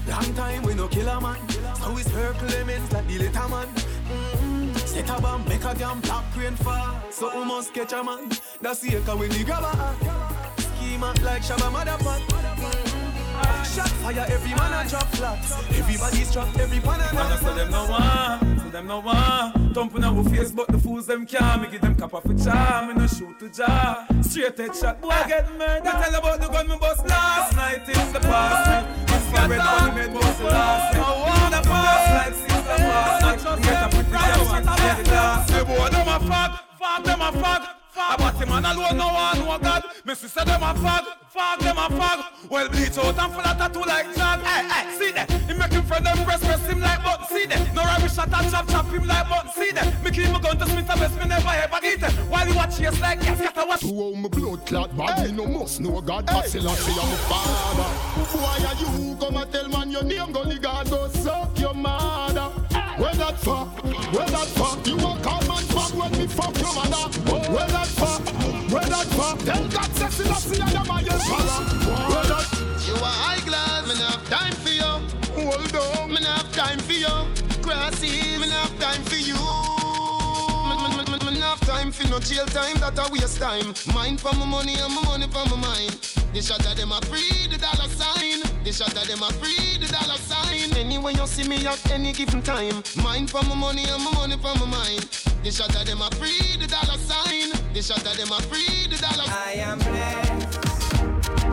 Long 0.09 0.35
time 0.35 0.63
we 0.63 0.75
no 0.75 0.89
kill 0.89 1.09
a 1.09 1.21
man. 1.21 1.39
So 1.81 1.93
we 1.93 2.03
circle 2.03 2.49
lemons 2.49 2.93
like 2.93 3.07
the 3.09 3.19
little 3.19 3.49
man. 3.49 3.67
Mm-hmm. 3.67 4.77
Set 4.77 5.11
a 5.11 5.21
bomb, 5.21 5.45
make 5.49 5.65
a 5.65 5.75
damn 5.75 6.01
black 6.01 6.25
rain 6.37 6.55
fall. 6.57 7.01
So 7.11 7.37
we 7.39 7.45
must 7.45 7.75
catch 7.75 7.93
a 7.93 8.05
man. 8.05 8.31
That's 8.61 8.81
the 8.81 8.97
echo 8.97 9.17
when 9.17 9.31
the 9.31 9.45
grabber. 9.45 9.75
Schema 10.59 11.15
like 11.23 11.43
Shabba 11.43 11.71
Motherfuck. 11.73 12.86
Shot 13.75 13.89
fire, 14.01 14.27
every 14.29 14.55
man 14.55 14.87
a 14.87 14.89
drop 14.89 15.09
flat. 15.15 15.39
Everybody's 15.77 16.33
trapped, 16.33 16.59
every 16.59 16.81
pan 16.81 17.01
a 17.01 17.15
Man, 17.15 17.33
I 17.33 17.37
say 17.37 17.55
them 17.55 17.71
no 17.71 17.87
one, 17.87 18.61
say 18.61 18.71
them 18.71 18.87
no 18.87 19.01
one. 19.01 19.75
Thumping 19.75 20.05
our 20.05 20.25
face, 20.25 20.51
but 20.51 20.69
the 20.69 20.79
fools 20.79 21.07
them 21.07 21.27
can't. 21.27 21.63
Me 21.63 21.69
give 21.71 21.83
them 21.83 21.95
cap 21.95 22.15
off 22.15 22.25
a 22.25 22.35
charm, 22.43 22.89
me 22.89 22.95
no 22.95 23.07
shoot 23.07 23.39
to 23.39 23.49
jar. 23.51 24.07
Straight 24.23 24.57
head 24.59 24.75
shot, 24.75 25.01
boy 25.01 25.11
get 25.29 25.51
murdered. 25.59 25.85
Tell 25.85 26.15
about 26.15 26.41
the 26.41 26.49
gun 26.49 26.69
me 26.69 26.77
bust 26.79 27.07
last 27.07 27.55
night 27.57 27.89
in 27.89 28.13
the 28.13 28.21
past. 28.21 28.87
This 29.07 29.33
guy 29.33 29.47
red 29.49 30.15
bust 30.15 30.43
last. 30.43 30.95
No 30.97 31.03
one 31.27 31.51
the 31.51 31.61
past 31.69 32.07
like 32.17 32.35
sister 32.35 32.77
past. 32.79 33.63
Get 33.63 33.83
a 33.83 33.89
pretty 33.89 34.11
girl, 34.11 34.45
shit 34.49 34.65
get 34.65 35.05
the 35.05 35.11
last. 35.13 35.49
Say 35.51 35.65
boy, 35.65 35.89
them 35.91 36.09
a 36.09 36.21
fuck, 36.27 36.79
fuck 36.79 37.05
them 37.05 37.21
a 37.21 37.33
fuck. 37.33 37.63
About 37.97 38.35
him 38.35 38.49
man 38.51 38.65
alone, 38.65 38.99
no 38.99 39.09
one, 39.09 39.39
no 39.39 39.59
God. 39.59 39.85
Me 40.05 40.15
sister 40.15 40.45
them 40.45 40.63
a 40.63 40.75
fag, 40.75 41.05
fag 41.35 41.59
them 41.61 41.79
a 41.79 41.89
fag. 41.89 42.51
Well 42.51 42.69
bleach 42.69 42.99
out 42.99 43.19
and 43.19 43.33
full 43.33 43.41
of 43.41 43.57
tattoo 43.57 43.81
like 43.81 44.15
Jack. 44.15 44.41
Hey, 44.43 44.69
hey, 44.69 44.99
see 44.99 45.13
that? 45.13 45.31
He 45.31 45.55
make 45.55 45.73
him 45.73 45.83
friend 45.83 46.05
them 46.05 46.19
press, 46.25 46.45
press 46.45 46.67
him 46.67 46.81
like 46.81 47.03
button. 47.03 47.27
See 47.27 47.47
that? 47.47 47.75
No 47.75 47.83
rubbish 47.83 48.15
shot 48.15 48.33
and 48.33 48.51
chop, 48.51 48.69
chop 48.69 48.87
him 48.87 49.07
like 49.07 49.29
button. 49.29 49.51
See 49.53 49.71
that? 49.73 50.05
Me 50.05 50.11
keep 50.11 50.31
my 50.31 50.41
gun 50.41 50.59
to 50.59 50.67
Smith 50.67 50.91
and 50.91 51.01
West, 51.01 51.19
me 51.19 51.27
never 51.27 51.49
ever 51.49 51.81
get 51.81 52.03
it. 52.03 52.13
While 52.29 52.49
you 52.49 52.55
watch 52.55 52.79
yes 52.79 53.01
like 53.01 53.23
yes, 53.23 53.41
get 53.41 53.57
a 53.57 53.67
watch. 53.67 53.85
All 53.85 54.15
my 54.15 54.29
blood 54.29 54.67
clot 54.67 54.97
body, 54.97 55.33
no 55.33 55.47
must 55.47 55.81
know 55.81 56.01
God, 56.03 56.27
but 56.27 56.47
still 56.47 56.69
I 56.69 56.75
see 56.75 56.93
I'm 56.93 57.13
a 57.13 57.17
father. 57.17 57.89
Why 58.39 58.59
are 58.69 58.75
you 58.77 59.17
come 59.17 59.37
and 59.37 59.53
tell 59.53 59.69
man 59.69 59.91
your 59.91 60.05
name, 60.05 60.33
gully 60.33 60.59
God, 60.59 60.91
go 60.91 61.09
suck 61.09 61.59
your 61.59 61.75
mother. 61.75 62.53
Where 62.99 63.15
that 63.15 63.39
fuck? 63.39 63.83
Where 64.13 64.27
that 64.27 64.47
fuck? 64.57 64.87
You 64.87 64.97
man 64.97 65.16
fuck 66.37 66.53
when 66.53 66.55
me 66.55 66.61
fuck 66.61 66.61
your 66.61 66.75
mother. 66.75 67.05
Where 67.53 67.69
that 67.69 67.87
fuck? 67.87 68.23
Where 68.71 68.85
that 68.85 69.07
fuck? 69.17 69.39
Tell 69.41 69.69
God 69.69 69.91
sexy 69.97 70.25
love 70.25 70.39
see 70.39 70.61
I 70.61 70.71
am 70.71 70.91
a 70.91 71.03
your 71.03 71.19
father. 71.27 71.61
Where 72.13 72.27
that? 72.31 72.47
You 72.87 72.95
are 72.95 73.19
high 73.25 73.41
class, 73.49 73.89
not 73.89 74.13
have 74.13 74.29
time 74.29 74.55
for 74.63 74.71
you. 74.71 74.93
Hold 75.35 75.77
on, 75.77 76.13
not 76.15 76.25
have 76.25 76.53
time 76.53 76.79
for 76.79 76.93
you. 76.93 77.15
Crossy, 77.65 78.39
me 78.41 78.47
not 78.49 78.69
have 78.69 78.79
time 78.79 79.03
for 79.05 79.17
you. 79.17 79.37
Have 81.47 81.61
time 81.61 81.93
for 81.93 82.09
no 82.09 82.19
jail 82.19 82.45
time, 82.47 82.77
that 82.81 82.99
a 82.99 83.13
waste 83.13 83.39
time. 83.39 83.73
Mind 83.95 84.21
for 84.21 84.35
my 84.35 84.45
money 84.45 84.75
and 84.75 84.93
my 84.93 85.03
money 85.05 85.27
for 85.29 85.49
my 85.49 85.57
mind. 85.57 85.93
The 86.35 86.43
shot 86.43 86.67
of 86.67 86.77
them 86.77 86.91
a 86.91 87.01
free 87.07 87.47
the 87.47 87.57
dollar 87.57 87.89
sign. 87.89 88.56
The 88.67 88.73
shot 88.73 88.97
of 88.97 89.07
them 89.07 89.23
a 89.23 89.33
free 89.35 89.79
the 89.79 89.87
dollar 89.87 90.19
sign. 90.19 90.77
Anyway 90.77 91.13
you 91.15 91.25
see 91.29 91.49
me 91.49 91.65
at 91.69 91.89
any 91.93 92.13
given 92.13 92.43
time. 92.43 92.83
Mind 93.01 93.31
for 93.31 93.41
my 93.45 93.55
money 93.55 93.85
and 93.85 94.03
my 94.03 94.11
money 94.15 94.35
for 94.35 94.59
my 94.59 94.67
mind. 94.67 95.07
The 95.45 95.53
shot 95.53 95.73
of 95.77 95.87
them 95.87 96.03
a 96.03 96.11
free 96.17 96.57
the 96.59 96.67
dollar 96.67 96.99
sign. 96.99 97.53
The 97.73 97.81
shot 97.81 98.05
of 98.05 98.17
them 98.17 98.33
a 98.33 98.43
free 98.51 98.89
the 98.91 98.97
dollar. 98.99 99.23
I 99.29 99.53
am 99.63 99.79
blessed. 99.79 100.59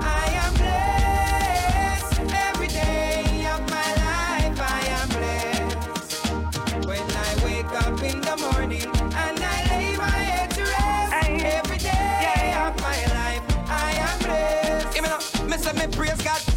I 0.01 0.25
am 0.42 0.53
blessed 0.58 2.33
every 2.33 2.67
day 2.69 3.45
of 3.45 3.61
my 3.69 3.90
life. 3.93 4.58
I 4.58 4.82
am 4.98 5.08
blessed 5.14 6.88
when 6.88 6.98
I 6.98 7.45
wake 7.45 7.74
up 7.85 8.01
in 8.01 8.22
the 8.22 8.38
morning 8.42 8.90
and 8.90 9.38
I 9.40 9.66
lay 9.69 9.95
my 9.98 10.09
head 10.09 10.50
to 10.50 10.64
rest. 10.64 11.30
Every 11.30 11.77
day 11.77 12.56
of 12.58 12.74
my 12.82 13.06
life, 13.14 13.43
I 13.69 13.92
am 14.01 14.17
blessed. 14.17 14.95
Give 14.95 15.03
me 15.03 15.09
now, 15.09 15.19
me 15.45 15.58
say 15.58 15.74
me 15.74 15.85
praise 15.95 16.19
God 16.24 16.40
straight, 16.40 16.42
make 16.42 16.42
money, 16.42 16.53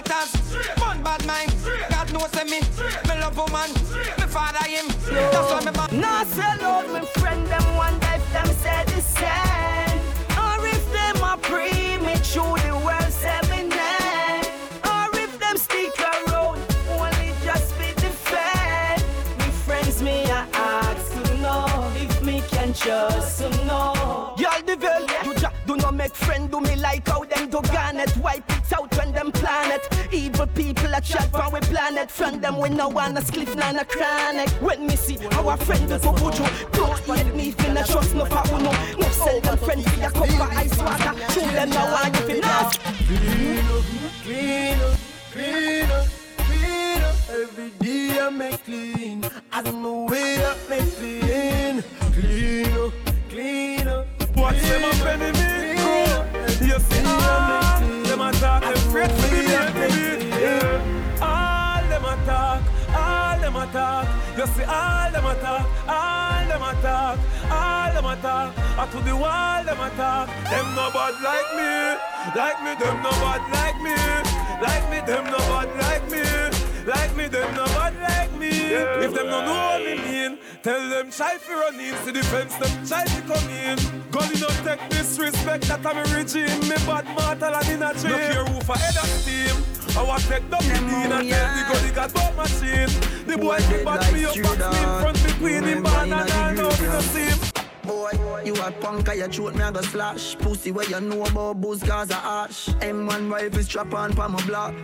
has, 0.00 0.30
fun 0.78 1.02
bad 1.02 1.24
mind. 1.26 1.52
God 1.90 2.12
knows 2.12 2.30
say 2.30 2.44
me, 2.44 2.60
me 3.08 3.20
love 3.20 3.36
woman, 3.36 3.70
me 4.18 4.26
father 4.26 4.64
him. 4.64 4.86
That's 5.10 5.52
why 5.52 5.60
me 5.64 5.72
born. 5.72 6.00
Nah, 6.00 6.24
say 6.24 6.56
love 6.62 6.92
me 6.92 7.06
friend 7.20 7.46
them 7.46 7.76
one 7.76 7.96
if 7.96 8.32
them 8.32 8.46
say 8.62 8.84
the 8.86 9.00
same. 9.00 10.00
Or 10.38 10.66
if 10.66 10.84
them 10.92 11.22
a 11.22 11.36
pre 11.36 11.98
me 11.98 12.14
through 12.16 12.56
the 12.64 12.74
world 12.84 13.12
seven 13.12 13.68
nine. 13.68 14.44
Or 14.84 15.08
if 15.18 15.38
them 15.38 15.56
stick 15.56 15.98
around, 16.00 16.60
only 16.88 17.32
just 17.44 17.78
be 17.78 17.92
the 17.94 18.12
fan. 18.30 19.00
Me 19.38 19.44
friends 19.64 20.02
me 20.02 20.24
I 20.24 20.46
ask 20.54 21.12
to 21.12 21.36
know 21.38 21.92
if 21.96 22.22
me 22.22 22.42
can 22.48 22.72
trust 22.72 23.38
to 23.40 23.48
know. 23.66 24.34
Y'all 24.38 24.62
the 24.64 24.76
girl, 24.76 25.06
you 25.24 25.34
just 25.34 25.54
do 25.66 25.76
not 25.76 25.94
make 25.94 26.14
friend 26.14 26.50
do 26.50 26.60
me 26.60 26.76
like 26.76 27.06
how 27.06 27.24
them 27.24 27.50
do 27.50 27.60
garnet. 27.72 28.16
Wipe 28.16 28.50
it 28.50 28.51
out 28.72 28.96
when 28.96 29.12
them 29.12 29.32
planet. 29.32 29.82
Evil 30.12 30.46
people 30.48 30.92
a 30.94 31.00
chat 31.00 31.30
from 31.30 31.52
we 31.52 31.60
planet. 31.60 32.10
From 32.10 32.40
them 32.40 32.58
we 32.58 32.68
no 32.68 32.88
wanna 32.88 33.20
spliff 33.20 33.54
none 33.56 33.76
a 33.76 33.84
chronic. 33.84 34.48
When 34.60 34.86
me 34.86 34.96
see 34.96 35.18
our 35.32 35.56
friend 35.56 35.88
do 35.88 35.98
go 35.98 36.12
buju, 36.12 36.72
don't 36.72 37.18
hate 37.18 37.34
me 37.34 37.48
if 37.48 37.60
you 37.66 37.74
trust 37.74 38.14
no 38.14 38.24
for 38.24 38.54
uno. 38.54 38.72
No 38.98 39.08
sell 39.08 39.40
them 39.40 39.58
friend 39.58 39.84
for 39.84 40.00
a 40.04 40.10
cup 40.10 40.28
of 40.28 40.56
ice 40.56 40.78
water. 40.78 41.12
Show 41.32 41.46
them 41.56 41.70
now 41.70 41.92
want 41.92 42.16
you 42.16 42.26
fi 42.26 42.40
nas. 42.40 42.78
Clean 43.06 43.66
up, 43.70 43.84
clean 44.22 44.80
up, 44.80 44.98
clean 45.32 45.90
up, 45.90 46.06
clean 46.38 47.02
up. 47.02 47.16
Every 47.30 47.70
day 47.80 48.20
I 48.20 48.30
make 48.30 48.64
clean. 48.64 49.24
I 49.52 49.62
don't 49.62 49.82
know 49.82 50.06
where 50.06 50.46
I 50.46 50.56
make 50.68 50.96
clean. 50.96 51.84
Clean 52.12 52.72
up, 52.78 52.92
clean 53.28 53.88
up. 53.88 54.06
Watch 54.36 54.60
them 54.60 54.84
up 54.84 55.06
enemy 55.06 55.52
grow. 55.76 56.66
You 56.66 56.78
see 56.78 57.02
them 57.02 57.61
attack, 58.42 58.62
them 58.62 59.08
to 59.08 59.30
be 59.30 59.40
enemy. 59.54 60.22
All 61.20 61.82
them 61.88 62.04
attack, 62.04 62.62
all 62.94 63.40
them 63.40 63.56
attack. 63.56 64.08
You 64.36 64.46
see 64.46 64.64
all 64.64 65.10
them 65.12 65.26
attack, 65.26 65.66
all 65.88 66.48
them 66.48 66.62
attack, 66.62 67.18
all 67.50 67.92
them 67.94 68.06
attack. 68.06 68.58
I 68.78 68.86
to 68.90 68.98
the 69.00 69.16
wall 69.16 69.64
them 69.64 69.80
attack. 69.80 70.28
Them 70.50 70.66
no 70.74 70.90
bad 70.90 71.14
like 71.22 71.50
me, 71.56 71.72
like 72.34 72.58
me. 72.64 72.74
Them 72.82 73.02
no 73.02 73.10
bad 73.22 73.42
like 73.52 73.78
me, 73.80 73.96
like 74.60 74.90
me. 74.90 74.98
Them 75.06 75.24
no 75.26 75.38
bad 75.38 75.68
like 75.78 76.10
me. 76.10 76.51
Like 76.86 77.16
me, 77.16 77.28
them 77.28 77.54
no 77.54 77.64
bad 77.66 77.94
like 78.02 78.32
me. 78.38 78.48
If 78.48 79.14
them 79.14 79.26
no 79.26 79.44
know 79.44 79.54
what 79.54 79.84
me 79.84 79.94
mean, 80.02 80.38
tell 80.62 80.88
them 80.90 81.12
try 81.12 81.38
fi 81.38 81.54
run 81.54 81.78
in. 81.78 81.94
See 82.04 82.10
the 82.10 82.24
fence, 82.24 82.56
them 82.56 82.86
try 82.86 83.04
to 83.04 83.20
come 83.22 83.48
in. 83.50 83.78
Gully 84.10 84.40
no 84.40 84.48
take 84.64 84.88
disrespect 84.88 85.68
that 85.68 85.86
I'm 85.86 85.98
a 85.98 86.02
regime. 86.16 86.60
Me 86.68 86.74
bad 86.84 87.06
mortal 87.14 87.54
and 87.54 87.68
in 87.68 87.82
a 87.82 87.94
dream. 87.94 88.12
Look 88.12 88.20
here, 88.20 88.44
who 88.44 88.60
for 88.62 88.76
head 88.76 88.96
of 88.96 89.06
steam. 89.06 89.56
I 89.96 90.02
want 90.02 90.22
take 90.22 90.48
the 90.50 90.58
mean 90.82 91.12
and 91.12 91.28
tell 91.28 91.48
the 91.54 91.62
gully 91.72 91.94
got 91.94 92.12
bought 92.14 92.36
machine. 92.36 92.88
The 93.26 93.38
boy 93.38 93.58
keep 93.58 93.84
back 93.84 94.12
me 94.12 94.24
up, 94.24 94.34
box 94.34 94.58
me 94.58 94.82
in 94.82 95.00
front 95.00 95.24
me 95.24 95.32
queen 95.34 95.64
in 95.64 95.82
band 95.84 96.12
and 96.12 96.30
I 96.30 96.54
know 96.54 96.68
me 96.68 96.86
no 96.86 97.00
see. 97.00 97.52
Boy, 97.84 98.42
you 98.44 98.54
a 98.54 98.72
punk, 98.72 99.08
I 99.08 99.28
throat 99.28 99.54
me 99.54 99.62
a 99.62 99.70
go 99.70 99.82
slash. 99.82 100.36
Pussy 100.38 100.72
where 100.72 100.88
you 100.88 101.00
know 101.00 101.24
about 101.24 101.60
booze, 101.60 101.82
cause 101.82 102.10
a 102.10 102.16
ash. 102.16 102.68
M1 102.80 103.30
rifle 103.30 103.62
strap 103.62 103.94
on 103.94 104.14
pa 104.14 104.26
my 104.26 104.44
block. 104.46 104.74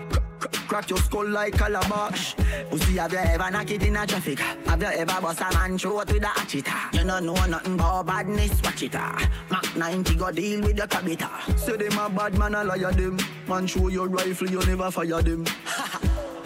Crack, 0.68 0.91
your 0.91 0.99
skull 0.99 1.27
like 1.28 1.55
calabash. 1.57 2.35
Pussy, 2.70 2.99
have 2.99 3.12
you 3.12 3.18
ever 3.18 3.51
knock 3.51 3.70
it 3.70 3.83
in 3.83 3.97
a 3.97 4.07
traffic? 4.07 4.39
Have 4.39 4.81
you 4.83 4.89
ever 4.89 5.20
bust 5.20 5.41
a 5.41 5.52
man 5.55 5.78
throat 5.78 6.12
with 6.12 6.23
a 6.23 6.27
hatchet? 6.27 6.67
You 6.93 7.05
don't 7.05 7.25
know 7.27 7.35
nothing 7.47 7.75
about 7.75 8.07
badness, 8.07 8.60
watch 8.62 8.83
it. 8.83 8.94
ah. 8.94 9.31
Mac 9.51 9.77
90 9.77 10.15
go 10.17 10.31
deal 10.31 10.60
with 10.62 10.77
your 10.77 10.86
cabita. 10.86 11.59
Say 11.59 11.77
them 11.77 11.99
a 11.99 12.10
bad 12.10 12.36
man, 12.39 12.55
I 12.55 12.62
liar 12.62 12.93
them. 12.93 13.18
Man, 13.49 13.67
show 13.67 13.89
your 13.89 14.09
rifle, 14.09 14.51
you 14.51 14.60
never 14.67 14.91
fire 14.91 15.23
them. 15.23 15.44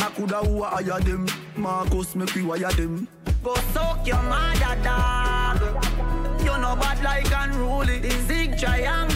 I 0.01 0.11
coulda 0.15 0.39
who 0.39 0.63
a 0.63 0.67
hire 0.69 1.01
them. 1.01 1.27
Marcus, 1.57 2.15
make 2.15 2.35
we 2.35 2.43
wire 2.43 2.71
them. 2.73 3.09
Go 3.43 3.55
soak 3.75 4.07
your 4.07 4.23
mother 4.23 4.81
dog. 4.85 5.61
You 6.41 6.59
know 6.59 6.77
bad 6.77 7.03
like 7.03 7.27
unruly. 7.35 7.99
The 7.99 8.11
zig 8.27 8.57
triangle 8.59 9.12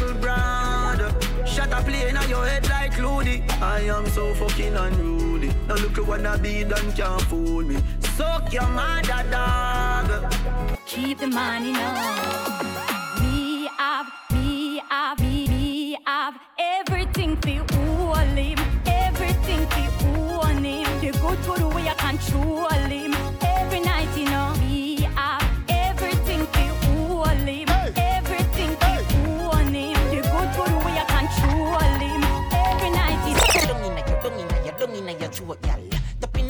Shut 1.67 1.78
up, 1.81 1.85
play 1.85 2.09
in 2.09 2.28
your 2.28 2.47
head 2.47 2.69
like 2.69 2.97
Looney. 2.97 3.43
I 3.61 3.81
am 3.81 4.07
so 4.07 4.33
fucking 4.35 4.77
unruly. 4.77 5.51
Now 5.67 5.75
look 5.75 5.99
at 5.99 6.07
what 6.07 6.25
I 6.25 6.36
be 6.36 6.62
done, 6.62 6.93
can't 6.93 7.20
fool 7.23 7.62
me. 7.62 7.83
Suck 8.15 8.53
your 8.53 8.69
mother, 8.69 9.25
dog. 9.33 10.33
Keep 10.86 11.19
the 11.19 11.27
money 11.27 11.73
now. 11.73 12.62
Me 13.20 13.69
have, 13.78 14.07
me 14.33 14.81
have, 14.89 15.19
me, 15.19 15.49
me 15.49 15.99
have 16.07 16.39
everything 16.57 17.36
for 17.36 17.77
all 17.78 18.15
him. 18.15 18.59
Everything 18.86 19.67
for 19.67 20.47
own 20.47 20.62
him. 20.62 21.01
The 21.01 21.19
good 21.19 21.39
for 21.39 21.59
the 21.59 21.69
way 21.69 21.89
I 21.89 21.95
control 21.95 22.69
him. 22.69 23.45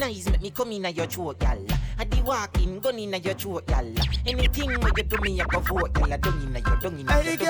Eyes 0.07 0.31
make 0.31 0.41
me 0.41 0.51
come 0.51 0.71
inna 0.71 0.91
your 0.91 1.07
throat, 1.07 1.41
gal. 1.41 1.59
I 1.99 2.05
di 2.05 2.23
walking, 2.23 2.79
gun 2.79 2.97
inna 2.97 3.19
your 3.19 3.35
throat, 3.35 3.67
gal. 3.67 3.85
Anything 4.25 4.69
where 4.69 4.93
you 4.97 5.03
do 5.03 5.17
me, 5.21 5.41
I 5.41 5.45
go 5.47 5.59
vote, 5.59 5.93
gal. 5.95 6.07
Dung 6.07 6.09
your, 6.09 6.19
dung 6.19 6.43
inna 6.43 6.61
your, 6.61 6.77
dung 6.77 7.01
inna 7.01 7.23
your 7.25 7.37
neck. 7.37 7.41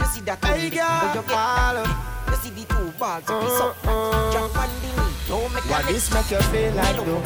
You 0.00 0.06
see 0.06 0.20
that 0.22 0.42
Hey, 0.42 0.70
girl. 0.70 1.14
you 1.14 1.22
follow. 1.28 1.84
You 2.30 2.36
see 2.40 2.50
the 2.56 2.64
two 2.64 2.90
balls, 2.98 3.28
you 3.28 3.40
piss 3.40 3.60
up. 3.60 3.76
Jump 4.32 4.56
on 4.56 4.70
the 4.72 4.88
knee, 4.88 5.12
don't 5.28 5.52
make 5.52 5.68
Why 5.68 5.82
this 5.82 6.08
make 6.14 6.30
you 6.30 6.40
feel 6.48 6.72
like 6.72 6.96
though? 6.96 7.20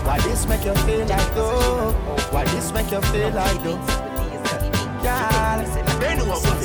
Why 0.00 0.18
this 0.20 0.46
make 0.46 0.64
you 0.64 0.74
feel 0.74 1.06
like 1.06 1.34
though? 1.34 1.92
Why 2.32 2.44
this 2.44 2.72
make 2.72 2.90
you 2.90 3.00
feel 3.02 3.30
like 3.32 3.62
though? 3.62 3.76
Girl, 5.04 5.60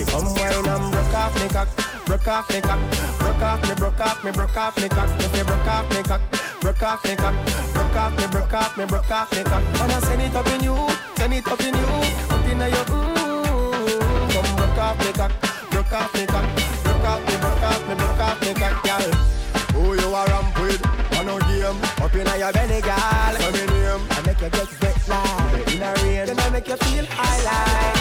come 0.07 0.33
wine 0.35 0.67
and 0.71 0.91
broke 0.93 1.13
off 1.15 1.35
me 1.35 1.49
cock, 1.49 1.67
broke 2.05 2.27
off 2.27 2.49
me 2.49 2.61
cock, 2.61 2.79
broke 3.19 3.41
off 3.41 3.61
me, 3.67 3.75
broke 3.75 3.99
off 3.99 4.23
me, 4.23 4.31
broke 4.31 4.57
off 4.57 4.77
me 4.81 4.89
cock. 4.89 5.09
If 5.19 5.37
you 5.37 5.43
broke 5.43 5.67
off 5.67 5.89
me 5.89 6.03
cock, 6.03 6.21
broke 6.61 6.83
off 6.83 7.03
me 7.03 7.15
cock, 7.15 7.35
broke 7.73 7.95
off 7.95 8.17
me, 8.17 8.27
broke 8.27 8.53
off 8.53 8.77
me, 8.77 8.85
broke 8.85 9.11
off 9.11 9.31
me 9.31 9.43
cock. 9.43 9.63
And 9.81 9.91
I 9.91 9.99
send 9.99 10.21
it 10.21 10.35
up 10.35 10.47
in 10.47 10.63
you, 10.63 10.75
send 11.17 11.33
it 11.33 11.47
up 11.47 11.59
in 11.61 11.73
you, 11.73 11.89
up 12.29 12.45
in 12.45 12.59
your 12.59 12.85
mm. 12.85 14.33
Come 14.33 14.55
broke 14.55 14.77
off 14.77 14.99
me 14.99 15.11
cock, 15.13 15.31
broke 15.71 15.93
off 15.93 16.13
me 16.13 16.25
cock, 16.25 16.45
broke 16.83 17.05
off 17.05 17.21
me, 17.27 17.35
broke 17.37 17.63
off 17.63 17.87
me, 17.87 17.95
broke 17.95 18.19
off 18.19 18.41
me 18.41 18.53
cock, 18.53 18.83
girl. 18.83 19.11
Who 19.73 19.93
you 19.99 20.13
are 20.13 20.27
ramp 20.27 20.59
with? 20.59 20.81
On 21.17 21.25
no 21.25 21.39
game, 21.39 21.81
up 22.01 22.13
in 22.13 22.39
your 22.39 22.53
belly, 22.53 22.81
girl. 22.81 23.35
Come 23.41 23.55
in 23.55 23.67
name, 23.67 24.07
I 24.11 24.21
make 24.25 24.41
you 24.41 24.49
get 24.49 24.81
wet 24.81 25.07
like 25.07 25.73
in 25.73 25.81
a 25.81 25.93
rain. 26.03 26.25
Then 26.27 26.39
I 26.39 26.49
make 26.49 26.67
you 26.67 26.77
feel 26.77 27.05
high 27.09 27.43
like. 27.43 27.94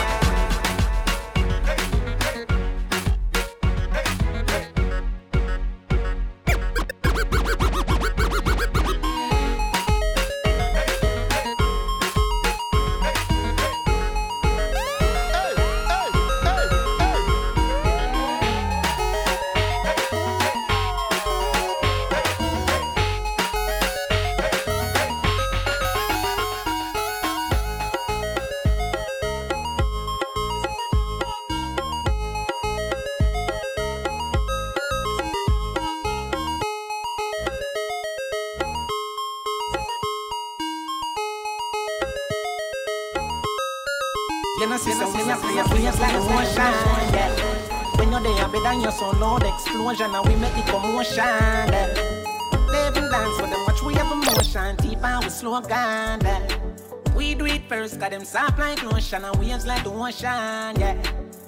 And 55.62 57.14
we 57.14 57.34
do 57.34 57.46
it 57.46 57.68
first, 57.68 58.00
got 58.00 58.10
them 58.10 58.24
soft 58.24 58.58
like 58.58 58.82
lotion, 58.82 59.24
and 59.24 59.36
waves 59.38 59.66
like 59.66 59.84
the 59.84 59.90
ocean, 59.90 60.80
yeah. 60.80 61.00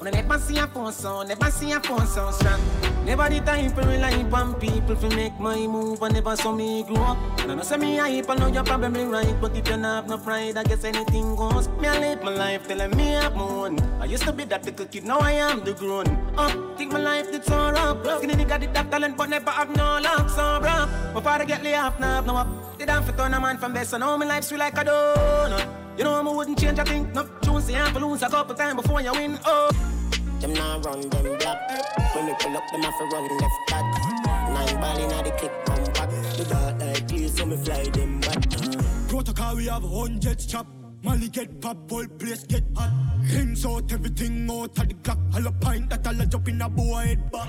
I 0.06 0.10
never 0.10 0.38
see 0.38 0.58
a 0.58 0.66
phone 0.68 0.92
sound, 0.92 1.28
never 1.28 1.50
see 1.50 1.72
a 1.72 1.80
phone 1.80 2.06
sound 2.06 2.34
strong. 2.34 2.60
Never 3.04 3.28
the 3.28 3.40
time 3.40 3.70
for 3.70 3.82
rely 3.82 4.22
on 4.32 4.54
people 4.54 4.94
to 4.94 5.08
make 5.16 5.38
my 5.40 5.66
move, 5.66 6.02
and 6.02 6.14
never 6.14 6.36
saw 6.36 6.52
me 6.52 6.84
grow 6.84 7.02
up. 7.02 7.18
And 7.40 7.52
I 7.52 7.54
know 7.54 7.62
say 7.62 7.76
me 7.76 7.96
hype, 7.96 8.30
I 8.30 8.34
know 8.36 8.46
you're 8.46 8.62
probably 8.62 9.04
right, 9.04 9.34
but 9.40 9.56
if 9.56 9.68
you 9.68 9.76
not 9.76 9.94
have 9.96 10.08
no 10.08 10.18
pride, 10.18 10.56
I 10.56 10.64
guess 10.64 10.84
anything 10.84 11.34
goes. 11.34 11.68
Me 11.80 11.88
I 11.88 11.98
live 11.98 12.22
my 12.22 12.34
life 12.34 12.68
telling 12.68 12.96
me 12.96 13.16
I'm 13.16 13.34
moon. 13.34 13.80
I 14.00 14.04
used 14.04 14.24
to 14.24 14.32
be 14.32 14.44
that 14.44 14.64
little 14.64 14.86
kid, 14.86 15.04
now 15.04 15.18
I 15.18 15.32
am 15.32 15.64
the 15.64 15.72
grown 15.72 16.06
up. 16.36 16.78
Think 16.78 16.92
my 16.92 17.00
life 17.00 17.32
did 17.32 17.44
so 17.44 17.56
rough. 17.70 18.18
Skinny 18.18 18.34
nigga 18.34 18.60
did 18.60 18.74
that 18.74 18.90
talent, 18.90 19.16
but 19.16 19.28
never 19.28 19.50
have 19.50 19.74
no 19.74 19.98
luck, 20.00 20.30
so 20.30 20.60
rough. 20.60 21.14
Before 21.14 21.32
I 21.32 21.44
get 21.44 21.64
lay 21.64 21.74
off, 21.74 21.98
now 21.98 22.14
have 22.14 22.26
no 22.26 22.36
up. 22.36 22.78
Did 22.78 22.90
I 22.90 23.02
for 23.02 23.12
turn 23.12 23.34
a 23.34 23.40
man 23.40 23.58
from 23.58 23.72
best, 23.72 23.90
so 23.90 23.98
now 23.98 24.16
my 24.16 24.26
life 24.26 24.44
sweet 24.44 24.58
like 24.58 24.78
a 24.78 24.84
donut. 24.84 25.98
You 25.98 26.04
know 26.04 26.14
I 26.14 26.22
wouldn't 26.22 26.58
change 26.58 26.78
a 26.78 26.84
thing. 26.84 27.10
No 27.12 27.26
choose 27.42 27.66
the 27.66 27.74
amp 27.74 27.98
lose 28.00 28.22
a 28.22 28.28
couple 28.28 28.54
times 28.54 28.82
before 28.82 29.00
you 29.00 29.12
win. 29.12 29.38
Oh. 29.46 29.95
Them 30.40 30.52
now 30.52 30.78
run 30.80 31.08
them 31.08 31.38
black. 31.38 31.58
When 32.14 32.26
we 32.26 32.34
pull 32.34 32.56
up, 32.56 32.70
them 32.70 32.82
have 32.82 32.98
to 32.98 33.04
run 33.04 33.38
left 33.38 33.54
back. 33.68 33.84
Nine 34.50 34.80
ball 34.80 34.98
inna 34.98 35.22
the 35.22 35.30
click 35.38 35.52
come 35.64 35.84
back. 35.92 36.10
The 36.36 36.44
dark 36.48 36.80
like 36.80 37.08
clear, 37.08 37.28
so 37.28 37.46
me 37.46 37.56
fly 37.56 37.84
them 37.84 38.20
back. 38.20 39.08
Protocol, 39.08 39.56
we 39.56 39.66
have 39.66 39.82
hundreds 39.82 40.46
chop. 40.46 40.66
Molly 41.06 41.28
get 41.28 41.60
pop, 41.60 41.88
whole 41.88 42.04
place 42.18 42.42
get 42.42 42.64
hot. 42.74 42.90
Rims 43.32 43.64
out, 43.64 43.92
everything 43.92 44.50
out 44.50 44.76
of 44.76 44.88
the 44.88 44.94
clock. 45.04 45.18
All 45.34 45.46
a 45.46 45.52
pint 45.52 45.88
that 45.90 46.04
all 46.04 46.20
a 46.20 46.26
jump 46.26 46.48
in 46.48 46.60
a 46.60 46.68
boy 46.68 46.94
head 46.94 47.30
back. 47.30 47.48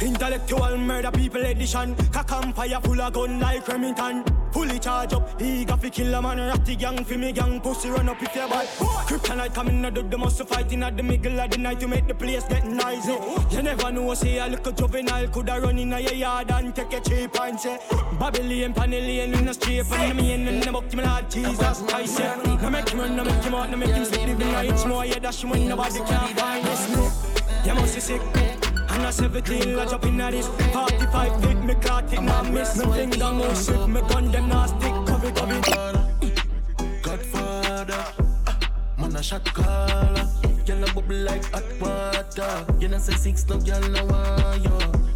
Intellectual 0.00 0.78
murder 0.78 1.10
people 1.10 1.44
edition. 1.44 1.94
Cock 2.12 2.32
and 2.32 2.54
fire 2.54 2.80
full 2.82 3.00
of 3.00 3.12
gun 3.12 3.40
like 3.40 3.68
Remington. 3.68 4.24
Fully 4.52 4.78
charge 4.78 5.12
up, 5.12 5.40
eager 5.40 5.76
fi 5.76 5.90
kill 5.90 6.14
a 6.14 6.22
man. 6.22 6.38
Ratty 6.38 6.76
gang 6.76 7.04
fi 7.04 7.16
me 7.18 7.30
gang, 7.32 7.60
pussy 7.60 7.90
run 7.90 8.08
up 8.08 8.22
if 8.22 8.34
you 8.34 8.48
bad. 8.48 8.66
Kryptonite 9.06 9.54
coming 9.54 9.84
out 9.84 9.98
of 9.98 10.10
the 10.10 10.16
muscle 10.16 10.46
fighting 10.46 10.82
at 10.82 10.96
the 10.96 11.02
middle 11.02 11.38
of 11.38 11.50
the 11.50 11.58
night 11.58 11.80
to 11.80 11.88
make 11.88 12.08
the 12.08 12.14
place 12.14 12.44
get 12.44 12.66
noisy. 12.66 13.18
You 13.50 13.62
never 13.62 13.92
know, 13.92 14.14
say 14.14 14.38
a 14.38 14.46
little 14.46 14.72
juvenile 14.72 15.28
coulda 15.28 15.60
run 15.60 15.78
in 15.78 15.92
a 15.92 16.00
your 16.00 16.14
yard 16.14 16.50
and 16.50 16.74
take 16.74 16.94
a 16.94 17.00
cheap 17.00 17.38
and 17.38 17.60
say 17.60 17.78
Babylon, 18.18 18.72
Panellian 18.72 19.38
in 19.38 19.44
the 19.44 19.52
street, 19.52 19.84
and 19.92 20.16
main 20.16 20.48
in 20.48 20.60
the 20.60 20.72
book, 20.72 20.94
my 20.94 21.04
Lord 21.04 21.30
Jesus 21.30 21.82
Christ. 21.82 22.18
Yeah. 22.18 22.77
No 22.78 22.84
make 22.84 22.92
him 22.92 23.00
run, 23.00 23.16
no 23.16 23.24
make 23.24 23.42
him 23.42 23.54
out, 23.54 23.70
no 23.70 23.76
make 23.76 23.90
him 23.90 24.04
sleep 24.04 24.28
in 24.28 24.38
the 24.38 24.44
night. 24.44 24.86
More 24.86 25.04
yeah, 25.04 25.18
dash 25.18 25.44
when 25.44 25.66
nobody 25.66 25.98
can 25.98 26.36
find 26.36 26.64
this. 26.64 27.66
You 27.66 27.74
must 27.74 27.94
be 27.96 28.00
sick. 28.00 28.22
And 28.90 29.04
a 29.04 29.10
17, 29.10 29.76
I 29.76 29.84
jump 29.86 30.04
in 30.06 30.20
at 30.20 30.30
this 30.30 30.46
45 30.46 31.42
feet, 31.42 31.56
me 31.64 31.74
caught 31.74 32.12
it, 32.12 32.22
now 32.22 32.42
miss 32.44 32.76
Me 32.76 32.84
finger 32.92 33.32
move 33.32 33.56
swift, 33.56 33.88
me 33.88 34.00
gun 34.02 34.30
them 34.30 34.48
now 34.48 34.66
stick 34.66 34.94
Cover, 35.06 35.30
cover 35.32 35.60
Godfather, 37.02 38.04
man 38.96 39.16
a 39.16 39.22
shot 39.22 39.44
caller. 39.52 40.28
Girl 40.64 40.84
a 40.84 40.92
bubble 40.94 41.16
like 41.16 41.44
hot 41.46 41.64
water. 41.80 42.66
You 42.78 42.88
know 42.88 42.98
say 42.98 43.14
six, 43.14 43.46
no 43.48 43.58
girl 43.58 43.80
no 43.88 44.04
want 44.04 44.62
you. 44.62 44.70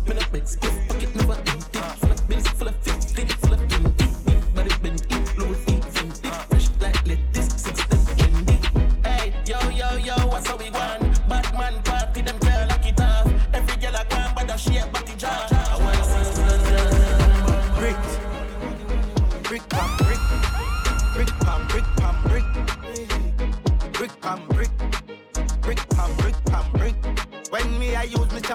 Me 0.09 0.15
no 0.21 0.27
big 0.33 0.49
split 0.49 0.89
pocket, 0.89 1.15
never 1.15 1.35
empty. 1.35 1.79
Full 1.79 2.11
of 2.11 2.29
bills, 2.29 2.49
full 2.49 2.69
of 2.69 2.77
fifty, 2.77 3.02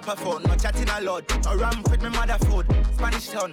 Chopper 0.08 0.24
phone, 0.24 0.44
no 0.44 0.56
chatting 0.56 0.88
a 0.88 1.02
lot. 1.02 1.45
No 1.45 1.58
ramp 1.58 1.92
with 1.92 2.02
me 2.02 2.08
mother 2.08 2.38
food, 2.45 2.66
Spanish 2.94 3.27
town, 3.27 3.52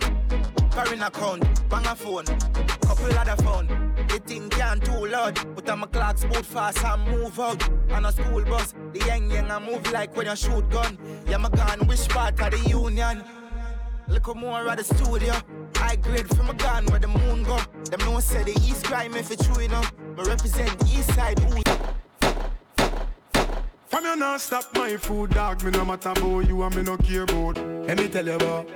foreign 0.70 1.02
account, 1.02 1.68
bang 1.68 1.84
a 1.84 1.96
phone, 1.96 2.24
couple 2.24 3.12
other 3.18 3.42
phone. 3.42 3.66
The 4.06 4.20
thing 4.24 4.48
can't 4.50 4.84
too 4.84 5.06
loud, 5.06 5.34
but 5.56 5.68
I'm 5.68 5.82
a 5.82 5.88
clock 5.88 6.20
boot 6.20 6.46
fast 6.46 6.84
and 6.84 7.10
move 7.10 7.40
out. 7.40 7.68
On 7.90 8.04
a 8.04 8.12
school 8.12 8.44
bus, 8.44 8.72
the 8.92 9.00
young 9.00 9.32
young 9.32 9.50
I 9.50 9.58
move 9.58 9.90
like 9.90 10.16
when 10.16 10.26
you 10.26 10.36
shoot 10.36 10.70
gun. 10.70 10.96
Yeah, 11.26 11.38
my 11.38 11.48
gun, 11.48 11.88
which 11.88 12.08
part 12.08 12.38
of 12.38 12.50
the 12.52 12.68
union? 12.70 13.24
Look 14.06 14.36
more 14.36 14.68
at 14.68 14.78
the 14.78 14.84
studio. 14.84 15.34
High 15.74 15.96
grade 15.96 16.28
from 16.36 16.50
a 16.50 16.54
gun 16.54 16.86
where 16.86 17.00
the 17.00 17.08
moon 17.08 17.42
go. 17.42 17.58
Them 17.90 17.98
no 18.00 18.20
say 18.20 18.44
the 18.44 18.52
east 18.52 18.84
crime 18.84 19.16
if 19.16 19.32
it's 19.32 19.44
true 19.44 19.64
enough. 19.64 19.92
Me 20.16 20.22
represent 20.22 20.70
east 20.84 21.12
side. 21.14 21.40
Ooh. 21.52 21.63
From 23.94 24.06
you 24.06 24.16
not 24.16 24.40
stop 24.40 24.64
my 24.74 24.96
food, 24.96 25.30
dog. 25.30 25.62
Me 25.62 25.70
no 25.70 25.84
matter 25.84 26.08
about 26.08 26.48
you 26.48 26.60
and 26.64 26.74
me 26.74 26.82
no 26.82 26.96
care 26.96 27.22
about. 27.22 27.56
Let 27.86 27.96
me 27.96 28.08
tell 28.08 28.26
you 28.26 28.32
about 28.32 28.68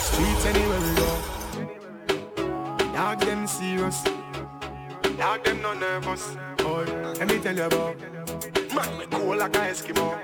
streets 0.00 0.46
anywhere 0.46 0.80
we 0.80 0.94
go. 0.96 1.10
Dog 2.92 3.20
them 3.20 3.46
serious. 3.46 4.02
Dog 5.16 5.44
them 5.44 5.62
no 5.62 5.74
nervous. 5.74 6.36
Boy, 6.56 6.86
let 7.20 7.28
me 7.28 7.38
tell 7.38 7.54
you 7.56 7.62
about 7.66 8.00
man 8.74 8.98
me 8.98 9.06
cool 9.12 9.36
like 9.36 9.54
a 9.54 9.60
Eskimo. 9.60 10.18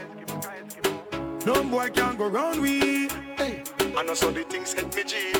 No 1.47 1.62
boy 1.62 1.89
can 1.90 2.16
go 2.16 2.26
round 2.26 2.60
we. 2.60 3.06
Hey, 3.36 3.62
I 3.97 4.02
know 4.02 4.14
so 4.14 4.32
the 4.32 4.42
things 4.42 4.72
hit 4.72 4.92
me 4.97 5.05
G. 5.05 5.32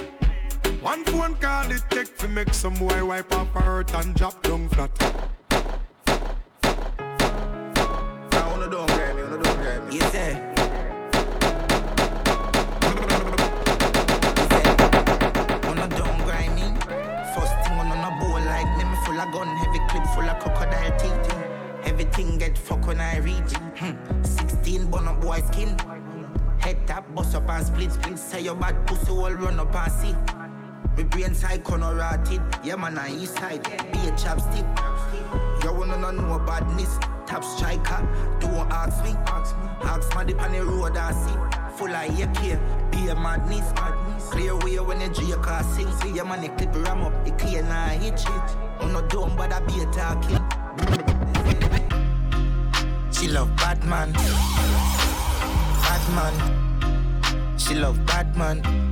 One 0.81 1.02
phone 1.07 1.34
call 1.41 1.68
it 1.68 1.82
take 1.91 2.16
to 2.18 2.28
make 2.28 2.55
some 2.55 2.74
boy 2.74 3.05
wipe 3.05 3.32
up 3.32 3.49
hurt 3.49 3.92
and 3.92 4.15
drop 4.15 4.41
down 4.44 4.68
flat. 4.68 4.91
Me, 18.77 18.85
me 18.85 18.97
full 19.05 19.21
of 19.21 19.33
gun, 19.33 19.49
heavy 19.57 19.79
clip 19.89 20.05
full 20.15 20.25
of 20.25 20.39
crocodile 20.39 20.99
teeth. 20.99 21.35
Everything 21.85 22.39
get 22.39 22.57
when 22.87 23.01
I 23.01 23.19
reach. 23.19 23.53
Hmm. 23.77 24.23
16 24.23 24.91
bun 24.91 25.09
up 25.09 25.21
boy 25.21 25.41
skin. 25.51 25.77
Head 26.59 26.87
tap, 26.87 27.12
bust 27.15 27.35
up 27.35 27.49
and 27.49 27.67
split, 27.67 27.93
split. 27.93 28.19
Say 28.19 28.43
your 28.43 28.55
bad 28.55 28.87
pussy 28.87 29.11
all 29.11 29.33
run 29.33 29.61
up 29.61 29.75
and 29.75 29.93
see. 29.93 30.42
Me 30.97 31.05
brain 31.05 31.35
side 31.35 31.65
corner 31.65 31.95
rotted. 31.95 32.43
Yeah 32.62 32.77
man, 32.77 32.99
I 32.99 33.11
east 33.15 33.37
side. 33.37 33.62
Be 33.65 33.99
a 34.09 34.12
chapstick. 34.12 34.67
You 35.65 35.73
wanna 35.73 35.97
know 35.97 36.11
no 36.11 36.39
badness 36.41 36.99
top 37.27 37.45
striker. 37.45 38.07
Don't 38.41 38.71
ask 38.71 39.03
me, 39.03 39.15
ask 39.27 40.15
my 40.15 40.25
dip 40.25 40.41
on 40.43 40.53
the 40.53 40.65
road 40.65 40.97
I 40.97 41.12
see. 41.12 41.37
Full 41.79 41.95
of 41.95 42.21
AK, 42.21 42.59
be 42.91 43.09
a 43.09 43.15
madness. 43.15 43.73
Clear 44.31 44.57
way 44.59 44.79
when 44.81 44.99
the 44.99 45.09
J 45.09 45.33
car 45.41 45.62
sing. 45.62 45.91
See 45.99 46.12
your 46.15 46.27
money 46.27 46.49
clip 46.49 46.75
ram 46.85 47.03
up, 47.03 47.27
it 47.27 47.39
clear 47.39 47.62
now 47.62 47.89
hit 47.89 48.19
shit. 48.19 48.29
I'm 48.81 48.93
not 48.93 49.09
dumb, 49.09 49.35
but 49.37 49.53
I 49.53 49.61
be 49.61 49.81
a 49.81 49.87
talking. 49.87 50.41
She 53.12 53.29
love 53.29 53.55
Batman. 53.57 54.12
Batman. 55.83 56.35
She 57.57 57.75
love 57.77 58.05
Batman. 58.05 58.92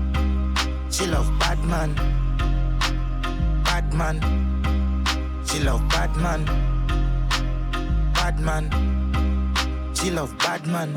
She 1.00 1.06
love 1.06 1.32
Batman. 1.40 1.94
Batman. 3.64 4.20
She 5.46 5.58
love 5.60 5.88
Batman 5.88 6.70
bad 8.30 8.40
man. 8.40 9.94
She 9.94 10.10
love 10.10 10.36
bad 10.38 10.66
man. 10.66 10.94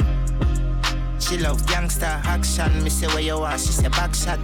She 1.20 1.38
love 1.38 1.66
gangster 1.68 2.06
action. 2.06 2.84
Me 2.84 2.90
say 2.90 3.08
where 3.08 3.22
you 3.22 3.38
are, 3.38 3.58
she 3.58 3.72
say 3.72 3.88
back 3.88 4.14
shot. 4.14 4.40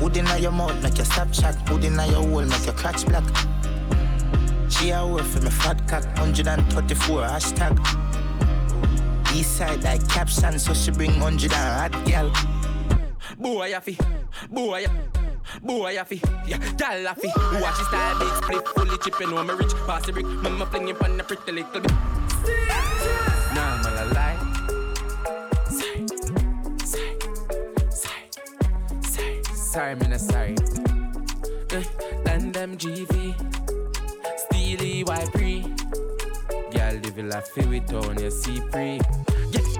Wood 0.00 0.16
inna 0.16 0.38
your 0.38 0.52
mouth 0.52 0.82
make 0.82 0.96
your 0.96 1.04
stop 1.04 1.32
shot. 1.34 1.56
Wood 1.70 1.84
inna 1.84 2.06
your 2.06 2.22
hole 2.22 2.42
make 2.42 2.64
your 2.64 2.74
crotch 2.74 3.06
black. 3.06 3.24
She 4.70 4.90
a 4.90 5.06
work 5.06 5.22
for 5.22 5.40
me 5.40 5.50
fat 5.50 5.86
cock. 5.86 6.04
134 6.16 7.20
hashtag. 7.22 7.76
East 9.34 9.56
side 9.58 9.84
like 9.84 10.08
caption, 10.08 10.58
so 10.58 10.72
she 10.72 10.90
bring 10.90 11.20
100 11.20 11.52
and 11.52 11.94
hot 11.94 12.04
gal. 12.06 12.55
Boy, 13.38 13.70
ya 13.70 13.80
fi, 13.80 13.96
boy. 14.50 14.86
Boy, 15.62 15.98
I 15.98 16.04
fi, 16.04 16.20
yeah, 16.46 16.58
gal 16.76 17.06
I 17.06 17.14
fi. 17.14 17.28
Watch 17.60 17.78
his 17.78 17.86
style, 17.86 18.18
big 18.18 18.34
split, 18.42 18.68
fully 18.68 18.98
chipping 18.98 19.32
on 19.32 19.46
me 19.46 19.54
rich. 19.54 19.72
Pass 19.86 20.04
the 20.06 20.12
brick, 20.12 20.26
mama 20.26 20.66
fling 20.66 20.88
him 20.88 20.96
on 21.02 21.16
the 21.16 21.24
pretty 21.24 21.52
little 21.52 21.80
bit. 21.80 21.92
Nah, 23.54 23.82
man, 23.82 23.96
I 23.96 24.04
lie. 24.16 24.38
Sorry, 25.70 26.06
sorry, 26.84 27.16
sorry, 27.90 28.30
sorry, 29.00 29.42
sorry, 29.54 30.12
I 30.12 30.16
sorry. 30.16 30.54
Uh, 31.70 31.82
and 32.28 32.52
them 32.52 32.76
GV, 32.76 33.34
Steely, 34.36 35.04
Y 35.04 35.26
pre. 35.32 35.60
Girl, 36.72 36.94
live 37.02 37.16
your 37.16 37.26
life 37.28 37.56
with 37.56 37.92
on 37.92 38.18
your 38.18 38.30
C 38.30 38.60
pre. 38.70 39.00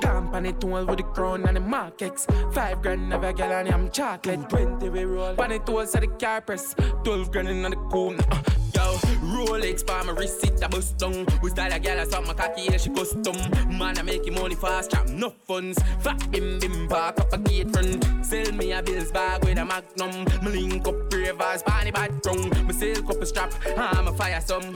Camp 0.00 0.34
on 0.34 0.44
with 0.86 0.98
the 0.98 1.02
crown 1.02 1.46
and 1.46 1.56
the 1.56 1.60
markets. 1.60 2.26
Five 2.52 2.82
grand 2.82 3.08
never 3.08 3.32
get 3.32 3.52
on 3.52 3.72
I'm 3.72 3.90
chocolate. 3.90 4.48
Twenty 4.48 4.88
we 4.88 5.04
roll. 5.04 5.40
On 5.40 5.52
it 5.52 5.66
tools 5.66 5.94
at 5.94 6.02
the 6.02 6.08
car 6.08 6.40
press. 6.40 6.74
Twelve 7.04 7.30
grand 7.30 7.48
in 7.48 7.62
the 7.62 7.76
cool. 7.90 8.14
Uh, 8.30 8.42
Yo, 8.74 8.96
Rolex 9.22 9.86
for 9.86 10.04
my 10.04 10.12
receipt 10.12 10.62
a 10.62 10.68
bust 10.68 10.98
down. 10.98 11.26
We 11.42 11.50
style 11.50 11.72
a 11.72 11.78
gal 11.78 11.98
as 11.98 12.10
my 12.10 12.34
cocky 12.34 12.62
yeah 12.62 12.76
she 12.76 12.90
custom. 12.90 13.36
Man 13.78 13.98
I 13.98 14.02
make 14.02 14.30
money 14.32 14.54
fast, 14.54 14.90
chop 14.90 15.08
no 15.08 15.30
funds. 15.30 15.78
Fat 16.00 16.30
bim 16.30 16.58
bim 16.58 16.88
park 16.88 17.20
up 17.20 17.32
a 17.32 17.38
gate 17.38 17.70
front. 17.70 18.04
Sell 18.24 18.52
me 18.52 18.72
a 18.72 18.82
bills 18.82 19.12
bag 19.12 19.44
with 19.44 19.58
a 19.58 19.64
magnum. 19.64 20.24
Me 20.42 20.60
link 20.60 20.86
up 20.86 21.12
ravers, 21.12 21.62
panny 21.62 21.90
bad 21.90 22.22
tongue. 22.22 22.50
Me 22.66 22.72
sell 22.72 23.02
cup 23.02 23.22
a 23.22 23.26
strap, 23.26 23.52
I'm 23.76 24.08
a 24.08 24.12
fire 24.12 24.40
some. 24.40 24.74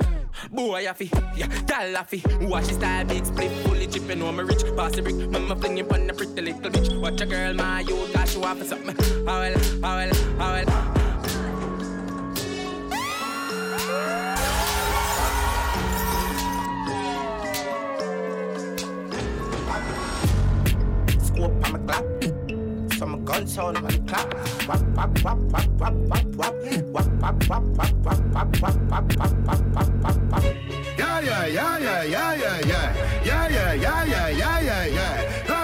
Boy 0.53 0.89
I 0.89 0.93
fi, 0.93 1.11
yeah, 1.37 1.49
gal 1.67 1.97
I 1.97 2.03
fi. 2.05 2.23
Watch 2.47 2.69
his 2.69 2.77
style 2.77 3.05
big 3.05 3.27
split, 3.27 3.51
fully 3.67 3.87
chipping 3.87 4.23
on 4.23 4.37
my 4.37 4.43
rich. 4.43 4.63
Pass 4.77 4.93
the 4.93 5.03
brick, 5.03 5.17
mama 5.31 5.57
fling 5.57 5.77
you 5.77 5.89
on 5.91 6.07
the 6.07 6.15
pretty 6.15 6.41
little 6.41 6.71
bitch. 6.71 7.01
Watch 7.01 7.21
a 7.21 7.27
girl 7.27 7.55
my 7.55 7.81
you 7.81 7.97
got 8.13 8.35
you 8.35 8.45
off 8.45 8.59
for 8.59 8.65
something. 8.65 8.97
How 13.91 13.97
well, 13.97 14.31
how 14.45 14.93
well, 14.93 15.17
how 15.17 15.27
well. 15.27 15.71
gun 23.31 23.47
sound 23.47 23.77
on 23.77 23.85
the 23.85 23.99
clap. 24.07 24.35
Wap 24.69 24.83
wap 24.97 25.25
wap 25.25 25.39
wap 25.53 25.69
wap 25.79 25.95
wap 26.11 26.25
wap 26.37 26.55
wap 26.93 27.09
wap 27.21 27.49
wap 27.49 27.65
wap 27.65 27.65
wap 27.77 28.05
wap 28.05 28.25
wap 28.35 28.63
wap 28.63 28.79
wap 28.81 29.17
wap 29.17 29.37
wap 29.47 29.91
wap 30.03 30.19
wap. 30.33 30.45
Yeah 30.99 31.21
yeah 31.21 31.47
yeah 31.47 31.79
yeah 31.79 32.05
yeah 32.05 32.35
yeah 32.35 32.95
yeah 33.25 33.45
yeah 33.45 33.73
yeah 33.73 33.75
yeah 33.75 34.05
yeah 34.05 34.29
yeah 34.31 34.59
yeah 34.61 34.87
yeah 34.87 35.21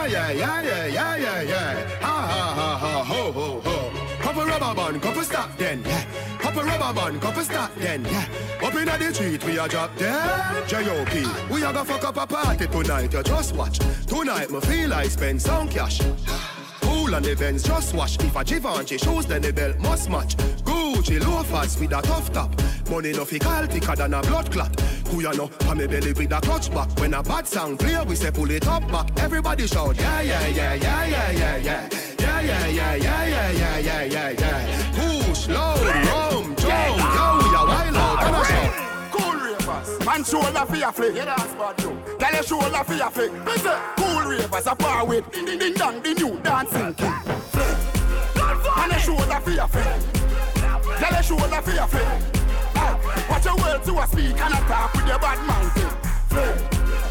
yeah 0.06 0.30
yeah 0.30 0.62
yeah 0.62 0.86
yeah 0.86 1.16
yeah 1.16 1.42
yeah 1.42 2.00
ha 2.00 2.14
ha 2.30 2.42
ha 2.58 2.68
ha 2.78 3.04
ho 3.04 3.32
ho 3.32 3.60
ho. 3.60 3.65
Couple 4.46 4.60
rubber 4.60 4.80
band, 4.80 5.02
couple 5.02 5.22
stop 5.22 5.58
then 5.58 5.82
yeah. 5.84 6.04
Couple 6.38 6.62
rubber 6.62 7.00
band, 7.00 7.20
couple 7.20 7.42
stop 7.42 7.74
then 7.74 8.04
yeah. 8.04 8.28
Up 8.62 8.74
inna 8.76 8.96
the 8.96 9.12
street 9.12 9.44
we 9.44 9.58
a 9.58 9.68
drop 9.68 9.96
dead 9.96 10.68
J.O.P. 10.68 11.26
We 11.52 11.64
a 11.64 11.72
go 11.72 11.82
fuck 11.82 12.04
up 12.04 12.16
a 12.16 12.26
party 12.28 12.68
tonight. 12.68 13.12
You 13.12 13.24
just 13.24 13.56
watch. 13.56 13.80
Tonight 14.06 14.50
me 14.52 14.60
feel 14.60 14.94
I 14.94 15.08
spend 15.08 15.42
some 15.42 15.68
cash. 15.68 16.00
Cool 17.06 17.14
on 17.14 17.22
the 17.22 17.36
Benz, 17.36 17.62
just 17.62 17.94
wash. 17.94 18.18
If 18.18 18.34
a 18.34 18.42
Givenchy 18.42 18.98
shoes, 18.98 19.26
then 19.26 19.40
the 19.40 19.52
belt 19.52 19.78
must 19.78 20.10
match. 20.10 20.36
Gucci 20.64 21.24
loafers 21.24 21.78
with 21.78 21.92
a 21.92 22.02
tough 22.02 22.32
top. 22.32 22.50
Money 22.90 23.12
no 23.12 23.24
fi 23.24 23.38
call 23.38 23.64
thicker 23.66 23.94
than 23.94 24.12
a 24.12 24.20
blood 24.22 24.50
clot. 24.50 24.80
Who 25.10 25.22
ya 25.22 25.30
know? 25.30 25.46
Pa 25.46 25.74
me 25.74 25.86
belly 25.86 26.12
with 26.14 26.32
a 26.32 26.40
clutch 26.40 26.68
back. 26.74 26.90
When 26.98 27.14
a 27.14 27.22
bad 27.22 27.46
sound 27.46 27.78
clear, 27.78 28.02
we 28.02 28.16
say 28.16 28.32
pull 28.32 28.50
it 28.50 28.66
up 28.66 28.90
back. 28.90 29.08
Everybody 29.20 29.68
shout, 29.68 29.96
yeah, 29.96 30.20
yeah, 30.20 30.48
yeah, 30.48 30.74
yeah, 30.74 31.04
yeah, 31.06 31.30
yeah, 31.30 31.56
yeah. 31.58 31.88
Yeah, 32.18 32.40
yeah, 32.40 32.66
yeah, 32.66 32.94
yeah, 32.96 33.26
yeah, 33.26 33.50
yeah, 33.50 33.78
yeah, 33.78 34.02
yeah, 34.02 34.30
yeah. 34.30 35.22
Push, 35.22 35.46
low, 35.46 35.76
rum, 36.10 36.56
jump, 36.56 37.05
And 40.16 40.26
shoulder 40.26 40.64
for 40.64 40.76
your 40.76 40.92
flick. 40.92 41.14
Yeah, 41.14 41.26
that's 41.26 41.52
bad, 41.56 41.78
you. 41.82 41.90
Girl, 41.90 42.32
your 42.32 42.42
shoulder 42.42 42.84
for 42.84 42.94
your 42.94 43.10
flick. 43.10 43.32
Listen, 43.44 43.78
cool 43.98 44.22
ravers 44.22 44.66
are 44.66 44.76
far 44.76 45.04
with. 45.04 45.30
Ding, 45.30 45.44
ding, 45.44 45.58
ding, 45.58 45.74
dong, 45.74 46.02
the 46.02 46.14
new 46.14 46.40
dancing 46.40 46.94
king. 46.94 47.12
Flick. 47.52 47.76
And 48.78 48.92
your 48.92 49.00
shoulder 49.00 49.40
for 49.44 49.50
your 49.50 49.68
flick. 49.68 49.84
Girl, 51.00 51.12
your 51.12 51.22
shoulder 51.22 51.60
for 51.60 51.70
your 51.70 51.86
flick. 51.86 52.08
Ah, 52.76 53.26
watch 53.28 53.44
your 53.44 53.56
words 53.56 53.84
to 53.84 53.98
a 53.98 54.06
speak 54.06 54.40
and 54.40 54.54
attack 54.54 54.94
with 54.94 55.06
your 55.06 55.18
bad 55.18 55.46
mouth. 55.46 55.70
Flick. 56.30 56.56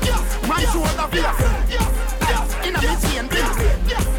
Yes, 0.02 0.48
my 0.48 0.64
shoulder 0.74 1.08
for 1.08 1.16
your 1.16 1.34
flick. 1.34 1.70
Yes, 1.70 2.18
yes, 2.22 2.68
in 2.68 2.76
a 2.76 2.82
yes, 2.82 3.14
chain, 3.14 3.30
yes, 3.32 3.88
yes. 3.88 4.15